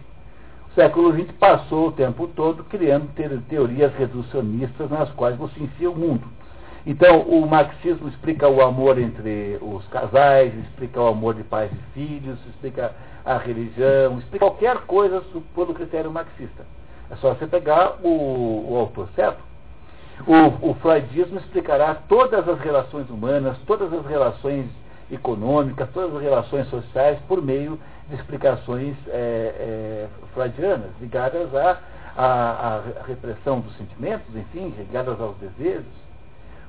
O 0.71 0.73
século 0.73 1.13
XX 1.13 1.31
passou 1.33 1.89
o 1.89 1.91
tempo 1.91 2.27
todo 2.27 2.63
criando 2.63 3.13
teorias 3.47 3.93
reducionistas 3.95 4.89
nas 4.89 5.11
quais 5.11 5.37
você 5.37 5.61
enfia 5.61 5.91
o 5.91 5.95
mundo. 5.95 6.27
Então, 6.85 7.21
o 7.21 7.47
marxismo 7.47 8.09
explica 8.09 8.49
o 8.49 8.61
amor 8.61 8.97
entre 8.97 9.57
os 9.61 9.85
casais, 9.87 10.53
explica 10.65 10.99
o 10.99 11.07
amor 11.07 11.35
de 11.35 11.43
pais 11.43 11.71
e 11.71 11.93
filhos, 11.93 12.37
explica 12.47 12.91
a 13.23 13.37
religião, 13.37 14.17
explica 14.17 14.45
qualquer 14.45 14.77
coisa 14.79 15.23
pelo 15.55 15.73
critério 15.73 16.11
marxista. 16.11 16.65
É 17.09 17.15
só 17.17 17.33
você 17.33 17.47
pegar 17.47 17.99
o, 18.03 18.71
o 18.71 18.77
autor 18.77 19.07
certo. 19.15 19.52
O, 20.27 20.69
o 20.69 20.73
freudismo 20.75 21.39
explicará 21.39 21.95
todas 22.07 22.47
as 22.47 22.59
relações 22.59 23.09
humanas, 23.09 23.57
todas 23.65 23.91
as 23.91 24.05
relações 24.05 24.67
econômicas, 25.11 25.89
todas 25.93 26.15
as 26.15 26.21
relações 26.21 26.67
sociais 26.69 27.19
por 27.27 27.41
meio 27.41 27.79
de 28.09 28.15
explicações 28.15 28.95
é, 29.07 29.11
é, 29.11 30.07
freudianas, 30.33 30.91
ligadas 31.01 31.53
à, 31.55 31.79
à, 32.15 32.25
à, 32.25 32.81
repressão 33.07 33.59
dos 33.59 33.75
sentimentos, 33.77 34.25
enfim, 34.35 34.73
ligadas 34.77 35.19
aos 35.19 35.35
desejos. 35.37 36.03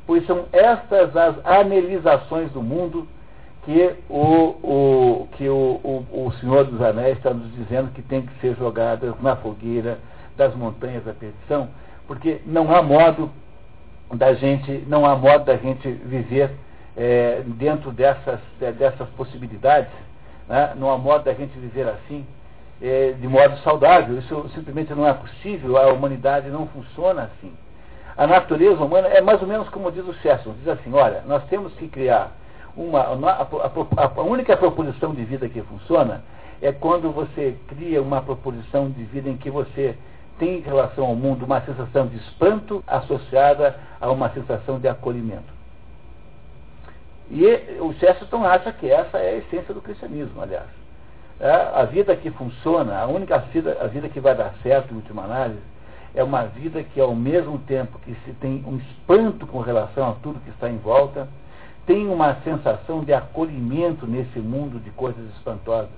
Pois 0.06 0.26
são 0.26 0.46
estas 0.52 1.16
as 1.16 1.36
analisações 1.46 2.50
do 2.52 2.62
mundo 2.62 3.06
que 3.64 3.94
o, 4.10 4.18
o, 4.62 5.28
que 5.32 5.48
o, 5.48 5.80
o, 5.82 6.26
o 6.26 6.32
Senhor 6.40 6.64
dos 6.64 6.80
Anéis 6.82 7.16
está 7.16 7.32
nos 7.32 7.50
dizendo 7.54 7.92
que 7.92 8.02
tem 8.02 8.22
que 8.22 8.40
ser 8.40 8.54
jogadas 8.56 9.14
na 9.22 9.36
fogueira 9.36 9.98
das 10.36 10.54
montanhas 10.54 11.04
da 11.04 11.14
perdição, 11.14 11.68
porque 12.06 12.40
não 12.46 12.74
há 12.74 12.82
modo 12.82 13.30
da 14.12 14.34
gente, 14.34 14.84
não 14.86 15.06
há 15.06 15.16
modo 15.16 15.44
da 15.44 15.56
gente 15.56 15.88
viver 15.88 16.50
é, 16.96 17.42
dentro 17.46 17.90
dessas, 17.90 18.38
dessas 18.58 19.08
possibilidades, 19.10 19.90
né? 20.48 20.74
não 20.76 20.90
há 20.92 20.98
modo 20.98 21.24
da 21.24 21.32
gente 21.32 21.58
viver 21.58 21.88
assim, 21.88 22.26
é, 22.80 23.12
de 23.12 23.26
modo 23.26 23.56
saudável. 23.58 24.18
Isso 24.18 24.48
simplesmente 24.54 24.92
não 24.94 25.06
é 25.06 25.12
possível, 25.12 25.76
a 25.76 25.92
humanidade 25.92 26.48
não 26.50 26.66
funciona 26.68 27.24
assim. 27.24 27.52
A 28.16 28.26
natureza 28.26 28.82
humana 28.82 29.08
é 29.08 29.20
mais 29.20 29.40
ou 29.42 29.48
menos 29.48 29.68
como 29.70 29.90
diz 29.90 30.06
o 30.06 30.14
Chesterton, 30.14 30.54
diz 30.58 30.68
assim, 30.68 30.92
olha, 30.92 31.22
nós 31.26 31.42
temos 31.46 31.72
que 31.74 31.88
criar 31.88 32.30
uma, 32.76 33.00
a, 33.00 33.42
a, 33.42 34.04
a 34.04 34.22
única 34.22 34.56
proposição 34.56 35.12
de 35.14 35.24
vida 35.24 35.48
que 35.48 35.62
funciona 35.62 36.22
é 36.62 36.70
quando 36.72 37.10
você 37.10 37.56
cria 37.66 38.00
uma 38.00 38.22
proposição 38.22 38.88
de 38.90 39.02
vida 39.04 39.28
em 39.28 39.36
que 39.36 39.50
você 39.50 39.96
tem 40.38 40.58
em 40.58 40.62
relação 40.62 41.06
ao 41.06 41.14
mundo 41.14 41.44
uma 41.44 41.60
sensação 41.60 42.06
de 42.06 42.16
espanto 42.16 42.82
associada 42.86 43.76
a 44.00 44.10
uma 44.10 44.30
sensação 44.30 44.78
de 44.78 44.88
acolhimento. 44.88 45.52
E 47.30 47.46
o 47.80 47.92
Chesterton 47.94 48.44
acha 48.44 48.72
que 48.72 48.90
essa 48.90 49.18
é 49.18 49.30
a 49.30 49.36
essência 49.38 49.72
do 49.72 49.80
cristianismo, 49.80 50.40
aliás. 50.42 50.68
É, 51.40 51.50
a 51.50 51.84
vida 51.84 52.14
que 52.14 52.30
funciona, 52.30 52.96
a 52.96 53.06
única 53.06 53.38
vida, 53.38 53.76
a 53.80 53.86
vida 53.86 54.08
que 54.08 54.20
vai 54.20 54.34
dar 54.34 54.54
certo, 54.62 54.92
em 54.92 54.96
última 54.96 55.24
análise, 55.24 55.60
é 56.14 56.22
uma 56.22 56.44
vida 56.44 56.82
que, 56.82 57.00
ao 57.00 57.14
mesmo 57.14 57.58
tempo 57.60 57.98
que 57.98 58.14
se 58.24 58.32
tem 58.34 58.64
um 58.66 58.76
espanto 58.76 59.46
com 59.46 59.60
relação 59.60 60.10
a 60.10 60.12
tudo 60.14 60.40
que 60.40 60.50
está 60.50 60.70
em 60.70 60.76
volta, 60.76 61.28
tem 61.86 62.08
uma 62.08 62.36
sensação 62.42 63.02
de 63.02 63.12
acolhimento 63.12 64.06
nesse 64.06 64.38
mundo 64.38 64.78
de 64.78 64.90
coisas 64.90 65.24
espantosas, 65.36 65.90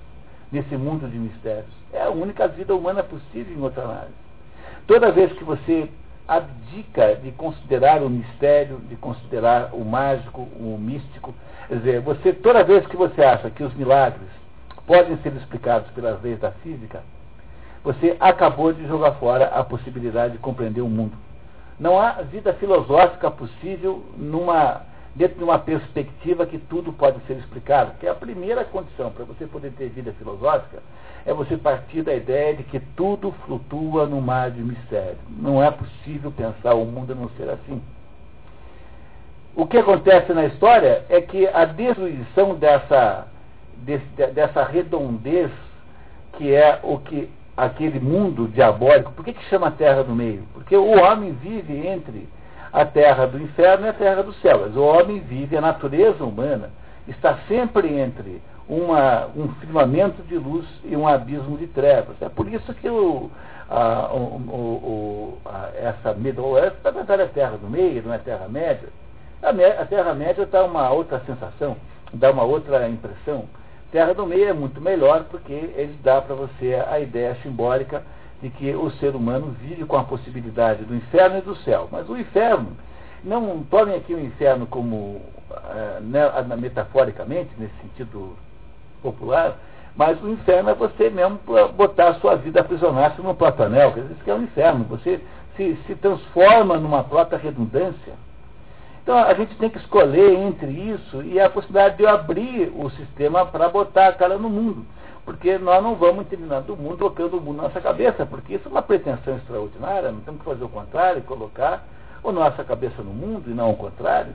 nesse 0.51 0.75
mundo 0.75 1.07
de 1.07 1.17
mistérios. 1.17 1.71
É 1.93 2.01
a 2.01 2.09
única 2.09 2.47
vida 2.47 2.75
humana 2.75 3.03
possível, 3.03 3.55
em 3.55 3.61
outra 3.61 3.83
análise. 3.83 4.26
Toda 4.87 5.11
vez 5.11 5.33
que 5.33 5.43
você 5.43 5.89
abdica 6.27 7.15
de 7.15 7.31
considerar 7.33 8.01
o 8.01 8.09
mistério, 8.09 8.79
de 8.89 8.95
considerar 8.95 9.69
o 9.73 9.83
mágico, 9.83 10.41
o 10.41 10.77
místico, 10.79 11.35
quer 11.67 11.75
dizer, 11.75 12.01
você, 12.01 12.33
toda 12.33 12.63
vez 12.63 12.85
que 12.87 12.95
você 12.95 13.21
acha 13.21 13.49
que 13.49 13.63
os 13.63 13.73
milagres 13.73 14.29
podem 14.85 15.17
ser 15.17 15.33
explicados 15.33 15.89
pelas 15.91 16.21
leis 16.21 16.39
da 16.39 16.51
física, 16.51 17.03
você 17.83 18.15
acabou 18.19 18.73
de 18.73 18.87
jogar 18.87 19.13
fora 19.13 19.47
a 19.47 19.63
possibilidade 19.63 20.33
de 20.33 20.39
compreender 20.39 20.81
o 20.81 20.89
mundo. 20.89 21.17
Não 21.79 21.99
há 21.99 22.13
vida 22.23 22.53
filosófica 22.53 23.29
possível 23.29 24.03
numa 24.17 24.81
dentro 25.17 25.37
de 25.37 25.43
uma 25.43 25.57
perspectiva 25.57 26.45
que 26.45 26.59
tudo 26.59 26.93
pode 26.93 27.19
ser 27.25 27.37
explicado, 27.37 27.93
que 27.99 28.05
é 28.05 28.09
a 28.09 28.15
primeira 28.15 28.63
condição 28.63 29.11
para 29.11 29.25
você 29.25 29.47
poder 29.47 29.71
ter 29.71 29.89
vida 29.89 30.13
filosófica, 30.13 30.77
é 31.27 31.33
você 31.33 31.57
partir 31.57 32.03
da 32.03 32.15
ideia 32.15 32.55
de 32.55 32.63
que 32.63 32.79
tudo 32.79 33.33
flutua 33.45 34.05
no 34.05 34.21
mar 34.21 34.49
de 34.49 34.61
mistério. 34.61 35.17
Não 35.29 35.61
é 35.61 35.69
possível 35.69 36.31
pensar 36.31 36.73
o 36.73 36.85
mundo 36.85 37.13
não 37.13 37.29
ser 37.31 37.49
assim. 37.49 37.81
O 39.53 39.67
que 39.67 39.77
acontece 39.77 40.31
na 40.33 40.45
história 40.45 41.03
é 41.09 41.19
que 41.19 41.45
a 41.45 41.65
destruição 41.65 42.55
dessa, 42.55 43.27
dessa 44.33 44.63
redondez, 44.63 45.51
que 46.37 46.55
é 46.55 46.79
o 46.81 46.97
que 46.99 47.29
aquele 47.57 47.99
mundo 47.99 48.47
diabólico, 48.47 49.11
por 49.11 49.25
que, 49.25 49.33
que 49.33 49.43
chama 49.49 49.69
Terra 49.71 50.05
do 50.05 50.15
Meio? 50.15 50.43
Porque 50.53 50.77
o 50.77 50.97
homem 50.97 51.33
vive 51.33 51.85
entre 51.85 52.29
a 52.71 52.85
terra 52.85 53.25
do 53.25 53.37
inferno 53.41 53.85
e 53.85 53.89
a 53.89 53.93
terra 53.93 54.23
do 54.23 54.31
céu. 54.35 54.59
O 54.73 54.81
homem 54.81 55.19
vive, 55.19 55.57
a 55.57 55.61
natureza 55.61 56.23
humana 56.23 56.69
está 57.05 57.37
sempre 57.49 57.99
entre 57.99 58.41
uma, 58.69 59.27
um 59.35 59.47
firmamento 59.55 60.21
de 60.23 60.37
luz 60.37 60.65
e 60.83 60.95
um 60.95 61.07
abismo 61.07 61.57
de 61.57 61.67
trevas. 61.67 62.15
É 62.21 62.29
por 62.29 62.51
isso 62.51 62.73
que 62.75 62.89
o, 62.89 63.31
a, 63.69 64.13
o, 64.13 64.17
o, 64.17 65.37
a, 65.45 65.69
essa 65.75 66.13
Middle 66.13 66.57
Earth, 66.57 66.75
na 66.83 66.91
verdade, 66.91 67.21
é 67.23 67.27
Terra 67.27 67.57
do 67.57 67.69
Meio, 67.69 68.03
não 68.03 68.13
é 68.13 68.17
a 68.17 68.19
Terra 68.19 68.47
Média. 68.47 68.89
A, 69.41 69.49
a 69.49 69.85
Terra 69.85 70.13
Média 70.13 70.43
está 70.43 70.63
uma 70.63 70.89
outra 70.89 71.21
sensação. 71.25 71.77
dá 72.13 72.31
uma 72.31 72.43
outra 72.43 72.87
impressão. 72.89 73.45
Terra 73.91 74.13
do 74.13 74.25
Meio 74.25 74.49
é 74.49 74.53
muito 74.53 74.81
melhor 74.81 75.25
porque 75.25 75.53
ele 75.53 75.97
dá 76.03 76.21
para 76.21 76.35
você 76.35 76.83
a 76.89 76.99
ideia 76.99 77.37
simbólica 77.41 78.03
de 78.41 78.49
que 78.49 78.75
o 78.75 78.91
ser 78.91 79.15
humano 79.15 79.55
vive 79.61 79.85
com 79.85 79.97
a 79.97 80.03
possibilidade 80.03 80.83
do 80.83 80.93
inferno 80.93 81.37
e 81.37 81.41
do 81.41 81.55
céu. 81.57 81.87
Mas 81.91 82.07
o 82.09 82.17
inferno, 82.17 82.75
não 83.23 83.63
tomem 83.63 83.95
aqui 83.95 84.13
o 84.13 84.19
inferno 84.19 84.67
como 84.67 84.95
uh, 84.95 86.01
né, 86.01 86.29
metaforicamente, 86.57 87.49
nesse 87.57 87.73
sentido 87.81 88.35
popular, 89.01 89.57
mas 89.95 90.21
o 90.21 90.29
inferno 90.29 90.69
é 90.69 90.73
você 90.73 91.09
mesmo 91.09 91.39
botar 91.75 92.09
a 92.09 92.13
sua 92.15 92.35
vida 92.35 92.61
aprisionar-se 92.61 93.21
num 93.21 93.33
platanel. 93.33 93.93
Isso 94.11 94.23
que 94.23 94.29
é 94.29 94.35
o 94.35 94.43
inferno. 94.43 94.85
Você 94.85 95.19
se, 95.55 95.75
se 95.87 95.95
transforma 95.95 96.77
numa 96.77 97.03
própria 97.03 97.39
redundância. 97.39 98.13
Então 99.01 99.17
a 99.17 99.33
gente 99.33 99.55
tem 99.55 99.69
que 99.69 99.79
escolher 99.79 100.33
entre 100.33 100.69
isso 100.69 101.23
e 101.23 101.39
a 101.39 101.49
possibilidade 101.49 101.97
de 101.97 102.03
eu 102.03 102.09
abrir 102.09 102.71
o 102.75 102.89
sistema 102.91 103.45
para 103.45 103.69
botar 103.69 104.09
a 104.09 104.13
cara 104.13 104.37
no 104.37 104.49
mundo. 104.49 104.85
Porque 105.25 105.57
nós 105.57 105.81
não 105.81 105.95
vamos 105.95 106.27
terminar 106.27 106.61
do 106.61 106.77
mundo 106.77 106.97
colocando 106.97 107.37
o 107.37 107.41
mundo 107.41 107.57
na 107.57 107.63
nossa 107.63 107.81
cabeça, 107.81 108.25
porque 108.25 108.55
isso 108.55 108.67
é 108.67 108.71
uma 108.71 108.81
pretensão 108.81 109.35
extraordinária, 109.35 110.11
não 110.11 110.21
temos 110.21 110.39
que 110.41 110.45
fazer 110.45 110.63
o 110.63 110.69
contrário, 110.69 111.21
colocar 111.23 111.85
a 112.23 112.31
nossa 112.31 112.63
cabeça 112.63 113.01
no 113.01 113.11
mundo 113.11 113.49
e 113.49 113.53
não 113.53 113.71
o 113.71 113.75
contrário. 113.75 114.33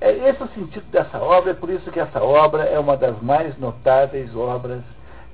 É, 0.00 0.10
esse 0.28 0.42
o 0.42 0.48
sentido 0.48 0.84
dessa 0.90 1.18
obra, 1.18 1.52
é 1.52 1.54
por 1.54 1.70
isso 1.70 1.90
que 1.90 1.98
essa 1.98 2.22
obra 2.22 2.64
é 2.64 2.78
uma 2.78 2.96
das 2.96 3.20
mais 3.22 3.56
notáveis 3.58 4.34
obras 4.36 4.82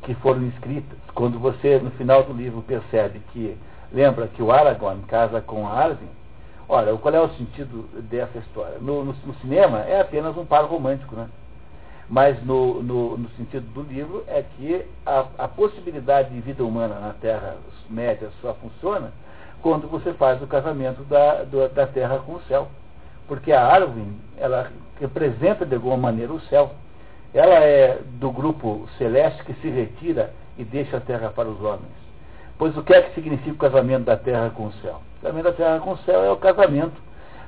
que 0.03 0.15
foram 0.17 0.47
escritas. 0.49 0.99
Quando 1.15 1.39
você, 1.39 1.79
no 1.79 1.91
final 1.93 2.23
do 2.23 2.33
livro, 2.33 2.63
percebe 2.63 3.21
que, 3.33 3.57
lembra 3.93 4.29
que 4.29 4.43
o 4.43 4.53
Aragorn 4.53 5.03
casa 5.03 5.41
com 5.41 5.67
a 5.67 5.73
Arwen, 5.73 6.09
ora, 6.69 6.97
qual 6.97 7.15
é 7.15 7.21
o 7.21 7.29
sentido 7.31 7.89
dessa 8.09 8.39
história? 8.39 8.79
No, 8.81 9.05
no, 9.05 9.13
no 9.13 9.35
cinema 9.41 9.81
é 9.81 10.01
apenas 10.01 10.37
um 10.37 10.45
par 10.45 10.65
romântico, 10.65 11.17
né? 11.17 11.29
Mas 12.09 12.43
no, 12.45 12.83
no, 12.83 13.17
no 13.17 13.31
sentido 13.31 13.67
do 13.73 13.83
livro 13.83 14.25
é 14.29 14.45
que 14.57 14.85
a, 15.07 15.25
a 15.39 15.49
possibilidade 15.49 16.31
de 16.31 16.41
vida 16.41 16.65
humana 16.65 16.97
na 17.01 17.15
Terra-média 17.15 18.29
só 18.41 18.55
funciona 18.55 19.13
quando 19.61 19.89
você 19.89 20.13
faz 20.13 20.43
o 20.43 20.47
casamento 20.47 21.03
da, 21.05 21.45
do, 21.45 21.69
da 21.69 21.87
Terra 21.87 22.19
com 22.19 22.35
o 22.35 22.43
céu 22.43 22.69
porque 23.27 23.53
a 23.53 23.65
Arwen, 23.65 24.17
ela 24.37 24.71
representa 25.01 25.65
de 25.65 25.75
alguma 25.75 25.97
maneira 25.97 26.33
o 26.33 26.41
céu. 26.43 26.73
Ela 27.35 27.65
é 27.65 27.99
do 28.21 28.31
grupo 28.31 28.89
celeste 28.99 29.43
que 29.45 29.55
se 29.55 29.69
retira 29.69 30.33
e 30.59 30.65
deixa 30.65 30.99
a 30.99 31.01
terra 31.01 31.31
para 31.31 31.49
os 31.49 31.61
homens. 31.63 32.03
Pois 32.59 32.77
o 32.77 32.83
que 32.83 32.95
é 32.95 33.03
que 33.03 33.15
significa 33.15 33.53
o 33.53 33.71
casamento 33.71 34.05
da 34.05 34.17
terra 34.17 34.51
com 34.51 34.67
o 34.67 34.73
céu? 34.75 35.01
O 35.19 35.23
casamento 35.23 35.45
da 35.45 35.53
terra 35.53 35.81
com 35.81 35.93
o 35.93 35.99
céu 35.99 36.23
é 36.23 36.31
o 36.31 36.37
casamento 36.37 37.01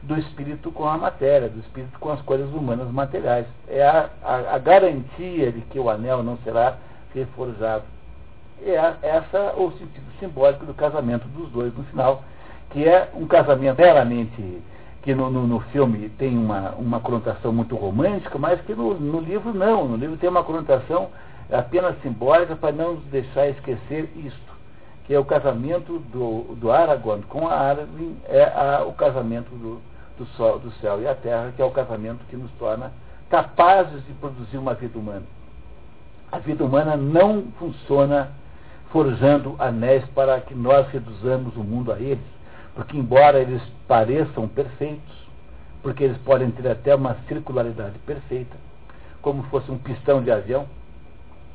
do 0.02 0.18
espírito 0.18 0.70
com 0.70 0.86
a 0.86 0.98
matéria, 0.98 1.48
do 1.48 1.60
espírito 1.60 1.98
com 1.98 2.10
as 2.10 2.20
coisas 2.22 2.50
humanas 2.52 2.90
materiais. 2.90 3.46
É 3.68 3.86
a, 3.86 4.10
a, 4.22 4.54
a 4.54 4.58
garantia 4.58 5.52
de 5.52 5.60
que 5.62 5.78
o 5.78 5.90
anel 5.90 6.22
não 6.22 6.38
será 6.38 6.76
reforjado. 7.14 7.84
É 8.62 8.76
essa 9.02 9.54
o 9.56 9.70
sentido 9.72 10.06
simbólico 10.18 10.64
do 10.64 10.74
casamento 10.74 11.26
dos 11.28 11.50
dois 11.50 11.74
no 11.74 11.84
final, 11.84 12.22
que 12.70 12.88
é 12.88 13.10
um 13.14 13.26
casamento 13.26 13.80
meramente 13.80 14.62
que 15.04 15.14
no, 15.14 15.28
no, 15.28 15.46
no, 15.46 15.60
filme 15.60 16.08
tem 16.08 16.34
uma, 16.34 16.70
uma 16.78 16.98
conotação 16.98 17.52
muito 17.52 17.76
romântica, 17.76 18.38
mas 18.38 18.58
que 18.62 18.74
no, 18.74 18.94
no 18.94 19.20
livro 19.20 19.52
não. 19.52 19.86
No 19.86 19.96
livro 19.96 20.16
tem 20.16 20.30
uma 20.30 20.42
conotação 20.42 21.10
apenas 21.52 22.00
simbólica 22.00 22.56
para 22.56 22.72
não 22.72 22.94
nos 22.94 23.04
deixar 23.04 23.46
esquecer 23.50 24.10
isto, 24.16 24.54
que 25.04 25.12
é 25.12 25.18
o 25.18 25.24
casamento 25.26 25.98
do, 26.10 26.54
do 26.54 26.72
Aragorn 26.72 27.22
com 27.24 27.46
a 27.46 27.52
Arwen, 27.52 28.16
é 28.24 28.44
a, 28.44 28.82
o 28.86 28.94
casamento 28.94 29.50
do, 29.50 29.78
do, 30.16 30.24
sol, 30.38 30.58
do 30.58 30.72
céu 30.80 30.98
e 31.02 31.06
a 31.06 31.14
terra, 31.14 31.52
que 31.54 31.60
é 31.60 31.64
o 31.66 31.70
casamento 31.70 32.24
que 32.30 32.36
nos 32.36 32.50
torna 32.52 32.90
capazes 33.28 34.02
de 34.06 34.12
produzir 34.14 34.56
uma 34.56 34.72
vida 34.72 34.98
humana. 34.98 35.26
A 36.32 36.38
vida 36.38 36.64
humana 36.64 36.96
não 36.96 37.42
funciona 37.58 38.30
forjando 38.90 39.54
anéis 39.58 40.02
para 40.14 40.40
que 40.40 40.54
nós 40.54 40.88
reduzamos 40.88 41.54
o 41.56 41.62
mundo 41.62 41.92
a 41.92 42.00
eles 42.00 42.33
porque 42.74 42.96
embora 42.96 43.38
eles 43.38 43.62
pareçam 43.86 44.48
perfeitos, 44.48 45.24
porque 45.82 46.04
eles 46.04 46.18
podem 46.18 46.50
ter 46.50 46.68
até 46.68 46.94
uma 46.94 47.16
circularidade 47.28 47.98
perfeita, 48.00 48.56
como 49.22 49.42
fosse 49.44 49.70
um 49.70 49.78
pistão 49.78 50.22
de 50.22 50.30
avião, 50.30 50.66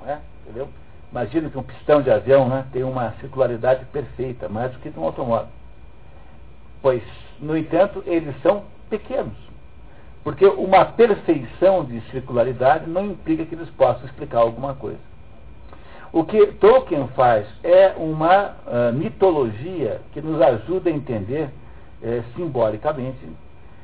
né? 0.02 0.22
entendeu? 0.44 0.70
Imagina 1.12 1.50
que 1.50 1.58
um 1.58 1.64
pistão 1.64 2.02
de 2.02 2.12
avião 2.12 2.48
né, 2.48 2.66
tem 2.72 2.84
uma 2.84 3.12
circularidade 3.20 3.86
perfeita, 3.86 4.48
mais 4.48 4.72
do 4.72 4.80
que 4.80 4.92
um 4.98 5.04
automóvel. 5.04 5.50
Pois, 6.82 7.04
no 7.40 7.58
entanto, 7.58 8.04
eles 8.06 8.40
são 8.42 8.64
pequenos. 8.90 9.34
Porque 10.24 10.46
uma 10.46 10.86
perfeição 10.86 11.84
de 11.84 12.00
circularidade 12.12 12.88
não 12.90 13.06
implica 13.08 13.46
que 13.46 13.56
eles 13.56 13.70
possam 13.72 14.06
explicar 14.06 14.40
alguma 14.40 14.76
coisa. 14.76 15.09
O 16.12 16.24
que 16.24 16.48
Tolkien 16.54 17.08
faz 17.10 17.46
é 17.64 17.94
uma 17.98 18.48
uh, 18.48 18.94
mitologia 18.94 20.02
que 20.12 20.22
nos 20.22 20.42
ajuda 20.42 20.90
a 20.90 20.94
entender 20.94 21.50
eh, 22.02 22.24
simbolicamente 22.36 23.18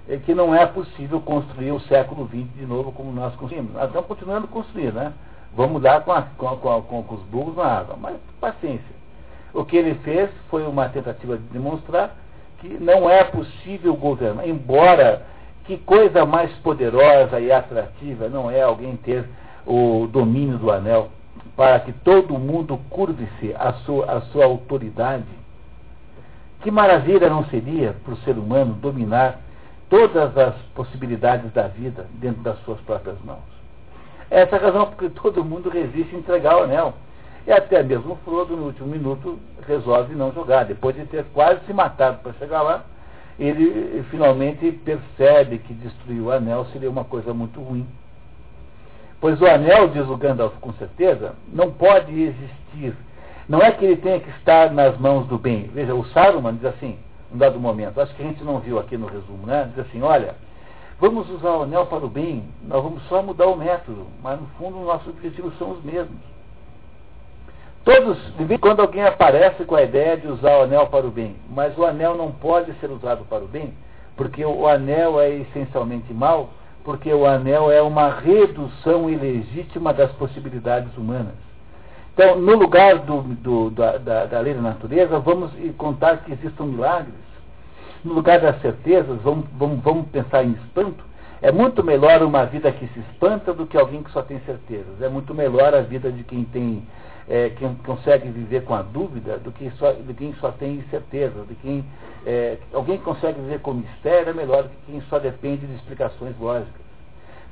eh, 0.10 0.18
que 0.26 0.34
não 0.34 0.56
é 0.56 0.66
possível 0.66 1.20
construir 1.20 1.72
o 1.72 1.80
século 1.82 2.28
XX 2.28 2.48
de 2.56 2.66
novo 2.66 2.92
como 2.92 3.12
nós 3.12 3.36
construímos. 3.36 3.74
Nós 3.74 3.88
estamos 3.88 4.08
continuando 4.08 4.46
a 4.46 4.50
construir, 4.50 4.94
né? 4.94 5.14
Vamos 5.56 5.82
dar 5.82 6.02
com, 6.04 6.12
a, 6.12 6.22
com, 6.22 6.48
a, 6.48 6.82
com, 6.82 7.04
com 7.04 7.16
os 7.16 7.22
burros 7.24 7.58
na 7.58 7.66
água, 7.66 7.96
mas 8.00 8.16
paciência. 8.40 8.96
O 9.54 9.64
que 9.64 9.78
ele 9.78 9.96
fez 9.96 10.30
foi 10.50 10.66
uma 10.66 10.90
tentativa 10.90 11.38
de 11.38 11.44
demonstrar 11.46 12.16
que 12.60 12.70
não 12.70 13.10
é 13.10 13.24
possível 13.24 13.96
governar, 13.96 14.48
embora 14.48 15.26
que 15.66 15.78
coisa 15.78 16.26
mais 16.26 16.52
poderosa 16.58 17.40
e 17.40 17.52
atrativa 17.52 18.30
não 18.30 18.50
é 18.50 18.62
alguém 18.62 18.96
ter 18.98 19.26
o 19.66 20.08
domínio 20.08 20.58
do 20.58 20.72
anel 20.72 21.10
para 21.56 21.80
que 21.80 21.94
todo 21.94 22.38
mundo 22.38 22.80
curve-se 22.90 23.54
à 23.56 23.74
sua, 23.86 24.22
sua 24.32 24.46
autoridade. 24.46 25.24
Que 26.62 26.70
maravilha 26.70 27.30
não 27.30 27.46
seria 27.46 27.96
para 28.04 28.14
o 28.14 28.18
ser 28.18 28.38
humano 28.38 28.74
dominar 28.74 29.40
todas 29.90 30.38
as 30.38 30.56
possibilidades 30.74 31.52
da 31.54 31.68
vida 31.68 32.08
dentro 32.14 32.42
das 32.42 32.58
suas 32.64 32.80
próprias 32.82 33.20
mãos? 33.24 33.56
Essa 34.30 34.56
é 34.56 34.60
a 34.60 34.62
razão 34.62 34.88
porque 34.88 35.10
todo 35.10 35.46
mundo 35.46 35.70
resiste 35.70 36.16
a 36.16 36.20
entregar 36.20 36.58
o 36.58 36.64
anel. 36.64 36.94
E 37.48 37.52
até 37.52 37.84
mesmo 37.84 38.18
Frodo, 38.26 38.58
no 38.58 38.66
último 38.66 38.88
minuto, 38.88 39.40
resolve 39.68 40.16
não 40.16 40.34
jogar. 40.34 40.66
Depois 40.66 40.96
de 40.96 41.06
ter 41.06 41.24
quase 41.34 41.64
se 41.66 41.74
matado 41.74 42.18
para 42.24 42.34
chegar 42.34 42.64
lá, 42.64 42.84
ele 43.38 44.04
finalmente 44.10 44.72
percebe 44.72 45.60
que 45.60 45.74
destruir 45.74 46.22
o 46.22 46.32
anel 46.32 46.66
seria 46.74 46.90
uma 46.90 47.04
coisa 47.04 47.34
muito 47.34 47.62
ruim. 47.62 47.86
Pois 49.26 49.42
o 49.42 49.48
anel, 49.48 49.88
diz 49.88 50.08
o 50.08 50.16
Gandalf 50.18 50.54
com 50.62 50.72
certeza, 50.74 51.34
não 51.52 51.72
pode 51.72 52.14
existir. 52.14 52.96
Não 53.50 53.60
é 53.60 53.72
que 53.72 53.84
ele 53.84 53.98
tenha 53.98 54.20
que 54.20 54.30
estar 54.30 54.72
nas 54.72 54.96
mãos 55.00 55.26
do 55.26 55.36
bem. 55.40 55.64
Veja, 55.74 55.96
o 55.96 56.06
Saruman 56.10 56.54
diz 56.54 56.66
assim, 56.66 57.00
um 57.34 57.38
dado 57.40 57.60
momento, 57.60 58.00
acho 58.00 58.14
que 58.14 58.22
a 58.22 58.26
gente 58.28 58.44
não 58.44 58.60
viu 58.60 58.78
aqui 58.78 58.96
no 58.96 59.08
resumo, 59.08 59.48
né? 59.48 59.72
Diz 59.76 59.84
assim, 59.88 60.04
olha, 60.04 60.36
vamos 61.00 61.28
usar 61.32 61.50
o 61.54 61.64
anel 61.64 61.88
para 61.88 62.06
o 62.06 62.08
bem, 62.08 62.44
nós 62.68 62.84
vamos 62.84 63.02
só 63.08 63.24
mudar 63.24 63.48
o 63.48 63.58
método, 63.58 64.06
mas 64.22 64.40
no 64.40 64.46
fundo 64.60 64.78
nossos 64.86 65.08
objetivos 65.08 65.58
são 65.58 65.72
os 65.72 65.84
mesmos. 65.84 66.22
Todos, 67.84 68.20
quando 68.62 68.82
alguém 68.82 69.06
aparece 69.06 69.66
com 69.66 69.74
a 69.74 69.82
ideia 69.82 70.18
de 70.18 70.28
usar 70.28 70.60
o 70.60 70.64
anel 70.66 70.86
para 70.86 71.08
o 71.08 71.10
bem, 71.10 71.36
mas 71.50 71.76
o 71.80 71.84
anel 71.84 72.16
não 72.16 72.32
pode 72.32 72.72
ser 72.74 72.92
usado 72.92 73.26
para 73.26 73.44
o 73.44 73.48
bem, 73.48 73.74
porque 74.16 74.46
o 74.46 74.68
anel 74.68 75.20
é 75.20 75.32
essencialmente 75.32 76.14
mal, 76.14 76.52
porque 76.86 77.12
o 77.12 77.26
anel 77.26 77.72
é 77.72 77.82
uma 77.82 78.10
redução 78.10 79.10
ilegítima 79.10 79.92
das 79.92 80.12
possibilidades 80.12 80.96
humanas. 80.96 81.34
Então, 82.14 82.40
no 82.40 82.56
lugar 82.56 83.00
do, 83.00 83.24
do, 83.24 83.70
da, 83.72 83.98
da, 83.98 84.26
da, 84.26 84.40
lei 84.40 84.54
da 84.54 84.62
natureza, 84.62 85.20
vamos 85.20 85.52
contar 85.78 86.18
que 86.24 86.32
existam 86.32 86.66
milagres. 86.66 87.26
No 88.06 88.14
lugar 88.14 88.40
das 88.40 88.62
certezas, 88.62 89.20
vamos, 89.24 89.46
vamos, 89.58 89.84
vamos 89.84 90.08
pensar 90.10 90.46
em 90.46 90.52
espanto. 90.52 91.04
É 91.42 91.52
muito 91.52 91.84
melhor 91.84 92.22
uma 92.22 92.46
vida 92.46 92.72
que 92.72 92.88
se 92.88 93.00
espanta 93.00 93.52
do 93.52 93.66
que 93.66 93.78
alguém 93.78 94.04
que 94.04 94.12
só 94.12 94.22
tem 94.22 94.40
certezas. 94.46 95.02
É 95.02 95.10
muito 95.10 95.34
melhor 95.34 95.74
a 95.74 95.82
vida 95.82 96.12
de 96.12 96.24
quem 96.24 96.44
tem 96.46 96.84
é, 97.28 97.50
quem 97.50 97.74
consegue 97.76 98.30
viver 98.30 98.64
com 98.64 98.76
a 98.76 98.82
dúvida 98.82 99.38
do 99.38 99.52
que 99.52 99.72
só, 99.78 99.92
de 99.92 100.14
quem 100.14 100.34
só 100.36 100.52
tem 100.52 100.84
certeza, 100.92 101.44
de 101.48 101.56
quem 101.56 101.84
é, 102.26 102.58
alguém 102.74 102.98
que 102.98 103.04
consegue 103.04 103.40
viver 103.42 103.60
com 103.62 103.74
mistério 103.74 104.30
é 104.30 104.34
melhor 104.34 104.64
do 104.64 104.70
que 104.70 104.92
quem 104.92 105.02
só 105.10 105.18
depende 105.18 105.66
de 105.66 105.76
explicações 105.76 106.38
lógicas. 106.40 106.86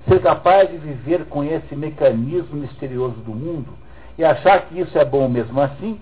Ser 0.08 0.22
capaz 0.22 0.70
de 0.70 0.78
viver 0.78 1.26
com 1.26 1.44
esse 1.44 1.76
mecanismo 1.76 2.58
misterioso 2.58 3.16
do 3.18 3.34
mundo 3.34 3.74
e 4.18 4.24
achar 4.24 4.68
que 4.68 4.80
isso 4.80 4.98
é 4.98 5.06
bom 5.06 5.28
mesmo 5.28 5.60
assim 5.60 6.00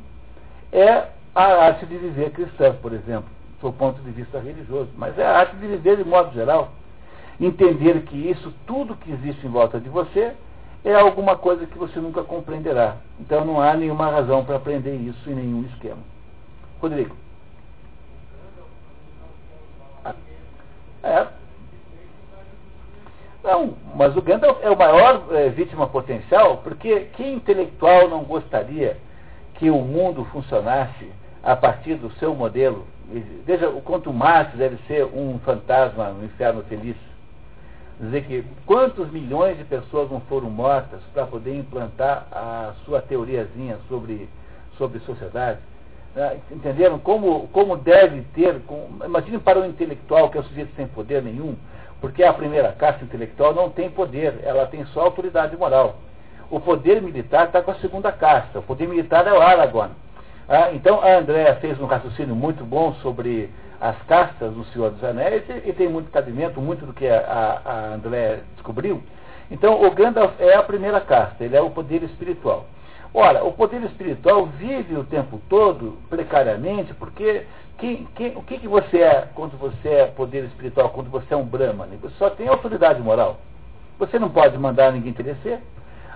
é 0.72 1.06
a 1.34 1.44
arte 1.44 1.86
de 1.86 1.98
viver 1.98 2.32
cristã, 2.32 2.74
por 2.82 2.94
exemplo, 2.94 3.30
do 3.62 3.72
ponto 3.72 4.02
de 4.02 4.12
vista 4.12 4.40
religioso, 4.40 4.90
mas 4.98 5.18
é 5.18 5.26
a 5.26 5.40
arte 5.40 5.56
de 5.56 5.68
viver 5.68 5.98
de 5.98 6.04
modo 6.04 6.34
geral. 6.34 6.72
Entender 7.40 8.02
que 8.04 8.18
isso, 8.18 8.54
tudo 8.68 8.96
que 8.96 9.12
existe 9.12 9.46
em 9.46 9.50
volta 9.50 9.80
de 9.80 9.90
você, 9.90 10.34
é 10.84 10.96
alguma 10.96 11.36
coisa 11.36 11.66
que 11.66 11.78
você 11.78 12.00
nunca 12.00 12.24
compreenderá. 12.24 12.98
Então 13.20 13.46
não 13.46 13.62
há 13.62 13.74
nenhuma 13.76 14.10
razão 14.10 14.44
para 14.44 14.56
aprender 14.56 14.96
isso 14.96 15.30
em 15.30 15.36
nenhum 15.36 15.64
esquema. 15.64 16.00
Rodrigo. 16.82 17.16
É. 21.04 21.28
Não, 23.44 23.76
mas 23.96 24.16
o 24.16 24.22
Gandalf 24.22 24.60
é 24.62 24.70
o 24.70 24.78
maior 24.78 25.26
é, 25.32 25.50
vítima 25.50 25.88
potencial, 25.88 26.58
porque 26.58 27.08
que 27.14 27.28
intelectual 27.28 28.08
não 28.08 28.24
gostaria 28.24 28.98
que 29.56 29.72
o 29.72 29.80
mundo 29.80 30.26
funcionasse 30.26 31.12
a 31.44 31.56
partir 31.56 31.96
do 31.96 32.12
seu 32.14 32.36
modelo? 32.36 32.86
Veja 33.46 33.68
o 33.70 33.82
quanto 33.82 34.14
Marx 34.14 34.54
deve 34.56 34.78
ser 34.88 35.06
um 35.06 35.40
fantasma 35.40 36.10
no 36.10 36.24
inferno 36.24 36.64
feliz. 36.64 36.96
Dizer 38.02 38.24
que 38.24 38.44
quantos 38.66 39.12
milhões 39.12 39.60
de 39.60 39.64
pessoas 39.64 40.10
não 40.10 40.20
foram 40.22 40.50
mortas 40.50 41.00
para 41.14 41.28
poder 41.28 41.56
implantar 41.56 42.26
a 42.32 42.74
sua 42.84 43.00
teoriazinha 43.00 43.78
sobre, 43.88 44.28
sobre 44.76 45.00
sociedade? 45.02 45.60
Né? 46.16 46.40
Entenderam 46.52 46.98
como, 46.98 47.48
como 47.50 47.78
deve 47.78 48.24
ter, 48.34 48.60
imagine 49.06 49.38
para 49.38 49.60
um 49.60 49.66
intelectual 49.66 50.32
que 50.32 50.38
é 50.40 50.42
um 50.42 50.46
sujeito 50.46 50.76
sem 50.76 50.88
poder 50.88 51.22
nenhum, 51.22 51.56
porque 52.02 52.24
a 52.24 52.34
primeira 52.34 52.72
casta 52.72 53.04
intelectual 53.04 53.54
não 53.54 53.70
tem 53.70 53.88
poder, 53.92 54.40
ela 54.42 54.66
tem 54.66 54.84
só 54.88 55.02
autoridade 55.02 55.56
moral. 55.56 55.98
O 56.50 56.60
poder 56.60 57.04
militar 57.04 57.46
está 57.46 57.62
com 57.62 57.70
a 57.70 57.76
segunda 57.76 58.12
casta, 58.12 58.58
o 58.58 58.64
poder 58.64 58.88
militar 58.88 59.28
é 59.28 59.32
o 59.32 59.40
Aragorn. 59.40 59.92
Ah, 60.50 60.72
então 60.74 61.02
a 61.04 61.18
Andréa 61.18 61.56
fez 61.58 61.80
um 61.80 61.86
raciocínio 61.86 62.36
muito 62.36 62.66
bom 62.66 62.96
sobre 62.96 63.52
as 63.82 64.00
castas 64.04 64.54
do 64.54 64.64
Senhor 64.66 64.92
dos 64.92 65.04
Anéis 65.04 65.44
e, 65.50 65.70
e 65.70 65.74
tem 65.74 65.90
muito 65.90 66.12
cabimento, 66.12 66.62
muito 66.62 66.86
do 66.86 66.94
que 66.94 67.08
a, 67.08 67.20
a, 67.66 67.72
a 67.72 67.94
Andréa 67.96 68.44
descobriu. 68.54 69.02
Então 69.50 69.84
o 69.84 69.92
Gandalf 69.92 70.40
é 70.40 70.56
a 70.56 70.62
primeira 70.62 71.02
casta, 71.02 71.44
ele 71.44 71.58
é 71.58 71.62
o 71.62 71.72
poder 71.72 72.04
espiritual. 72.04 72.68
Ora, 73.14 73.44
o 73.44 73.52
poder 73.52 73.84
espiritual 73.84 74.46
vive 74.46 74.96
o 74.96 75.04
tempo 75.04 75.42
todo 75.50 75.98
precariamente, 76.10 76.94
porque 76.94 77.46
quem, 77.78 78.08
quem, 78.16 78.38
o 78.38 78.44
que, 78.44 78.60
que 78.60 78.68
você 78.68 79.00
é 79.00 79.28
quando 79.34 79.58
você 79.58 79.90
é 79.90 80.06
poder 80.06 80.46
espiritual, 80.46 80.90
quando 80.90 81.10
você 81.10 81.34
é 81.34 81.38
um 81.38 81.44
Brahman? 81.44 81.90
Você 82.02 82.16
só 82.18 82.30
tem 82.30 82.48
autoridade 82.48 83.02
moral. 83.02 83.42
Você 84.00 84.18
não 84.18 84.30
pode 84.30 84.58
mandar 84.58 84.94
ninguém 84.94 85.12
obedecer. 85.12 85.60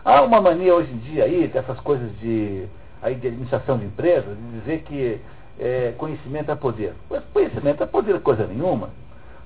Há 0.06 0.22
uma 0.22 0.40
mania 0.40 0.74
hoje 0.74 0.92
em 0.94 0.98
dia 1.00 1.24
aí, 1.26 1.48
dessas 1.48 1.80
coisas 1.80 2.10
de, 2.20 2.66
aí, 3.02 3.16
de 3.16 3.28
administração 3.28 3.78
de 3.78 3.86
empresas, 3.86 4.38
de 4.38 4.60
dizer 4.60 4.84
que 4.84 5.20
é, 5.60 5.94
conhecimento 5.98 6.52
é 6.52 6.56
poder. 6.56 6.94
Mas 7.10 7.24
conhecimento 7.34 7.84
é 7.84 7.86
poder 7.86 8.20
coisa 8.22 8.46
nenhuma. 8.46 8.90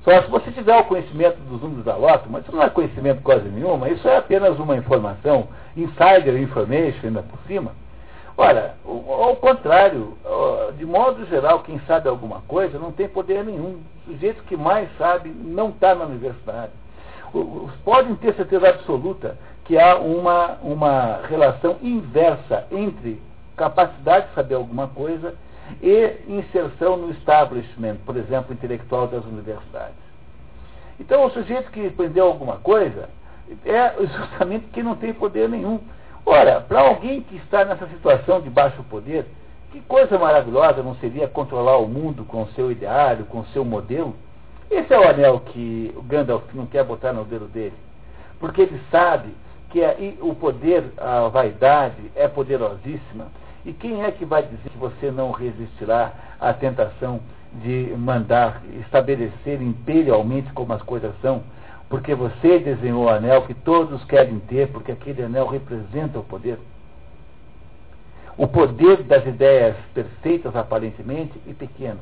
Só 0.04 0.22
se 0.22 0.30
você 0.30 0.52
tiver 0.52 0.78
o 0.78 0.86
conhecimento 0.86 1.38
dos 1.42 1.62
números 1.62 1.84
da 1.84 1.96
loto, 1.96 2.30
mas 2.30 2.44
isso 2.44 2.56
não 2.56 2.64
é 2.64 2.70
conhecimento 2.70 3.22
quase 3.22 3.48
nenhuma, 3.50 3.90
isso 3.90 4.08
é 4.08 4.18
apenas 4.18 4.58
uma 4.58 4.78
informação, 4.78 5.50
insider 5.76 6.42
information 6.42 7.08
ainda 7.08 7.22
por 7.22 7.38
cima. 7.48 7.74
Olha, 8.38 8.76
ao 8.86 9.36
contrário, 9.36 10.18
de 10.78 10.86
modo 10.86 11.26
geral, 11.26 11.60
quem 11.60 11.78
sabe 11.86 12.08
alguma 12.08 12.40
coisa 12.48 12.80
não 12.80 12.94
tem 12.94 13.10
poder 13.10 13.44
nenhum. 13.44 13.82
O 14.08 14.14
sujeito 14.14 14.42
que 14.44 14.56
mais 14.56 14.88
sabe 14.98 15.30
não 15.30 15.70
está 15.70 15.94
na 15.94 16.06
universidade. 16.06 16.72
Podem 17.84 18.16
ter 18.16 18.34
certeza 18.36 18.70
absoluta 18.70 19.38
que 19.66 19.78
há 19.78 19.98
uma, 19.98 20.58
uma 20.64 21.20
relação 21.28 21.76
inversa 21.84 22.66
entre 22.72 23.22
capacidade 23.58 24.30
de 24.30 24.34
saber 24.36 24.56
alguma 24.56 24.88
coisa 24.88 25.36
e 25.82 26.18
inserção 26.28 26.98
no 26.98 27.12
establishment, 27.12 27.98
por 28.06 28.18
exemplo, 28.18 28.54
intelectual 28.54 29.08
das 29.08 29.24
universidades. 29.26 29.96
Então, 31.00 31.26
o 31.26 31.32
sujeito 31.32 31.72
que 31.72 31.88
aprendeu 31.88 32.26
alguma 32.26 32.58
coisa 32.58 33.10
é 33.66 33.94
justamente 34.06 34.68
que 34.68 34.84
não 34.84 34.96
tem 34.96 35.14
poder 35.14 35.48
nenhum. 35.48 35.80
Ora, 36.26 36.62
para 36.62 36.82
alguém 36.82 37.22
que 37.22 37.38
está 37.38 37.66
nessa 37.66 37.88
situação 37.88 38.42
de 38.42 38.50
baixo 38.50 38.84
poder, 38.84 39.26
que 39.72 39.80
coisa 39.82 40.18
maravilhosa 40.18 40.84
não 40.84 40.96
seria 40.96 41.28
controlar 41.28 41.78
o 41.78 41.88
mundo 41.88 42.26
com 42.26 42.44
o 42.44 42.48
seu 42.50 42.72
ideário, 42.72 43.26
com 43.26 43.40
o 43.40 43.46
seu 43.48 43.64
modelo? 43.64 44.16
Esse 44.70 44.94
é 44.94 45.00
o 45.00 45.08
anel 45.08 45.40
que 45.40 45.94
o 45.96 46.02
Gandalf 46.02 46.44
não 46.54 46.66
quer 46.66 46.84
botar 46.84 47.14
no 47.14 47.24
dedo 47.24 47.46
dele. 47.46 47.76
Porque 48.40 48.62
ele 48.62 48.80
sabe 48.92 49.30
que 49.70 49.82
o 50.22 50.36
poder, 50.36 50.84
a 50.98 51.28
vaidade 51.28 52.12
é 52.16 52.28
poderosíssima 52.28 53.28
e 53.66 53.74
quem 53.74 54.04
é 54.04 54.12
que 54.12 54.26
vai 54.26 54.44
dizer 54.44 54.70
que 54.70 54.78
você 54.78 55.12
não 55.12 55.32
resistirá 55.32 56.14
à 56.40 56.54
tentação 56.54 57.20
de 57.64 57.94
mandar 57.98 58.62
estabelecer 58.82 59.62
imperialmente 59.62 60.52
como 60.54 60.74
as 60.74 60.82
coisas 60.82 61.14
são? 61.22 61.44
Porque 61.90 62.14
você 62.14 62.60
desenhou 62.60 63.06
o 63.06 63.10
anel 63.10 63.42
que 63.44 63.54
todos 63.54 64.04
querem 64.06 64.40
ter, 64.40 64.68
porque 64.70 64.92
aquele 64.92 65.24
anel 65.24 65.48
representa 65.48 66.20
o 66.20 66.24
poder. 66.24 66.60
O 68.38 68.48
poder 68.48 69.04
das 69.04 69.26
ideias 69.26 69.76
perfeitas, 69.94 70.56
aparentemente, 70.56 71.34
e 71.46 71.54
pequenas. 71.54 72.00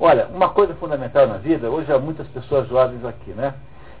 Olha, 0.00 0.26
uma 0.26 0.50
coisa 0.50 0.74
fundamental 0.74 1.26
na 1.26 1.38
vida, 1.38 1.70
hoje 1.70 1.92
há 1.92 1.98
muitas 1.98 2.26
pessoas 2.28 2.68
jovens 2.68 3.04
aqui, 3.04 3.30
né? 3.30 3.54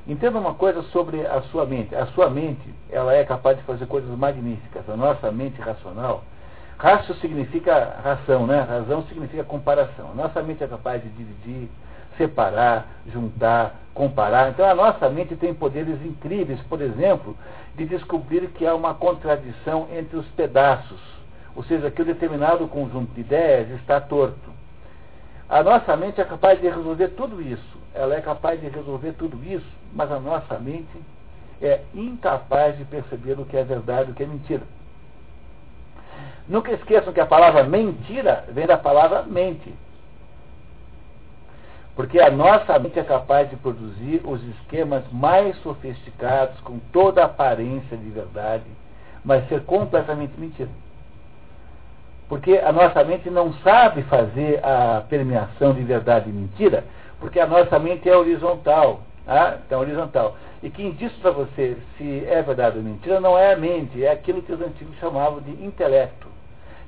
Entenda 0.06 0.38
uma 0.38 0.54
coisa 0.54 0.82
sobre 0.84 1.26
a 1.26 1.42
sua 1.42 1.66
mente. 1.66 1.94
A 1.94 2.06
sua 2.06 2.30
mente, 2.30 2.62
ela 2.90 3.14
é 3.14 3.24
capaz 3.24 3.56
de 3.56 3.64
fazer 3.64 3.86
coisas 3.86 4.10
magníficas. 4.16 4.88
A 4.88 4.96
nossa 4.96 5.30
mente 5.30 5.60
racional, 5.60 6.24
Raço 6.78 7.12
significa 7.14 7.96
ração, 8.04 8.46
né? 8.46 8.60
Razão 8.60 9.02
significa 9.08 9.42
comparação. 9.42 10.14
Nossa 10.14 10.40
mente 10.42 10.62
é 10.62 10.68
capaz 10.68 11.02
de 11.02 11.08
dividir, 11.08 11.68
separar, 12.16 12.86
juntar, 13.12 13.74
comparar. 13.92 14.50
Então 14.50 14.64
a 14.64 14.76
nossa 14.76 15.08
mente 15.08 15.34
tem 15.34 15.52
poderes 15.52 16.00
incríveis, 16.06 16.60
por 16.68 16.80
exemplo, 16.80 17.36
de 17.74 17.84
descobrir 17.84 18.46
que 18.50 18.64
há 18.64 18.76
uma 18.76 18.94
contradição 18.94 19.88
entre 19.92 20.16
os 20.16 20.26
pedaços. 20.28 21.00
Ou 21.56 21.64
seja, 21.64 21.90
que 21.90 22.00
um 22.00 22.04
determinado 22.04 22.68
conjunto 22.68 23.12
de 23.12 23.22
ideias 23.22 23.70
está 23.80 24.00
torto. 24.00 24.48
A 25.48 25.64
nossa 25.64 25.96
mente 25.96 26.20
é 26.20 26.24
capaz 26.24 26.60
de 26.60 26.68
resolver 26.68 27.08
tudo 27.08 27.42
isso. 27.42 27.76
Ela 27.92 28.14
é 28.14 28.20
capaz 28.20 28.60
de 28.60 28.68
resolver 28.68 29.14
tudo 29.14 29.36
isso, 29.44 29.66
mas 29.92 30.12
a 30.12 30.20
nossa 30.20 30.56
mente 30.60 30.96
é 31.60 31.80
incapaz 31.92 32.78
de 32.78 32.84
perceber 32.84 33.32
o 33.32 33.44
que 33.44 33.56
é 33.56 33.64
verdade 33.64 34.10
e 34.10 34.12
o 34.12 34.14
que 34.14 34.22
é 34.22 34.26
mentira. 34.26 34.62
Nunca 36.48 36.72
esqueçam 36.72 37.12
que 37.12 37.20
a 37.20 37.26
palavra 37.26 37.62
mentira 37.64 38.44
vem 38.48 38.66
da 38.66 38.78
palavra 38.78 39.22
mente. 39.22 39.74
Porque 41.94 42.20
a 42.20 42.30
nossa 42.30 42.78
mente 42.78 42.98
é 42.98 43.02
capaz 43.02 43.50
de 43.50 43.56
produzir 43.56 44.22
os 44.24 44.42
esquemas 44.50 45.02
mais 45.12 45.56
sofisticados, 45.62 46.58
com 46.60 46.78
toda 46.92 47.22
a 47.22 47.26
aparência 47.26 47.96
de 47.96 48.08
verdade, 48.08 48.64
mas 49.24 49.46
ser 49.48 49.64
completamente 49.64 50.38
mentira. 50.38 50.70
Porque 52.28 52.56
a 52.58 52.70
nossa 52.72 53.02
mente 53.02 53.28
não 53.28 53.52
sabe 53.64 54.02
fazer 54.02 54.64
a 54.64 55.02
permeação 55.08 55.74
de 55.74 55.82
verdade 55.82 56.30
e 56.30 56.32
mentira, 56.32 56.84
porque 57.18 57.40
a 57.40 57.46
nossa 57.46 57.78
mente 57.78 58.08
é 58.08 58.16
horizontal. 58.16 59.00
Ah, 59.26 59.58
então, 59.66 59.80
horizontal. 59.80 60.36
E 60.62 60.70
quem 60.70 60.92
diz 60.92 61.12
para 61.14 61.32
você 61.32 61.76
se 61.96 62.24
é 62.26 62.40
verdade 62.42 62.78
ou 62.78 62.84
mentira 62.84 63.20
não 63.20 63.36
é 63.36 63.52
a 63.52 63.56
mente, 63.56 64.04
é 64.04 64.10
aquilo 64.10 64.40
que 64.40 64.52
os 64.52 64.60
antigos 64.60 64.96
chamavam 64.98 65.40
de 65.40 65.50
intelecto. 65.64 66.27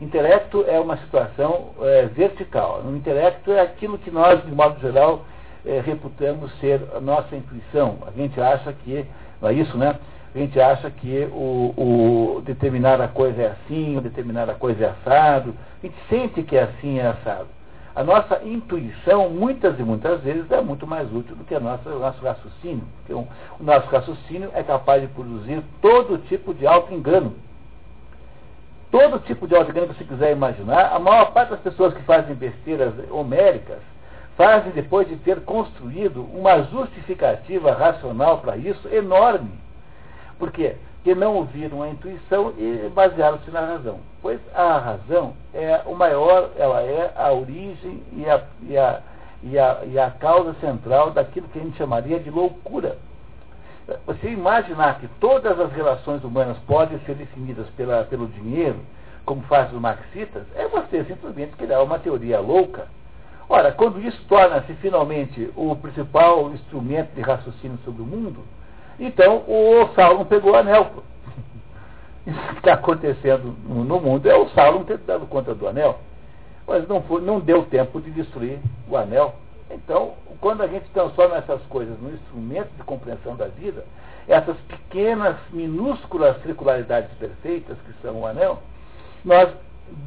Intelecto 0.01 0.65
é 0.67 0.81
uma 0.81 0.97
situação 0.97 1.71
é, 1.83 2.07
vertical. 2.07 2.83
O 2.87 2.97
intelecto 2.97 3.53
é 3.53 3.61
aquilo 3.61 3.99
que 3.99 4.11
nós, 4.11 4.43
de 4.43 4.51
modo 4.51 4.81
geral, 4.81 5.27
é, 5.65 5.79
reputamos 5.81 6.51
ser 6.59 6.81
a 6.97 7.01
nossa 7.01 7.37
intuição. 7.37 7.99
A 8.07 8.11
gente 8.11 8.41
acha 8.41 8.73
que, 8.73 9.05
não 9.43 9.51
é 9.51 9.53
isso, 9.53 9.77
né? 9.77 9.99
A 10.35 10.39
gente 10.39 10.59
acha 10.59 10.91
que 10.91 11.29
o, 11.31 11.75
o 11.77 12.43
determinada 12.47 13.09
coisa 13.09 13.43
é 13.43 13.47
assim, 13.49 13.99
o 13.99 14.01
determinada 14.01 14.55
coisa 14.55 14.85
é 14.85 14.89
assado. 14.89 15.55
A 15.83 15.87
gente 15.87 15.99
sente 16.09 16.43
que 16.45 16.57
é 16.57 16.63
assim, 16.63 16.99
é 16.99 17.07
assado. 17.07 17.49
A 17.95 18.03
nossa 18.03 18.41
intuição, 18.43 19.29
muitas 19.29 19.79
e 19.79 19.83
muitas 19.83 20.23
vezes, 20.23 20.51
é 20.51 20.63
muito 20.63 20.87
mais 20.87 21.13
útil 21.13 21.37
do 21.37 21.45
que 21.45 21.55
a 21.55 21.61
nossa, 21.61 21.91
o 21.91 21.99
nosso 21.99 22.25
raciocínio. 22.25 22.85
Porque 22.99 23.13
o, 23.13 23.29
o 23.59 23.63
nosso 23.63 23.87
raciocínio 23.91 24.51
é 24.55 24.63
capaz 24.63 25.03
de 25.03 25.09
produzir 25.09 25.63
todo 25.83 26.17
tipo 26.27 26.55
de 26.55 26.67
auto-engano 26.67 27.35
todo 28.91 29.21
tipo 29.21 29.47
de 29.47 29.55
autoengano 29.55 29.89
que 29.89 29.99
você 29.99 30.05
quiser 30.05 30.33
imaginar, 30.33 30.93
a 30.93 30.99
maior 30.99 31.33
parte 31.33 31.51
das 31.51 31.61
pessoas 31.61 31.95
que 31.95 32.03
fazem 32.03 32.35
besteiras 32.35 32.93
homéricas 33.11 33.79
fazem 34.37 34.73
depois 34.73 35.07
de 35.07 35.17
ter 35.17 35.41
construído 35.43 36.23
uma 36.23 36.63
justificativa 36.63 37.73
racional 37.73 38.39
para 38.39 38.57
isso 38.57 38.89
enorme. 38.89 39.53
Por 40.39 40.51
quê? 40.51 40.77
Porque 40.95 41.15
não 41.15 41.37
ouviram 41.37 41.83
a 41.83 41.89
intuição 41.89 42.53
e 42.59 42.91
basearam-se 42.95 43.51
na 43.51 43.61
razão. 43.61 44.01
Pois 44.21 44.41
a 44.55 44.79
razão 44.79 45.35
é 45.55 45.83
o 45.87 45.95
maior, 45.95 46.51
ela 46.57 46.83
é 46.83 47.13
a 47.17 47.33
origem 47.33 48.03
e 48.13 48.27
a, 48.29 48.43
e 48.63 48.79
a, 48.79 49.01
e 49.43 49.59
a, 49.59 49.79
e 49.87 49.99
a 49.99 50.11
causa 50.11 50.55
central 50.55 51.11
daquilo 51.11 51.49
que 51.49 51.59
a 51.59 51.63
gente 51.63 51.77
chamaria 51.77 52.19
de 52.19 52.31
loucura. 52.31 52.99
Você 54.07 54.29
imaginar 54.29 55.01
que 55.01 55.09
todas 55.21 55.59
as 55.59 55.73
relações 55.73 56.23
humanas 56.23 56.57
podem 56.67 56.99
ser 57.01 57.15
definidas 57.15 57.67
pela, 57.71 58.05
pelo 58.05 58.29
dinheiro, 58.29 58.79
como 59.25 59.43
fazem 59.43 59.75
os 59.75 59.81
marxistas, 59.81 60.45
é 60.55 60.67
você 60.69 61.05
simplesmente 61.05 61.57
criar 61.57 61.83
uma 61.83 61.99
teoria 61.99 62.41
louca. 62.41 62.87
Ora, 63.49 63.73
quando 63.73 64.01
isso 64.01 64.23
torna-se 64.29 64.73
finalmente 64.75 65.51
o 65.57 65.75
principal 65.75 66.53
instrumento 66.53 67.13
de 67.15 67.21
raciocínio 67.21 67.79
sobre 67.85 68.03
o 68.03 68.07
mundo, 68.07 68.45
então 68.99 69.43
o 69.49 69.89
Sauron 69.95 70.25
pegou 70.25 70.53
o 70.53 70.57
anel. 70.57 71.03
Isso 72.27 72.39
que 72.39 72.59
está 72.59 72.75
acontecendo 72.75 73.57
no 73.67 73.99
mundo 73.99 74.31
é 74.31 74.37
o 74.37 74.49
Sauron 74.51 74.85
ter 74.85 74.99
dado 74.99 75.27
conta 75.27 75.55
do 75.55 75.67
anel. 75.67 75.99
Mas 76.67 76.87
não, 76.87 77.03
foi, 77.03 77.23
não 77.23 77.41
deu 77.41 77.65
tempo 77.65 78.01
de 78.01 78.13
destruir 78.13 78.61
o 78.89 78.97
anel. 78.97 79.35
Então, 79.71 80.15
quando 80.41 80.63
a 80.63 80.67
gente 80.67 80.89
transforma 80.91 81.37
essas 81.37 81.63
coisas 81.67 81.99
num 82.01 82.13
instrumento 82.13 82.71
de 82.77 82.83
compreensão 82.83 83.37
da 83.37 83.47
vida, 83.47 83.85
essas 84.27 84.57
pequenas, 84.69 85.37
minúsculas 85.51 86.41
circularidades 86.43 87.11
perfeitas 87.19 87.79
que 87.87 87.93
são 88.03 88.21
o 88.21 88.27
anel, 88.27 88.59
nós 89.25 89.49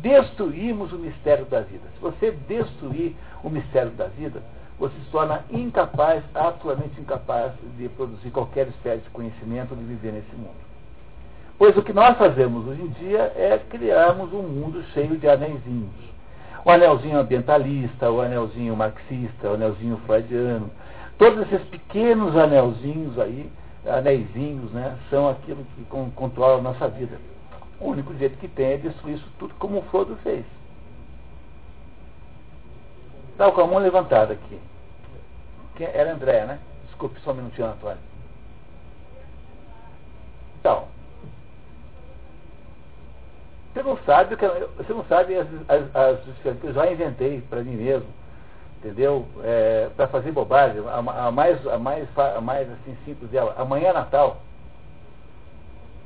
destruímos 0.02 0.91
o 0.91 0.98
mistério 0.98 1.45
da 1.45 1.61
vida. 1.61 1.84
Se 1.95 1.99
você 2.02 2.31
destruir 2.31 3.15
o 3.44 3.49
mistério 3.49 3.91
da 3.91 4.07
vida, 4.07 4.41
você 4.80 4.95
se 4.95 5.11
torna 5.11 5.44
incapaz, 5.49 6.23
absolutamente 6.34 6.99
incapaz 6.99 7.53
de 7.77 7.88
produzir 7.90 8.31
qualquer 8.31 8.68
espécie 8.68 9.03
de 9.03 9.10
conhecimento, 9.11 9.76
de 9.76 9.84
viver 9.84 10.11
nesse 10.11 10.35
mundo. 10.35 10.64
Pois 11.57 11.77
o 11.77 11.84
que 11.84 11.94
nós 11.94 12.18
fazemos 12.18 12.68
hoje 12.68 12.81
em 12.81 12.90
dia 12.90 13.31
é 13.35 13.61
criarmos 13.69 14.34
um 14.34 14.41
mundo 14.41 14.84
cheio 14.94 15.18
de 15.18 15.27
anelzinhos. 15.30 16.12
O 16.65 16.72
anelzinho 16.72 17.19
ambientalista, 17.19 18.10
o 18.10 18.22
anelzinho 18.22 18.76
marxista, 18.76 19.49
o 19.49 19.53
anelzinho 19.56 19.98
freudiano. 20.06 20.69
Todos 21.18 21.41
esses 21.52 21.68
pequenos 21.68 22.35
anelzinhos 22.38 23.19
aí, 23.19 23.52
anelzinhos, 23.85 24.72
né, 24.72 24.98
são 25.10 25.30
aquilo 25.30 25.65
que 25.76 25.84
controla 26.15 26.60
a 26.60 26.61
nossa 26.61 26.88
vida. 26.88 27.19
O 27.80 27.90
único 27.90 28.15
jeito 28.15 28.38
que 28.38 28.48
tem 28.48 28.73
é 28.73 28.77
destruir 28.77 29.15
isso 29.15 29.30
tudo 29.38 29.53
como 29.56 29.80
o 29.80 29.81
Frodo 29.84 30.15
fez. 30.23 30.45
Estava 33.31 33.52
com 33.52 33.61
a 33.61 33.68
mão 33.68 33.80
levantada 33.80 34.34
aqui. 34.34 34.60
Quem, 35.76 35.88
era 35.88 36.14
André, 36.14 36.45
né? 36.45 36.60
Desculpe 36.85 37.19
só 37.22 37.31
um 37.31 37.35
minutinho, 37.35 37.68
Antônio. 37.68 37.98
Então, 40.60 40.88
você 43.73 43.81
não 43.81 43.97
sabe, 44.05 44.35
você 44.77 44.93
não 44.93 45.03
sabe 45.05 45.35
as, 45.35 45.47
as, 45.67 45.95
as 45.95 46.19
que 46.59 46.67
eu 46.67 46.73
já 46.73 46.91
inventei 46.91 47.41
para 47.49 47.63
mim 47.63 47.75
mesmo, 47.75 48.07
entendeu? 48.77 49.25
É, 49.43 49.89
para 49.95 50.07
fazer 50.07 50.31
bobagem. 50.31 50.83
A, 50.87 51.27
a, 51.27 51.31
mais, 51.31 51.65
a 51.67 51.79
mais, 51.79 52.07
a 52.17 52.39
mais 52.39 52.69
assim, 52.69 52.95
simples 53.03 53.31
dela, 53.31 53.55
amanhã 53.57 53.89
é 53.89 53.93
Natal. 53.93 54.37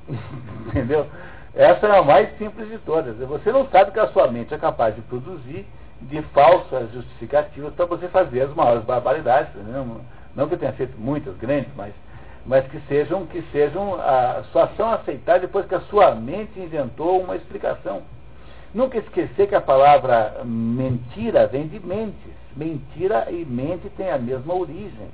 entendeu? 0.68 1.08
Essa 1.54 1.88
é 1.88 1.98
a 1.98 2.04
mais 2.04 2.38
simples 2.38 2.70
de 2.70 2.78
todas. 2.80 3.18
Você 3.18 3.52
não 3.52 3.68
sabe 3.68 3.92
que 3.92 4.00
a 4.00 4.08
sua 4.08 4.28
mente 4.28 4.54
é 4.54 4.58
capaz 4.58 4.96
de 4.96 5.02
produzir 5.02 5.66
de 6.02 6.22
falsas 6.34 6.92
justificativas 6.94 7.74
para 7.74 7.86
você 7.86 8.08
fazer 8.08 8.42
as 8.42 8.54
maiores 8.54 8.84
barbaridades. 8.86 9.52
Não, 9.68 10.02
não 10.36 10.48
que 10.48 10.54
eu 10.54 10.60
tenha 10.60 10.74
feito 10.74 10.98
muitas 10.98 11.36
grandes, 11.38 11.70
mas, 11.76 11.94
mas 12.48 12.66
que 12.68 12.80
sejam, 12.88 13.26
que 13.26 13.42
sejam 13.52 13.96
a, 13.96 14.42
só 14.54 14.68
são 14.78 14.90
aceitar 14.92 15.40
depois 15.40 15.66
que 15.66 15.76
a 15.76 15.82
sua 15.82 16.16
mente 16.16 16.58
inventou 16.58 17.22
uma 17.22 17.36
explicação. 17.36 18.02
Nunca 18.74 18.98
esquecer 18.98 19.48
que 19.48 19.56
a 19.56 19.62
palavra 19.62 20.42
mentira 20.46 21.46
vem 21.48 21.68
de 21.68 21.80
mentes. 21.80 22.38
Mentira 22.56 23.28
e 23.30 23.46
mente 23.46 23.90
têm 23.92 24.10
a 24.10 24.18
mesma 24.18 24.54
origem. 24.54 25.10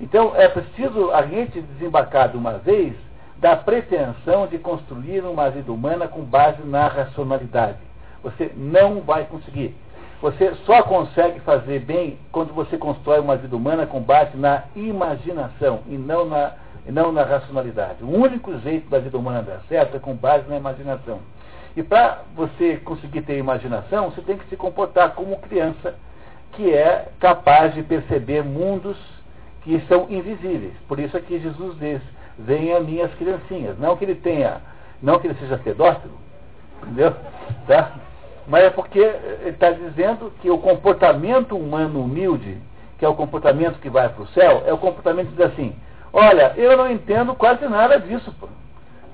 Então 0.00 0.32
é 0.34 0.48
preciso 0.48 1.12
a 1.12 1.22
gente 1.22 1.60
desembarcar 1.60 2.30
de 2.30 2.36
uma 2.36 2.58
vez 2.58 2.94
da 3.38 3.56
pretensão 3.56 4.46
de 4.46 4.58
construir 4.58 5.20
uma 5.20 5.50
vida 5.50 5.72
humana 5.72 6.08
com 6.08 6.22
base 6.22 6.62
na 6.64 6.88
racionalidade. 6.88 7.78
Você 8.22 8.50
não 8.56 9.00
vai 9.00 9.24
conseguir. 9.24 9.76
Você 10.20 10.54
só 10.64 10.82
consegue 10.82 11.40
fazer 11.40 11.80
bem 11.80 12.18
quando 12.32 12.54
você 12.54 12.78
constrói 12.78 13.20
uma 13.20 13.36
vida 13.36 13.54
humana 13.54 13.86
com 13.86 14.00
base 14.00 14.36
na 14.36 14.64
imaginação 14.74 15.80
e 15.86 15.98
não 15.98 16.24
na, 16.24 16.52
e 16.86 16.92
não 16.92 17.12
na 17.12 17.22
racionalidade. 17.22 18.02
O 18.02 18.10
único 18.10 18.56
jeito 18.58 18.88
da 18.88 18.98
vida 18.98 19.16
humana 19.16 19.42
dar 19.42 19.60
certo 19.68 19.96
é 19.96 20.00
com 20.00 20.14
base 20.14 20.48
na 20.48 20.56
imaginação. 20.56 21.20
E 21.76 21.82
para 21.82 22.22
você 22.34 22.76
conseguir 22.76 23.22
ter 23.22 23.38
imaginação, 23.38 24.10
você 24.10 24.20
tem 24.22 24.36
que 24.36 24.48
se 24.48 24.56
comportar 24.56 25.14
como 25.14 25.38
criança 25.38 25.94
que 26.52 26.72
é 26.72 27.08
capaz 27.18 27.74
de 27.74 27.82
perceber 27.82 28.44
mundos 28.44 28.96
que 29.62 29.80
são 29.88 30.06
invisíveis. 30.08 30.74
Por 30.86 31.00
isso 31.00 31.16
é 31.16 31.20
que 31.20 31.40
Jesus 31.40 31.76
diz, 31.78 32.00
venham 32.38 32.82
minhas 32.82 33.12
criancinhas. 33.14 33.78
Não 33.78 33.96
que 33.96 34.04
ele 34.04 34.14
tenha, 34.14 34.60
não 35.02 35.18
que 35.18 35.26
ele 35.26 35.34
seja 35.34 35.58
pedófilo, 35.58 36.14
entendeu? 36.82 37.14
Tá? 37.66 37.92
Mas 38.46 38.64
é 38.64 38.70
porque 38.70 38.98
ele 38.98 39.50
está 39.50 39.70
dizendo 39.70 40.30
que 40.42 40.50
o 40.50 40.58
comportamento 40.58 41.56
humano 41.56 42.02
humilde, 42.02 42.58
que 42.98 43.04
é 43.04 43.08
o 43.08 43.14
comportamento 43.14 43.80
que 43.80 43.88
vai 43.88 44.08
para 44.08 44.22
o 44.22 44.26
céu, 44.28 44.62
é 44.66 44.72
o 44.72 44.78
comportamento 44.78 45.28
que 45.28 45.36
diz 45.36 45.46
assim, 45.46 45.74
olha, 46.14 46.54
eu 46.56 46.76
não 46.76 46.90
entendo 46.90 47.34
quase 47.34 47.66
nada 47.68 47.98
disso, 47.98 48.32
pô. 48.40 48.48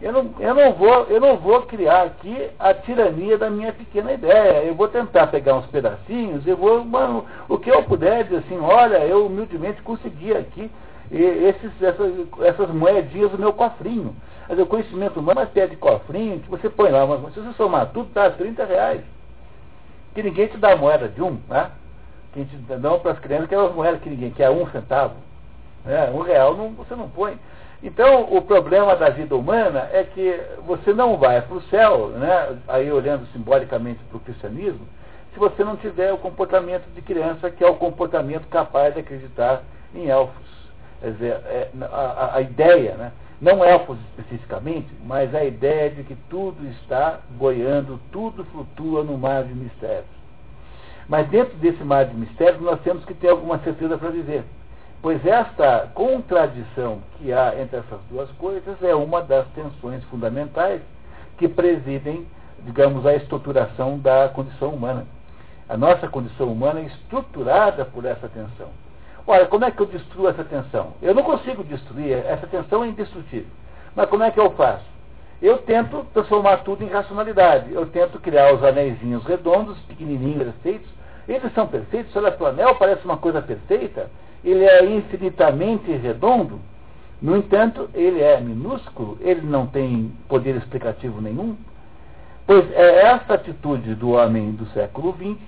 Eu 0.00 0.12
não, 0.12 0.30
eu, 0.38 0.54
não 0.54 0.72
vou, 0.72 1.04
eu 1.04 1.20
não 1.20 1.36
vou 1.36 1.62
criar 1.62 2.04
aqui 2.04 2.48
a 2.58 2.72
tirania 2.72 3.36
da 3.36 3.50
minha 3.50 3.72
pequena 3.72 4.12
ideia. 4.12 4.64
Eu 4.64 4.74
vou 4.74 4.88
tentar 4.88 5.26
pegar 5.26 5.56
uns 5.56 5.66
pedacinhos, 5.66 6.46
eu 6.46 6.56
vou, 6.56 6.84
mano, 6.84 7.26
o 7.48 7.58
que 7.58 7.70
eu 7.70 7.82
puder 7.82 8.24
dizer 8.24 8.38
assim, 8.38 8.58
olha, 8.58 8.98
eu 9.04 9.26
humildemente 9.26 9.82
consegui 9.82 10.34
aqui 10.34 10.70
esses, 11.10 11.82
essas, 11.82 12.12
essas 12.40 12.70
moedinhas 12.70 13.30
do 13.30 13.38
meu 13.38 13.52
cofrinho. 13.52 14.14
Mas 14.48 14.58
o 14.58 14.66
conhecimento 14.66 15.20
humano 15.20 15.40
é 15.40 15.44
espécie 15.44 15.70
de 15.70 15.76
cofrinho 15.76 16.40
que 16.40 16.48
você 16.48 16.70
põe 16.70 16.90
lá, 16.90 17.06
mas 17.06 17.34
se 17.34 17.40
você 17.40 17.52
somar 17.54 17.90
tudo, 17.92 18.08
dá 18.14 18.30
30 18.30 18.64
reais 18.64 19.02
que 20.14 20.22
ninguém 20.22 20.46
te 20.48 20.56
dá 20.56 20.76
moeda 20.76 21.08
de 21.08 21.22
um, 21.22 21.38
né? 21.48 21.70
Que 22.32 22.40
a 22.40 22.44
gente 22.44 22.56
dá 22.56 22.98
para 22.98 23.12
as 23.12 23.18
crianças 23.18 23.48
que 23.48 23.54
é 23.54 23.58
uma 23.58 23.70
moeda 23.70 23.98
que 23.98 24.10
ninguém 24.10 24.30
quer, 24.30 24.50
um 24.50 24.66
centavo. 24.70 25.14
Né? 25.84 26.10
Um 26.12 26.20
real 26.20 26.56
não, 26.56 26.70
você 26.70 26.94
não 26.94 27.08
põe. 27.08 27.38
Então, 27.82 28.24
o 28.30 28.42
problema 28.42 28.94
da 28.94 29.08
vida 29.08 29.34
humana 29.34 29.88
é 29.92 30.04
que 30.04 30.38
você 30.66 30.92
não 30.92 31.16
vai 31.16 31.40
para 31.40 31.56
o 31.56 31.62
céu, 31.62 32.08
né? 32.08 32.58
aí 32.68 32.92
olhando 32.92 33.26
simbolicamente 33.32 34.00
para 34.04 34.18
o 34.18 34.20
cristianismo, 34.20 34.86
se 35.32 35.38
você 35.38 35.64
não 35.64 35.76
tiver 35.76 36.12
o 36.12 36.18
comportamento 36.18 36.84
de 36.94 37.00
criança, 37.00 37.50
que 37.50 37.64
é 37.64 37.66
o 37.66 37.76
comportamento 37.76 38.46
capaz 38.48 38.94
de 38.94 39.00
acreditar 39.00 39.62
em 39.94 40.08
elfos. 40.08 40.50
Quer 41.00 41.12
dizer, 41.12 41.32
é, 41.46 41.68
a, 41.90 42.36
a, 42.36 42.40
ideia, 42.42 42.94
né? 42.96 43.12
não 43.40 43.64
elfos 43.64 43.96
especificamente, 44.10 44.88
mas 45.04 45.34
a 45.34 45.42
ideia 45.42 45.88
de 45.88 46.04
que 46.04 46.14
tudo 46.28 46.66
está 46.68 47.20
boiando, 47.30 47.98
tudo 48.12 48.44
flutua 48.46 49.02
no 49.02 49.16
mar 49.16 49.44
de 49.44 49.54
mistérios. 49.54 50.04
Mas 51.08 51.26
dentro 51.28 51.56
desse 51.56 51.82
mar 51.82 52.04
de 52.04 52.14
mistérios 52.14 52.60
nós 52.60 52.80
temos 52.82 53.04
que 53.06 53.14
ter 53.14 53.30
alguma 53.30 53.58
certeza 53.60 53.96
para 53.96 54.10
viver. 54.10 54.44
Pois 55.02 55.24
esta 55.24 55.90
contradição 55.94 57.00
que 57.16 57.32
há 57.32 57.58
entre 57.58 57.78
essas 57.78 58.00
duas 58.10 58.30
coisas 58.32 58.82
é 58.82 58.94
uma 58.94 59.22
das 59.22 59.46
tensões 59.48 60.04
fundamentais 60.04 60.82
que 61.38 61.48
presidem, 61.48 62.26
digamos, 62.64 63.06
a 63.06 63.14
estruturação 63.14 63.98
da 63.98 64.28
condição 64.28 64.70
humana. 64.70 65.06
A 65.68 65.76
nossa 65.76 66.06
condição 66.06 66.52
humana 66.52 66.80
é 66.80 66.84
estruturada 66.84 67.84
por 67.86 68.04
essa 68.04 68.28
tensão. 68.28 68.68
Olha, 69.26 69.46
como 69.46 69.64
é 69.64 69.70
que 69.70 69.80
eu 69.80 69.86
destruo 69.86 70.28
essa 70.28 70.44
tensão? 70.44 70.92
Eu 71.00 71.14
não 71.14 71.22
consigo 71.22 71.64
destruir, 71.64 72.12
essa 72.26 72.46
tensão 72.46 72.84
é 72.84 72.88
indestrutível. 72.88 73.50
Mas 73.94 74.08
como 74.08 74.22
é 74.22 74.30
que 74.30 74.40
eu 74.40 74.50
faço? 74.50 74.84
Eu 75.40 75.58
tento 75.58 76.04
transformar 76.12 76.58
tudo 76.58 76.84
em 76.84 76.88
racionalidade. 76.88 77.72
Eu 77.72 77.86
tento 77.86 78.20
criar 78.20 78.52
os 78.52 78.62
anéisinhos 78.62 79.24
redondos, 79.24 79.78
pequenininhos, 79.80 80.42
perfeitos. 80.44 80.90
Eles 81.26 81.52
são 81.54 81.66
perfeitos. 81.66 82.14
Olha, 82.14 82.36
o 82.38 82.46
anel 82.46 82.74
parece 82.74 83.04
uma 83.06 83.16
coisa 83.16 83.40
perfeita. 83.40 84.10
Ele 84.44 84.64
é 84.64 84.84
infinitamente 84.84 85.90
redondo. 85.92 86.60
No 87.20 87.36
entanto, 87.36 87.90
ele 87.94 88.20
é 88.22 88.40
minúsculo. 88.40 89.18
Ele 89.20 89.42
não 89.42 89.66
tem 89.66 90.12
poder 90.28 90.56
explicativo 90.56 91.20
nenhum. 91.20 91.56
Pois 92.46 92.70
é 92.72 93.02
essa 93.02 93.34
atitude 93.34 93.94
do 93.94 94.10
homem 94.10 94.52
do 94.52 94.66
século 94.70 95.14
XX 95.14 95.38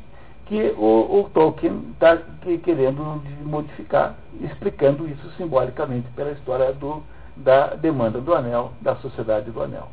que 0.46 0.74
o, 0.76 1.20
o 1.20 1.30
Tolkien 1.32 1.82
está 1.92 2.16
que, 2.42 2.58
querendo 2.58 3.22
modificar, 3.44 4.16
explicando 4.40 5.08
isso 5.08 5.30
simbolicamente 5.36 6.06
pela 6.14 6.32
história 6.32 6.72
do, 6.72 7.02
da 7.36 7.68
demanda 7.68 8.20
do 8.20 8.34
anel, 8.34 8.72
da 8.80 8.94
sociedade 8.96 9.50
do 9.50 9.62
anel. 9.62 9.88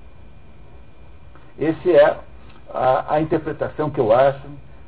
Essa 1.58 1.90
é 1.90 2.20
a, 2.74 3.16
a 3.16 3.22
interpretação 3.22 3.90
que 3.90 4.00
eu 4.00 4.12
acho 4.12 4.46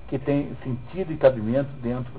que 0.08 0.20
tem 0.20 0.52
sentido 0.64 1.14
e 1.14 1.18
cabimento 1.18 1.70
dentro 1.82 2.12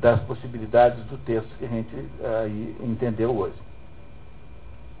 das 0.00 0.20
possibilidades 0.20 1.04
do 1.06 1.18
texto 1.18 1.48
que 1.58 1.64
a 1.64 1.68
gente 1.68 1.94
aí 2.42 2.76
entendeu 2.80 3.36
hoje. 3.36 3.67